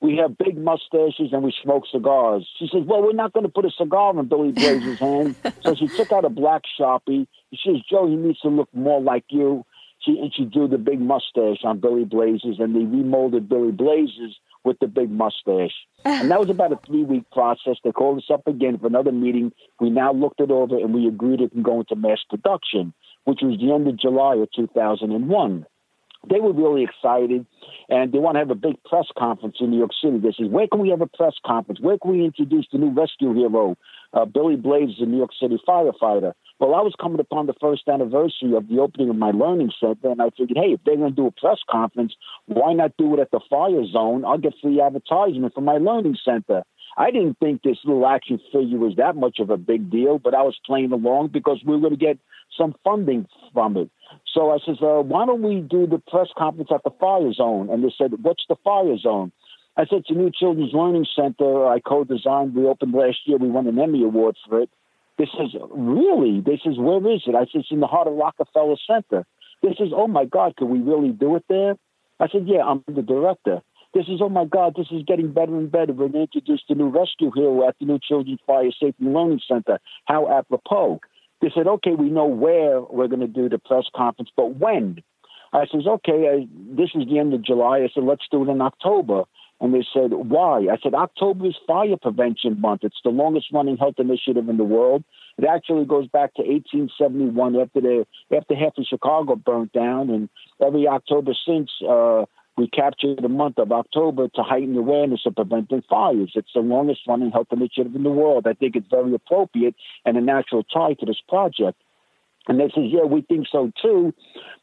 we 0.00 0.16
have 0.16 0.36
big 0.36 0.58
mustaches 0.58 1.32
and 1.32 1.42
we 1.42 1.54
smoke 1.62 1.84
cigars. 1.90 2.46
She 2.58 2.68
says, 2.72 2.82
well, 2.84 3.02
we're 3.02 3.12
not 3.12 3.32
going 3.32 3.44
to 3.44 3.52
put 3.52 3.64
a 3.64 3.70
cigar 3.70 4.18
in 4.18 4.28
Billy 4.28 4.52
Blazes' 4.52 4.98
hand. 4.98 5.36
So 5.62 5.74
she 5.74 5.88
took 5.88 6.12
out 6.12 6.26
a 6.26 6.28
black 6.28 6.62
Sharpie. 6.78 7.26
She 7.54 7.58
says, 7.64 7.82
Joe, 7.90 8.06
he 8.06 8.16
needs 8.16 8.40
to 8.40 8.48
look 8.48 8.68
more 8.74 9.00
like 9.00 9.24
you. 9.28 9.64
She, 10.00 10.18
and 10.18 10.32
she 10.34 10.44
drew 10.44 10.68
the 10.68 10.76
big 10.76 11.00
mustache 11.00 11.64
on 11.64 11.80
Billy 11.80 12.04
Blazes, 12.04 12.56
and 12.58 12.76
they 12.76 12.84
remolded 12.84 13.48
Billy 13.48 13.70
Blazes 13.72 14.36
with 14.64 14.78
the 14.80 14.86
big 14.86 15.10
mustache. 15.10 15.74
And 16.04 16.30
that 16.30 16.40
was 16.40 16.50
about 16.50 16.72
a 16.72 16.78
three 16.86 17.04
week 17.04 17.30
process. 17.30 17.76
They 17.84 17.92
called 17.92 18.18
us 18.18 18.30
up 18.32 18.46
again 18.46 18.78
for 18.78 18.86
another 18.86 19.12
meeting. 19.12 19.52
We 19.80 19.90
now 19.90 20.12
looked 20.12 20.40
it 20.40 20.50
over 20.50 20.76
and 20.76 20.92
we 20.94 21.06
agreed 21.06 21.40
it 21.40 21.52
can 21.52 21.62
go 21.62 21.80
into 21.80 21.96
mass 21.96 22.20
production, 22.28 22.92
which 23.24 23.40
was 23.42 23.58
the 23.58 23.72
end 23.72 23.88
of 23.88 23.98
July 23.98 24.36
of 24.36 24.48
2001 24.52 25.66
they 26.30 26.40
were 26.40 26.52
really 26.52 26.84
excited 26.84 27.46
and 27.88 28.12
they 28.12 28.18
want 28.18 28.36
to 28.36 28.38
have 28.40 28.50
a 28.50 28.54
big 28.54 28.82
press 28.84 29.06
conference 29.16 29.56
in 29.60 29.70
New 29.70 29.78
York 29.78 29.90
City. 30.02 30.18
They 30.18 30.32
said, 30.32 30.50
Where 30.50 30.66
can 30.66 30.80
we 30.80 30.90
have 30.90 31.00
a 31.00 31.06
press 31.06 31.34
conference? 31.44 31.80
Where 31.80 31.98
can 31.98 32.12
we 32.12 32.24
introduce 32.24 32.66
the 32.72 32.78
new 32.78 32.90
rescue 32.90 33.34
hero, 33.34 33.76
uh, 34.12 34.24
Billy 34.24 34.56
Blaze, 34.56 34.96
the 34.98 35.06
New 35.06 35.18
York 35.18 35.32
City 35.38 35.60
firefighter? 35.66 36.32
Well, 36.60 36.74
I 36.74 36.82
was 36.82 36.94
coming 37.00 37.18
upon 37.18 37.46
the 37.46 37.54
first 37.60 37.88
anniversary 37.88 38.54
of 38.54 38.68
the 38.68 38.78
opening 38.78 39.10
of 39.10 39.16
my 39.16 39.32
learning 39.32 39.72
center, 39.80 40.10
and 40.10 40.22
I 40.22 40.30
figured, 40.30 40.56
hey, 40.56 40.72
if 40.72 40.80
they're 40.84 40.96
going 40.96 41.10
to 41.10 41.16
do 41.16 41.26
a 41.26 41.32
press 41.32 41.58
conference, 41.68 42.14
why 42.46 42.72
not 42.72 42.96
do 42.96 43.12
it 43.14 43.20
at 43.20 43.32
the 43.32 43.40
fire 43.50 43.84
zone? 43.86 44.24
I'll 44.24 44.38
get 44.38 44.54
free 44.62 44.80
advertisement 44.80 45.52
for 45.54 45.62
my 45.62 45.78
learning 45.78 46.16
center. 46.24 46.62
I 46.96 47.10
didn't 47.10 47.38
think 47.40 47.62
this 47.62 47.78
little 47.84 48.06
action 48.06 48.38
figure 48.52 48.78
was 48.78 48.94
that 48.96 49.16
much 49.16 49.40
of 49.40 49.50
a 49.50 49.56
big 49.56 49.90
deal, 49.90 50.20
but 50.20 50.32
I 50.32 50.42
was 50.42 50.56
playing 50.64 50.92
along 50.92 51.28
because 51.28 51.60
we 51.66 51.74
were 51.74 51.80
going 51.80 51.98
to 51.98 51.98
get 51.98 52.18
some 52.56 52.74
funding 52.84 53.26
from 53.52 53.76
it. 53.76 53.90
So 54.32 54.52
I 54.52 54.58
says, 54.64 54.76
uh, 54.80 55.02
why 55.02 55.26
don't 55.26 55.42
we 55.42 55.60
do 55.60 55.88
the 55.88 55.98
press 55.98 56.28
conference 56.38 56.70
at 56.72 56.84
the 56.84 56.92
fire 57.00 57.32
zone? 57.32 57.68
And 57.68 57.82
they 57.82 57.92
said, 57.98 58.12
what's 58.22 58.44
the 58.48 58.56
fire 58.62 58.96
zone? 58.96 59.32
I 59.76 59.86
said, 59.86 60.00
it's 60.00 60.10
a 60.10 60.14
new 60.14 60.30
children's 60.30 60.72
learning 60.72 61.06
center 61.16 61.66
I 61.66 61.80
co-designed. 61.80 62.54
We 62.54 62.66
opened 62.66 62.94
last 62.94 63.18
year. 63.24 63.38
We 63.38 63.48
won 63.48 63.66
an 63.66 63.78
Emmy 63.78 64.04
Award 64.04 64.36
for 64.48 64.60
it. 64.60 64.70
This 65.16 65.28
is 65.40 65.54
really, 65.70 66.40
this 66.40 66.60
is, 66.64 66.78
where 66.78 66.98
is 67.12 67.22
it? 67.26 67.34
I 67.34 67.44
said, 67.44 67.60
it's 67.60 67.70
in 67.70 67.80
the 67.80 67.86
heart 67.86 68.08
of 68.08 68.14
Rockefeller 68.14 68.76
Center. 68.86 69.24
This 69.62 69.76
is, 69.78 69.92
oh 69.94 70.08
my 70.08 70.24
God, 70.24 70.56
can 70.56 70.68
we 70.68 70.80
really 70.80 71.10
do 71.10 71.36
it 71.36 71.44
there? 71.48 71.76
I 72.20 72.28
said, 72.28 72.46
yeah, 72.46 72.62
I'm 72.62 72.82
the 72.86 73.02
director. 73.02 73.62
This 73.94 74.06
is, 74.08 74.20
oh 74.20 74.28
my 74.28 74.44
God, 74.44 74.74
this 74.76 74.88
is 74.90 75.04
getting 75.06 75.32
better 75.32 75.56
and 75.56 75.70
better. 75.70 75.92
We're 75.92 76.08
going 76.08 76.12
to 76.12 76.36
introduce 76.36 76.62
the 76.68 76.74
new 76.74 76.88
rescue 76.88 77.30
hero 77.32 77.66
at 77.68 77.76
the 77.78 77.86
new 77.86 78.00
Children's 78.00 78.40
Fire 78.44 78.70
Safety 78.72 79.04
Learning 79.04 79.40
Center. 79.46 79.78
How 80.06 80.28
apropos. 80.36 81.00
They 81.40 81.50
said, 81.54 81.66
okay, 81.66 81.92
we 81.92 82.10
know 82.10 82.26
where 82.26 82.80
we're 82.80 83.08
going 83.08 83.20
to 83.20 83.26
do 83.28 83.48
the 83.48 83.58
press 83.58 83.84
conference, 83.94 84.30
but 84.36 84.56
when? 84.56 85.02
I 85.52 85.66
says, 85.70 85.86
okay, 85.86 86.28
I, 86.28 86.48
this 86.76 86.90
is 86.94 87.06
the 87.08 87.18
end 87.20 87.34
of 87.34 87.42
July. 87.42 87.78
I 87.78 87.88
said, 87.94 88.02
let's 88.02 88.26
do 88.30 88.42
it 88.42 88.50
in 88.50 88.60
October. 88.60 89.24
And 89.60 89.72
they 89.72 89.86
said, 89.94 90.12
why? 90.12 90.66
I 90.70 90.76
said, 90.82 90.94
October 90.94 91.46
is 91.46 91.56
fire 91.66 91.96
prevention 92.00 92.60
month. 92.60 92.80
It's 92.82 93.00
the 93.04 93.10
longest 93.10 93.46
running 93.52 93.76
health 93.76 93.94
initiative 93.98 94.48
in 94.48 94.56
the 94.56 94.64
world. 94.64 95.04
It 95.38 95.44
actually 95.44 95.84
goes 95.84 96.06
back 96.08 96.34
to 96.34 96.42
1871 96.42 97.56
after 97.60 97.80
the 97.80 98.06
after 98.36 98.54
half 98.54 98.78
of 98.78 98.84
Chicago 98.84 99.36
burnt 99.36 99.72
down, 99.72 100.10
and 100.10 100.28
every 100.64 100.86
October 100.86 101.32
since 101.46 101.70
uh, 101.88 102.24
we 102.56 102.68
captured 102.68 103.20
the 103.20 103.28
month 103.28 103.58
of 103.58 103.72
October 103.72 104.28
to 104.28 104.42
heighten 104.42 104.76
awareness 104.76 105.22
of 105.26 105.34
preventing 105.34 105.82
fires. 105.88 106.32
It's 106.34 106.52
the 106.54 106.60
longest 106.60 107.00
running 107.08 107.32
health 107.32 107.48
initiative 107.50 107.96
in 107.96 108.04
the 108.04 108.10
world. 108.10 108.46
I 108.46 108.52
think 108.52 108.76
it's 108.76 108.86
very 108.88 109.12
appropriate 109.14 109.74
and 110.04 110.16
a 110.16 110.20
natural 110.20 110.62
tie 110.62 110.94
to 110.94 111.06
this 111.06 111.20
project. 111.28 111.80
And 112.46 112.60
they 112.60 112.68
says, 112.74 112.84
yeah, 112.88 113.04
we 113.04 113.22
think 113.22 113.46
so 113.50 113.72
too, 113.80 114.12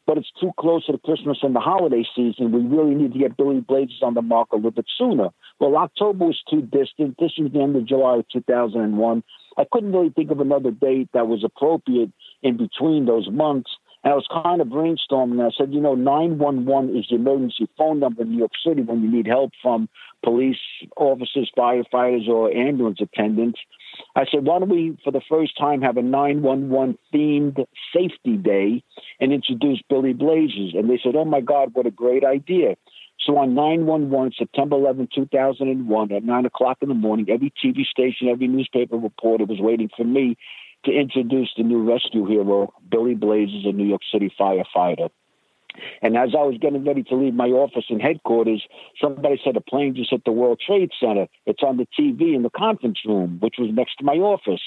but 0.06 0.16
it's 0.16 0.30
too 0.40 0.52
close 0.58 0.86
to 0.86 0.92
the 0.92 0.98
Christmas 0.98 1.38
and 1.42 1.54
the 1.54 1.60
holiday 1.60 2.04
season. 2.14 2.52
We 2.52 2.60
really 2.60 2.94
need 2.94 3.12
to 3.12 3.18
get 3.18 3.36
Billy 3.36 3.60
Blazes 3.60 4.02
on 4.02 4.14
the 4.14 4.22
mark 4.22 4.48
a 4.52 4.56
little 4.56 4.70
bit 4.70 4.86
sooner. 4.96 5.30
Well, 5.58 5.76
October 5.76 6.26
was 6.26 6.40
too 6.48 6.62
distant. 6.62 7.16
This 7.18 7.32
was 7.38 7.50
the 7.52 7.60
end 7.60 7.74
of 7.76 7.86
July 7.86 8.18
of 8.18 8.28
2001. 8.32 9.22
I 9.58 9.64
couldn't 9.70 9.92
really 9.92 10.10
think 10.10 10.30
of 10.30 10.40
another 10.40 10.70
date 10.70 11.08
that 11.12 11.26
was 11.26 11.44
appropriate 11.44 12.12
in 12.42 12.56
between 12.56 13.06
those 13.06 13.28
months. 13.30 13.70
And 14.04 14.12
I 14.12 14.16
was 14.16 14.26
kind 14.30 14.60
of 14.60 14.68
brainstorming. 14.68 15.32
And 15.32 15.42
I 15.42 15.50
said, 15.56 15.72
you 15.72 15.80
know, 15.80 15.94
911 15.94 16.96
is 16.96 17.06
the 17.08 17.16
emergency 17.16 17.68
phone 17.78 18.00
number 18.00 18.22
in 18.22 18.30
New 18.30 18.38
York 18.38 18.52
City 18.66 18.82
when 18.82 19.02
you 19.02 19.10
need 19.10 19.26
help 19.26 19.52
from 19.62 19.88
police 20.24 20.58
officers, 20.96 21.50
firefighters, 21.56 22.28
or 22.28 22.50
ambulance 22.52 22.98
attendants. 23.00 23.60
I 24.16 24.24
said, 24.30 24.44
why 24.44 24.58
don't 24.58 24.68
we, 24.68 24.98
for 25.04 25.10
the 25.10 25.20
first 25.28 25.56
time, 25.58 25.82
have 25.82 25.96
a 25.96 26.02
911 26.02 26.98
themed 27.14 27.64
safety 27.94 28.36
day 28.36 28.82
and 29.20 29.32
introduce 29.32 29.82
Billy 29.88 30.14
Blazes? 30.14 30.74
And 30.74 30.90
they 30.90 31.00
said, 31.02 31.14
oh 31.14 31.24
my 31.24 31.40
God, 31.40 31.70
what 31.74 31.86
a 31.86 31.90
great 31.90 32.24
idea. 32.24 32.76
So 33.24 33.38
on 33.38 33.54
911, 33.54 34.32
September 34.36 34.76
11, 34.76 35.08
2001, 35.14 36.12
at 36.12 36.24
9 36.24 36.46
o'clock 36.46 36.78
in 36.80 36.88
the 36.88 36.94
morning, 36.94 37.26
every 37.30 37.52
TV 37.64 37.84
station, 37.84 38.28
every 38.28 38.48
newspaper 38.48 38.96
reporter 38.96 39.44
was 39.44 39.60
waiting 39.60 39.90
for 39.96 40.04
me 40.04 40.36
to 40.84 40.92
introduce 40.92 41.50
the 41.56 41.62
new 41.62 41.82
rescue 41.82 42.26
hero, 42.26 42.72
Billy 42.90 43.14
Blazes, 43.14 43.64
a 43.64 43.72
New 43.72 43.86
York 43.86 44.02
City 44.10 44.32
firefighter. 44.38 45.10
And 46.02 46.16
as 46.16 46.30
I 46.38 46.42
was 46.42 46.58
getting 46.60 46.84
ready 46.84 47.02
to 47.04 47.14
leave 47.14 47.34
my 47.34 47.48
office 47.48 47.84
and 47.88 48.00
headquarters, 48.00 48.62
somebody 49.00 49.40
said 49.42 49.56
a 49.56 49.60
plane 49.60 49.94
just 49.94 50.10
hit 50.10 50.24
the 50.24 50.32
World 50.32 50.60
Trade 50.64 50.90
Center. 51.00 51.28
It's 51.46 51.62
on 51.62 51.78
the 51.78 51.86
TV 51.98 52.34
in 52.34 52.42
the 52.42 52.50
conference 52.50 52.98
room, 53.06 53.38
which 53.40 53.54
was 53.58 53.70
next 53.72 53.96
to 53.96 54.04
my 54.04 54.14
office. 54.14 54.60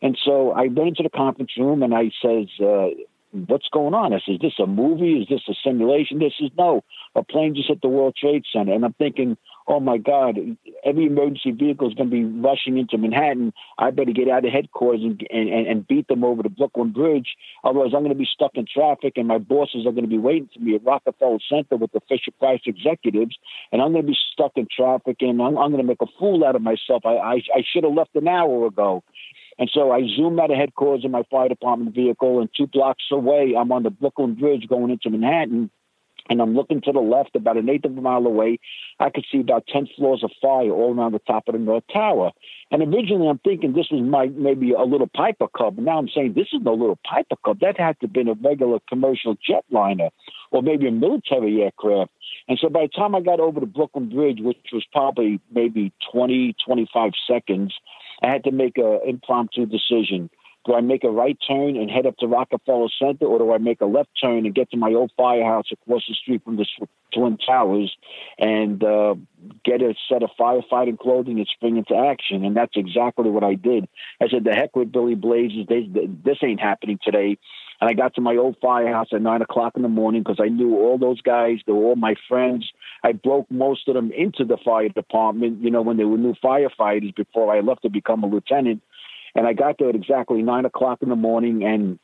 And 0.00 0.18
so 0.22 0.52
I 0.52 0.62
went 0.68 0.88
into 0.88 1.02
the 1.02 1.10
conference 1.10 1.52
room 1.58 1.82
and 1.82 1.94
I 1.94 2.10
says, 2.22 2.48
uh, 2.60 2.88
what's 3.34 3.68
going 3.68 3.94
on? 3.94 4.12
Said, 4.12 4.34
is 4.34 4.40
this 4.40 4.58
a 4.60 4.66
movie? 4.66 5.20
Is 5.20 5.28
this 5.28 5.42
a 5.48 5.54
simulation? 5.62 6.18
This 6.18 6.34
is 6.40 6.50
no, 6.56 6.84
a 7.14 7.22
plane 7.22 7.54
just 7.54 7.68
hit 7.68 7.82
the 7.82 7.88
World 7.88 8.14
Trade 8.16 8.44
Center. 8.52 8.72
And 8.72 8.84
I'm 8.84 8.92
thinking, 8.94 9.36
oh 9.66 9.80
my 9.80 9.98
God, 9.98 10.38
every 10.84 11.06
emergency 11.06 11.50
vehicle 11.50 11.88
is 11.88 11.94
going 11.94 12.10
to 12.10 12.14
be 12.14 12.24
rushing 12.24 12.78
into 12.78 12.96
Manhattan. 12.96 13.52
I 13.78 13.90
better 13.90 14.12
get 14.12 14.28
out 14.28 14.44
of 14.44 14.52
headquarters 14.52 15.02
and, 15.02 15.20
and, 15.30 15.66
and 15.66 15.86
beat 15.86 16.06
them 16.06 16.22
over 16.22 16.42
the 16.42 16.48
Brooklyn 16.48 16.92
Bridge. 16.92 17.34
Otherwise, 17.64 17.90
I'm 17.94 18.02
going 18.02 18.10
to 18.10 18.14
be 18.14 18.28
stuck 18.32 18.52
in 18.54 18.66
traffic 18.72 19.14
and 19.16 19.26
my 19.26 19.38
bosses 19.38 19.86
are 19.86 19.92
going 19.92 20.04
to 20.04 20.08
be 20.08 20.18
waiting 20.18 20.48
for 20.54 20.60
me 20.60 20.76
at 20.76 20.84
Rockefeller 20.84 21.38
Center 21.48 21.76
with 21.76 21.92
the 21.92 22.00
Fisher 22.08 22.30
Price 22.38 22.60
executives. 22.66 23.36
And 23.72 23.82
I'm 23.82 23.92
going 23.92 24.04
to 24.04 24.12
be 24.12 24.18
stuck 24.32 24.52
in 24.56 24.68
traffic 24.74 25.16
and 25.20 25.42
I'm, 25.42 25.58
I'm 25.58 25.70
going 25.70 25.82
to 25.82 25.88
make 25.88 26.02
a 26.02 26.18
fool 26.18 26.44
out 26.44 26.56
of 26.56 26.62
myself. 26.62 27.04
I, 27.04 27.16
I, 27.16 27.34
I 27.54 27.64
should 27.72 27.84
have 27.84 27.94
left 27.94 28.14
an 28.14 28.28
hour 28.28 28.66
ago. 28.66 29.02
And 29.58 29.70
so 29.72 29.92
I 29.92 30.02
zoom 30.16 30.38
out 30.40 30.50
of 30.50 30.56
headquarters 30.56 31.04
in 31.04 31.10
my 31.10 31.22
fire 31.30 31.48
department 31.48 31.94
vehicle, 31.94 32.40
and 32.40 32.48
two 32.56 32.66
blocks 32.66 33.04
away, 33.10 33.54
I'm 33.58 33.72
on 33.72 33.84
the 33.84 33.90
Brooklyn 33.90 34.34
Bridge 34.34 34.66
going 34.68 34.90
into 34.90 35.10
Manhattan. 35.10 35.70
And 36.30 36.40
I'm 36.40 36.54
looking 36.54 36.80
to 36.82 36.92
the 36.92 37.00
left, 37.00 37.36
about 37.36 37.58
an 37.58 37.68
eighth 37.68 37.84
of 37.84 37.98
a 37.98 38.00
mile 38.00 38.24
away. 38.24 38.58
I 38.98 39.10
could 39.10 39.26
see 39.30 39.40
about 39.40 39.66
10 39.66 39.88
floors 39.94 40.22
of 40.24 40.30
fire 40.40 40.70
all 40.70 40.94
around 40.94 41.12
the 41.12 41.18
top 41.18 41.48
of 41.48 41.52
the 41.52 41.58
North 41.58 41.84
Tower. 41.92 42.32
And 42.70 42.82
originally, 42.82 43.28
I'm 43.28 43.38
thinking 43.38 43.74
this 43.74 43.88
was 43.90 44.02
my, 44.02 44.28
maybe 44.28 44.72
a 44.72 44.84
little 44.84 45.06
Piper 45.14 45.48
Cub. 45.48 45.76
but 45.76 45.84
Now 45.84 45.98
I'm 45.98 46.08
saying 46.08 46.32
this 46.32 46.48
is 46.54 46.62
no 46.62 46.72
little 46.72 46.98
Piper 47.04 47.36
Cub. 47.44 47.60
That 47.60 47.78
had 47.78 48.00
to 48.00 48.06
have 48.06 48.12
been 48.14 48.28
a 48.28 48.34
regular 48.34 48.78
commercial 48.88 49.36
jetliner 49.36 50.10
or 50.50 50.62
maybe 50.62 50.88
a 50.88 50.92
military 50.92 51.62
aircraft. 51.62 52.10
And 52.48 52.58
so 52.58 52.70
by 52.70 52.82
the 52.82 52.88
time 52.88 53.14
I 53.14 53.20
got 53.20 53.40
over 53.40 53.60
the 53.60 53.66
Brooklyn 53.66 54.08
Bridge, 54.08 54.38
which 54.40 54.56
was 54.72 54.84
probably 54.92 55.40
maybe 55.52 55.92
20, 56.10 56.54
25 56.64 57.12
seconds, 57.28 57.74
I 58.24 58.32
had 58.32 58.44
to 58.44 58.52
make 58.52 58.78
an 58.78 59.00
impromptu 59.06 59.66
decision. 59.66 60.30
Do 60.66 60.74
I 60.74 60.80
make 60.80 61.04
a 61.04 61.10
right 61.10 61.36
turn 61.46 61.76
and 61.76 61.90
head 61.90 62.06
up 62.06 62.16
to 62.18 62.26
Rockefeller 62.26 62.88
Center, 62.98 63.26
or 63.26 63.38
do 63.38 63.52
I 63.52 63.58
make 63.58 63.82
a 63.82 63.86
left 63.86 64.08
turn 64.18 64.46
and 64.46 64.54
get 64.54 64.70
to 64.70 64.78
my 64.78 64.94
old 64.94 65.12
firehouse 65.14 65.66
across 65.70 66.04
the 66.08 66.14
street 66.14 66.42
from 66.42 66.56
the 66.56 66.64
Twin 67.12 67.36
Towers 67.36 67.94
and 68.38 68.82
uh, 68.82 69.14
get 69.62 69.82
a 69.82 69.94
set 70.08 70.22
of 70.22 70.30
firefighting 70.40 70.98
clothing 70.98 71.36
and 71.36 71.46
spring 71.48 71.76
into 71.76 71.94
action? 71.94 72.46
And 72.46 72.56
that's 72.56 72.76
exactly 72.76 73.28
what 73.28 73.44
I 73.44 73.54
did. 73.54 73.86
I 74.22 74.28
said, 74.28 74.44
"The 74.44 74.54
heck 74.54 74.74
with 74.74 74.90
Billy 74.90 75.16
Blazes. 75.16 75.66
They, 75.68 75.86
this 76.24 76.38
ain't 76.42 76.60
happening 76.60 76.98
today." 77.04 77.36
And 77.80 77.90
I 77.90 77.92
got 77.92 78.14
to 78.14 78.22
my 78.22 78.36
old 78.36 78.56
firehouse 78.62 79.08
at 79.12 79.20
nine 79.20 79.42
o'clock 79.42 79.74
in 79.76 79.82
the 79.82 79.88
morning 79.88 80.22
because 80.22 80.40
I 80.40 80.48
knew 80.48 80.76
all 80.76 80.96
those 80.96 81.20
guys. 81.20 81.58
They 81.66 81.72
were 81.72 81.84
all 81.84 81.96
my 81.96 82.14
friends. 82.26 82.72
I 83.04 83.12
broke 83.12 83.50
most 83.50 83.86
of 83.86 83.94
them 83.94 84.10
into 84.12 84.46
the 84.46 84.56
fire 84.64 84.88
department, 84.88 85.62
you 85.62 85.70
know, 85.70 85.82
when 85.82 85.98
they 85.98 86.04
were 86.04 86.16
new 86.16 86.34
firefighters 86.42 87.14
before 87.14 87.54
I 87.54 87.60
left 87.60 87.82
to 87.82 87.90
become 87.90 88.24
a 88.24 88.26
lieutenant. 88.26 88.82
And 89.34 89.46
I 89.46 89.52
got 89.52 89.76
there 89.78 89.90
at 89.90 89.94
exactly 89.94 90.42
nine 90.42 90.64
o'clock 90.64 91.02
in 91.02 91.10
the 91.10 91.16
morning 91.16 91.64
and 91.64 91.98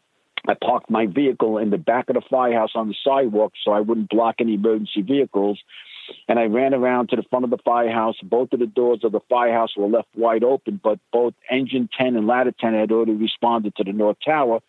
I 0.47 0.55
parked 0.55 0.91
my 0.91 1.07
vehicle 1.07 1.57
in 1.57 1.71
the 1.71 1.79
back 1.79 2.11
of 2.11 2.15
the 2.15 2.23
firehouse 2.29 2.73
on 2.75 2.89
the 2.89 2.95
sidewalk 3.03 3.53
so 3.65 3.73
I 3.73 3.81
wouldn't 3.81 4.11
block 4.11 4.37
any 4.41 4.55
emergency 4.55 5.01
vehicles. 5.01 5.59
And 6.29 6.39
I 6.39 6.45
ran 6.45 6.75
around 6.75 7.09
to 7.11 7.17
the 7.17 7.23
front 7.23 7.45
of 7.45 7.51
the 7.51 7.59
firehouse. 7.65 8.17
Both 8.23 8.53
of 8.53 8.59
the 8.59 8.67
doors 8.67 9.01
of 9.03 9.13
the 9.13 9.21
firehouse 9.31 9.77
were 9.77 9.87
left 9.87 10.09
wide 10.15 10.45
open, 10.45 10.81
but 10.83 10.99
both 11.13 11.35
engine 11.51 11.89
10 11.97 12.17
and 12.17 12.27
ladder 12.27 12.53
10 12.59 12.75
had 12.75 12.93
already 12.93 13.13
responded 13.13 13.75
to 13.77 13.85
the 13.85 13.93
North 13.93 14.19
Tower 14.23 14.61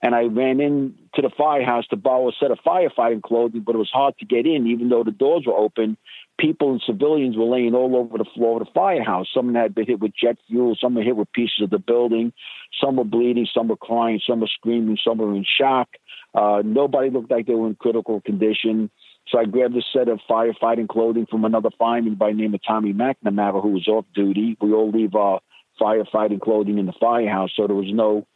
and 0.00 0.14
I 0.14 0.24
ran 0.24 0.60
in 0.60 0.94
to 1.14 1.22
the 1.22 1.30
firehouse 1.36 1.86
to 1.88 1.96
borrow 1.96 2.28
a 2.28 2.32
set 2.38 2.52
of 2.52 2.58
firefighting 2.64 3.22
clothing, 3.22 3.62
but 3.62 3.74
it 3.74 3.78
was 3.78 3.90
hard 3.92 4.16
to 4.18 4.24
get 4.24 4.46
in, 4.46 4.66
even 4.68 4.88
though 4.88 5.02
the 5.02 5.10
doors 5.10 5.44
were 5.46 5.56
open. 5.56 5.96
People 6.38 6.70
and 6.70 6.82
civilians 6.86 7.36
were 7.36 7.46
laying 7.46 7.74
all 7.74 7.96
over 7.96 8.16
the 8.16 8.30
floor 8.32 8.60
of 8.60 8.66
the 8.66 8.72
firehouse. 8.72 9.26
Some 9.34 9.52
had 9.54 9.74
been 9.74 9.86
hit 9.86 9.98
with 9.98 10.12
jet 10.14 10.36
fuel, 10.46 10.76
some 10.80 10.94
were 10.94 11.02
hit 11.02 11.16
with 11.16 11.32
pieces 11.32 11.62
of 11.62 11.70
the 11.70 11.80
building, 11.80 12.32
some 12.80 12.96
were 12.96 13.04
bleeding, 13.04 13.48
some 13.52 13.66
were 13.66 13.76
crying, 13.76 14.20
some 14.24 14.40
were 14.40 14.46
screaming, 14.46 14.98
some 15.02 15.18
were 15.18 15.34
in 15.34 15.44
shock. 15.44 15.88
Uh, 16.32 16.62
nobody 16.64 17.10
looked 17.10 17.30
like 17.30 17.46
they 17.46 17.54
were 17.54 17.66
in 17.66 17.74
critical 17.74 18.20
condition. 18.20 18.90
So 19.26 19.38
I 19.38 19.46
grabbed 19.46 19.76
a 19.76 19.82
set 19.92 20.08
of 20.08 20.20
firefighting 20.30 20.88
clothing 20.88 21.26
from 21.26 21.44
another 21.44 21.70
fireman 21.76 22.14
by 22.14 22.30
the 22.30 22.36
name 22.36 22.54
of 22.54 22.60
Tommy 22.66 22.92
McNamara, 22.92 23.60
who 23.60 23.70
was 23.70 23.88
off 23.88 24.06
duty. 24.14 24.56
We 24.60 24.72
all 24.72 24.90
leave 24.90 25.16
our 25.16 25.40
firefighting 25.80 26.40
clothing 26.40 26.78
in 26.78 26.86
the 26.86 26.94
firehouse, 26.98 27.50
so 27.56 27.66
there 27.66 27.76
was 27.76 27.92
no 27.92 28.26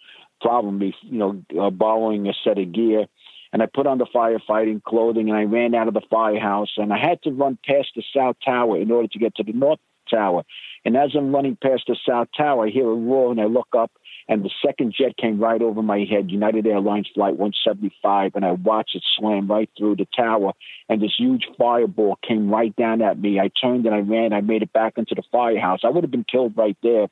problem 0.43 0.83
you 0.83 0.93
know, 1.03 1.43
uh, 1.61 1.71
borrowing 1.71 2.29
a 2.29 2.33
set 2.45 2.59
of 2.59 2.73
gear. 2.73 3.07
And 3.53 3.63
I 3.63 3.67
put 3.67 3.87
on 3.87 3.99
the 3.99 4.07
firefighting 4.07 4.83
clothing 4.83 5.29
and 5.29 5.39
I 5.39 5.45
ran 5.45 5.75
out 5.75 5.89
of 5.89 5.95
the 5.95 6.03
firehouse 6.11 6.73
and 6.77 6.93
I 6.93 6.99
had 6.99 7.23
to 7.23 7.31
run 7.31 7.59
past 7.65 7.89
the 7.95 8.03
South 8.15 8.37
Tower 8.45 8.79
in 8.79 8.91
order 8.91 9.09
to 9.09 9.19
get 9.19 9.35
to 9.37 9.43
the 9.43 9.53
North 9.53 9.79
Tower. 10.11 10.45
And 10.85 10.97
as 10.97 11.11
I'm 11.15 11.35
running 11.35 11.57
past 11.63 11.85
the 11.87 11.97
South 12.09 12.29
Tower, 12.37 12.67
I 12.67 12.71
hear 12.71 12.91
a 12.91 12.95
roar 12.95 13.31
and 13.31 13.41
I 13.41 13.45
look 13.45 13.69
up 13.77 13.93
and 14.29 14.45
the 14.45 14.51
second 14.65 14.95
jet 14.97 15.17
came 15.17 15.41
right 15.41 15.61
over 15.61 15.83
my 15.83 16.07
head, 16.09 16.31
United 16.31 16.67
Airlines 16.67 17.09
Flight 17.15 17.37
175, 17.37 18.33
and 18.35 18.45
I 18.45 18.53
watched 18.53 18.95
it 18.95 19.03
slam 19.19 19.49
right 19.49 19.69
through 19.77 19.97
the 19.97 20.07
tower. 20.17 20.53
And 20.89 21.03
this 21.03 21.15
huge 21.19 21.47
fireball 21.59 22.19
came 22.27 22.49
right 22.49 22.75
down 22.77 23.03
at 23.03 23.19
me. 23.19 23.41
I 23.41 23.51
turned 23.61 23.85
and 23.85 23.95
I 23.95 23.99
ran. 23.99 24.33
I 24.33 24.41
made 24.41 24.63
it 24.63 24.73
back 24.73 24.95
into 24.97 25.15
the 25.15 25.23
firehouse. 25.33 25.81
I 25.85 25.91
would 25.91 26.05
have 26.05 26.11
been 26.11 26.25
killed 26.25 26.57
right 26.57 26.77
there 26.83 27.09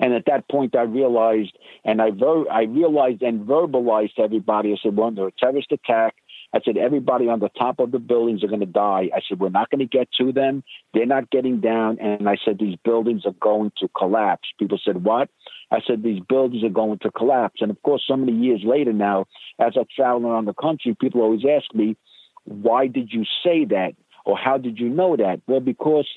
and 0.00 0.14
at 0.14 0.24
that 0.26 0.48
point, 0.48 0.76
I 0.76 0.82
realized, 0.82 1.56
and 1.84 2.00
I 2.00 2.10
ver- 2.10 2.50
I 2.50 2.62
realized 2.62 3.22
and 3.22 3.46
verbalized 3.46 4.14
to 4.14 4.22
everybody. 4.22 4.72
I 4.72 4.76
said, 4.82 4.96
"Well, 4.96 5.08
under 5.08 5.26
a 5.26 5.32
terrorist 5.32 5.72
attack." 5.72 6.14
I 6.54 6.60
said, 6.64 6.76
everybody 6.76 7.28
on 7.28 7.40
the 7.40 7.50
top 7.50 7.80
of 7.80 7.90
the 7.90 7.98
buildings 7.98 8.42
are 8.42 8.48
going 8.48 8.60
to 8.60 8.66
die. 8.66 9.10
I 9.14 9.20
said, 9.28 9.40
we're 9.40 9.48
not 9.48 9.68
going 9.68 9.80
to 9.80 9.84
get 9.86 10.08
to 10.18 10.32
them. 10.32 10.62
They're 10.94 11.04
not 11.04 11.30
getting 11.30 11.60
down. 11.60 11.98
And 11.98 12.28
I 12.28 12.36
said, 12.44 12.58
these 12.58 12.76
buildings 12.84 13.22
are 13.26 13.34
going 13.40 13.72
to 13.78 13.88
collapse. 13.88 14.48
People 14.58 14.78
said, 14.82 15.04
what? 15.04 15.28
I 15.70 15.80
said, 15.86 16.02
these 16.02 16.20
buildings 16.20 16.64
are 16.64 16.70
going 16.70 16.98
to 17.00 17.10
collapse. 17.10 17.60
And 17.60 17.70
of 17.70 17.82
course, 17.82 18.04
so 18.06 18.16
many 18.16 18.32
years 18.32 18.62
later 18.64 18.92
now, 18.92 19.26
as 19.58 19.72
I 19.76 19.84
travel 19.94 20.30
around 20.30 20.46
the 20.46 20.54
country, 20.54 20.96
people 20.98 21.20
always 21.20 21.44
ask 21.44 21.74
me, 21.74 21.96
why 22.44 22.86
did 22.86 23.12
you 23.12 23.24
say 23.44 23.64
that? 23.66 23.94
Or 24.24 24.36
how 24.36 24.58
did 24.58 24.78
you 24.78 24.88
know 24.88 25.16
that? 25.16 25.40
Well, 25.46 25.60
because 25.60 26.08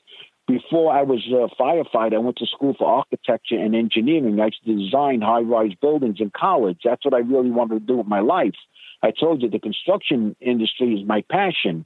before 0.50 0.92
I 0.92 1.04
was 1.04 1.24
a 1.28 1.48
firefighter, 1.62 2.16
I 2.16 2.18
went 2.18 2.38
to 2.38 2.48
school 2.48 2.74
for 2.76 2.88
architecture 2.88 3.56
and 3.56 3.76
engineering. 3.76 4.40
I 4.40 4.46
used 4.46 4.66
to 4.66 4.76
design 4.76 5.22
high 5.22 5.42
rise 5.42 5.76
buildings 5.80 6.18
in 6.20 6.32
college. 6.36 6.80
That's 6.84 7.06
what 7.06 7.14
I 7.14 7.20
really 7.20 7.52
wanted 7.52 7.76
to 7.76 7.86
do 7.86 7.98
with 7.98 8.08
my 8.08 8.22
life. 8.22 8.56
I 9.04 9.12
told 9.12 9.44
you 9.44 9.50
the 9.50 9.60
construction 9.60 10.36
industry 10.42 10.96
is 10.96 11.08
my 11.08 11.24
passion. 11.30 11.86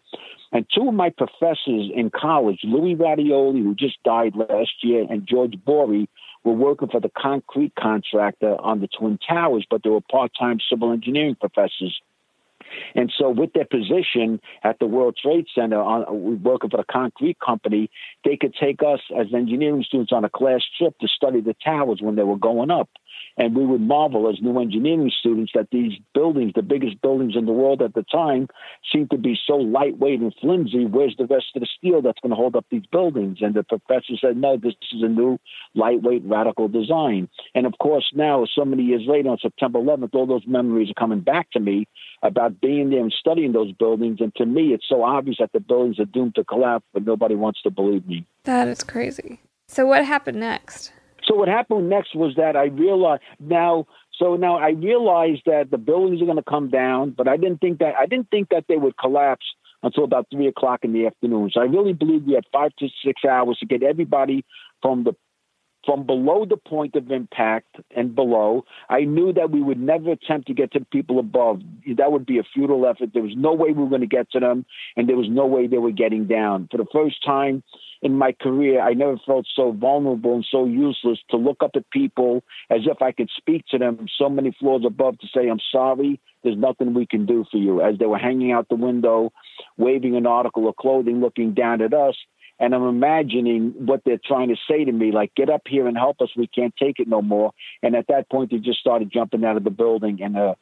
And 0.54 0.66
two 0.74 0.88
of 0.88 0.94
my 0.94 1.10
professors 1.10 1.92
in 1.94 2.10
college, 2.10 2.60
Louis 2.64 2.96
Radioli, 2.96 3.62
who 3.62 3.76
just 3.76 4.02
died 4.04 4.34
last 4.36 4.72
year, 4.82 5.06
and 5.10 5.28
George 5.28 5.56
Bory, 5.66 6.08
were 6.46 6.54
working 6.54 6.88
for 6.88 7.02
the 7.02 7.12
concrete 7.18 7.74
contractor 7.78 8.56
on 8.62 8.80
the 8.80 8.88
Twin 8.88 9.20
Towers, 9.28 9.66
but 9.70 9.84
they 9.84 9.90
were 9.90 10.02
part 10.02 10.32
time 10.40 10.60
civil 10.70 10.94
engineering 10.94 11.36
professors. 11.38 12.00
And 12.96 13.12
so, 13.18 13.30
with 13.30 13.54
their 13.54 13.66
position 13.66 14.40
at 14.64 14.80
the 14.80 14.86
World 14.86 15.18
Trade 15.22 15.46
Center, 15.54 15.82
on, 15.82 16.44
working 16.44 16.70
for 16.70 16.78
the 16.78 16.86
concrete 16.90 17.38
company, 17.40 17.90
they 18.24 18.38
could 18.38 18.54
take 18.60 18.82
us 18.82 19.00
as 19.18 19.28
engineering 19.34 19.84
students 19.84 20.12
on 20.12 20.24
a 20.24 20.30
class 20.30 20.62
trip 20.78 20.98
to 21.00 21.08
study 21.08 21.42
the 21.42 21.56
towers 21.64 22.00
when 22.02 22.16
they 22.16 22.24
were 22.24 22.38
going 22.38 22.72
up. 22.72 22.90
And 23.38 23.56
we 23.56 23.66
would 23.66 23.82
marvel 23.82 24.30
as 24.30 24.42
new 24.42 24.60
engineering 24.60 25.12
students 25.20 25.54
that 25.56 25.70
these 25.72 25.94
buildings, 26.14 26.52
the 26.56 26.62
biggest 26.62 27.02
buildings 27.02 27.36
in 27.36 27.46
the 27.46 27.52
world 27.52 27.82
at 27.82 27.96
the 27.96 28.04
time, 28.04 28.48
seem 28.92 29.08
to 29.10 29.18
be 29.18 29.38
so 29.48 29.56
lightweight 29.56 30.20
and 30.20 30.34
flimsy. 30.40 30.86
Where's 30.86 31.16
the 31.18 31.26
rest 31.26 31.48
of 31.56 31.62
the 31.62 31.68
steel 31.78 32.02
that's 32.02 32.20
going 32.22 32.30
to 32.30 32.36
hold 32.36 32.56
up 32.56 32.66
these 32.70 32.86
buildings? 32.92 33.40
And 33.42 33.56
the 33.56 33.64
professor 33.64 34.14
said, 34.22 34.38
no, 34.38 34.58
this 34.58 34.76
is 34.92 35.02
a 35.02 35.08
new 35.08 35.40
lightweight 35.74 36.24
radical 36.26 36.68
design. 36.68 37.28
And 37.56 37.66
of 37.66 37.74
course, 37.80 38.12
now, 38.14 38.46
so 38.54 38.66
many 38.66 38.84
years 38.84 39.04
later, 39.08 39.30
on 39.30 39.40
September 39.42 39.80
11th, 39.80 40.14
all 40.14 40.28
those 40.28 40.46
memories 40.46 40.92
are 40.92 41.00
coming 41.00 41.22
back 41.22 41.50
to 41.52 41.60
me 41.60 41.88
about 42.22 42.62
being 42.62 42.92
there 42.92 43.02
and 43.02 43.14
studying 43.20 43.52
those 43.52 43.72
buildings. 43.74 44.20
And 44.22 44.34
to 44.36 44.46
me, 44.46 44.74
it's 44.74 44.88
so 44.88 45.04
obvious 45.04 45.38
that 45.40 45.52
the 45.54 45.60
buildings 45.60 46.00
are 46.00 46.06
doomed 46.06 46.36
to 46.36 46.44
collapse, 46.44 46.86
but 46.94 47.04
nobody 47.06 47.36
wants 47.36 47.62
to 47.64 47.72
believe 47.72 48.08
me. 48.08 48.26
That 48.44 48.68
is 48.68 48.84
crazy. 48.84 49.40
So, 49.68 49.86
what 49.86 50.06
happened 50.06 50.40
next? 50.40 50.92
So 51.26 51.36
what 51.36 51.48
happened 51.48 51.90
next 51.90 52.16
was 52.16 52.36
that 52.36 52.56
I 52.56 52.66
realized 52.66 53.24
now. 53.40 53.86
So 54.20 54.36
now 54.36 54.58
I 54.58 54.70
realized 54.70 55.44
that 55.46 55.72
the 55.72 55.78
buildings 55.78 56.22
are 56.22 56.26
going 56.26 56.38
to 56.38 56.44
come 56.44 56.70
down, 56.70 57.12
but 57.12 57.28
I 57.28 57.38
didn't 57.38 57.60
think 57.60 57.80
that 57.80 57.96
I 58.00 58.06
didn't 58.06 58.30
think 58.30 58.50
that 58.50 58.66
they 58.68 58.78
would 58.78 58.98
collapse 58.98 59.46
until 59.82 60.04
about 60.04 60.28
three 60.32 60.48
o'clock 60.48 60.80
in 60.84 60.94
the 60.94 61.06
afternoon. 61.08 61.50
So 61.54 61.62
I 61.62 61.66
really 61.66 61.94
believe 61.94 62.24
we 62.24 62.34
had 62.34 62.46
five 62.52 62.72
to 62.80 62.88
six 63.04 63.24
hours 63.26 63.58
to 63.60 63.66
get 63.66 63.84
everybody 63.84 64.46
from 64.82 65.04
the 65.04 65.16
from 65.86 66.06
below 66.06 66.46
the 66.46 66.58
point 66.58 66.96
of 66.96 67.12
impact 67.12 67.76
and 67.96 68.16
below. 68.16 68.66
I 68.90 69.02
knew 69.02 69.34
that 69.34 69.52
we 69.52 69.62
would 69.62 69.80
never 69.80 70.12
attempt 70.12 70.48
to 70.48 70.54
get 70.54 70.72
to 70.74 70.86
people 70.86 71.20
above. 71.20 71.62
That 71.98 72.12
would 72.12 72.26
be 72.26 72.40
a 72.40 72.44
futile 72.44 72.86
effort. 72.88 73.12
There 73.14 73.24
was 73.24 73.36
no 73.36 73.54
way 73.54 73.72
we 73.72 73.84
were 73.84 73.90
going 73.90 74.02
to 74.02 74.08
get 74.08 74.32
to 74.32 74.40
them, 74.40 74.66
and 74.96 75.10
there 75.10 75.18
was 75.18 75.30
no 75.30 75.46
way 75.46 75.68
they 75.68 75.78
were 75.78 75.92
getting 75.92 76.26
down. 76.26 76.68
For 76.72 76.78
the 76.78 76.86
first 76.92 77.24
time 77.26 77.64
in 78.02 78.18
my 78.18 78.34
career, 78.34 78.82
I 78.82 78.94
never 78.94 79.18
felt 79.26 79.46
so 79.56 79.72
vulnerable 79.72 80.36
and 80.36 80.46
so 80.50 80.66
useless 80.66 81.20
to 81.30 81.38
look 81.38 81.64
up 81.64 81.72
at 81.76 81.90
people 81.90 82.44
as 82.70 82.82
if 82.86 83.02
I 83.02 83.12
could 83.12 83.30
speak 83.36 83.66
to 83.72 83.78
them 83.78 84.08
so 84.18 84.30
many 84.30 84.56
floors 84.60 84.84
above 84.86 85.20
to 85.20 85.28
say, 85.34 85.50
I'm 85.50 85.62
sorry, 85.72 86.20
there's 86.44 86.58
nothing 86.58 86.94
we 86.94 87.06
can 87.06 87.26
do 87.26 87.46
for 87.50 87.58
you. 87.58 87.82
As 87.82 87.98
they 87.98 88.06
were 88.06 88.18
hanging 88.18 88.52
out 88.52 88.68
the 88.70 88.76
window, 88.76 89.32
waving 89.78 90.16
an 90.16 90.28
article 90.28 90.68
of 90.68 90.76
clothing, 90.76 91.22
looking 91.22 91.54
down 91.54 91.82
at 91.82 91.94
us, 91.94 92.16
and 92.64 92.74
I'm 92.74 92.88
imagining 92.88 93.74
what 93.78 94.04
they're 94.06 94.18
trying 94.24 94.48
to 94.48 94.56
say 94.70 94.86
to 94.86 94.92
me, 94.94 95.12
like, 95.12 95.36
get 95.36 95.50
up 95.50 95.64
here 95.68 95.86
and 95.86 95.98
help 95.98 96.22
us. 96.22 96.30
We 96.34 96.48
can't 96.48 96.74
take 96.78 96.98
it 96.98 97.10
no 97.10 97.22
more. 97.22 97.52
And 97.82 97.94
at 97.94 98.08
that 98.08 98.30
point, 98.30 98.52
they 98.52 98.58
just 98.60 98.80
started 98.80 99.12
jumping 99.12 99.44
out 99.44 99.58
of 99.58 99.66
the 99.66 99.70
building. 99.70 100.20
And, 100.24 100.38
uh, 100.38 100.56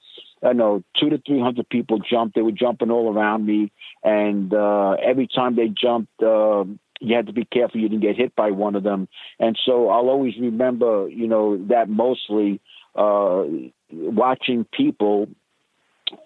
I 0.43 0.53
know 0.53 0.83
two 0.97 1.11
to 1.11 1.19
300 1.19 1.69
people 1.69 1.99
jumped. 1.99 2.33
They 2.33 2.41
were 2.41 2.51
jumping 2.51 2.89
all 2.89 3.13
around 3.13 3.45
me. 3.45 3.71
And 4.03 4.51
uh, 4.51 4.93
every 4.93 5.27
time 5.27 5.55
they 5.55 5.67
jumped, 5.67 6.23
uh, 6.23 6.63
you 7.01 7.15
had 7.15 7.27
to 7.27 7.33
be 7.33 7.45
careful 7.45 7.79
you 7.79 7.87
didn't 7.87 8.01
get 8.01 8.17
hit 8.17 8.35
by 8.35 8.49
one 8.49 8.75
of 8.75 8.81
them. 8.81 9.07
And 9.39 9.55
so 9.63 9.89
I'll 9.89 10.09
always 10.09 10.33
remember, 10.39 11.07
you 11.07 11.27
know, 11.27 11.63
that 11.67 11.87
mostly 11.87 12.61
uh, 12.95 13.43
watching 13.91 14.65
people 14.73 15.27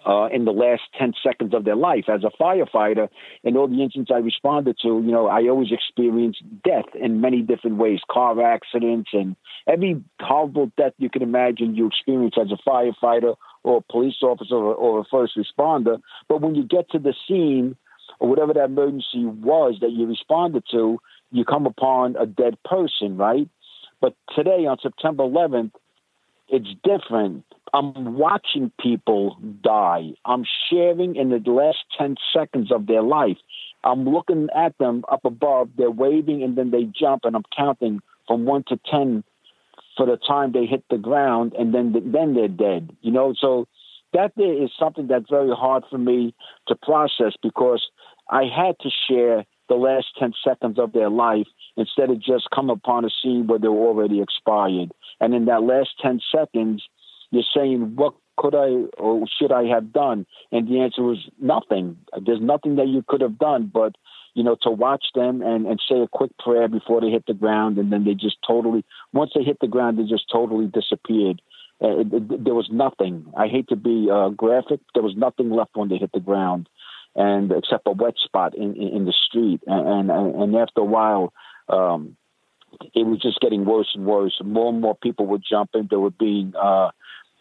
uh, 0.05 0.27
in 0.31 0.45
the 0.45 0.51
last 0.51 0.83
10 0.99 1.13
seconds 1.23 1.53
of 1.53 1.65
their 1.65 1.75
life. 1.75 2.05
As 2.07 2.23
a 2.23 2.31
firefighter, 2.41 3.09
in 3.43 3.57
all 3.57 3.67
the 3.67 3.81
incidents 3.81 4.11
I 4.13 4.17
responded 4.17 4.77
to, 4.81 4.87
you 4.87 5.11
know, 5.11 5.27
I 5.27 5.47
always 5.47 5.71
experienced 5.71 6.43
death 6.63 6.85
in 6.93 7.21
many 7.21 7.41
different 7.41 7.77
ways 7.77 7.99
car 8.09 8.41
accidents 8.41 9.09
and 9.13 9.35
every 9.67 10.03
horrible 10.19 10.71
death 10.77 10.93
you 10.97 11.09
can 11.09 11.21
imagine 11.21 11.75
you 11.75 11.87
experience 11.87 12.35
as 12.39 12.51
a 12.51 12.69
firefighter 12.69 13.35
or 13.63 13.77
a 13.77 13.91
police 13.91 14.21
officer 14.21 14.55
or, 14.55 14.75
or 14.75 14.99
a 14.99 15.05
first 15.05 15.37
responder. 15.37 15.99
But 16.27 16.41
when 16.41 16.55
you 16.55 16.63
get 16.63 16.89
to 16.91 16.99
the 16.99 17.13
scene, 17.27 17.75
or 18.19 18.29
whatever 18.29 18.53
that 18.53 18.65
emergency 18.65 19.25
was 19.25 19.77
that 19.81 19.91
you 19.91 20.05
responded 20.05 20.63
to, 20.71 20.99
you 21.31 21.43
come 21.43 21.65
upon 21.65 22.15
a 22.15 22.25
dead 22.25 22.57
person, 22.63 23.17
right? 23.17 23.49
But 24.01 24.15
today, 24.35 24.65
on 24.65 24.77
September 24.81 25.23
11th, 25.23 25.71
it's 26.47 26.69
different. 26.84 27.43
I'm 27.73 28.15
watching 28.15 28.72
people 28.80 29.38
die. 29.61 30.11
I'm 30.26 30.45
sharing 30.69 31.15
in 31.15 31.30
the 31.30 31.51
last 31.51 31.80
10 31.97 32.15
seconds 32.34 32.72
of 32.72 32.88
their 32.88 33.01
life. 33.01 33.38
I'm 33.84 34.05
looking 34.05 34.47
at 34.55 34.77
them 34.77 35.03
up 35.11 35.26
above. 35.26 35.69
They're 35.77 35.91
waving 35.91 36.43
and 36.43 36.57
then 36.57 36.72
they 36.72 36.84
jump, 36.84 37.26
and 37.26 37.35
I'm 37.35 37.43
counting 37.55 38.01
from 38.27 38.45
one 38.45 38.63
to 38.67 38.80
10 38.89 39.23
for 39.97 40.05
the 40.05 40.17
time 40.17 40.51
they 40.51 40.65
hit 40.65 40.84
the 40.89 40.97
ground, 40.97 41.53
and 41.57 41.73
then 41.73 41.93
then 41.93 42.34
they're 42.34 42.47
dead. 42.47 42.95
You 43.01 43.11
know, 43.11 43.34
so 43.39 43.67
that 44.13 44.31
is 44.38 44.72
something 44.77 45.07
that's 45.07 45.30
very 45.30 45.53
hard 45.55 45.84
for 45.89 45.97
me 45.97 46.34
to 46.67 46.76
process 46.76 47.34
because 47.41 47.85
I 48.30 48.43
had 48.43 48.77
to 48.81 48.89
share 49.07 49.45
the 49.67 49.76
last 49.76 50.07
10 50.19 50.34
seconds 50.43 50.80
of 50.80 50.93
their 50.93 51.09
life 51.09 51.47
instead 51.77 52.09
of 52.09 52.22
just 52.22 52.49
come 52.53 52.69
upon 52.69 53.05
a 53.05 53.09
scene 53.22 53.47
where 53.47 53.59
they 53.59 53.67
were 53.67 53.88
already 53.88 54.22
expired. 54.22 54.91
And 55.19 55.33
in 55.33 55.45
that 55.45 55.63
last 55.63 55.89
10 56.01 56.19
seconds, 56.33 56.83
you're 57.31 57.43
saying, 57.55 57.95
what 57.95 58.13
could 58.37 58.55
I 58.55 58.67
or 58.97 59.25
should 59.39 59.51
I 59.51 59.65
have 59.65 59.93
done? 59.93 60.25
And 60.51 60.67
the 60.67 60.79
answer 60.79 61.01
was 61.01 61.29
nothing. 61.39 61.97
There's 62.25 62.41
nothing 62.41 62.75
that 62.75 62.87
you 62.87 63.03
could 63.07 63.21
have 63.21 63.37
done, 63.37 63.71
but 63.73 63.95
you 64.33 64.43
know, 64.43 64.57
to 64.63 64.69
watch 64.69 65.05
them 65.15 65.41
and, 65.41 65.65
and 65.65 65.81
say 65.89 65.97
a 66.01 66.07
quick 66.09 66.31
prayer 66.37 66.67
before 66.67 66.99
they 66.99 67.09
hit 67.09 67.23
the 67.25 67.33
ground, 67.33 67.77
and 67.77 67.91
then 67.91 68.03
they 68.03 68.13
just 68.13 68.35
totally, 68.45 68.83
once 69.13 69.31
they 69.33 69.43
hit 69.43 69.57
the 69.61 69.67
ground, 69.67 69.97
they 69.97 70.03
just 70.03 70.29
totally 70.29 70.67
disappeared. 70.67 71.41
Uh, 71.81 71.99
it, 71.99 72.13
it, 72.13 72.43
there 72.43 72.53
was 72.53 72.67
nothing. 72.69 73.31
I 73.37 73.47
hate 73.47 73.69
to 73.69 73.77
be 73.77 74.09
uh, 74.11 74.29
graphic. 74.29 74.81
There 74.93 75.03
was 75.03 75.15
nothing 75.15 75.51
left 75.51 75.71
when 75.75 75.87
they 75.87 75.95
hit 75.95 76.11
the 76.13 76.19
ground 76.19 76.67
and 77.15 77.51
except 77.51 77.87
a 77.87 77.91
wet 77.91 78.15
spot 78.17 78.55
in, 78.55 78.75
in, 78.75 78.89
in 78.89 79.05
the 79.05 79.13
street. 79.13 79.61
And, 79.65 80.11
and, 80.11 80.35
and 80.35 80.55
after 80.55 80.81
a 80.81 80.85
while, 80.85 81.33
um, 81.69 82.17
it 82.93 83.06
was 83.06 83.19
just 83.22 83.39
getting 83.39 83.65
worse 83.65 83.91
and 83.95 84.06
worse. 84.06 84.39
More 84.43 84.72
and 84.72 84.81
more 84.81 84.95
people 84.95 85.26
were 85.26 85.39
jumping. 85.39 85.88
They 85.89 85.97
were 85.97 86.11
being 86.11 86.53
uh, 86.56 86.91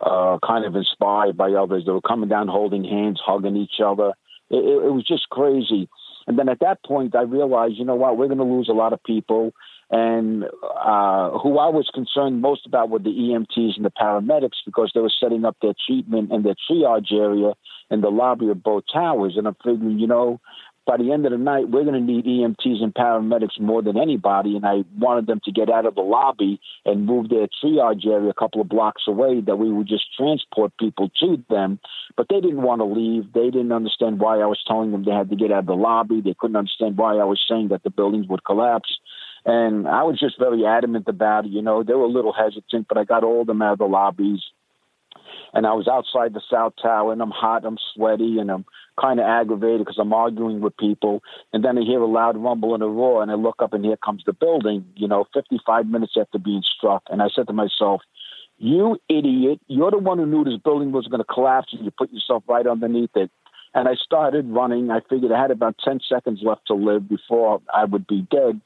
uh, 0.00 0.38
kind 0.46 0.64
of 0.64 0.76
inspired 0.76 1.36
by 1.36 1.52
others. 1.52 1.84
They 1.86 1.92
were 1.92 2.00
coming 2.00 2.28
down 2.28 2.48
holding 2.48 2.84
hands, 2.84 3.20
hugging 3.24 3.56
each 3.56 3.80
other. 3.84 4.12
It, 4.50 4.64
it, 4.64 4.86
it 4.86 4.92
was 4.92 5.06
just 5.06 5.28
crazy. 5.30 5.88
And 6.26 6.38
then 6.38 6.48
at 6.48 6.60
that 6.60 6.82
point, 6.84 7.14
I 7.14 7.22
realized, 7.22 7.74
you 7.76 7.84
know 7.84 7.94
what, 7.96 8.16
we're 8.16 8.28
going 8.28 8.38
to 8.38 8.44
lose 8.44 8.68
a 8.68 8.74
lot 8.74 8.92
of 8.92 9.02
people. 9.02 9.52
And 9.90 10.44
uh, 10.44 11.38
who 11.38 11.58
I 11.58 11.68
was 11.68 11.90
concerned 11.92 12.40
most 12.40 12.66
about 12.66 12.88
were 12.88 12.98
the 12.98 13.10
EMTs 13.10 13.76
and 13.76 13.84
the 13.84 13.90
paramedics 13.90 14.64
because 14.64 14.90
they 14.94 15.00
were 15.00 15.12
setting 15.20 15.44
up 15.44 15.56
their 15.60 15.74
treatment 15.86 16.32
and 16.32 16.44
their 16.44 16.56
triage 16.68 17.12
area 17.12 17.52
in 17.90 18.00
the 18.00 18.10
lobby 18.10 18.48
of 18.48 18.62
both 18.62 18.84
towers. 18.92 19.34
And 19.36 19.46
I'm 19.46 19.56
figuring, 19.62 19.98
you 19.98 20.06
know, 20.06 20.40
by 20.86 20.96
the 20.98 21.12
end 21.12 21.24
of 21.24 21.32
the 21.32 21.38
night, 21.38 21.70
we're 21.70 21.84
going 21.84 21.94
to 21.94 22.12
need 22.12 22.26
EMTs 22.26 22.82
and 22.82 22.94
paramedics 22.94 23.58
more 23.60 23.82
than 23.82 23.96
anybody. 23.96 24.56
And 24.56 24.66
I 24.66 24.84
wanted 24.98 25.26
them 25.26 25.40
to 25.44 25.52
get 25.52 25.70
out 25.70 25.86
of 25.86 25.94
the 25.94 26.02
lobby 26.02 26.60
and 26.84 27.06
move 27.06 27.28
their 27.28 27.46
triage 27.46 28.06
area 28.06 28.28
a 28.28 28.34
couple 28.34 28.60
of 28.60 28.68
blocks 28.68 29.02
away 29.08 29.40
that 29.40 29.56
we 29.56 29.72
would 29.72 29.88
just 29.88 30.04
transport 30.16 30.72
people 30.78 31.10
to 31.20 31.42
them. 31.48 31.80
But 32.16 32.26
they 32.28 32.40
didn't 32.40 32.62
want 32.62 32.80
to 32.80 32.84
leave. 32.84 33.32
They 33.32 33.50
didn't 33.50 33.72
understand 33.72 34.20
why 34.20 34.40
I 34.40 34.46
was 34.46 34.62
telling 34.66 34.92
them 34.92 35.04
they 35.04 35.12
had 35.12 35.30
to 35.30 35.36
get 35.36 35.52
out 35.52 35.60
of 35.60 35.66
the 35.66 35.74
lobby. 35.74 36.20
They 36.20 36.34
couldn't 36.38 36.56
understand 36.56 36.98
why 36.98 37.16
I 37.16 37.24
was 37.24 37.40
saying 37.48 37.68
that 37.68 37.82
the 37.82 37.90
buildings 37.90 38.26
would 38.28 38.44
collapse. 38.44 38.98
And 39.46 39.88
I 39.88 40.02
was 40.02 40.18
just 40.18 40.38
very 40.38 40.64
adamant 40.66 41.08
about 41.08 41.46
it. 41.46 41.50
You 41.50 41.62
know, 41.62 41.82
they 41.82 41.94
were 41.94 42.04
a 42.04 42.08
little 42.08 42.32
hesitant, 42.32 42.88
but 42.88 42.98
I 42.98 43.04
got 43.04 43.24
all 43.24 43.42
of 43.42 43.46
them 43.46 43.62
out 43.62 43.74
of 43.74 43.78
the 43.78 43.84
lobbies 43.86 44.40
and 45.52 45.66
I 45.66 45.74
was 45.74 45.88
outside 45.88 46.34
the 46.34 46.42
South 46.50 46.74
Tower, 46.80 47.12
and 47.12 47.22
I'm 47.22 47.30
hot, 47.30 47.64
I'm 47.64 47.78
sweaty, 47.94 48.38
and 48.38 48.50
I'm 48.50 48.64
kind 49.00 49.20
of 49.20 49.26
aggravated 49.26 49.80
because 49.80 49.98
I'm 49.98 50.12
arguing 50.12 50.60
with 50.60 50.76
people. 50.76 51.22
And 51.52 51.64
then 51.64 51.78
I 51.78 51.82
hear 51.82 52.00
a 52.00 52.06
loud 52.06 52.36
rumble 52.36 52.74
and 52.74 52.82
a 52.82 52.86
roar, 52.86 53.22
and 53.22 53.30
I 53.30 53.34
look 53.34 53.56
up, 53.60 53.72
and 53.72 53.84
here 53.84 53.96
comes 53.96 54.22
the 54.26 54.32
building, 54.32 54.84
you 54.96 55.08
know, 55.08 55.26
55 55.34 55.86
minutes 55.86 56.14
after 56.18 56.38
being 56.38 56.62
struck. 56.76 57.02
And 57.08 57.22
I 57.22 57.28
said 57.34 57.46
to 57.48 57.52
myself, 57.52 58.02
You 58.58 58.98
idiot, 59.08 59.60
you're 59.66 59.90
the 59.90 59.98
one 59.98 60.18
who 60.18 60.26
knew 60.26 60.44
this 60.44 60.60
building 60.62 60.92
was 60.92 61.06
going 61.06 61.20
to 61.20 61.32
collapse, 61.32 61.68
and 61.72 61.84
you 61.84 61.90
put 61.90 62.12
yourself 62.12 62.42
right 62.48 62.66
underneath 62.66 63.16
it. 63.16 63.30
And 63.74 63.88
I 63.88 63.94
started 63.94 64.48
running. 64.48 64.90
I 64.90 65.00
figured 65.10 65.32
I 65.32 65.40
had 65.40 65.50
about 65.50 65.76
10 65.84 66.00
seconds 66.08 66.40
left 66.42 66.68
to 66.68 66.74
live 66.74 67.08
before 67.08 67.60
I 67.72 67.84
would 67.84 68.06
be 68.06 68.26
dead. 68.30 68.60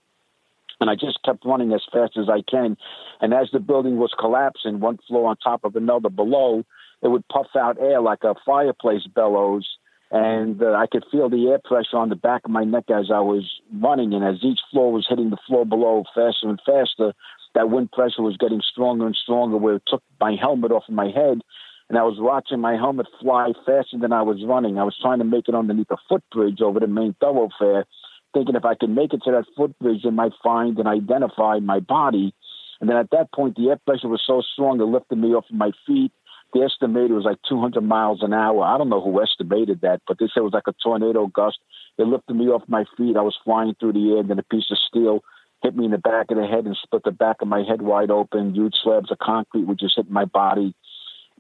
And 0.80 0.88
I 0.88 0.94
just 0.94 1.22
kept 1.24 1.44
running 1.44 1.72
as 1.72 1.82
fast 1.92 2.16
as 2.16 2.28
I 2.28 2.42
can. 2.48 2.76
And 3.20 3.34
as 3.34 3.48
the 3.52 3.59
building 3.59 3.96
was 3.96 4.14
collapsing, 4.18 4.80
one 4.80 4.98
floor 5.09 5.28
on 5.28 5.36
top 5.36 5.64
of 5.64 5.74
another 5.76 6.09
below, 6.09 6.64
it 7.02 7.09
would 7.09 7.26
puff 7.28 7.48
out 7.56 7.78
air 7.80 8.00
like 8.00 8.22
a 8.22 8.34
fireplace 8.46 9.06
bellows. 9.12 9.66
And 10.10 10.62
uh, 10.62 10.72
I 10.72 10.86
could 10.90 11.05
feel 11.12 11.28
the 11.28 11.48
air 11.48 11.59
pressure 11.62 11.98
on 11.98 12.09
the 12.09 12.16
back 12.16 12.42
of 12.44 12.50
my 12.50 12.64
neck 12.64 12.84
as 12.90 13.10
I 13.12 13.20
was 13.20 13.44
running. 13.74 14.14
And 14.14 14.24
as 14.24 14.42
each 14.42 14.60
floor 14.70 14.92
was 14.92 15.06
hitting 15.09 15.30
the 15.30 15.36
floor 15.46 15.66
below 15.66 16.05
faster 16.14 16.48
and 16.48 16.60
faster, 16.64 17.12
that 17.55 17.70
wind 17.70 17.92
pressure 17.92 18.22
was 18.22 18.36
getting 18.36 18.62
stronger 18.62 19.06
and 19.06 19.16
stronger, 19.16 19.56
where 19.56 19.76
it 19.76 19.82
took 19.86 20.02
my 20.20 20.36
helmet 20.40 20.72
off 20.72 20.84
of 20.88 20.94
my 20.94 21.10
head. 21.10 21.40
And 21.88 21.98
I 21.98 22.02
was 22.02 22.16
watching 22.18 22.60
my 22.60 22.76
helmet 22.76 23.06
fly 23.20 23.52
faster 23.66 23.98
than 23.98 24.12
I 24.12 24.22
was 24.22 24.44
running. 24.44 24.78
I 24.78 24.84
was 24.84 24.96
trying 25.00 25.18
to 25.18 25.24
make 25.24 25.48
it 25.48 25.55
underneath 25.55 25.90
a 25.90 25.96
footbridge 26.09 26.60
over 26.60 26.80
the 26.80 26.86
main 26.86 27.14
thoroughfare 27.18 27.86
thinking 28.34 28.55
if 28.55 28.64
I 28.64 28.74
could 28.74 28.90
make 28.90 29.12
it 29.12 29.22
to 29.24 29.32
that 29.32 29.46
footbridge, 29.56 30.05
I 30.06 30.10
might 30.10 30.32
find 30.42 30.78
and 30.78 30.88
identify 30.88 31.59
my 31.59 31.80
body. 31.80 32.34
And 32.80 32.88
then 32.88 32.96
at 32.96 33.10
that 33.10 33.32
point, 33.32 33.56
the 33.56 33.70
air 33.70 33.78
pressure 33.84 34.09
was 34.09 34.22
so 34.26 34.42
strong 34.52 34.80
it 34.80 34.84
lifted 34.84 35.18
me 35.18 35.28
off 35.28 35.46
of 35.50 35.56
my 35.56 35.72
feet, 35.86 36.12
the 36.55 36.62
estimated 36.62 37.10
was 37.10 37.24
like 37.24 37.38
200 37.48 37.82
miles 37.82 38.22
an 38.22 38.32
hour. 38.32 38.64
I 38.64 38.78
don't 38.78 38.88
know 38.88 39.02
who 39.02 39.22
estimated 39.22 39.82
that, 39.82 40.00
but 40.06 40.18
they 40.18 40.26
said 40.26 40.40
it 40.40 40.44
was 40.44 40.55
like 40.55 40.68
a 40.68 40.74
tornado 40.82 41.26
gust. 41.26 41.59
It 41.98 42.06
lifted 42.06 42.34
me 42.34 42.46
off 42.46 42.62
my 42.68 42.84
feet. 42.96 43.16
I 43.16 43.22
was 43.22 43.36
flying 43.44 43.74
through 43.78 43.92
the 43.92 44.12
air, 44.12 44.20
and 44.20 44.30
then 44.30 44.38
a 44.38 44.44
piece 44.44 44.70
of 44.70 44.78
steel 44.78 45.20
hit 45.62 45.76
me 45.76 45.84
in 45.84 45.90
the 45.90 45.98
back 45.98 46.30
of 46.30 46.38
the 46.38 46.46
head 46.46 46.64
and 46.64 46.76
split 46.82 47.02
the 47.05 47.10
back 47.10 47.42
of 47.42 47.48
my 47.48 47.64
head 47.68 47.82
wide 47.82 48.10
open. 48.10 48.55
Huge 48.55 48.76
slabs 48.82 49.10
of 49.10 49.18
concrete 49.18 49.64
would 49.64 49.78
just 49.78 49.96
hit 49.96 50.10
my 50.10 50.24
body. 50.24 50.74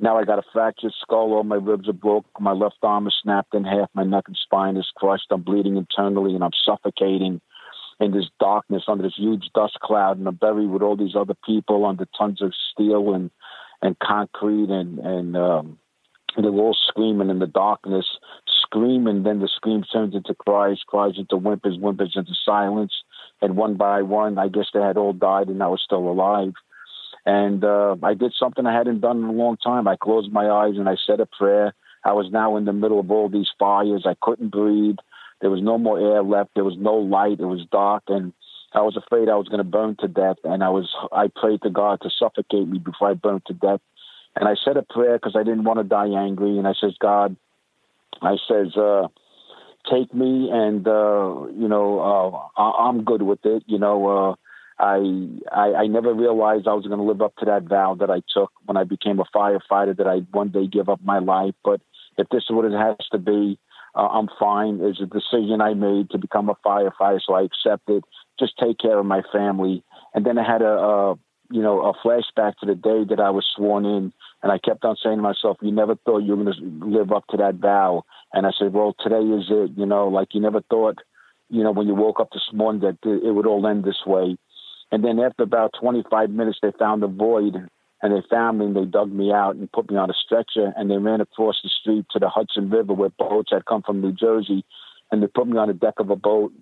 Now 0.00 0.16
I 0.16 0.24
got 0.24 0.38
a 0.38 0.44
fractured 0.52 0.92
skull. 1.00 1.32
All 1.34 1.42
my 1.42 1.56
ribs 1.56 1.88
are 1.88 1.92
broke. 1.92 2.26
My 2.38 2.52
left 2.52 2.76
arm 2.82 3.06
is 3.06 3.16
snapped 3.22 3.54
in 3.54 3.64
half. 3.64 3.90
My 3.94 4.04
neck 4.04 4.24
and 4.28 4.36
spine 4.36 4.76
is 4.76 4.90
crushed. 4.96 5.26
I'm 5.30 5.42
bleeding 5.42 5.76
internally, 5.76 6.34
and 6.34 6.44
I'm 6.44 6.52
suffocating 6.64 7.40
in 8.00 8.12
this 8.12 8.26
darkness 8.38 8.84
under 8.86 9.02
this 9.02 9.16
huge 9.16 9.50
dust 9.54 9.78
cloud. 9.82 10.18
And 10.18 10.28
I'm 10.28 10.36
buried 10.36 10.70
with 10.70 10.82
all 10.82 10.96
these 10.96 11.16
other 11.16 11.34
people 11.44 11.84
under 11.84 12.06
tons 12.16 12.40
of 12.42 12.52
steel 12.72 13.14
and 13.14 13.30
and 13.82 13.98
concrete, 13.98 14.70
and 14.70 14.98
and 15.00 15.36
um, 15.36 15.78
and 16.36 16.44
they're 16.44 16.52
all 16.52 16.76
screaming 16.88 17.30
in 17.30 17.40
the 17.40 17.46
darkness, 17.46 18.06
screaming. 18.46 19.24
Then 19.24 19.40
the 19.40 19.48
scream 19.48 19.82
turns 19.82 20.14
into 20.14 20.34
cries, 20.34 20.78
cries 20.86 21.14
into 21.16 21.36
whimpers, 21.36 21.76
whimpers 21.76 22.14
into 22.14 22.34
silence. 22.44 22.92
And 23.40 23.56
one 23.56 23.74
by 23.74 24.02
one, 24.02 24.38
I 24.38 24.48
guess 24.48 24.66
they 24.72 24.80
had 24.80 24.96
all 24.96 25.12
died, 25.12 25.48
and 25.48 25.62
I 25.62 25.68
was 25.68 25.82
still 25.84 26.08
alive. 26.08 26.54
And 27.28 27.62
uh, 27.62 27.96
I 28.02 28.14
did 28.14 28.32
something 28.40 28.64
I 28.64 28.74
hadn't 28.74 29.00
done 29.00 29.18
in 29.18 29.24
a 29.24 29.32
long 29.32 29.58
time. 29.58 29.86
I 29.86 29.96
closed 29.96 30.32
my 30.32 30.48
eyes 30.48 30.76
and 30.78 30.88
I 30.88 30.96
said 31.06 31.20
a 31.20 31.26
prayer. 31.26 31.74
I 32.02 32.12
was 32.12 32.32
now 32.32 32.56
in 32.56 32.64
the 32.64 32.72
middle 32.72 32.98
of 32.98 33.10
all 33.10 33.28
these 33.28 33.50
fires. 33.58 34.06
I 34.06 34.14
couldn't 34.22 34.48
breathe. 34.48 34.96
There 35.42 35.50
was 35.50 35.60
no 35.60 35.76
more 35.76 36.00
air 36.00 36.22
left. 36.22 36.52
There 36.54 36.64
was 36.64 36.78
no 36.78 36.94
light. 36.94 37.38
It 37.38 37.44
was 37.44 37.66
dark, 37.70 38.04
and 38.08 38.32
I 38.72 38.80
was 38.80 38.96
afraid 38.96 39.28
I 39.28 39.34
was 39.34 39.46
going 39.48 39.58
to 39.58 39.64
burn 39.78 39.96
to 40.00 40.08
death. 40.08 40.38
And 40.42 40.64
I 40.64 40.70
was 40.70 40.88
I 41.12 41.28
prayed 41.28 41.60
to 41.64 41.70
God 41.70 42.00
to 42.00 42.08
suffocate 42.18 42.66
me 42.66 42.78
before 42.78 43.10
I 43.10 43.14
burned 43.14 43.44
to 43.48 43.52
death. 43.52 43.80
And 44.34 44.48
I 44.48 44.54
said 44.64 44.78
a 44.78 44.82
prayer 44.82 45.18
because 45.18 45.36
I 45.36 45.42
didn't 45.42 45.64
want 45.64 45.80
to 45.80 45.84
die 45.84 46.08
angry. 46.08 46.56
And 46.56 46.66
I 46.66 46.72
says, 46.80 46.94
God, 46.98 47.36
I 48.22 48.36
says, 48.48 48.74
uh, 48.74 49.08
take 49.90 50.14
me, 50.14 50.48
and 50.50 50.88
uh, 50.88 51.46
you 51.52 51.68
know, 51.68 52.00
uh, 52.00 52.60
I- 52.62 52.88
I'm 52.88 53.04
good 53.04 53.20
with 53.20 53.44
it. 53.44 53.64
You 53.66 53.78
know, 53.78 54.08
uh, 54.08 54.34
I, 54.78 55.28
I 55.52 55.74
I 55.74 55.86
never 55.86 56.14
realized 56.14 56.68
I 56.68 56.74
was 56.74 56.86
going 56.86 56.98
to 56.98 57.04
live 57.04 57.22
up 57.22 57.34
to 57.36 57.46
that 57.46 57.64
vow 57.64 57.96
that 57.98 58.10
I 58.10 58.22
took 58.32 58.52
when 58.66 58.76
I 58.76 58.84
became 58.84 59.18
a 59.20 59.24
firefighter 59.36 59.96
that 59.96 60.06
I'd 60.06 60.26
one 60.32 60.48
day 60.50 60.66
give 60.66 60.88
up 60.88 61.00
my 61.02 61.18
life. 61.18 61.54
But 61.64 61.80
if 62.16 62.28
this 62.28 62.44
is 62.48 62.54
what 62.54 62.64
it 62.64 62.72
has 62.72 62.96
to 63.12 63.18
be, 63.18 63.58
uh, 63.94 64.06
I'm 64.06 64.28
fine. 64.38 64.80
It's 64.82 65.00
a 65.00 65.06
decision 65.06 65.60
I 65.60 65.74
made 65.74 66.10
to 66.10 66.18
become 66.18 66.48
a 66.48 66.54
firefighter, 66.66 67.20
so 67.24 67.34
I 67.34 67.42
accepted. 67.42 68.04
Just 68.38 68.58
take 68.58 68.78
care 68.78 68.98
of 68.98 69.06
my 69.06 69.22
family, 69.32 69.82
and 70.14 70.24
then 70.24 70.38
I 70.38 70.50
had 70.50 70.62
a, 70.62 70.70
a 70.70 71.14
you 71.50 71.62
know 71.62 71.80
a 71.82 71.94
flashback 71.94 72.56
to 72.58 72.66
the 72.66 72.76
day 72.76 73.04
that 73.08 73.20
I 73.20 73.30
was 73.30 73.46
sworn 73.56 73.84
in, 73.84 74.12
and 74.42 74.52
I 74.52 74.58
kept 74.58 74.84
on 74.84 74.96
saying 75.02 75.16
to 75.16 75.22
myself, 75.22 75.56
"You 75.60 75.72
never 75.72 75.96
thought 75.96 76.18
you 76.18 76.36
were 76.36 76.44
going 76.44 76.54
to 76.54 76.86
live 76.86 77.10
up 77.10 77.26
to 77.28 77.36
that 77.38 77.56
vow." 77.56 78.04
And 78.32 78.46
I 78.46 78.50
said, 78.56 78.72
"Well, 78.72 78.94
today 79.00 79.22
is 79.22 79.46
it." 79.50 79.72
You 79.76 79.86
know, 79.86 80.06
like 80.06 80.28
you 80.34 80.40
never 80.40 80.60
thought, 80.60 80.98
you 81.48 81.64
know, 81.64 81.72
when 81.72 81.88
you 81.88 81.94
woke 81.94 82.20
up 82.20 82.30
this 82.30 82.50
morning 82.52 82.82
that 82.82 82.98
it 83.04 83.34
would 83.34 83.46
all 83.46 83.66
end 83.66 83.82
this 83.82 84.06
way. 84.06 84.36
And 84.90 85.04
then 85.04 85.18
after 85.18 85.42
about 85.42 85.74
25 85.80 86.30
minutes, 86.30 86.58
they 86.62 86.72
found 86.78 87.02
a 87.02 87.08
void 87.08 87.56
and 88.02 88.12
they 88.12 88.26
found 88.30 88.58
me 88.58 88.66
and 88.66 88.76
they 88.76 88.84
dug 88.84 89.12
me 89.12 89.32
out 89.32 89.56
and 89.56 89.70
put 89.70 89.90
me 89.90 89.96
on 89.96 90.10
a 90.10 90.14
stretcher 90.14 90.72
and 90.76 90.90
they 90.90 90.96
ran 90.96 91.20
across 91.20 91.56
the 91.62 91.68
street 91.68 92.06
to 92.10 92.18
the 92.18 92.28
Hudson 92.28 92.70
River 92.70 92.94
where 92.94 93.10
boats 93.10 93.50
had 93.52 93.66
come 93.66 93.82
from 93.82 94.00
New 94.00 94.12
Jersey 94.12 94.64
and 95.10 95.22
they 95.22 95.26
put 95.26 95.48
me 95.48 95.58
on 95.58 95.68
the 95.68 95.74
deck 95.74 95.94
of 95.98 96.10
a 96.10 96.16
boat 96.16 96.52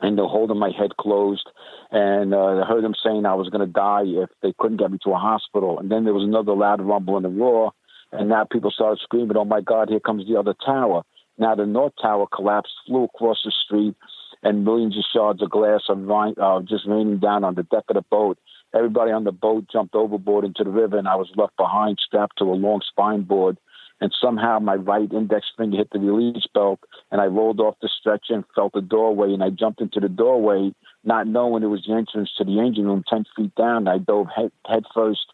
and 0.00 0.16
they're 0.16 0.26
holding 0.26 0.58
my 0.58 0.70
head 0.70 0.96
closed. 0.96 1.48
And 1.90 2.34
uh, 2.34 2.62
I 2.62 2.66
heard 2.66 2.84
them 2.84 2.94
saying 3.02 3.26
I 3.26 3.34
was 3.34 3.48
going 3.48 3.66
to 3.66 3.72
die 3.72 4.04
if 4.04 4.30
they 4.42 4.52
couldn't 4.58 4.76
get 4.76 4.92
me 4.92 4.98
to 5.04 5.10
a 5.10 5.18
hospital. 5.18 5.78
And 5.78 5.90
then 5.90 6.04
there 6.04 6.14
was 6.14 6.24
another 6.24 6.54
loud 6.54 6.80
rumble 6.80 7.16
and 7.16 7.26
a 7.26 7.30
roar. 7.30 7.72
And 8.12 8.28
now 8.28 8.46
people 8.50 8.70
started 8.70 9.00
screaming, 9.02 9.36
oh 9.36 9.44
my 9.44 9.60
God, 9.60 9.88
here 9.88 10.00
comes 10.00 10.26
the 10.26 10.38
other 10.38 10.54
tower. 10.64 11.02
Now 11.36 11.54
the 11.54 11.66
North 11.66 11.92
Tower 12.00 12.26
collapsed, 12.32 12.72
flew 12.86 13.04
across 13.04 13.38
the 13.44 13.52
street, 13.64 13.94
and 14.42 14.64
millions 14.64 14.96
of 14.96 15.04
shards 15.12 15.42
of 15.42 15.50
glass 15.50 15.82
are 15.88 16.34
uh, 16.40 16.60
just 16.62 16.86
raining 16.86 17.18
down 17.18 17.44
on 17.44 17.54
the 17.54 17.62
deck 17.64 17.84
of 17.88 17.94
the 17.94 18.02
boat. 18.02 18.38
Everybody 18.74 19.12
on 19.12 19.24
the 19.24 19.32
boat 19.32 19.66
jumped 19.72 19.94
overboard 19.94 20.44
into 20.44 20.64
the 20.64 20.70
river, 20.70 20.98
and 20.98 21.08
I 21.08 21.16
was 21.16 21.30
left 21.36 21.56
behind, 21.56 21.98
strapped 22.04 22.38
to 22.38 22.44
a 22.44 22.54
long 22.54 22.80
spine 22.88 23.22
board. 23.22 23.58
And 24.00 24.14
somehow 24.20 24.60
my 24.60 24.76
right 24.76 25.12
index 25.12 25.46
finger 25.56 25.78
hit 25.78 25.90
the 25.90 25.98
release 25.98 26.46
belt, 26.54 26.78
and 27.10 27.20
I 27.20 27.26
rolled 27.26 27.58
off 27.58 27.76
the 27.82 27.88
stretcher 27.88 28.34
and 28.34 28.44
felt 28.54 28.72
the 28.72 28.80
doorway, 28.80 29.32
and 29.32 29.42
I 29.42 29.50
jumped 29.50 29.80
into 29.80 29.98
the 29.98 30.08
doorway, 30.08 30.72
not 31.02 31.26
knowing 31.26 31.64
it 31.64 31.66
was 31.66 31.84
the 31.86 31.94
entrance 31.94 32.30
to 32.38 32.44
the 32.44 32.60
engine 32.60 32.86
room 32.86 33.02
10 33.08 33.24
feet 33.36 33.54
down. 33.56 33.88
I 33.88 33.98
dove 33.98 34.28
head, 34.34 34.52
head 34.68 34.84
first 34.94 35.26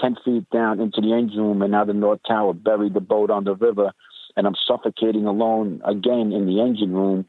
10 0.00 0.16
feet 0.24 0.50
down 0.50 0.80
into 0.80 1.00
the 1.00 1.14
engine 1.14 1.40
room, 1.40 1.62
and 1.62 1.72
now 1.72 1.84
the 1.84 1.94
North 1.94 2.20
Tower 2.26 2.52
buried 2.52 2.92
the 2.92 3.00
boat 3.00 3.30
on 3.30 3.44
the 3.44 3.54
river, 3.54 3.92
and 4.36 4.46
I'm 4.46 4.56
suffocating 4.66 5.26
alone 5.26 5.80
again 5.84 6.32
in 6.32 6.46
the 6.46 6.60
engine 6.60 6.92
room. 6.92 7.24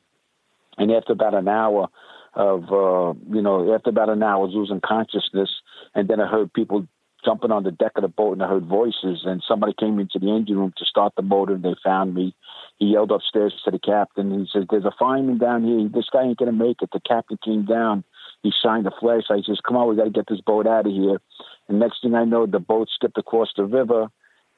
And 0.82 0.92
after 0.92 1.14
about 1.14 1.36
an 1.36 1.48
hour 1.48 1.90
of, 2.34 2.64
uh, 2.72 3.14
you 3.30 3.42
know, 3.42 3.72
after 3.76 3.92
about 3.92 4.10
an 4.10 4.24
hour, 4.24 4.34
I 4.34 4.46
was 4.46 4.56
losing 4.56 4.82
consciousness. 4.84 5.50
And 5.94 6.08
then 6.08 6.20
I 6.20 6.28
heard 6.28 6.52
people 6.52 6.88
jumping 7.24 7.52
on 7.52 7.64
the 7.64 7.72
deck 7.72 7.92
of 7.98 8.02
the 8.02 8.08
boat 8.08 8.34
and 8.34 8.42
I 8.42 8.48
heard 8.48 8.66
voices. 8.66 9.22
And 9.24 9.44
somebody 9.48 9.74
came 9.80 10.00
into 10.00 10.18
the 10.18 10.32
engine 10.32 10.58
room 10.58 10.74
to 10.78 10.86
start 10.86 11.14
the 11.16 11.22
motor 11.22 11.54
and 11.54 11.64
they 11.64 11.76
found 11.84 12.16
me. 12.16 12.34
He 12.80 12.88
yelled 12.88 13.12
upstairs 13.12 13.54
to 13.64 13.70
the 13.70 13.78
captain 13.78 14.32
and 14.32 14.42
he 14.42 14.50
says, 14.52 14.66
There's 14.72 14.86
a 14.86 14.96
fireman 14.98 15.38
down 15.38 15.64
here. 15.64 15.88
This 15.88 16.10
guy 16.12 16.24
ain't 16.24 16.40
going 16.40 16.52
to 16.52 16.66
make 16.66 16.82
it. 16.82 16.90
The 16.92 17.00
captain 17.08 17.38
came 17.46 17.66
down. 17.66 18.04
He 18.42 18.52
shined 18.52 18.88
a 18.88 18.92
flashlight. 19.00 19.44
He 19.46 19.52
says, 19.52 19.62
Come 19.68 19.78
on, 19.78 19.88
we 19.88 19.96
got 19.96 20.06
to 20.06 20.10
get 20.10 20.26
this 20.28 20.42
boat 20.42 20.66
out 20.66 20.88
of 20.88 20.92
here. 20.92 21.22
And 21.70 21.80
next 21.80 22.02
thing 22.02 22.16
I 22.16 22.26
know, 22.26 22.48
the 22.48 22.60
boat 22.60 22.90
skipped 22.92 23.20
across 23.20 23.50
the 23.56 23.66
river 23.66 24.08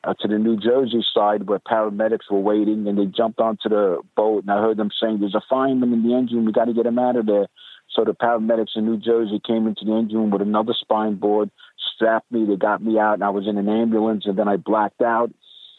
uh, 0.04 0.14
to 0.16 0.28
the 0.28 0.38
New 0.38 0.58
Jersey 0.58 1.04
side 1.14 1.48
where 1.48 1.60
paramedics 1.60 2.30
were 2.30 2.40
waiting, 2.40 2.88
and 2.88 2.98
they 2.98 3.06
jumped 3.06 3.40
onto 3.40 3.70
the 3.70 4.02
boat. 4.16 4.44
And 4.44 4.52
I 4.52 4.60
heard 4.60 4.78
them 4.78 4.90
saying, 5.02 5.20
"There's 5.20 5.36
a 5.36 5.42
fireman 5.50 5.94
in 5.94 6.08
the 6.08 6.16
engine 6.16 6.38
room. 6.38 6.46
We 6.46 6.52
got 6.52 6.66
to 6.66 6.74
get 6.74 6.86
him 6.86 7.00
out 7.00 7.16
of 7.16 7.26
there." 7.26 7.48
So 7.90 8.04
the 8.04 8.14
paramedics 8.14 8.76
in 8.76 8.86
New 8.86 8.98
Jersey 8.98 9.40
came 9.46 9.68
into 9.68 9.86
the 9.86 9.94
engine 9.94 10.18
room 10.18 10.32
with 10.32 10.42
another 10.42 10.74
spine 10.74 11.16
board, 11.16 11.52
strapped 11.96 12.32
me. 12.32 12.46
They 12.46 12.56
got 12.56 12.84
me 12.84 13.00
out, 13.00 13.16
and 13.16 13.24
I 13.24 13.30
was 13.30 13.48
in 13.48 13.58
an 13.58 13.70
ambulance. 13.70 14.26
And 14.26 14.38
then 14.38 14.48
I 14.48 14.58
blacked 14.58 15.02
out. 15.02 15.32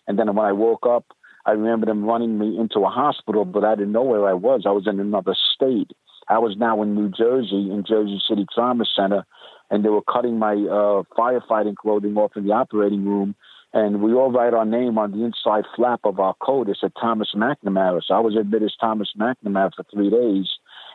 And 0.06 0.18
then 0.18 0.34
when 0.34 0.46
I 0.46 0.52
woke 0.52 0.86
up, 0.86 1.04
I 1.46 1.52
remember 1.52 1.86
them 1.86 2.04
running 2.04 2.38
me 2.38 2.58
into 2.58 2.80
a 2.80 2.88
hospital, 2.88 3.44
but 3.44 3.64
I 3.64 3.74
didn't 3.74 3.92
know 3.92 4.02
where 4.02 4.28
I 4.28 4.32
was. 4.32 4.62
I 4.66 4.70
was 4.70 4.86
in 4.86 5.00
another 5.00 5.34
state. 5.54 5.90
I 6.28 6.38
was 6.38 6.56
now 6.56 6.80
in 6.82 6.94
New 6.94 7.10
Jersey, 7.10 7.70
in 7.70 7.84
Jersey 7.86 8.20
City 8.26 8.46
Trauma 8.54 8.84
Center, 8.96 9.26
and 9.70 9.84
they 9.84 9.90
were 9.90 10.02
cutting 10.02 10.38
my 10.38 10.52
uh, 10.52 11.02
firefighting 11.18 11.76
clothing 11.76 12.16
off 12.16 12.32
in 12.36 12.46
the 12.46 12.52
operating 12.52 13.04
room 13.04 13.34
and 13.74 14.00
we 14.00 14.14
all 14.14 14.30
write 14.30 14.54
our 14.54 14.64
name 14.64 14.98
on 14.98 15.10
the 15.10 15.24
inside 15.24 15.64
flap 15.74 16.00
of 16.04 16.20
our 16.20 16.34
coat. 16.40 16.68
It 16.68 16.78
said 16.80 16.92
Thomas 16.98 17.32
McNamara. 17.34 18.02
So 18.06 18.14
I 18.14 18.20
was 18.20 18.36
admitted 18.36 18.66
as 18.66 18.76
Thomas 18.80 19.10
McNamara 19.18 19.72
for 19.74 19.84
three 19.92 20.10
days, 20.10 20.48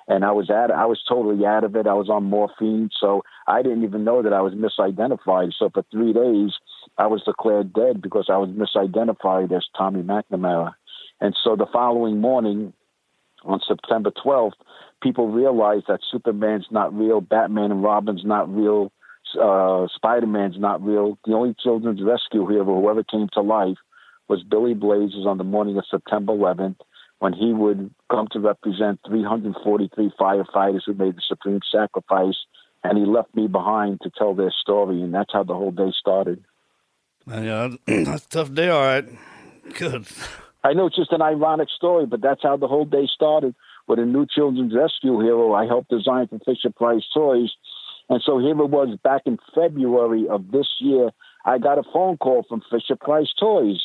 and 0.08 0.24
I 0.24 0.32
was 0.32 0.50
at 0.50 0.72
I 0.72 0.86
was 0.86 1.04
totally 1.08 1.46
out 1.46 1.66
of 1.66 1.76
it. 1.76 1.88
I 1.88 1.94
was 1.94 2.10
on 2.10 2.24
morphine, 2.24 2.90
so 2.98 3.22
I 3.48 3.62
didn't 3.62 3.84
even 3.84 4.06
know 4.06 4.24
that 4.24 4.32
I 4.32 4.40
was 4.42 4.54
misidentified. 4.54 5.52
So 5.60 5.70
for 5.70 5.84
three 5.92 6.14
days, 6.14 6.54
I 6.98 7.08
was 7.08 7.22
declared 7.24 7.74
dead 7.74 8.02
because 8.02 8.30
I 8.30 8.38
was 8.38 8.50
misidentified 8.50 9.52
as 9.52 9.66
Tommy 9.78 10.02
McNamara. 10.02 10.74
And 11.20 11.36
so 11.44 11.58
the 11.58 11.68
following 11.72 12.22
morning, 12.22 12.72
on 13.44 13.60
September 13.68 14.12
12th, 14.12 14.54
people 15.02 15.30
realized 15.30 15.86
that 15.88 16.00
Superman's 16.12 16.68
not 16.72 16.98
real, 16.98 17.22
Batman 17.22 17.72
and 17.72 17.84
Robin's 17.84 18.24
not 18.26 18.54
real, 18.54 18.92
uh, 19.42 19.88
Spider 19.96 20.28
Man's 20.28 20.60
not 20.60 20.84
real. 20.84 21.18
The 21.26 21.34
only 21.34 21.56
children's 21.62 22.02
rescue 22.02 22.48
hero 22.48 22.66
who 22.66 22.90
ever 22.90 23.04
came 23.04 23.28
to 23.34 23.42
life 23.42 23.78
was 24.28 24.44
Billy 24.44 24.74
Blazes 24.74 25.26
on 25.26 25.38
the 25.38 25.44
morning 25.44 25.78
of 25.78 25.86
September 25.90 26.34
11th 26.34 26.78
when 27.20 27.34
he 27.34 27.54
would 27.54 27.94
come 28.10 28.28
to 28.32 28.40
represent 28.40 29.00
343 29.08 30.12
firefighters 30.20 30.82
who 30.86 30.94
made 30.94 31.16
the 31.16 31.22
supreme 31.28 31.60
sacrifice. 31.72 32.38
And 32.84 32.98
he 32.98 33.06
left 33.06 33.36
me 33.36 33.48
behind 33.48 34.00
to 34.02 34.12
tell 34.18 34.34
their 34.34 34.54
story. 34.62 35.02
And 35.02 35.14
that's 35.14 35.34
how 35.34 35.44
the 35.44 35.54
whole 35.54 35.72
day 35.72 35.92
started. 36.00 36.46
Yeah, 37.28 37.70
that's 37.86 38.26
a 38.26 38.30
tough 38.30 38.54
day, 38.54 38.70
all 38.70 38.82
right. 38.82 39.06
Good. 39.74 40.06
I 40.64 40.74
know 40.74 40.88
it's 40.88 40.96
just 40.96 41.12
an 41.12 41.22
ironic 41.22 41.70
story, 41.76 42.06
but 42.06 42.22
that's 42.22 42.42
how 42.44 42.58
the 42.58 42.68
whole 42.68 42.86
day 42.86 43.08
started 43.14 43.56
with 43.88 44.00
a 44.00 44.06
new 44.06 44.26
children's 44.26 44.74
rescue 44.76 45.20
hero 45.20 45.54
I 45.54 45.66
helped 45.66 45.90
design 45.90 46.28
for 46.28 46.40
Fisher 46.40 46.70
Price 46.70 47.04
Toys. 47.14 47.52
And 48.10 48.22
so 48.26 48.40
here 48.40 48.52
it 48.60 48.70
was 48.70 48.98
back 49.04 49.22
in 49.26 49.38
February 49.54 50.28
of 50.28 50.52
this 50.52 50.68
year. 50.80 51.12
I 51.46 51.58
got 51.58 51.78
a 51.78 51.84
phone 51.94 52.18
call 52.18 52.44
from 52.50 52.62
Fisher 52.72 52.96
Price 52.96 53.32
Toys. 53.40 53.80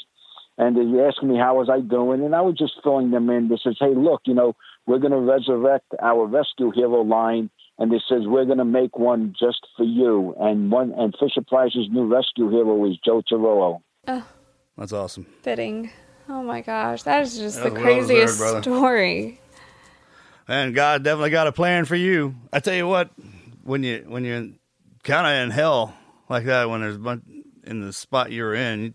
And 0.57 0.77
they 0.77 1.05
asked 1.05 1.23
me 1.23 1.37
how 1.37 1.57
was 1.57 1.69
I 1.69 1.81
doing, 1.81 2.25
and 2.25 2.33
I 2.35 2.41
was 2.41 2.55
just 2.57 2.75
filling 2.85 3.11
them 3.11 3.29
in. 3.29 3.49
They 3.49 3.57
says, 3.63 3.77
"Hey, 3.81 3.93
look, 3.93 4.21
you 4.25 4.35
know, 4.35 4.55
we're 4.87 5.01
going 5.01 5.11
to 5.11 5.19
resurrect 5.19 5.87
our 6.01 6.27
rescue 6.27 6.71
hero 6.71 7.03
line, 7.03 7.51
and 7.77 7.91
they 7.91 8.01
says 8.09 8.21
we're 8.25 8.45
going 8.45 8.59
to 8.59 8.65
make 8.65 8.97
one 8.97 9.35
just 9.37 9.67
for 9.77 9.83
you." 9.83 10.33
And 10.39 10.71
one 10.71 10.93
and 10.97 11.13
Fisher 11.19 11.43
Price's 11.45 11.89
new 11.91 12.07
rescue 12.07 12.51
hero 12.51 12.85
is 12.89 12.97
Joe 13.05 13.21
Torrillo. 13.29 13.81
Oh, 14.07 14.25
That's 14.79 14.93
awesome. 14.93 15.27
fitting. 15.43 15.91
Oh 16.29 16.45
my 16.45 16.61
gosh, 16.61 17.03
that 17.03 17.23
is 17.23 17.37
just 17.37 17.57
That 17.61 17.71
the 17.71 17.75
was 17.75 17.83
well 17.83 18.07
deserved, 18.07 18.39
craziest 18.39 18.63
story. 18.63 19.41
And 20.47 20.73
God 20.73 21.03
definitely 21.03 21.31
got 21.31 21.49
a 21.49 21.53
plan 21.53 21.85
for 21.85 21.97
you. 21.97 22.37
I 22.53 22.61
tell 22.61 22.75
you 22.75 22.87
what, 22.87 23.11
when 23.65 23.83
you 23.83 24.05
when 24.07 24.25
you're 24.25 24.49
kind 25.03 25.27
of 25.27 25.45
in 25.45 25.51
hell 25.51 25.95
like 26.29 26.45
that, 26.45 26.69
when 26.71 26.81
there's 26.81 26.97
a 26.97 27.01
bunch 27.01 27.25
in 27.65 27.81
the 27.81 27.93
spot 27.93 28.31
you're 28.31 28.55
in, 28.55 28.95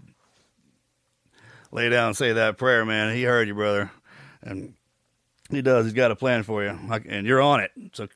lay 1.72 1.90
down 1.90 2.08
and 2.08 2.18
say 2.18 2.34
that 2.34 2.58
prayer, 2.58 2.86
man. 2.86 3.14
He 3.16 3.24
heard 3.24 3.48
you, 3.48 3.56
brother, 3.56 3.92
and 4.42 4.76
he 5.50 5.62
does. 5.62 5.86
He's 5.86 5.94
got 5.94 6.12
a 6.12 6.16
plan 6.16 6.44
for 6.44 6.64
you, 6.64 6.78
and 7.08 7.26
you're 7.26 7.42
on 7.42 7.60
it. 7.60 7.72
So 7.94 8.08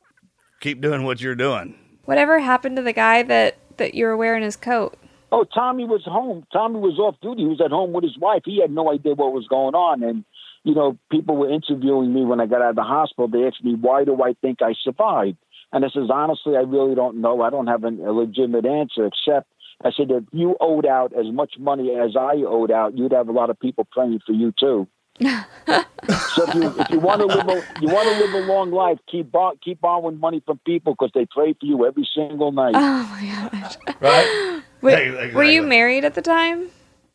keep 0.61 0.79
doing 0.79 1.03
what 1.03 1.21
you're 1.21 1.35
doing. 1.35 1.75
Whatever 2.05 2.39
happened 2.39 2.75
to 2.77 2.81
the 2.81 2.93
guy 2.93 3.23
that 3.23 3.57
that 3.77 3.95
you 3.95 4.05
were 4.05 4.17
wearing 4.17 4.43
his 4.43 4.55
coat? 4.55 4.97
Oh, 5.31 5.43
Tommy 5.43 5.83
was 5.85 6.03
home. 6.05 6.45
Tommy 6.53 6.79
was 6.79 6.99
off 6.99 7.15
duty. 7.21 7.41
He 7.41 7.47
was 7.47 7.61
at 7.61 7.71
home 7.71 7.91
with 7.91 8.03
his 8.03 8.17
wife. 8.19 8.43
He 8.45 8.61
had 8.61 8.69
no 8.69 8.91
idea 8.93 9.15
what 9.15 9.33
was 9.33 9.47
going 9.47 9.73
on, 9.73 10.03
and 10.03 10.23
you 10.63 10.75
know, 10.75 10.97
people 11.11 11.35
were 11.35 11.49
interviewing 11.49 12.13
me 12.13 12.23
when 12.23 12.39
I 12.39 12.45
got 12.45 12.61
out 12.61 12.69
of 12.69 12.75
the 12.75 12.83
hospital. 12.83 13.27
They 13.27 13.45
asked 13.47 13.63
me, 13.63 13.73
"Why 13.73 14.05
do 14.05 14.21
I 14.21 14.33
think 14.41 14.61
I 14.61 14.73
survived?" 14.83 15.37
And 15.73 15.83
I 15.83 15.89
says, 15.89 16.09
honestly, 16.13 16.55
I 16.55 16.61
really 16.61 16.93
don't 16.93 17.19
know. 17.19 17.41
I 17.41 17.49
don't 17.49 17.67
have 17.67 17.83
a 17.83 17.89
legitimate 17.89 18.65
answer, 18.65 19.07
except 19.07 19.51
I 19.83 19.91
said, 19.91 20.11
if 20.11 20.23
you 20.31 20.55
owed 20.61 20.85
out 20.85 21.13
as 21.13 21.25
much 21.33 21.55
money 21.57 21.95
as 21.95 22.15
I 22.15 22.35
owed 22.47 22.71
out, 22.71 22.95
you'd 22.95 23.11
have 23.11 23.27
a 23.27 23.31
lot 23.31 23.49
of 23.49 23.59
people 23.59 23.85
praying 23.91 24.21
for 24.25 24.33
you 24.33 24.53
too. 24.57 24.87
so 25.19 26.47
if 26.47 26.55
you 26.55 26.73
if 26.79 26.89
you 26.89 26.99
want 26.99 27.21
to 27.21 27.27
live 27.27 27.47
a 27.47 27.63
you 27.81 27.87
want 27.87 28.09
to 28.09 28.25
live 28.25 28.33
a 28.33 28.47
long 28.47 28.71
life, 28.71 28.97
keep 29.09 29.31
bar, 29.31 29.53
keep 29.63 29.79
borrowing 29.79 30.19
money 30.19 30.41
from 30.43 30.59
people 30.65 30.93
because 30.93 31.11
they 31.13 31.27
pray 31.29 31.53
for 31.53 31.65
you 31.67 31.85
every 31.85 32.07
single 32.15 32.51
night. 32.51 32.73
Oh 32.75 33.03
my 33.03 33.49
gosh! 33.51 33.77
Right? 33.99 34.63
Wait, 34.81 34.95
Hey, 34.95 35.07
exactly. 35.09 35.35
Were 35.35 35.43
you 35.43 35.61
married 35.61 36.03
at 36.03 36.15
the 36.15 36.21
time? 36.23 36.69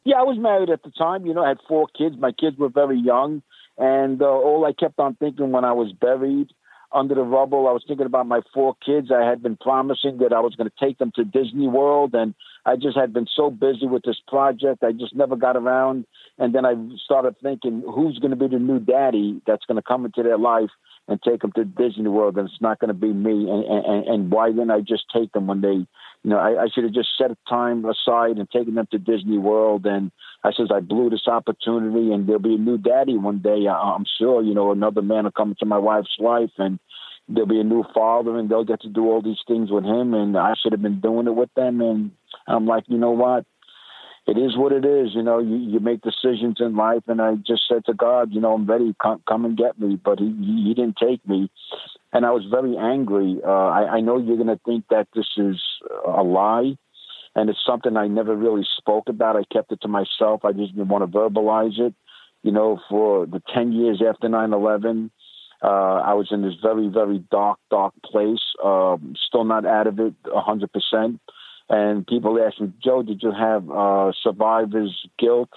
Yeah, 0.04 0.16
I 0.16 0.22
was 0.22 0.38
married 0.38 0.70
at 0.70 0.84
the 0.84 0.92
time. 0.92 1.26
You 1.26 1.34
know, 1.34 1.44
I 1.44 1.48
had 1.48 1.58
four 1.66 1.88
kids. 1.88 2.16
My 2.16 2.30
kids 2.30 2.56
were 2.56 2.68
very 2.68 2.98
young, 2.98 3.42
and 3.76 4.22
uh, 4.22 4.26
all 4.26 4.64
I 4.64 4.72
kept 4.72 5.00
on 5.00 5.16
thinking 5.16 5.50
when 5.50 5.64
I 5.64 5.72
was 5.72 5.92
buried 5.92 6.52
under 6.92 7.14
the 7.14 7.22
rubble, 7.22 7.68
I 7.68 7.72
was 7.72 7.84
thinking 7.86 8.06
about 8.06 8.26
my 8.26 8.40
four 8.54 8.74
kids. 8.84 9.10
I 9.12 9.28
had 9.28 9.42
been 9.42 9.56
promising 9.56 10.18
that 10.18 10.32
I 10.32 10.40
was 10.40 10.54
going 10.54 10.70
to 10.70 10.84
take 10.84 10.98
them 10.98 11.12
to 11.16 11.24
Disney 11.24 11.68
World, 11.68 12.14
and 12.14 12.34
I 12.64 12.76
just 12.76 12.96
had 12.96 13.12
been 13.12 13.26
so 13.34 13.50
busy 13.50 13.86
with 13.86 14.02
this 14.02 14.20
project, 14.26 14.82
I 14.82 14.92
just 14.92 15.14
never 15.14 15.36
got 15.36 15.56
around. 15.56 16.06
And 16.38 16.54
then 16.54 16.64
I 16.66 16.74
started 17.04 17.36
thinking, 17.42 17.82
who's 17.82 18.18
going 18.18 18.30
to 18.30 18.36
be 18.36 18.48
the 18.48 18.58
new 18.58 18.78
daddy 18.78 19.40
that's 19.46 19.64
going 19.66 19.76
to 19.76 19.82
come 19.82 20.04
into 20.04 20.22
their 20.22 20.38
life 20.38 20.70
and 21.08 21.20
take 21.22 21.40
them 21.40 21.52
to 21.52 21.64
Disney 21.64 22.08
World? 22.08 22.36
And 22.36 22.48
it's 22.48 22.60
not 22.60 22.78
going 22.78 22.88
to 22.88 22.94
be 22.94 23.12
me. 23.12 23.50
And, 23.50 23.64
and, 23.64 24.06
and 24.06 24.30
why 24.30 24.50
didn't 24.50 24.70
I 24.70 24.80
just 24.80 25.04
take 25.12 25.32
them 25.32 25.46
when 25.46 25.60
they, 25.62 25.72
you 25.72 25.86
know, 26.24 26.38
I, 26.38 26.64
I 26.64 26.66
should 26.72 26.84
have 26.84 26.92
just 26.92 27.10
set 27.16 27.30
a 27.30 27.36
time 27.48 27.84
aside 27.84 28.36
and 28.36 28.50
taken 28.50 28.74
them 28.74 28.88
to 28.90 28.98
Disney 28.98 29.38
World. 29.38 29.86
And 29.86 30.12
I 30.44 30.52
says, 30.52 30.68
I 30.72 30.80
blew 30.80 31.10
this 31.10 31.26
opportunity 31.26 32.12
and 32.12 32.26
there'll 32.26 32.40
be 32.40 32.54
a 32.54 32.58
new 32.58 32.78
daddy 32.78 33.16
one 33.16 33.38
day. 33.38 33.66
I, 33.66 33.74
I'm 33.74 34.04
sure, 34.18 34.42
you 34.42 34.54
know, 34.54 34.70
another 34.70 35.02
man 35.02 35.24
will 35.24 35.32
come 35.32 35.50
into 35.50 35.66
my 35.66 35.78
wife's 35.78 36.16
life 36.18 36.52
and 36.58 36.78
there'll 37.28 37.48
be 37.48 37.60
a 37.60 37.64
new 37.64 37.84
father 37.92 38.38
and 38.38 38.48
they'll 38.48 38.64
get 38.64 38.80
to 38.82 38.88
do 38.88 39.06
all 39.10 39.20
these 39.20 39.42
things 39.46 39.70
with 39.70 39.84
him. 39.84 40.14
And 40.14 40.36
I 40.36 40.54
should 40.60 40.72
have 40.72 40.82
been 40.82 41.00
doing 41.00 41.26
it 41.26 41.34
with 41.34 41.52
them. 41.54 41.80
And 41.80 42.12
I'm 42.46 42.66
like, 42.66 42.84
you 42.86 42.98
know 42.98 43.10
what? 43.10 43.44
It 44.28 44.36
is 44.36 44.56
what 44.56 44.72
it 44.72 44.84
is. 44.84 45.14
You 45.14 45.22
know, 45.22 45.38
you, 45.38 45.56
you 45.56 45.80
make 45.80 46.02
decisions 46.02 46.58
in 46.60 46.76
life. 46.76 47.02
And 47.08 47.20
I 47.20 47.34
just 47.34 47.62
said 47.68 47.84
to 47.86 47.94
God, 47.94 48.32
you 48.32 48.40
know, 48.40 48.52
I'm 48.52 48.66
ready. 48.66 48.94
Come, 49.02 49.22
come 49.26 49.44
and 49.44 49.56
get 49.56 49.78
me. 49.80 49.98
But 50.02 50.18
he, 50.18 50.26
he, 50.26 50.64
he 50.68 50.74
didn't 50.74 50.98
take 50.98 51.26
me. 51.26 51.50
And 52.12 52.24
I 52.24 52.30
was 52.30 52.44
very 52.50 52.76
angry. 52.76 53.40
Uh, 53.44 53.50
I, 53.50 53.96
I 53.96 54.00
know 54.00 54.18
you're 54.18 54.36
going 54.36 54.48
to 54.48 54.60
think 54.64 54.84
that 54.90 55.08
this 55.14 55.28
is 55.36 55.60
a 56.06 56.22
lie. 56.22 56.76
And 57.38 57.48
it's 57.48 57.64
something 57.64 57.96
I 57.96 58.08
never 58.08 58.34
really 58.34 58.66
spoke 58.78 59.08
about. 59.08 59.36
I 59.36 59.44
kept 59.52 59.70
it 59.70 59.80
to 59.82 59.88
myself. 59.88 60.44
I 60.44 60.50
just 60.50 60.74
didn't 60.74 60.88
want 60.88 61.04
to 61.04 61.18
verbalize 61.18 61.78
it. 61.78 61.94
You 62.42 62.50
know, 62.50 62.80
for 62.90 63.26
the 63.26 63.40
10 63.54 63.70
years 63.70 64.02
after 64.04 64.28
9 64.28 64.52
11, 64.52 65.12
uh, 65.62 65.66
I 65.66 66.14
was 66.14 66.26
in 66.32 66.42
this 66.42 66.54
very, 66.60 66.88
very 66.88 67.18
dark, 67.30 67.60
dark 67.70 67.94
place. 68.04 68.42
Um, 68.64 69.14
still 69.28 69.44
not 69.44 69.64
out 69.66 69.86
of 69.86 70.00
it 70.00 70.14
100%. 70.24 71.20
And 71.68 72.04
people 72.04 72.44
ask 72.44 72.60
me, 72.60 72.72
Joe, 72.82 73.04
did 73.04 73.22
you 73.22 73.30
have 73.30 73.70
uh, 73.70 74.10
survivor's 74.20 75.06
guilt? 75.16 75.50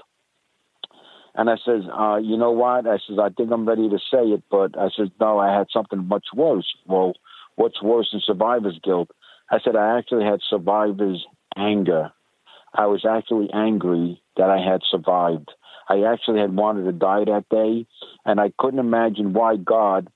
And 1.33 1.49
I 1.49 1.55
says, 1.65 1.81
uh, 1.91 2.17
you 2.17 2.37
know 2.37 2.51
what? 2.51 2.85
I 2.85 2.99
says, 3.07 3.17
I 3.19 3.29
think 3.29 3.51
I'm 3.51 3.67
ready 3.67 3.89
to 3.89 3.97
say 3.97 4.21
it, 4.21 4.43
but 4.51 4.77
I 4.77 4.89
says, 4.95 5.07
no, 5.19 5.39
I 5.39 5.57
had 5.57 5.65
something 5.73 6.07
much 6.07 6.25
worse. 6.35 6.71
Well, 6.85 7.13
what's 7.55 7.81
worse 7.81 8.09
than 8.11 8.21
survivor's 8.23 8.79
guilt? 8.83 9.09
I 9.49 9.57
said, 9.63 9.75
I 9.75 9.97
actually 9.97 10.25
had 10.25 10.41
survivor's 10.47 11.25
anger. 11.55 12.11
I 12.73 12.85
was 12.87 13.05
actually 13.05 13.49
angry 13.53 14.21
that 14.37 14.49
I 14.49 14.57
had 14.57 14.81
survived. 14.89 15.51
I 15.89 16.03
actually 16.03 16.39
had 16.39 16.55
wanted 16.55 16.85
to 16.85 16.93
die 16.93 17.25
that 17.25 17.49
day, 17.49 17.85
and 18.25 18.39
I 18.39 18.53
couldn't 18.57 18.79
imagine 18.79 19.33
why 19.33 19.57
God 19.57 20.09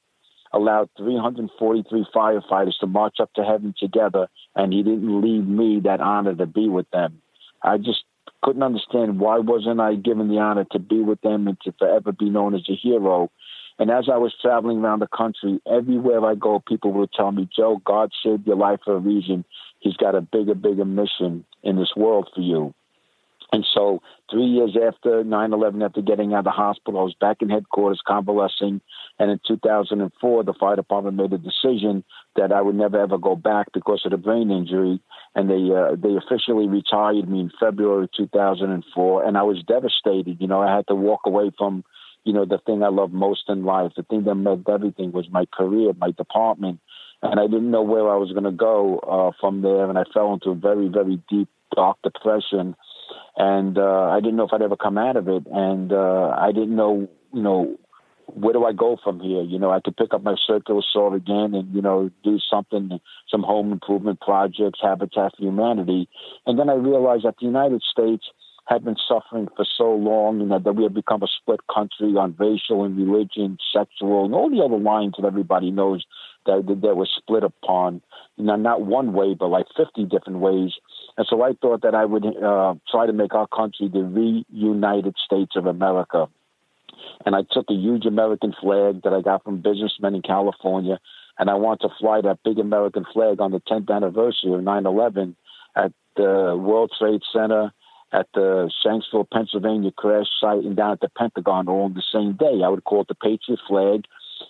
allowed 0.54 0.90
343 0.98 2.06
firefighters 2.16 2.78
to 2.80 2.88
march 2.88 3.18
up 3.20 3.34
to 3.34 3.44
heaven 3.44 3.74
together, 3.78 4.28
and 4.56 4.72
He 4.72 4.84
didn't 4.84 5.22
leave 5.22 5.46
me 5.46 5.82
that 5.84 6.00
honor 6.00 6.34
to 6.34 6.46
be 6.46 6.70
with 6.70 6.90
them. 6.92 7.22
I 7.62 7.78
just 7.78 8.04
couldn't 8.42 8.64
understand 8.64 9.20
why 9.20 9.40
wasn't 9.40 9.82
I 9.82 9.96
given 9.96 10.30
the 10.30 10.38
honor 10.38 10.66
to 10.72 10.80
be 10.80 11.02
with 11.02 11.20
them 11.22 11.48
and 11.48 11.60
to 11.62 11.74
forever 11.78 12.12
be 12.12 12.30
known 12.30 12.56
as 12.56 12.62
a 12.70 12.76
hero. 12.76 13.32
And 13.78 13.92
as 13.92 14.06
I 14.08 14.18
was 14.18 14.34
traveling 14.42 14.78
around 14.78 15.00
the 15.00 15.08
country, 15.08 15.60
everywhere 15.70 16.24
I 16.24 16.36
go, 16.36 16.64
people 16.66 16.94
would 16.94 17.12
tell 17.12 17.32
me, 17.32 17.50
Joe, 17.54 17.82
God 17.84 18.12
saved 18.24 18.48
your 18.48 18.56
life 18.56 18.80
for 18.86 18.96
a 18.96 19.00
reason. 19.00 19.44
He's 19.86 19.98
got 19.98 20.16
a 20.16 20.22
bigger, 20.22 20.56
bigger 20.56 20.84
mission 20.84 21.46
in 21.62 21.76
this 21.76 21.94
world 21.96 22.28
for 22.34 22.42
you. 22.42 22.74
And 23.52 23.64
so, 23.72 24.02
three 24.32 24.48
years 24.48 24.76
after 24.76 25.24
9 25.24 25.54
11, 25.54 25.84
after 25.84 26.02
getting 26.02 26.34
out 26.34 26.40
of 26.40 26.46
the 26.46 26.50
hospital, 26.50 27.00
I 27.00 27.04
was 27.04 27.14
back 27.14 27.44
in 27.44 27.52
headquarters 27.52 28.02
convalescing. 28.06 28.82
And 29.20 29.30
in 29.30 29.40
2004, 29.48 30.44
the 30.44 30.54
fire 30.56 30.76
department 30.76 31.18
made 31.18 31.34
a 31.34 31.38
decision 31.38 32.04
that 32.36 32.52
I 32.52 32.64
would 32.64 32.74
never 32.74 33.00
ever 33.00 33.20
go 33.20 33.36
back 33.36 33.68
because 33.74 34.02
of 34.06 34.12
the 34.12 34.18
brain 34.18 34.50
injury. 34.50 35.00
And 35.36 35.52
they 35.52 35.72
uh, 35.72 35.96
they 35.96 36.16
officially 36.16 36.68
retired 36.68 37.30
me 37.30 37.42
in 37.42 37.52
February 37.60 38.10
2004. 38.18 39.24
And 39.24 39.38
I 39.38 39.44
was 39.44 39.62
devastated. 39.68 40.42
You 40.42 40.48
know, 40.48 40.64
I 40.64 40.76
had 40.76 40.88
to 40.88 40.96
walk 40.96 41.22
away 41.28 41.52
from, 41.56 41.84
you 42.24 42.34
know, 42.34 42.46
the 42.46 42.58
thing 42.58 42.82
I 42.82 42.88
love 42.88 43.12
most 43.14 43.50
in 43.50 43.64
life. 43.64 43.92
The 43.96 44.02
thing 44.02 44.24
that 44.24 44.34
meant 44.34 44.68
everything 44.68 45.12
was 45.12 45.30
my 45.30 45.46
career, 45.54 45.94
my 45.96 46.10
department. 46.10 46.80
And 47.22 47.40
I 47.40 47.48
didn't 47.48 47.72
know 47.72 47.82
where 47.82 48.10
I 48.10 48.18
was 48.18 48.32
going 48.32 48.44
to 48.44 48.52
go 48.52 49.00
uh, 49.00 49.32
from 49.40 49.62
there. 49.62 49.90
And 49.90 49.98
I 49.98 50.04
fell 50.14 50.34
into 50.34 50.50
a 50.52 50.56
very, 50.56 50.88
very 50.88 51.22
deep, 51.30 51.50
dark 51.76 51.98
depression 52.04 52.76
and 53.38 53.78
uh, 53.78 54.10
I 54.12 54.20
didn't 54.20 54.38
know 54.38 54.46
if 54.46 54.54
I'd 54.54 54.62
ever 54.62 54.78
come 54.78 54.98
out 54.98 55.18
of 55.18 55.28
it, 55.28 55.46
and 55.52 55.92
uh, 55.92 56.36
I 56.38 56.52
didn't 56.54 56.76
know, 56.76 57.08
you 57.34 57.42
know, 57.42 57.78
where 58.28 58.54
do 58.54 58.66
I 58.66 58.74
go 58.74 58.98
from 59.04 59.20
here? 59.20 59.42
You 59.42 59.60
know, 59.60 59.72
I 59.72 59.82
could 59.82 59.98
pick 59.98 60.14
up 60.14 60.24
my 60.24 60.36
circular 60.48 60.82
saw 60.92 61.14
again 61.14 61.54
and 61.54 61.74
you 61.76 61.82
know 61.82 62.10
do 62.24 62.40
something, 62.40 63.00
some 63.30 63.44
home 63.44 63.72
improvement 63.72 64.22
projects, 64.22 64.80
Habitat 64.82 65.34
for 65.38 65.44
Humanity, 65.44 66.10
and 66.46 66.58
then 66.58 66.70
I 66.70 66.76
realized 66.76 67.26
that 67.26 67.36
the 67.40 67.46
United 67.46 67.82
States 67.84 68.26
had 68.68 68.84
been 68.84 68.96
suffering 69.08 69.48
for 69.56 69.64
so 69.78 69.94
long, 69.94 70.40
you 70.40 70.48
know, 70.48 70.58
that 70.58 70.74
we 70.74 70.82
had 70.82 70.94
become 70.94 71.22
a 71.22 71.28
split 71.28 71.60
country 71.72 72.16
on 72.18 72.36
racial 72.40 72.84
and 72.84 72.98
religion, 72.98 73.60
sexual, 73.72 74.26
and 74.26 74.34
all 74.34 74.50
the 74.50 74.64
other 74.64 74.82
lines 74.82 75.14
that 75.18 75.28
everybody 75.28 75.70
knows 75.70 76.04
that 76.46 76.80
that 76.82 76.96
were 76.96 77.08
split 77.18 77.44
upon. 77.44 78.02
You 78.38 78.46
know, 78.46 78.56
not 78.56 78.82
one 78.82 79.14
way, 79.14 79.34
but 79.34 79.48
like 79.48 79.68
fifty 79.76 80.06
different 80.06 80.40
ways. 80.40 80.74
And 81.18 81.26
so 81.30 81.42
I 81.44 81.54
thought 81.54 81.82
that 81.84 81.96
I 81.96 82.06
would 82.06 82.26
uh, 82.26 82.76
try 82.90 83.06
to 83.06 83.14
make 83.14 83.34
our 83.34 83.48
country 83.48 83.88
the 83.88 84.04
reunited 84.04 85.16
States 85.24 85.56
of 85.56 85.66
America. 85.66 86.28
And 87.26 87.36
I 87.36 87.44
took 87.50 87.70
a 87.70 87.74
huge 87.74 88.06
American 88.06 88.54
flag 88.60 89.04
that 89.04 89.14
I 89.14 89.22
got 89.22 89.44
from 89.44 89.62
businessmen 89.62 90.16
in 90.16 90.22
California, 90.22 91.00
and 91.38 91.50
I 91.50 91.56
want 91.56 91.82
to 91.82 91.90
fly 92.00 92.22
that 92.22 92.40
big 92.44 92.60
American 92.60 93.06
flag 93.14 93.40
on 93.42 93.52
the 93.52 93.60
10th 93.62 93.90
anniversary 93.90 94.54
of 94.54 94.64
9 94.64 94.86
11 94.86 95.36
at 95.76 95.92
the 96.16 96.56
World 96.58 96.92
Trade 96.98 97.22
Center, 97.34 97.74
at 98.12 98.28
the 98.34 98.72
Shanksville, 98.84 99.30
Pennsylvania 99.30 99.92
crash 99.92 100.28
site, 100.40 100.64
and 100.64 100.76
down 100.76 100.94
at 100.94 101.02
the 101.02 101.10
Pentagon 101.10 101.68
all 101.68 101.86
on 101.86 101.94
the 101.94 102.04
same 102.14 102.34
day. 102.34 102.62
I 102.64 102.70
would 102.70 102.84
call 102.84 103.02
it 103.02 103.08
the 103.08 103.16
Patriot 103.16 103.60
flag. 103.68 104.06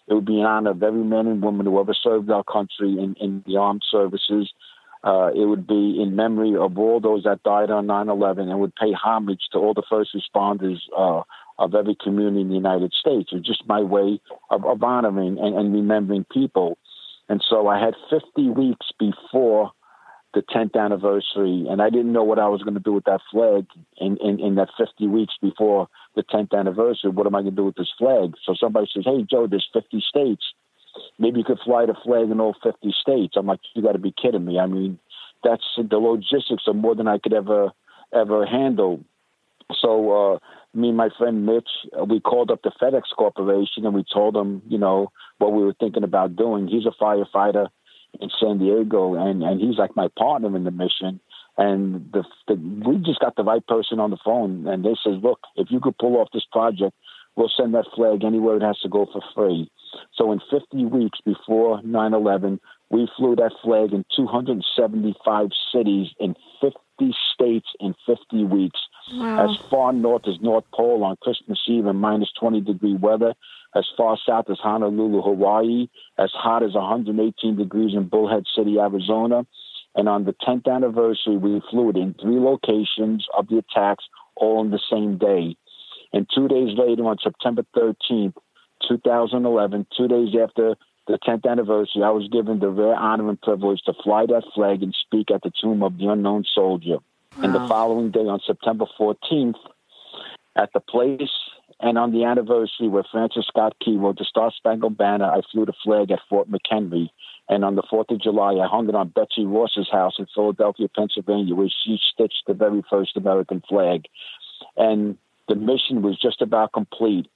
It 0.07 0.13
would 0.13 0.25
be 0.25 0.39
in 0.39 0.45
honor 0.45 0.71
of 0.71 0.83
every 0.83 1.03
man 1.03 1.27
and 1.27 1.41
woman 1.41 1.65
who 1.65 1.79
ever 1.79 1.93
served 1.93 2.29
our 2.29 2.43
country 2.43 2.89
in, 2.89 3.15
in 3.19 3.43
the 3.45 3.57
armed 3.57 3.83
services. 3.89 4.51
Uh, 5.03 5.29
it 5.35 5.45
would 5.45 5.67
be 5.67 6.01
in 6.01 6.15
memory 6.15 6.55
of 6.55 6.77
all 6.79 6.99
those 6.99 7.23
that 7.23 7.43
died 7.43 7.69
on 7.69 7.85
9-11 7.85 8.49
and 8.49 8.59
would 8.59 8.75
pay 8.75 8.91
homage 8.91 9.41
to 9.51 9.59
all 9.59 9.73
the 9.73 9.83
first 9.87 10.15
responders 10.15 10.79
uh, 10.97 11.21
of 11.59 11.75
every 11.75 11.95
community 12.03 12.41
in 12.41 12.49
the 12.49 12.55
United 12.55 12.91
States. 12.93 13.29
It's 13.31 13.45
just 13.45 13.67
my 13.67 13.81
way 13.81 14.19
of, 14.49 14.65
of 14.65 14.83
honoring 14.83 15.37
and, 15.39 15.55
and 15.55 15.73
remembering 15.73 16.25
people. 16.31 16.77
And 17.29 17.43
so 17.47 17.67
I 17.67 17.79
had 17.79 17.93
50 18.09 18.49
weeks 18.49 18.87
before 18.99 19.71
the 20.33 20.41
10th 20.41 20.75
anniversary, 20.75 21.65
and 21.69 21.81
I 21.81 21.89
didn't 21.89 22.11
know 22.11 22.23
what 22.23 22.39
I 22.39 22.49
was 22.49 22.61
going 22.61 22.73
to 22.73 22.79
do 22.79 22.93
with 22.93 23.05
that 23.05 23.21
flag 23.31 23.65
in, 23.97 24.17
in, 24.17 24.39
in 24.39 24.55
that 24.55 24.69
50 24.77 25.07
weeks 25.07 25.33
before 25.41 25.87
the 26.15 26.23
10th 26.23 26.57
anniversary. 26.57 27.11
What 27.11 27.27
am 27.27 27.35
I 27.35 27.41
going 27.41 27.51
to 27.51 27.57
do 27.57 27.65
with 27.65 27.75
this 27.75 27.91
flag? 27.97 28.33
So 28.45 28.55
somebody 28.59 28.87
says, 28.93 29.03
hey, 29.05 29.25
Joe, 29.29 29.47
there's 29.47 29.67
50 29.73 30.03
states 30.07 30.43
maybe 31.19 31.39
you 31.39 31.43
could 31.43 31.59
fly 31.63 31.85
the 31.85 31.95
flag 32.03 32.29
in 32.29 32.39
all 32.39 32.55
50 32.63 32.93
states. 33.01 33.35
I'm 33.35 33.45
like, 33.45 33.59
you 33.73 33.81
got 33.81 33.93
to 33.93 33.99
be 33.99 34.13
kidding 34.13 34.45
me. 34.45 34.59
I 34.59 34.67
mean, 34.67 34.99
that's 35.43 35.63
the 35.77 35.97
logistics 35.97 36.63
are 36.67 36.73
more 36.73 36.95
than 36.95 37.07
I 37.07 37.17
could 37.17 37.33
ever 37.33 37.71
ever 38.13 38.45
handle. 38.45 39.03
So 39.79 40.11
uh, 40.35 40.39
me 40.73 40.89
and 40.89 40.97
my 40.97 41.09
friend 41.17 41.45
Mitch, 41.45 41.69
we 42.07 42.19
called 42.19 42.51
up 42.51 42.61
the 42.61 42.71
FedEx 42.81 43.03
Corporation 43.15 43.85
and 43.85 43.93
we 43.93 44.03
told 44.11 44.35
them, 44.35 44.61
you 44.67 44.77
know, 44.77 45.11
what 45.39 45.53
we 45.53 45.63
were 45.63 45.75
thinking 45.79 46.03
about 46.03 46.35
doing. 46.35 46.67
He's 46.67 46.85
a 46.85 47.03
firefighter 47.03 47.67
in 48.19 48.29
San 48.39 48.59
Diego, 48.59 49.15
and 49.15 49.43
and 49.43 49.59
he's 49.59 49.77
like 49.77 49.95
my 49.95 50.07
partner 50.17 50.55
in 50.55 50.63
the 50.63 50.71
mission. 50.71 51.19
And 51.57 52.11
the, 52.11 52.23
the, 52.47 52.55
we 52.55 52.97
just 52.97 53.19
got 53.19 53.35
the 53.35 53.43
right 53.43 53.65
person 53.65 53.99
on 53.99 54.11
the 54.11 54.17
phone, 54.23 54.67
and 54.67 54.83
they 54.83 54.95
said, 55.03 55.23
"Look, 55.23 55.39
if 55.55 55.67
you 55.71 55.79
could 55.79 55.97
pull 55.97 56.17
off 56.17 56.29
this 56.33 56.45
project, 56.51 56.93
we'll 57.35 57.51
send 57.55 57.73
that 57.75 57.85
flag 57.95 58.23
anywhere 58.23 58.57
it 58.57 58.61
has 58.61 58.79
to 58.79 58.89
go 58.89 59.05
for 59.11 59.21
free." 59.33 59.71
So 60.15 60.31
in 60.33 60.41
50 60.51 60.85
weeks 60.85 61.19
before 61.23 61.81
9/11, 61.81 62.59
we 62.89 63.09
flew 63.17 63.35
that 63.37 63.53
flag 63.63 63.93
in 63.93 64.03
275 64.15 65.49
cities 65.73 66.07
in 66.19 66.35
50 66.61 67.15
states 67.33 67.67
in 67.79 67.95
50 68.05 68.45
weeks. 68.45 68.79
Wow. 69.13 69.49
As 69.49 69.57
far 69.69 69.93
north 69.93 70.27
as 70.27 70.39
North 70.41 70.65
Pole 70.73 71.03
on 71.03 71.15
Christmas 71.21 71.59
Eve 71.67 71.85
in 71.85 71.95
minus 71.95 72.31
20 72.39 72.61
degree 72.61 72.95
weather, 72.95 73.33
as 73.75 73.85
far 73.97 74.17
south 74.25 74.49
as 74.49 74.57
Honolulu, 74.59 75.21
Hawaii, 75.21 75.87
as 76.17 76.31
hot 76.31 76.63
as 76.63 76.73
118 76.73 77.57
degrees 77.57 77.93
in 77.93 78.07
Bullhead 78.07 78.45
City, 78.55 78.79
Arizona. 78.79 79.45
And 79.95 80.09
on 80.09 80.25
the 80.25 80.33
10th 80.33 80.67
anniversary, 80.67 81.37
we 81.37 81.61
flew 81.71 81.89
it 81.89 81.97
in 81.97 82.13
three 82.21 82.39
locations 82.39 83.25
of 83.35 83.47
the 83.47 83.57
attacks, 83.57 84.03
all 84.35 84.59
on 84.59 84.71
the 84.71 84.79
same 84.91 85.17
day. 85.17 85.55
And 86.11 86.27
two 86.33 86.47
days 86.47 86.77
later, 86.77 87.05
on 87.05 87.17
September 87.23 87.63
13th, 87.75 88.33
2011, 88.87 89.87
two 89.97 90.07
days 90.07 90.35
after 90.41 90.75
the 91.07 91.17
10th 91.25 91.49
anniversary, 91.49 92.03
I 92.03 92.09
was 92.09 92.27
given 92.29 92.59
the 92.59 92.69
rare 92.69 92.95
honor 92.95 93.29
and 93.29 93.41
privilege 93.41 93.81
to 93.85 93.93
fly 94.03 94.25
that 94.25 94.43
flag 94.53 94.83
and 94.83 94.95
speak 95.05 95.31
at 95.31 95.43
the 95.43 95.51
tomb 95.61 95.81
of 95.83 95.97
the 95.97 96.07
unknown 96.07 96.43
soldier. 96.53 96.97
And 97.37 97.53
the 97.53 97.67
following 97.67 98.11
day, 98.11 98.21
on 98.21 98.39
September 98.45 98.85
14th, 98.97 99.55
at 100.55 100.71
the 100.73 100.79
place 100.79 101.29
and 101.79 101.97
on 101.97 102.11
the 102.11 102.23
anniversary 102.23 102.87
where 102.87 103.03
Francis 103.11 103.45
Scott 103.47 103.75
Key 103.83 103.97
wrote 103.97 104.17
the 104.17 104.25
Star 104.25 104.51
Spangled 104.55 104.97
Banner, 104.97 105.25
I 105.25 105.41
flew 105.51 105.65
the 105.65 105.73
flag 105.83 106.11
at 106.11 106.19
Fort 106.29 106.49
McHenry. 106.49 107.09
And 107.47 107.63
on 107.63 107.75
the 107.75 107.83
4th 107.83 108.11
of 108.11 108.21
July, 108.21 108.53
I 108.53 108.67
hung 108.67 108.89
it 108.89 108.95
on 108.95 109.09
Betsy 109.09 109.45
Ross's 109.45 109.89
house 109.91 110.15
in 110.17 110.25
Philadelphia, 110.33 110.87
Pennsylvania, 110.95 111.53
where 111.53 111.69
she 111.83 111.99
stitched 112.13 112.43
the 112.47 112.53
very 112.53 112.81
first 112.89 113.15
American 113.17 113.61
flag. 113.69 114.05
And 114.75 115.17
the 115.47 115.55
mission 115.55 116.01
was 116.01 116.19
just 116.19 116.41
about 116.41 116.73
complete. 116.73 117.27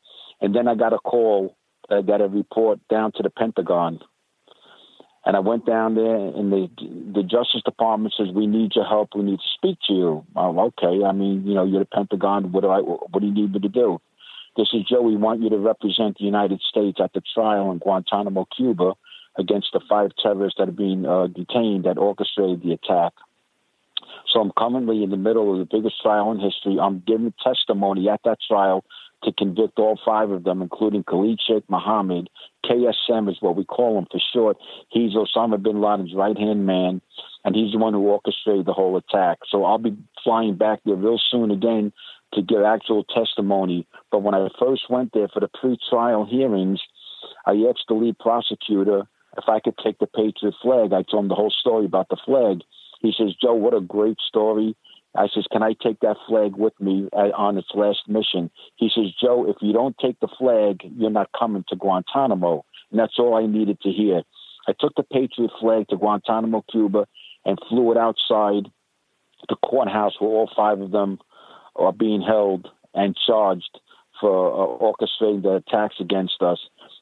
And 0.41 0.55
then 0.55 0.67
I 0.67 0.75
got 0.75 0.93
a 0.93 0.97
call, 0.97 1.55
I 1.89 2.01
got 2.01 2.21
a 2.21 2.27
report 2.27 2.79
down 2.89 3.11
to 3.13 3.23
the 3.23 3.29
Pentagon. 3.29 3.99
And 5.25 5.35
I 5.35 5.41
went 5.41 5.65
down 5.65 5.95
there, 5.95 6.15
and 6.15 6.51
the 6.51 6.69
the 7.13 7.23
Justice 7.23 7.61
Department 7.63 8.13
says, 8.17 8.29
"We 8.33 8.47
need 8.47 8.71
your 8.75 8.85
help. 8.85 9.09
We 9.13 9.23
need 9.23 9.39
to 9.39 9.47
speak 9.53 9.77
to 9.87 9.93
you." 9.93 10.25
I'm 10.35 10.57
okay. 10.57 11.03
I 11.03 11.11
mean, 11.11 11.45
you 11.45 11.53
know, 11.53 11.65
you're 11.65 11.81
the 11.81 11.85
Pentagon. 11.85 12.51
What 12.53 12.61
do 12.61 12.69
I? 12.69 12.79
What 12.79 13.19
do 13.19 13.27
you 13.27 13.33
need 13.33 13.53
me 13.53 13.59
to 13.59 13.67
do? 13.67 13.99
They 14.55 14.63
said, 14.71 14.85
"Joe, 14.87 15.01
we 15.01 15.17
want 15.17 15.41
you 15.41 15.49
to 15.49 15.57
represent 15.57 16.17
the 16.17 16.23
United 16.23 16.61
States 16.61 16.99
at 17.01 17.11
the 17.13 17.21
trial 17.33 17.69
in 17.71 17.79
Guantanamo, 17.79 18.47
Cuba, 18.55 18.93
against 19.39 19.69
the 19.73 19.79
five 19.89 20.11
terrorists 20.21 20.57
that 20.59 20.69
are 20.69 20.71
being 20.71 21.05
uh, 21.05 21.27
detained 21.27 21.85
that 21.85 21.97
orchestrated 21.97 22.61
the 22.61 22.73
attack." 22.73 23.13
So 24.31 24.41
I'm 24.41 24.51
currently 24.57 25.03
in 25.03 25.09
the 25.09 25.17
middle 25.17 25.51
of 25.51 25.59
the 25.59 25.65
biggest 25.65 26.01
trial 26.01 26.31
in 26.31 26.39
history. 26.39 26.77
I'm 26.79 27.03
giving 27.05 27.33
testimony 27.43 28.09
at 28.09 28.21
that 28.25 28.37
trial 28.47 28.85
to 29.23 29.33
convict 29.33 29.79
all 29.79 29.99
five 30.05 30.31
of 30.31 30.43
them, 30.43 30.61
including 30.61 31.03
Khalid 31.03 31.39
Sheikh 31.45 31.69
Mohammed. 31.69 32.29
KSM 32.65 33.29
is 33.29 33.37
what 33.41 33.55
we 33.55 33.65
call 33.65 33.97
him 33.97 34.07
for 34.09 34.19
short. 34.33 34.57
He's 34.89 35.13
Osama 35.13 35.61
bin 35.61 35.81
Laden's 35.81 36.13
right 36.13 36.37
hand 36.37 36.65
man, 36.65 37.01
and 37.43 37.55
he's 37.55 37.73
the 37.73 37.79
one 37.79 37.93
who 37.93 38.07
orchestrated 38.07 38.65
the 38.65 38.73
whole 38.73 38.95
attack. 38.95 39.39
So 39.49 39.65
I'll 39.65 39.77
be 39.77 39.97
flying 40.23 40.55
back 40.55 40.79
there 40.85 40.95
real 40.95 41.19
soon 41.31 41.51
again 41.51 41.91
to 42.33 42.41
give 42.41 42.61
actual 42.61 43.03
testimony. 43.03 43.87
But 44.11 44.21
when 44.21 44.35
I 44.35 44.47
first 44.59 44.89
went 44.89 45.11
there 45.13 45.27
for 45.27 45.39
the 45.39 45.49
pre 45.49 45.77
trial 45.89 46.25
hearings, 46.25 46.81
I 47.45 47.51
asked 47.69 47.85
the 47.87 47.95
lead 47.95 48.19
prosecutor 48.19 49.07
if 49.37 49.45
I 49.47 49.59
could 49.59 49.77
take 49.83 49.99
the 49.99 50.07
Patriot 50.07 50.55
flag. 50.61 50.93
I 50.93 51.03
told 51.03 51.25
him 51.25 51.29
the 51.29 51.35
whole 51.35 51.53
story 51.57 51.85
about 51.85 52.09
the 52.09 52.17
flag. 52.25 52.61
He 53.01 53.13
says, 53.17 53.35
Joe, 53.41 53.53
what 53.53 53.73
a 53.73 53.81
great 53.81 54.17
story. 54.27 54.75
I 55.15 55.27
says, 55.33 55.47
can 55.51 55.63
I 55.63 55.73
take 55.81 56.01
that 56.01 56.17
flag 56.27 56.55
with 56.55 56.73
me 56.79 57.09
uh, 57.13 57.31
on 57.35 57.57
its 57.57 57.69
last 57.73 58.07
mission? 58.07 58.51
He 58.75 58.89
says, 58.93 59.05
Joe, 59.19 59.49
if 59.49 59.55
you 59.61 59.73
don't 59.73 59.95
take 59.99 60.19
the 60.19 60.27
flag, 60.37 60.81
you're 60.95 61.09
not 61.09 61.31
coming 61.37 61.65
to 61.69 61.75
Guantanamo. 61.75 62.63
And 62.91 62.99
that's 62.99 63.17
all 63.17 63.35
I 63.35 63.47
needed 63.47 63.79
to 63.81 63.89
hear. 63.89 64.21
I 64.67 64.73
took 64.79 64.93
the 64.95 65.03
Patriot 65.03 65.51
flag 65.59 65.87
to 65.87 65.97
Guantanamo, 65.97 66.63
Cuba, 66.71 67.07
and 67.45 67.57
flew 67.69 67.91
it 67.91 67.97
outside 67.97 68.69
the 69.47 69.55
courthouse 69.55 70.13
where 70.19 70.29
all 70.29 70.51
five 70.55 70.79
of 70.81 70.91
them 70.91 71.17
are 71.75 71.93
being 71.93 72.21
held 72.21 72.67
and 72.93 73.15
charged 73.25 73.79
for 74.19 74.51
uh, 74.51 74.83
orchestrating 74.83 75.41
the 75.41 75.55
attacks 75.55 75.95
against 75.99 76.41
us. 76.41 76.59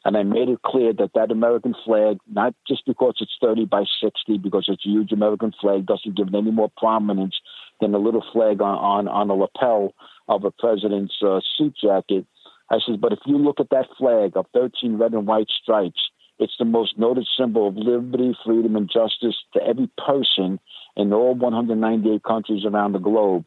And 0.07 0.15
I 0.15 0.23
made 0.23 0.47
it 0.47 0.61
clear 0.61 0.93
that 0.93 1.11
that 1.15 1.31
American 1.31 1.75
flag, 1.84 2.19
not 2.31 2.55
just 2.65 2.85
because 2.85 3.15
it's 3.19 3.35
30 3.41 3.65
by 3.65 3.84
60, 4.01 4.38
because 4.38 4.63
it's 4.69 4.85
a 4.85 4.89
huge 4.89 5.11
American 5.11 5.51
flag, 5.59 5.85
doesn't 5.85 6.15
give 6.15 6.29
it 6.29 6.34
any 6.34 6.49
more 6.49 6.71
prominence 6.77 7.35
than 7.81 7.93
a 7.93 7.97
little 7.97 8.23
flag 8.31 8.61
on, 8.61 8.77
on, 8.77 9.07
on 9.09 9.38
lapel 9.38 9.93
of 10.29 10.45
a 10.45 10.51
president's 10.51 11.13
uh, 11.21 11.41
suit 11.57 11.75
jacket. 11.75 12.25
I 12.71 12.77
said, 12.85 13.01
but 13.01 13.11
if 13.11 13.19
you 13.25 13.38
look 13.38 13.59
at 13.59 13.69
that 13.71 13.88
flag 13.97 14.38
of 14.38 14.45
13 14.53 14.97
red 14.97 15.11
and 15.11 15.27
white 15.27 15.49
stripes, 15.61 15.99
it's 16.39 16.55
the 16.57 16.63
most 16.63 16.97
noted 16.97 17.27
symbol 17.38 17.67
of 17.67 17.75
liberty, 17.75 18.34
freedom, 18.45 18.77
and 18.77 18.89
justice 18.89 19.35
to 19.55 19.61
every 19.61 19.89
person 20.07 20.57
in 20.95 21.11
all 21.11 21.35
198 21.35 22.23
countries 22.23 22.63
around 22.63 22.93
the 22.93 22.99
globe. 22.99 23.43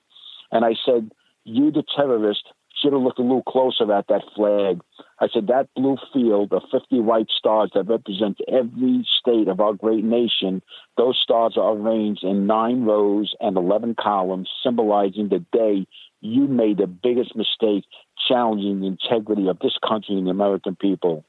And 0.53 0.66
I 0.66 0.74
said, 0.85 1.11
you, 1.45 1.70
the 1.70 1.85
terrorist, 1.97 2.43
should 2.81 2.93
have 2.93 3.02
looked 3.02 3.19
a 3.19 3.23
little 3.23 3.43
closer 3.43 3.93
at 3.93 4.09
that 4.09 4.23
flag. 4.35 4.81
I 5.20 5.28
said, 5.32 5.48
that 5.48 5.69
blue 5.77 5.97
field 6.12 6.52
of 6.52 6.62
50 6.73 7.01
white 7.01 7.28
stars 7.31 7.70
that 7.74 7.85
represent 7.85 8.39
every 8.48 9.07
state 9.20 9.48
of 9.48 9.61
our 9.61 9.74
great 9.74 10.05
nation, 10.05 10.62
those 10.97 11.19
stars 11.23 11.57
are 11.57 11.73
arranged 11.73 12.24
in 12.24 12.47
nine 12.47 12.85
rows 12.85 13.35
and 13.40 13.57
11 13.57 13.97
columns, 14.01 14.48
symbolizing 14.62 15.28
the 15.28 15.44
day 15.52 15.86
you 16.20 16.47
made 16.47 16.78
the 16.78 16.86
biggest 16.86 17.35
mistake 17.36 17.85
challenging 18.28 18.81
the 18.81 18.86
integrity 18.86 19.48
of 19.48 19.59
this 19.59 19.77
country 19.86 20.16
and 20.16 20.27
the 20.27 20.31
American 20.31 20.77
people. 20.77 21.24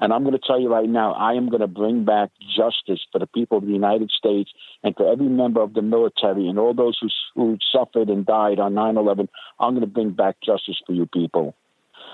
And 0.00 0.12
I'm 0.12 0.22
going 0.22 0.38
to 0.38 0.46
tell 0.46 0.60
you 0.60 0.68
right 0.68 0.88
now, 0.88 1.12
I 1.12 1.34
am 1.34 1.48
going 1.48 1.60
to 1.60 1.66
bring 1.66 2.04
back 2.04 2.30
justice 2.56 3.00
for 3.10 3.18
the 3.18 3.26
people 3.26 3.58
of 3.58 3.66
the 3.66 3.72
United 3.72 4.10
States 4.10 4.50
and 4.82 4.94
for 4.96 5.10
every 5.10 5.28
member 5.28 5.60
of 5.60 5.74
the 5.74 5.82
military 5.82 6.48
and 6.48 6.58
all 6.58 6.74
those 6.74 6.98
who, 7.00 7.08
who 7.34 7.58
suffered 7.72 8.08
and 8.08 8.24
died 8.24 8.58
on 8.58 8.74
9/11. 8.74 9.28
I'm 9.58 9.72
going 9.72 9.80
to 9.80 9.86
bring 9.86 10.10
back 10.10 10.36
justice 10.44 10.80
for 10.86 10.92
you 10.92 11.06
people. 11.06 11.54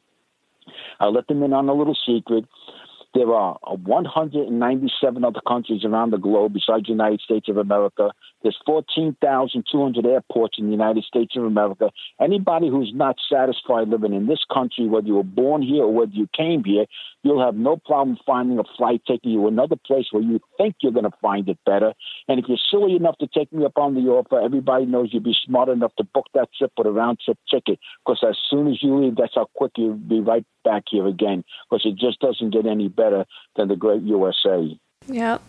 I'll 1.00 1.12
let 1.12 1.26
them 1.26 1.42
in 1.42 1.52
on 1.52 1.68
a 1.68 1.74
little 1.74 1.96
secret. 2.06 2.44
There 3.14 3.32
are 3.34 3.58
uh, 3.66 3.74
197 3.74 5.24
other 5.24 5.40
countries 5.46 5.84
around 5.84 6.12
the 6.12 6.18
globe 6.18 6.54
besides 6.54 6.84
the 6.84 6.92
United 6.92 7.20
States 7.20 7.48
of 7.48 7.58
America. 7.58 8.10
There's 8.42 8.56
14,200 8.64 10.06
airports 10.06 10.56
in 10.58 10.66
the 10.66 10.70
United 10.70 11.04
States 11.04 11.36
of 11.36 11.44
America. 11.44 11.90
Anybody 12.20 12.68
who's 12.68 12.92
not 12.94 13.16
satisfied 13.30 13.88
living 13.88 14.14
in 14.14 14.26
this 14.26 14.44
country, 14.52 14.86
whether 14.88 15.06
you 15.06 15.16
were 15.16 15.24
born 15.24 15.60
here 15.62 15.84
or 15.84 15.92
whether 15.92 16.12
you 16.12 16.26
came 16.34 16.64
here, 16.64 16.86
you'll 17.22 17.44
have 17.44 17.54
no 17.54 17.76
problem 17.76 18.16
finding 18.26 18.58
a 18.58 18.64
flight 18.76 19.02
taking 19.06 19.30
you 19.32 19.46
another 19.46 19.76
place 19.76 20.06
where 20.10 20.22
you 20.22 20.40
think 20.56 20.76
you're 20.80 20.92
going 20.92 21.04
to 21.04 21.16
find 21.20 21.48
it 21.48 21.58
better. 21.64 21.92
And 22.28 22.38
if 22.38 22.46
you're 22.48 22.58
silly 22.70 22.96
enough 22.96 23.16
to 23.18 23.26
take 23.26 23.52
me 23.52 23.64
up 23.64 23.78
on 23.78 23.94
the 23.94 24.10
offer, 24.10 24.40
everybody 24.40 24.86
knows 24.86 25.10
you'll 25.12 25.22
be 25.22 25.36
smart 25.44 25.68
enough 25.68 25.94
to 25.96 26.04
book 26.04 26.26
that 26.34 26.48
trip 26.56 26.72
with 26.76 26.86
a 26.86 26.92
round 26.92 27.18
trip 27.24 27.38
ticket. 27.50 27.78
Because 28.04 28.24
as 28.28 28.36
soon 28.50 28.68
as 28.68 28.82
you 28.82 28.96
leave, 29.00 29.16
that's 29.16 29.34
how 29.34 29.48
quick 29.54 29.72
you'll 29.76 29.94
be 29.94 30.20
right 30.20 30.44
back 30.64 30.84
here 30.90 31.06
again. 31.06 31.44
Because 31.70 31.86
it 31.86 31.96
just 31.96 32.20
doesn't 32.20 32.50
get 32.50 32.66
any 32.66 32.88
better 32.88 33.24
than 33.56 33.68
the 33.68 33.76
great 33.76 34.02
USA. 34.02 34.78
Yep. 35.06 35.42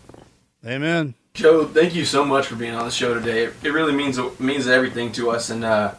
Amen. 0.66 1.14
Joe, 1.34 1.66
thank 1.66 1.96
you 1.96 2.06
so 2.06 2.24
much 2.24 2.48
for 2.48 2.56
being 2.56 2.76
on 2.76 2.86
the 2.86 2.92
show 2.92 3.14
today. 3.14 3.46
It, 3.46 3.54
it 3.64 3.74
really 3.74 3.94
means 3.94 4.20
means 4.40 4.68
everything 4.68 5.12
to 5.14 5.32
us, 5.32 5.50
and 5.50 5.66
uh, 5.66 5.96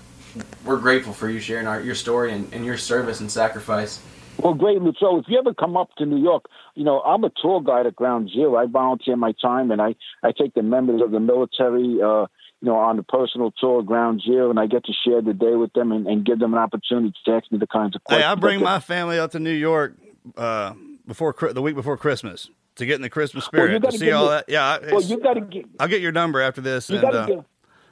we're 0.64 0.78
grateful 0.78 1.12
for 1.12 1.28
you 1.28 1.40
sharing 1.40 1.66
our, 1.66 1.80
your 1.80 1.94
story 1.94 2.32
and, 2.32 2.52
and 2.52 2.64
your 2.64 2.78
service 2.78 3.20
and 3.20 3.30
sacrifice. 3.30 4.00
Well, 4.38 4.54
great, 4.54 4.78
So, 5.00 5.18
if 5.18 5.26
you 5.28 5.38
ever 5.38 5.54
come 5.54 5.76
up 5.76 5.94
to 5.96 6.06
New 6.06 6.22
York, 6.22 6.46
you 6.74 6.84
know 6.84 7.00
I'm 7.00 7.24
a 7.24 7.30
tour 7.40 7.62
guide 7.62 7.86
at 7.86 7.96
Ground 7.96 8.30
Zero. 8.30 8.56
I 8.56 8.66
volunteer 8.66 9.16
my 9.16 9.32
time, 9.40 9.70
and 9.70 9.80
I 9.80 9.94
I 10.22 10.32
take 10.32 10.54
the 10.54 10.62
members 10.62 11.00
of 11.02 11.10
the 11.10 11.20
military. 11.20 12.00
Uh, 12.02 12.26
you 12.60 12.70
know, 12.70 12.76
on 12.76 12.98
a 12.98 13.02
personal 13.02 13.50
tour 13.50 13.80
of 13.80 13.86
Ground 13.86 14.22
Zero, 14.24 14.48
and 14.48 14.58
I 14.58 14.66
get 14.66 14.86
to 14.86 14.92
share 15.04 15.20
the 15.20 15.34
day 15.34 15.54
with 15.54 15.74
them 15.74 15.92
and, 15.92 16.06
and 16.06 16.24
give 16.24 16.38
them 16.38 16.54
an 16.54 16.60
opportunity 16.60 17.12
to 17.26 17.32
ask 17.32 17.52
me 17.52 17.58
the 17.58 17.66
kinds 17.66 17.94
of 17.94 18.02
questions. 18.04 18.24
Hey, 18.24 18.30
I 18.30 18.34
bring 18.36 18.62
my 18.62 18.80
family 18.80 19.18
out 19.18 19.32
to 19.32 19.38
New 19.38 19.52
York 19.52 19.96
uh, 20.34 20.72
before 21.06 21.34
the 21.52 21.60
week 21.60 21.74
before 21.74 21.98
Christmas 21.98 22.48
to 22.76 22.86
get 22.86 22.94
in 22.94 23.02
the 23.02 23.10
Christmas 23.10 23.44
spirit 23.44 23.82
well, 23.82 23.92
to 23.92 23.98
see 23.98 24.10
all 24.12 24.24
me, 24.24 24.30
that. 24.30 24.44
Yeah, 24.48 24.78
well, 24.90 25.02
you 25.02 25.20
got 25.20 25.34
to 25.34 25.42
get. 25.42 25.66
I'll 25.78 25.88
get 25.88 26.00
your 26.00 26.12
number 26.12 26.40
after 26.40 26.60
this, 26.60 26.88
and 26.88 27.04
uh, 27.04 27.26
get, 27.26 27.44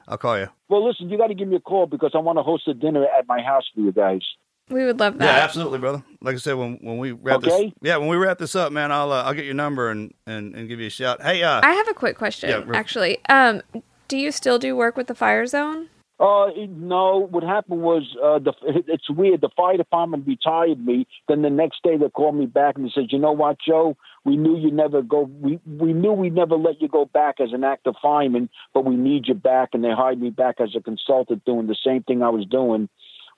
I'll 0.07 0.17
call 0.17 0.39
you. 0.39 0.49
Well, 0.69 0.87
listen, 0.87 1.09
you 1.09 1.17
got 1.17 1.27
to 1.27 1.35
give 1.35 1.47
me 1.47 1.55
a 1.55 1.61
call 1.61 1.85
because 1.85 2.11
I 2.15 2.17
want 2.17 2.39
to 2.39 2.43
host 2.43 2.67
a 2.67 2.73
dinner 2.73 3.05
at 3.05 3.27
my 3.27 3.41
house 3.41 3.63
for 3.75 3.81
you 3.81 3.91
guys. 3.91 4.21
We 4.69 4.85
would 4.85 4.99
love 4.99 5.17
that. 5.17 5.25
Yeah, 5.25 5.43
absolutely, 5.43 5.79
brother. 5.79 6.03
Like 6.21 6.35
I 6.35 6.37
said, 6.37 6.53
when 6.53 6.77
when 6.81 6.97
we 6.97 7.11
wrap 7.11 7.37
okay? 7.37 7.65
this, 7.65 7.73
yeah, 7.81 7.97
when 7.97 8.07
we 8.07 8.15
wrap 8.15 8.37
this 8.37 8.55
up, 8.55 8.71
man, 8.71 8.91
I'll 8.91 9.11
uh, 9.11 9.23
I'll 9.23 9.33
get 9.33 9.45
your 9.45 9.53
number 9.53 9.89
and, 9.89 10.13
and 10.25 10.55
and 10.55 10.67
give 10.69 10.79
you 10.79 10.87
a 10.87 10.91
shout. 10.91 11.21
Hey, 11.21 11.43
uh, 11.43 11.61
I 11.63 11.73
have 11.73 11.87
a 11.89 11.93
quick 11.93 12.17
question, 12.17 12.49
yeah, 12.49 12.63
actually. 12.73 13.17
Um, 13.27 13.61
do 14.07 14.17
you 14.17 14.31
still 14.31 14.59
do 14.59 14.75
work 14.75 14.95
with 14.95 15.07
the 15.07 15.15
fire 15.15 15.45
zone? 15.45 15.89
Uh, 16.19 16.47
no. 16.69 17.27
What 17.29 17.43
happened 17.43 17.81
was 17.81 18.15
uh, 18.23 18.39
the 18.39 18.53
it's 18.87 19.09
weird. 19.09 19.41
The 19.41 19.49
fire 19.57 19.75
department 19.75 20.25
retired 20.25 20.83
me. 20.83 21.07
Then 21.27 21.41
the 21.41 21.49
next 21.49 21.83
day 21.83 21.97
they 21.97 22.09
called 22.09 22.35
me 22.35 22.45
back 22.45 22.75
and 22.77 22.85
they 22.85 22.91
said, 22.95 23.07
"You 23.09 23.19
know 23.19 23.33
what, 23.33 23.57
Joe? 23.59 23.97
We 24.23 24.37
knew 24.37 24.57
you 24.57 24.71
never 24.71 25.01
go. 25.01 25.29
We 25.41 25.59
we 25.65 25.91
knew 25.91 26.13
we'd 26.13 26.35
never 26.35 26.55
let 26.55 26.81
you 26.81 26.87
go 26.87 27.03
back 27.05 27.41
as 27.41 27.51
an 27.51 27.65
active 27.65 27.95
fireman, 28.01 28.49
but 28.73 28.85
we 28.85 28.95
need 28.95 29.27
you 29.27 29.33
back." 29.33 29.69
And 29.73 29.83
they 29.83 29.91
hired 29.91 30.21
me 30.21 30.29
back 30.29 30.61
as 30.61 30.73
a 30.77 30.81
consultant, 30.81 31.43
doing 31.43 31.67
the 31.67 31.77
same 31.83 32.03
thing 32.03 32.23
I 32.23 32.29
was 32.29 32.45
doing 32.45 32.87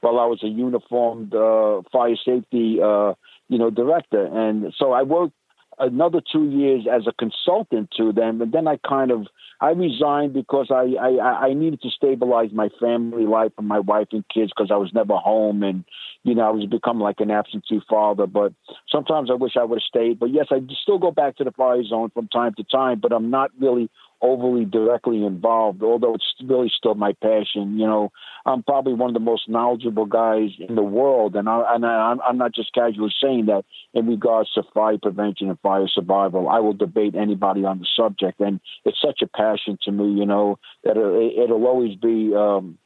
while 0.02 0.20
I 0.20 0.26
was 0.26 0.44
a 0.44 0.48
uniformed 0.48 1.34
uh, 1.34 1.82
fire 1.92 2.16
safety, 2.24 2.80
uh, 2.84 3.14
you 3.50 3.58
know, 3.58 3.70
director. 3.70 4.26
And 4.26 4.74
so 4.78 4.92
I 4.92 5.04
worked 5.04 5.34
another 5.80 6.22
two 6.32 6.50
years 6.50 6.86
as 6.92 7.08
a 7.08 7.12
consultant 7.14 7.90
to 7.98 8.14
them, 8.14 8.42
and 8.42 8.52
then 8.52 8.68
I 8.68 8.78
kind 8.78 9.12
of 9.12 9.28
I 9.62 9.70
resigned 9.70 10.34
because 10.34 10.68
I, 10.70 10.96
I, 11.00 11.48
I 11.48 11.54
needed 11.54 11.82
to 11.82 11.90
stabilize 11.90 12.52
my 12.52 12.70
family 12.80 13.26
life 13.26 13.54
and 13.58 13.68
my 13.68 13.80
wife 13.80 14.08
and 14.12 14.26
kids 14.28 14.52
because 14.56 14.70
I 14.72 14.76
was 14.76 14.92
never 14.94 15.16
home 15.16 15.64
and, 15.64 15.86
you 16.24 16.36
know, 16.36 16.44
I 16.44 16.50
was 16.50 16.66
become 16.66 17.00
like 17.00 17.20
an 17.20 17.32
absentee 17.32 17.82
father. 17.90 18.28
But 18.28 18.54
sometimes 18.90 19.32
I 19.32 19.36
wish 19.36 19.54
I 19.58 19.64
would 19.64 19.80
have 19.80 19.88
stayed. 19.88 20.20
But 20.20 20.32
yes, 20.32 20.48
I 20.52 20.60
still 20.82 21.00
go 21.00 21.12
back 21.12 21.38
to 21.38 21.46
the 21.46 21.52
fire 21.52 21.84
zone 21.84 22.12
from 22.14 22.28
time 22.28 22.54
to 22.56 22.64
time, 22.64 23.00
but 23.00 23.14
I'm 23.14 23.30
not 23.30 23.52
really 23.60 23.90
overly 24.22 24.66
directly 24.66 25.26
involved, 25.26 25.84
although 25.84 26.16
it's 26.16 26.34
really 26.44 26.72
still 26.76 26.96
my 26.96 27.14
passion. 27.22 27.78
You 27.78 27.86
know, 27.86 28.12
I'm 28.46 28.64
probably 28.64 28.94
one 28.94 29.10
of 29.10 29.14
the 29.14 29.20
most 29.20 29.50
knowledgeable 29.50 30.06
guys 30.06 30.50
in 30.60 30.76
the 30.76 30.84
world, 30.84 31.36
and, 31.36 31.50
I, 31.50 31.76
and 31.76 31.86
I, 31.86 32.16
I'm 32.28 32.38
not 32.38 32.54
just 32.54 32.74
casually 32.74 33.14
saying 33.22 33.48
that 33.48 33.66
in 33.94 34.08
regards 34.08 34.52
to 34.54 34.64
fire 34.74 34.98
prevention 34.98 35.50
and 35.50 35.60
fire 35.60 35.88
survival. 35.88 36.50
I 36.50 36.60
will 36.60 36.74
debate 36.74 37.16
anybody 37.16 37.66
on 37.66 37.80
the 37.80 37.88
subject, 37.96 38.40
and 38.40 38.60
it's 38.84 39.02
such 39.02 39.22
a 39.22 39.28
passion 39.28 39.78
to 39.84 39.92
me, 39.92 40.20
you 40.20 40.26
know, 40.26 40.60
that 40.84 40.98
it, 40.98 41.44
it'll 41.44 41.66
always 41.66 41.96
be 41.96 42.34
um, 42.36 42.78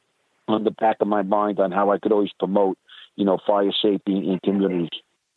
on 0.48 0.64
the 0.64 0.70
back 0.70 0.96
of 1.00 1.08
my 1.08 1.22
mind 1.22 1.60
on 1.60 1.72
how 1.72 1.90
I 1.90 1.98
could 1.98 2.12
always 2.12 2.32
promote, 2.38 2.78
you 3.16 3.24
know, 3.24 3.38
fire 3.46 3.72
safety 3.72 4.12
in 4.12 4.40
communities. 4.44 4.88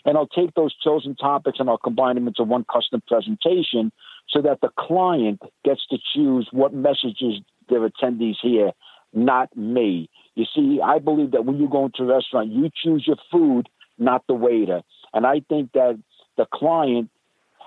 and 0.05 0.17
I'll 0.17 0.27
take 0.27 0.55
those 0.55 0.75
chosen 0.77 1.15
topics 1.15 1.59
and 1.61 1.69
I'll 1.69 1.79
combine 1.79 2.15
them 2.15 2.29
into 2.29 2.43
one 2.43 2.65
custom 2.71 3.03
presentation 3.07 3.93
so 4.29 4.43
that 4.43 4.61
the 4.61 4.71
client 4.79 5.41
gets 5.65 5.87
to 5.91 5.99
choose 6.15 6.49
what 6.53 6.73
messages 6.73 7.41
their 7.69 7.89
attendees 7.89 8.37
hear, 8.41 8.73
not 9.13 9.55
me. 9.57 10.09
You 10.35 10.45
see, 10.55 10.81
I 10.83 10.99
believe 10.99 11.33
that 11.33 11.45
when 11.45 11.59
you 11.59 11.69
go 11.69 11.87
into 11.87 12.03
a 12.05 12.15
restaurant, 12.15 12.51
you 12.51 12.71
choose 12.83 13.05
your 13.07 13.17
food, 13.31 13.69
not 13.99 14.25
the 14.27 14.35
waiter. 14.35 14.83
And 15.13 15.27
I 15.27 15.43
think 15.49 15.73
that 15.73 15.99
the 16.37 16.47
client 16.53 17.11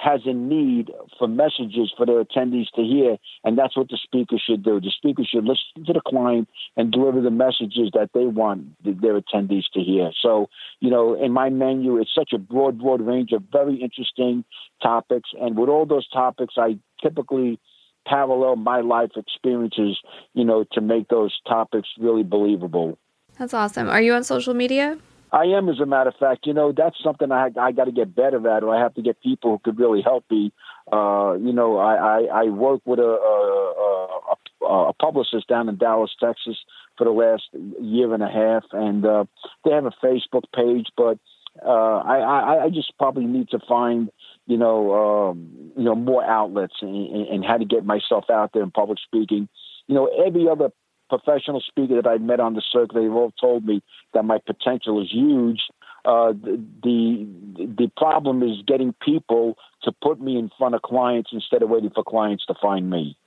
has 0.04 0.22
a 0.26 0.34
need 0.34 0.92
for 1.18 1.30
messages 1.30 1.94
for 1.96 2.06
their 2.06 2.24
attendees 2.24 2.70
to 2.76 2.82
hear, 2.82 3.18
and 3.46 3.58
that's 3.58 3.78
what 3.78 3.88
the 3.90 3.98
speaker 4.04 4.36
should 4.38 4.62
do. 4.62 4.82
The 4.82 4.92
speaker 4.92 5.24
should 5.24 5.46
listen 5.46 5.86
to 5.86 5.94
the 5.94 6.02
client 6.06 6.50
and 6.76 6.92
deliver 6.92 7.22
the 7.22 7.32
messages 7.32 7.90
that 7.94 8.10
they 8.14 8.26
want 8.26 8.68
their 8.84 9.20
attendees 9.20 9.64
to 9.74 9.80
hear. 9.80 10.12
So, 10.22 10.50
you 10.82 10.90
know, 10.90 11.14
in 11.14 11.32
my 11.32 11.50
menu, 11.50 11.98
it's 12.00 12.14
such 12.14 12.34
a 12.34 12.38
broad, 12.38 12.80
broad 12.80 13.00
range 13.00 13.32
of 13.32 13.44
very 13.52 13.76
interesting 13.76 14.44
topics, 14.82 15.30
and 15.40 15.58
with 15.58 15.70
all 15.70 15.86
those 15.86 16.08
topics, 16.10 16.56
I 16.58 16.78
typically 17.02 17.60
parallel 18.06 18.58
my 18.58 18.82
life 18.82 19.12
experiences, 19.16 19.98
you 20.34 20.44
know, 20.44 20.66
to 20.74 20.82
make 20.82 21.08
those 21.08 21.40
topics 21.48 21.88
really 21.98 22.24
believable. 22.24 22.98
That's 23.40 23.54
awesome. 23.54 23.88
Are 23.88 24.02
you 24.02 24.14
on 24.14 24.26
social 24.26 24.54
media? 24.54 24.98
I 25.34 25.46
am, 25.46 25.68
as 25.68 25.80
a 25.80 25.88
matter 25.88 26.12
of 26.12 26.16
fact. 26.18 26.46
You 26.46 26.54
know, 26.54 26.72
that's 26.72 26.96
something 27.04 27.32
I 27.32 27.50
I 27.60 27.72
got 27.72 27.86
to 27.86 27.92
get 27.92 28.16
better 28.16 28.48
at, 28.50 28.64
or 28.64 28.76
I 28.76 28.80
have 28.80 28.94
to 28.94 29.02
get 29.02 29.20
people 29.22 29.52
who 29.52 29.60
could 29.60 29.80
really 29.80 30.04
help 30.04 30.26
me. 30.30 30.54
Uh, 30.92 31.34
you 31.40 31.52
know, 31.52 31.78
I, 31.78 31.96
I, 31.96 32.20
I 32.34 32.44
work 32.50 32.82
with 32.86 33.00
a, 33.00 33.04
a, 33.04 34.66
a, 34.66 34.90
a 34.90 34.94
publicist 34.94 35.48
down 35.48 35.70
in 35.70 35.78
Dallas, 35.78 36.12
Texas, 36.20 36.58
for 36.98 37.06
the 37.06 37.12
last 37.12 37.44
year 37.82 38.14
and 38.14 38.22
a 38.22 38.30
half, 38.30 38.64
and 38.74 39.04
uh, 39.04 39.26
they 39.66 39.72
have 39.72 39.86
a 39.86 40.06
Facebook 40.06 40.44
page, 40.56 40.88
but 40.96 41.18
uh, 41.66 41.98
I, 41.98 42.18
I 42.20 42.64
I 42.66 42.70
just 42.70 42.96
probably 42.98 43.26
need 43.26 43.50
to 43.50 43.60
find 43.68 44.12
you 44.46 44.58
know 44.58 45.32
um, 45.32 45.72
you 45.76 45.84
know 45.84 45.96
more 45.96 46.24
outlets 46.24 46.76
and, 46.82 47.28
and 47.28 47.44
how 47.44 47.58
to 47.58 47.66
get 47.66 47.86
myself 47.86 48.26
out 48.32 48.52
there 48.54 48.64
in 48.64 48.70
public 48.70 49.00
speaking. 49.04 49.50
You 49.88 49.96
know, 49.96 50.10
every 50.26 50.48
other 50.48 50.70
professional 51.10 51.62
speaker 51.62 52.02
that 52.02 52.08
I've 52.08 52.22
met 52.22 52.40
on 52.40 52.54
the 52.54 52.64
circuit, 52.72 52.96
they've 52.96 53.12
all 53.12 53.32
told 53.40 53.66
me 53.66 53.82
that 54.14 54.24
my 54.24 54.40
potential 54.46 55.02
is 55.02 55.12
huge. 55.12 55.62
Uh, 56.06 56.34
the 56.34 57.26
the 57.56 57.90
problem 57.96 58.44
is 58.44 58.62
getting 58.68 58.94
people 59.06 59.58
to 59.84 59.92
put 60.02 60.20
me 60.20 60.38
in 60.38 60.50
front 60.58 60.76
of 60.76 60.82
clients 60.82 61.30
instead 61.32 61.62
of 61.62 61.70
waiting 61.70 61.92
for 61.92 62.04
clients 62.04 62.46
to 62.46 62.54
find 62.62 62.90
me. 62.90 63.18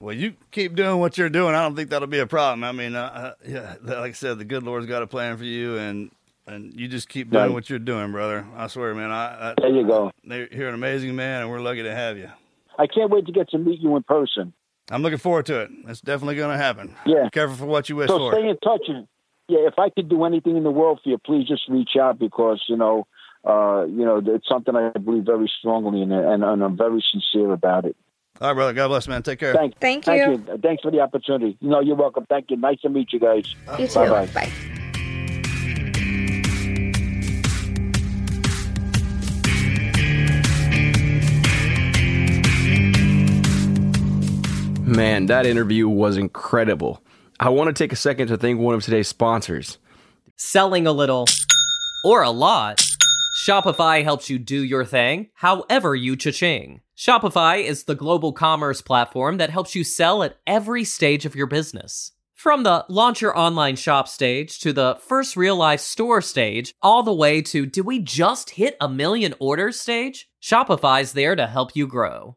Well, 0.00 0.14
you 0.14 0.34
keep 0.50 0.74
doing 0.74 0.98
what 0.98 1.18
you're 1.18 1.28
doing. 1.28 1.54
I 1.54 1.62
don't 1.62 1.76
think 1.76 1.90
that'll 1.90 2.08
be 2.08 2.18
a 2.18 2.26
problem. 2.26 2.64
I 2.64 2.72
mean, 2.72 2.96
uh, 2.96 3.02
uh 3.02 3.32
yeah, 3.46 3.74
like 3.82 4.10
I 4.10 4.12
said, 4.12 4.38
the 4.38 4.44
good 4.44 4.62
Lord's 4.62 4.86
got 4.86 5.02
a 5.02 5.06
plan 5.06 5.36
for 5.36 5.44
you, 5.44 5.76
and 5.76 6.10
and 6.46 6.78
you 6.78 6.88
just 6.88 7.08
keep 7.08 7.30
doing 7.30 7.44
right. 7.44 7.52
what 7.52 7.70
you're 7.70 7.78
doing, 7.78 8.12
brother. 8.12 8.46
I 8.56 8.66
swear, 8.66 8.94
man. 8.94 9.10
I, 9.10 9.50
I, 9.50 9.54
there 9.60 9.70
you 9.70 9.86
go. 9.86 10.10
You're 10.24 10.68
an 10.68 10.74
amazing 10.74 11.14
man, 11.14 11.42
and 11.42 11.50
we're 11.50 11.60
lucky 11.60 11.82
to 11.82 11.94
have 11.94 12.16
you. 12.16 12.30
I 12.78 12.86
can't 12.86 13.10
wait 13.10 13.26
to 13.26 13.32
get 13.32 13.50
to 13.50 13.58
meet 13.58 13.80
you 13.80 13.94
in 13.96 14.02
person. 14.02 14.52
I'm 14.90 15.02
looking 15.02 15.18
forward 15.18 15.46
to 15.46 15.60
it. 15.62 15.70
It's 15.88 16.00
definitely 16.00 16.36
going 16.36 16.56
to 16.56 16.62
happen. 16.62 16.94
Yeah. 17.06 17.24
Be 17.24 17.30
careful 17.30 17.56
for 17.56 17.66
what 17.66 17.88
you 17.88 17.96
wish 17.96 18.08
so 18.08 18.18
for. 18.18 18.32
So 18.32 18.38
stay 18.38 18.48
in 18.48 18.58
touch. 18.58 18.82
And, 18.88 19.06
yeah, 19.48 19.60
if 19.66 19.78
I 19.78 19.90
could 19.90 20.08
do 20.08 20.24
anything 20.24 20.56
in 20.56 20.64
the 20.64 20.70
world 20.70 21.00
for 21.02 21.10
you, 21.10 21.18
please 21.18 21.46
just 21.46 21.68
reach 21.68 21.96
out 22.00 22.18
because, 22.18 22.62
you 22.68 22.76
know, 22.76 23.06
uh, 23.44 23.84
you 23.86 24.04
know, 24.04 24.22
it's 24.24 24.48
something 24.48 24.74
I 24.76 24.90
believe 24.98 25.24
very 25.24 25.50
strongly 25.58 26.02
in, 26.02 26.12
and, 26.12 26.44
and 26.44 26.62
I'm 26.62 26.76
very 26.76 27.04
sincere 27.10 27.52
about 27.52 27.84
it. 27.84 27.96
All 28.40 28.48
right, 28.48 28.54
brother. 28.54 28.72
God 28.72 28.88
bless, 28.88 29.08
man. 29.08 29.22
Take 29.22 29.40
care. 29.40 29.54
Thank, 29.54 29.78
thank 29.78 30.06
you. 30.06 30.12
Thank 30.12 30.48
you. 30.48 30.58
Thanks 30.58 30.82
for 30.82 30.90
the 30.90 31.00
opportunity. 31.00 31.56
You 31.60 31.68
know, 31.68 31.80
you're 31.80 31.96
welcome. 31.96 32.26
Thank 32.28 32.50
you. 32.50 32.56
Nice 32.56 32.80
to 32.80 32.88
meet 32.88 33.12
you 33.12 33.20
guys. 33.20 33.54
You 33.78 33.86
too. 33.86 33.94
Bye-bye. 33.94 34.26
Bye. 34.26 34.81
Man, 44.94 45.24
that 45.26 45.46
interview 45.46 45.88
was 45.88 46.18
incredible. 46.18 47.02
I 47.40 47.48
want 47.48 47.68
to 47.68 47.72
take 47.72 47.94
a 47.94 47.96
second 47.96 48.28
to 48.28 48.36
thank 48.36 48.60
one 48.60 48.74
of 48.74 48.84
today's 48.84 49.08
sponsors. 49.08 49.78
Selling 50.36 50.86
a 50.86 50.92
little 50.92 51.24
or 52.04 52.22
a 52.22 52.28
lot, 52.28 52.84
Shopify 53.42 54.04
helps 54.04 54.28
you 54.28 54.38
do 54.38 54.62
your 54.62 54.84
thing 54.84 55.30
however 55.32 55.94
you 55.94 56.14
cha-ching. 56.14 56.82
Shopify 56.94 57.64
is 57.64 57.84
the 57.84 57.94
global 57.94 58.34
commerce 58.34 58.82
platform 58.82 59.38
that 59.38 59.48
helps 59.48 59.74
you 59.74 59.82
sell 59.82 60.22
at 60.22 60.36
every 60.46 60.84
stage 60.84 61.24
of 61.24 61.34
your 61.34 61.46
business. 61.46 62.12
From 62.34 62.62
the 62.62 62.84
launch 62.90 63.22
your 63.22 63.36
online 63.36 63.76
shop 63.76 64.08
stage 64.08 64.60
to 64.60 64.74
the 64.74 64.98
first 65.00 65.38
real 65.38 65.56
life 65.56 65.80
store 65.80 66.20
stage, 66.20 66.74
all 66.82 67.02
the 67.02 67.14
way 67.14 67.40
to 67.40 67.64
did 67.64 67.86
we 67.86 67.98
just 67.98 68.50
hit 68.50 68.76
a 68.78 68.90
million 68.90 69.34
orders 69.38 69.80
stage? 69.80 70.28
Shopify's 70.42 71.14
there 71.14 71.34
to 71.34 71.46
help 71.46 71.74
you 71.74 71.86
grow. 71.86 72.36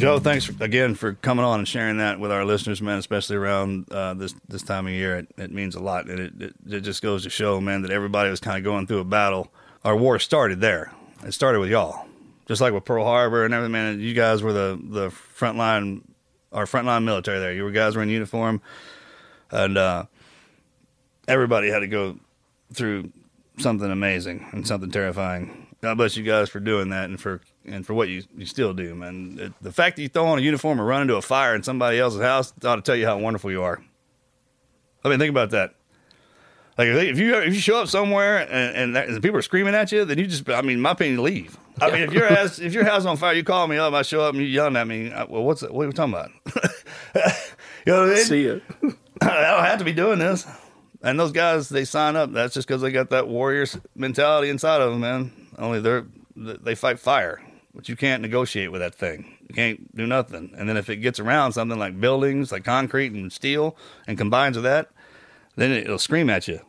Joe, 0.00 0.18
thanks 0.18 0.46
for, 0.46 0.64
again 0.64 0.94
for 0.94 1.12
coming 1.12 1.44
on 1.44 1.58
and 1.58 1.68
sharing 1.68 1.98
that 1.98 2.18
with 2.18 2.32
our 2.32 2.42
listeners, 2.46 2.80
man. 2.80 2.96
Especially 2.96 3.36
around 3.36 3.92
uh, 3.92 4.14
this 4.14 4.34
this 4.48 4.62
time 4.62 4.86
of 4.86 4.94
year, 4.94 5.18
it, 5.18 5.28
it 5.36 5.52
means 5.52 5.74
a 5.74 5.80
lot, 5.80 6.08
and 6.08 6.18
it, 6.18 6.32
it, 6.40 6.54
it 6.70 6.80
just 6.80 7.02
goes 7.02 7.24
to 7.24 7.30
show, 7.30 7.60
man, 7.60 7.82
that 7.82 7.90
everybody 7.90 8.30
was 8.30 8.40
kind 8.40 8.56
of 8.56 8.64
going 8.64 8.86
through 8.86 9.00
a 9.00 9.04
battle. 9.04 9.52
Our 9.84 9.94
war 9.94 10.18
started 10.18 10.62
there. 10.62 10.90
It 11.22 11.32
started 11.32 11.60
with 11.60 11.68
y'all, 11.68 12.06
just 12.46 12.62
like 12.62 12.72
with 12.72 12.86
Pearl 12.86 13.04
Harbor 13.04 13.44
and 13.44 13.52
everything. 13.52 13.72
Man, 13.72 14.00
you 14.00 14.14
guys 14.14 14.42
were 14.42 14.54
the 14.54 14.80
the 14.82 15.08
frontline, 15.10 16.00
our 16.50 16.64
frontline 16.64 17.04
military. 17.04 17.38
There, 17.38 17.52
you 17.52 17.70
guys 17.70 17.94
were 17.94 18.02
in 18.02 18.08
uniform, 18.08 18.62
and 19.50 19.76
uh, 19.76 20.06
everybody 21.28 21.68
had 21.68 21.80
to 21.80 21.88
go 21.88 22.18
through 22.72 23.12
something 23.58 23.90
amazing 23.90 24.46
and 24.52 24.66
something 24.66 24.90
terrifying. 24.90 25.66
God 25.82 25.98
bless 25.98 26.16
you 26.16 26.24
guys 26.24 26.48
for 26.48 26.58
doing 26.58 26.88
that 26.88 27.10
and 27.10 27.20
for 27.20 27.42
and 27.64 27.86
for 27.86 27.94
what 27.94 28.08
you, 28.08 28.22
you 28.36 28.46
still 28.46 28.72
do, 28.72 28.94
man. 28.94 29.38
It, 29.40 29.52
the 29.60 29.72
fact 29.72 29.96
that 29.96 30.02
you 30.02 30.08
throw 30.08 30.26
on 30.26 30.38
a 30.38 30.42
uniform 30.42 30.78
and 30.78 30.88
run 30.88 31.02
into 31.02 31.16
a 31.16 31.22
fire 31.22 31.54
in 31.54 31.62
somebody 31.62 31.98
else's 31.98 32.20
house 32.20 32.52
ought 32.64 32.76
to 32.76 32.82
tell 32.82 32.96
you 32.96 33.06
how 33.06 33.18
wonderful 33.18 33.50
you 33.50 33.62
are. 33.62 33.82
I 35.04 35.08
mean, 35.08 35.18
think 35.18 35.30
about 35.30 35.50
that. 35.50 35.74
Like 36.78 36.88
if 36.88 37.18
you 37.18 37.36
if 37.36 37.52
you 37.52 37.60
show 37.60 37.82
up 37.82 37.88
somewhere 37.88 38.38
and, 38.38 38.76
and, 38.76 38.96
that, 38.96 39.08
and 39.08 39.22
people 39.22 39.38
are 39.38 39.42
screaming 39.42 39.74
at 39.74 39.92
you, 39.92 40.04
then 40.04 40.16
you 40.18 40.26
just 40.26 40.48
I 40.48 40.62
mean, 40.62 40.80
my 40.80 40.92
opinion, 40.92 41.22
leave. 41.22 41.58
I 41.80 41.90
mean, 41.90 42.02
if 42.02 42.12
your 42.12 42.26
house 42.26 42.58
if 42.58 42.72
your 42.72 42.84
house 42.84 43.04
on 43.04 43.16
fire, 43.16 43.34
you 43.34 43.44
call 43.44 43.66
me 43.66 43.76
up, 43.76 43.92
I 43.92 44.02
show 44.02 44.22
up 44.22 44.34
and 44.34 44.42
you 44.42 44.48
yelling 44.48 44.76
at 44.76 44.86
me. 44.86 45.12
I, 45.12 45.24
well, 45.24 45.42
what's 45.42 45.62
what 45.62 45.84
are 45.84 45.88
we 45.88 45.92
talking 45.92 46.14
about? 46.14 46.30
you 47.84 47.92
know 47.92 48.00
what 48.00 48.10
I 48.10 48.14
mean? 48.14 48.24
See 48.24 48.42
you. 48.42 48.62
I 49.20 49.26
don't 49.26 49.64
have 49.64 49.78
to 49.80 49.84
be 49.84 49.92
doing 49.92 50.18
this. 50.18 50.46
And 51.02 51.18
those 51.18 51.32
guys, 51.32 51.68
they 51.68 51.84
sign 51.84 52.16
up. 52.16 52.32
That's 52.32 52.54
just 52.54 52.68
because 52.68 52.82
they 52.82 52.90
got 52.90 53.10
that 53.10 53.28
warrior 53.28 53.66
mentality 53.94 54.48
inside 54.48 54.80
of 54.80 54.90
them, 54.90 55.00
man. 55.00 55.32
Only 55.58 55.80
they're 55.80 56.06
they 56.36 56.74
fight 56.74 56.98
fire, 56.98 57.42
but 57.74 57.88
you 57.88 57.96
can't 57.96 58.22
negotiate 58.22 58.72
with 58.72 58.80
that 58.80 58.94
thing. 58.94 59.36
You 59.48 59.54
can't 59.54 59.96
do 59.96 60.06
nothing. 60.06 60.52
And 60.56 60.68
then 60.68 60.76
if 60.76 60.90
it 60.90 60.96
gets 60.96 61.20
around 61.20 61.52
something 61.52 61.78
like 61.78 62.00
buildings, 62.00 62.52
like 62.52 62.64
concrete 62.64 63.12
and 63.12 63.32
steel, 63.32 63.76
and 64.06 64.18
combines 64.18 64.56
with 64.56 64.64
that, 64.64 64.90
then 65.56 65.70
it'll 65.72 65.98
scream 65.98 66.30
at 66.30 66.48
you, 66.48 66.60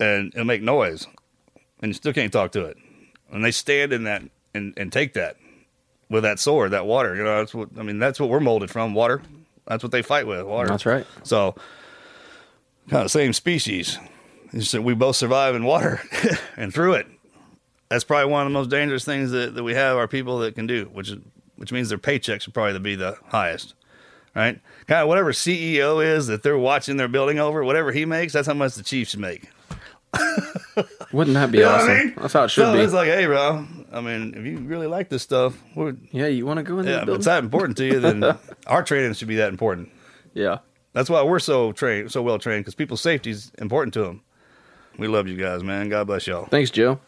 and 0.00 0.32
it'll 0.34 0.44
make 0.44 0.62
noise, 0.62 1.06
and 1.80 1.90
you 1.90 1.94
still 1.94 2.12
can't 2.12 2.32
talk 2.32 2.52
to 2.52 2.64
it. 2.64 2.76
And 3.30 3.44
they 3.44 3.50
stand 3.50 3.92
in 3.92 4.04
that 4.04 4.22
and, 4.54 4.72
and 4.76 4.92
take 4.92 5.14
that 5.14 5.36
with 6.08 6.22
that 6.22 6.38
sword, 6.38 6.70
that 6.70 6.86
water. 6.86 7.14
You 7.14 7.24
know, 7.24 7.38
that's 7.38 7.54
what 7.54 7.68
I 7.78 7.82
mean. 7.82 7.98
That's 7.98 8.18
what 8.18 8.30
we're 8.30 8.40
molded 8.40 8.70
from. 8.70 8.94
Water. 8.94 9.22
That's 9.66 9.82
what 9.82 9.92
they 9.92 10.02
fight 10.02 10.26
with. 10.26 10.46
Water. 10.46 10.68
That's 10.68 10.86
right. 10.86 11.06
So, 11.24 11.54
kind 12.88 13.04
of 13.04 13.10
same 13.10 13.32
species. 13.32 13.98
It's 14.52 14.72
that 14.72 14.82
we 14.82 14.94
both 14.94 15.16
survive 15.16 15.54
in 15.54 15.64
water 15.64 16.00
and 16.56 16.72
through 16.72 16.94
it. 16.94 17.06
That's 17.88 18.04
probably 18.04 18.30
one 18.30 18.46
of 18.46 18.52
the 18.52 18.58
most 18.58 18.68
dangerous 18.70 19.04
things 19.04 19.30
that, 19.30 19.54
that 19.54 19.62
we 19.62 19.74
have 19.74 19.96
are 19.96 20.06
people 20.08 20.38
that 20.40 20.54
can 20.54 20.66
do, 20.66 20.90
which 20.92 21.08
is 21.10 21.18
which 21.56 21.72
means 21.72 21.88
their 21.88 21.98
paychecks 21.98 22.46
would 22.46 22.54
probably 22.54 22.78
be 22.78 22.94
the 22.94 23.16
highest. 23.28 23.74
Right? 24.36 24.60
Kind 24.86 25.02
of 25.02 25.08
whatever 25.08 25.32
CEO 25.32 26.04
is 26.04 26.28
that 26.28 26.42
they're 26.44 26.58
watching 26.58 26.96
their 26.96 27.08
building 27.08 27.40
over, 27.40 27.64
whatever 27.64 27.90
he 27.90 28.04
makes, 28.04 28.32
that's 28.32 28.46
how 28.46 28.54
much 28.54 28.74
the 28.74 28.84
Chiefs 28.84 29.16
make. 29.16 29.48
Wouldn't 31.12 31.34
that 31.34 31.50
be 31.50 31.58
You 31.58 31.64
know 31.64 31.70
awesome? 31.74 31.90
I 31.90 32.04
mean? 32.04 32.14
That's 32.16 32.32
how 32.32 32.44
it 32.44 32.50
should 32.50 32.64
so 32.64 32.72
be. 32.74 32.80
It's 32.80 32.92
like, 32.92 33.08
hey, 33.08 33.26
bro. 33.26 33.66
I 33.92 34.00
mean, 34.00 34.34
if 34.36 34.44
you 34.44 34.58
really 34.58 34.86
like 34.86 35.08
this 35.08 35.22
stuff, 35.22 35.60
yeah, 36.12 36.26
you 36.26 36.46
want 36.46 36.58
to 36.58 36.62
go 36.62 36.78
in 36.78 36.84
there. 36.86 36.96
yeah, 36.96 37.02
if 37.02 37.08
it's 37.08 37.24
that 37.24 37.42
important 37.42 37.76
to 37.78 37.86
you, 37.86 37.98
then 38.00 38.22
our 38.66 38.82
training 38.84 39.12
should 39.14 39.28
be 39.28 39.36
that 39.36 39.48
important. 39.48 39.90
yeah. 40.34 40.58
That's 40.94 41.10
why 41.10 41.22
we're 41.22 41.38
so 41.38 41.72
trained, 41.72 42.10
so 42.10 42.22
well 42.22 42.38
trained, 42.38 42.64
because 42.64 42.74
people's 42.74 43.00
safety 43.02 43.30
is 43.30 43.52
important 43.58 43.94
to 43.94 44.02
them. 44.02 44.22
We 44.98 45.06
love 45.06 45.28
you 45.28 45.36
guys, 45.36 45.62
man. 45.62 45.88
God 45.90 46.06
bless 46.08 46.26
y'all. 46.26 46.46
Thanks, 46.46 46.70
Joe. 46.70 46.98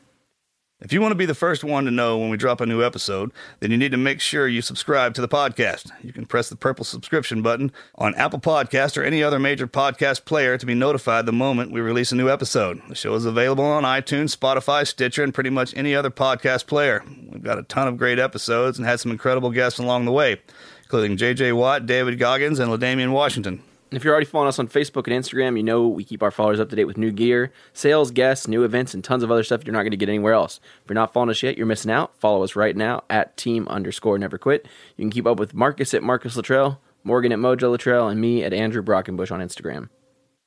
If 0.82 0.94
you 0.94 1.02
want 1.02 1.12
to 1.12 1.16
be 1.16 1.26
the 1.26 1.34
first 1.34 1.62
one 1.62 1.84
to 1.84 1.90
know 1.90 2.16
when 2.16 2.30
we 2.30 2.38
drop 2.38 2.62
a 2.62 2.66
new 2.66 2.82
episode, 2.82 3.32
then 3.58 3.70
you 3.70 3.76
need 3.76 3.90
to 3.90 3.98
make 3.98 4.18
sure 4.18 4.48
you 4.48 4.62
subscribe 4.62 5.12
to 5.12 5.20
the 5.20 5.28
podcast. 5.28 5.90
You 6.02 6.10
can 6.10 6.24
press 6.24 6.48
the 6.48 6.56
purple 6.56 6.86
subscription 6.86 7.42
button 7.42 7.70
on 7.96 8.14
Apple 8.14 8.40
Podcast 8.40 8.96
or 8.96 9.02
any 9.02 9.22
other 9.22 9.38
major 9.38 9.66
podcast 9.66 10.24
player 10.24 10.56
to 10.56 10.64
be 10.64 10.74
notified 10.74 11.26
the 11.26 11.32
moment 11.32 11.70
we 11.70 11.82
release 11.82 12.12
a 12.12 12.16
new 12.16 12.30
episode. 12.30 12.80
The 12.88 12.94
show 12.94 13.14
is 13.14 13.26
available 13.26 13.64
on 13.64 13.82
iTunes, 13.82 14.34
Spotify, 14.34 14.86
Stitcher, 14.86 15.22
and 15.22 15.34
pretty 15.34 15.50
much 15.50 15.76
any 15.76 15.94
other 15.94 16.10
podcast 16.10 16.66
player. 16.66 17.04
We've 17.28 17.42
got 17.42 17.58
a 17.58 17.62
ton 17.64 17.86
of 17.86 17.98
great 17.98 18.18
episodes 18.18 18.78
and 18.78 18.86
had 18.86 19.00
some 19.00 19.12
incredible 19.12 19.50
guests 19.50 19.78
along 19.78 20.06
the 20.06 20.12
way, 20.12 20.40
including 20.84 21.18
JJ 21.18 21.54
Watt, 21.56 21.84
David 21.84 22.18
Goggins, 22.18 22.58
and 22.58 22.70
LaDamian 22.70 23.12
Washington. 23.12 23.62
If 23.92 24.04
you're 24.04 24.12
already 24.12 24.26
following 24.26 24.48
us 24.48 24.60
on 24.60 24.68
Facebook 24.68 25.08
and 25.08 25.24
Instagram, 25.24 25.56
you 25.56 25.64
know 25.64 25.88
we 25.88 26.04
keep 26.04 26.22
our 26.22 26.30
followers 26.30 26.60
up 26.60 26.68
to 26.70 26.76
date 26.76 26.84
with 26.84 26.96
new 26.96 27.10
gear, 27.10 27.50
sales, 27.72 28.12
guests, 28.12 28.46
new 28.46 28.62
events, 28.62 28.94
and 28.94 29.02
tons 29.02 29.24
of 29.24 29.32
other 29.32 29.42
stuff 29.42 29.62
you're 29.66 29.72
not 29.72 29.82
going 29.82 29.90
to 29.90 29.96
get 29.96 30.08
anywhere 30.08 30.32
else. 30.32 30.60
If 30.84 30.90
you're 30.90 30.94
not 30.94 31.12
following 31.12 31.30
us 31.30 31.42
yet, 31.42 31.58
you're 31.58 31.66
missing 31.66 31.90
out. 31.90 32.16
Follow 32.16 32.44
us 32.44 32.54
right 32.54 32.76
now 32.76 33.02
at 33.10 33.36
team 33.36 33.66
underscore 33.66 34.16
never 34.16 34.38
quit. 34.38 34.68
You 34.96 35.02
can 35.02 35.10
keep 35.10 35.26
up 35.26 35.40
with 35.40 35.54
Marcus 35.54 35.92
at 35.92 36.04
Marcus 36.04 36.36
Luttrell, 36.36 36.80
Morgan 37.02 37.32
at 37.32 37.40
Mojo 37.40 37.72
Luttrell, 37.72 38.08
and 38.08 38.20
me 38.20 38.44
at 38.44 38.52
Andrew 38.52 38.80
Brockenbush 38.80 39.32
on 39.32 39.40
Instagram. 39.40 39.88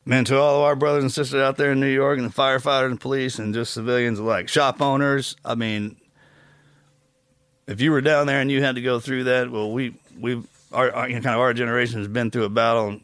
Man, 0.05 0.23
to 0.25 0.37
all 0.37 0.59
of 0.59 0.61
our 0.63 0.77
brothers 0.77 1.03
and 1.03 1.11
sisters 1.11 1.41
out 1.41 1.57
there 1.57 1.73
in 1.73 1.81
New 1.81 1.87
York 1.87 2.19
and 2.19 2.29
the 2.29 2.33
firefighters 2.33 2.91
and 2.91 3.01
police 3.01 3.39
and 3.39 3.53
just 3.53 3.73
civilians 3.73 4.19
alike, 4.19 4.47
shop 4.47 4.81
owners, 4.81 5.35
I 5.43 5.55
mean, 5.55 5.97
if 7.67 7.81
you 7.81 7.91
were 7.91 8.01
down 8.01 8.27
there 8.27 8.39
and 8.39 8.49
you 8.49 8.63
had 8.63 8.75
to 8.75 8.81
go 8.81 9.01
through 9.01 9.25
that, 9.25 9.51
well, 9.51 9.69
we, 9.69 9.95
we, 10.17 10.41
our, 10.71 10.91
our 10.93 11.07
kind 11.09 11.25
of 11.25 11.39
our 11.39 11.53
generation 11.53 11.99
has 11.99 12.07
been 12.07 12.31
through 12.31 12.45
a 12.45 12.49
battle 12.49 13.01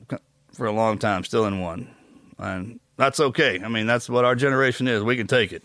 for 0.53 0.65
a 0.65 0.71
long 0.71 0.97
time, 0.97 1.23
still 1.23 1.45
in 1.45 1.59
one. 1.59 1.93
And 2.37 2.79
that's 2.97 3.19
okay. 3.19 3.61
I 3.63 3.67
mean, 3.67 3.87
that's 3.87 4.09
what 4.09 4.25
our 4.25 4.35
generation 4.35 4.87
is. 4.87 5.03
We 5.03 5.17
can 5.17 5.27
take 5.27 5.51
it. 5.51 5.63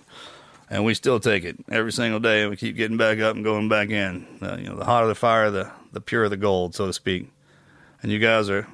And 0.71 0.85
we 0.85 0.95
still 0.95 1.21
take 1.21 1.45
it 1.45 1.57
every 1.71 1.93
single 1.93 2.21
day, 2.21 2.43
and 2.43 2.51
we 2.51 2.57
keep 2.57 2.77
getting 2.77 2.97
back 2.97 3.19
up 3.21 3.37
and 3.37 3.45
going 3.45 3.69
back 3.69 3.91
in. 3.91 4.27
Uh, 4.41 4.57
you 4.57 4.69
know, 4.69 4.77
the 4.77 4.85
hotter 4.85 5.07
the 5.07 5.15
fire, 5.15 5.51
the, 5.51 5.71
the 5.93 6.01
purer 6.01 6.29
the 6.29 6.37
gold, 6.37 6.75
so 6.75 6.87
to 6.87 6.93
speak. 6.93 7.31
And 8.03 8.11
you 8.11 8.19
guys 8.19 8.49
are, 8.49 8.67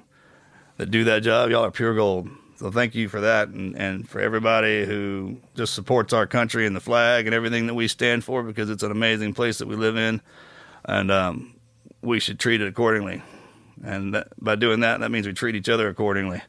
that 0.76 0.90
do 0.90 1.04
that 1.04 1.22
job, 1.22 1.50
y'all 1.50 1.64
are 1.64 1.70
pure 1.70 1.94
gold. 1.94 2.28
So 2.56 2.70
thank 2.70 2.94
you 2.94 3.08
for 3.08 3.20
that, 3.22 3.48
and, 3.48 3.74
and 3.76 4.08
for 4.08 4.20
everybody 4.20 4.84
who 4.84 5.38
just 5.54 5.74
supports 5.74 6.12
our 6.12 6.26
country 6.26 6.66
and 6.66 6.76
the 6.76 6.80
flag 6.80 7.26
and 7.26 7.34
everything 7.34 7.66
that 7.66 7.74
we 7.74 7.88
stand 7.88 8.22
for, 8.22 8.42
because 8.42 8.68
it's 8.68 8.82
an 8.82 8.90
amazing 8.90 9.32
place 9.34 9.58
that 9.58 9.66
we 9.66 9.76
live 9.76 9.96
in, 9.96 10.20
and 10.84 11.10
um, 11.10 11.54
we 12.02 12.20
should 12.20 12.38
treat 12.38 12.60
it 12.60 12.68
accordingly. 12.68 13.22
And 13.82 14.14
that, 14.14 14.28
by 14.38 14.56
doing 14.56 14.80
that, 14.80 15.00
that 15.00 15.10
means 15.10 15.26
we 15.26 15.32
treat 15.32 15.54
each 15.54 15.68
other 15.68 15.88
accordingly. 15.88 16.42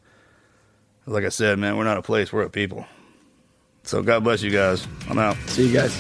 Like 1.06 1.24
I 1.24 1.30
said, 1.30 1.58
man, 1.60 1.78
we're 1.78 1.84
not 1.84 1.98
a 1.98 2.02
place, 2.02 2.32
we're 2.32 2.44
a 2.44 2.50
people. 2.50 2.86
So 3.84 4.04
God 4.04 4.24
bless 4.24 4.42
you 4.44 4.52
guys. 4.52 4.88
I'm 5.10 5.18
out. 5.18 5.36
See 5.48 5.68
you 5.68 5.74
guys. 5.74 5.96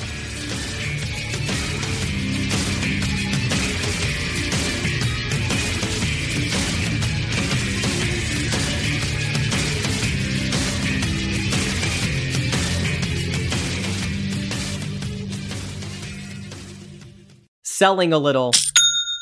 Selling 17.64 18.14
a 18.14 18.20
little 18.20 18.52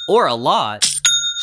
or 0.10 0.28
a 0.28 0.34
lot, 0.34 0.86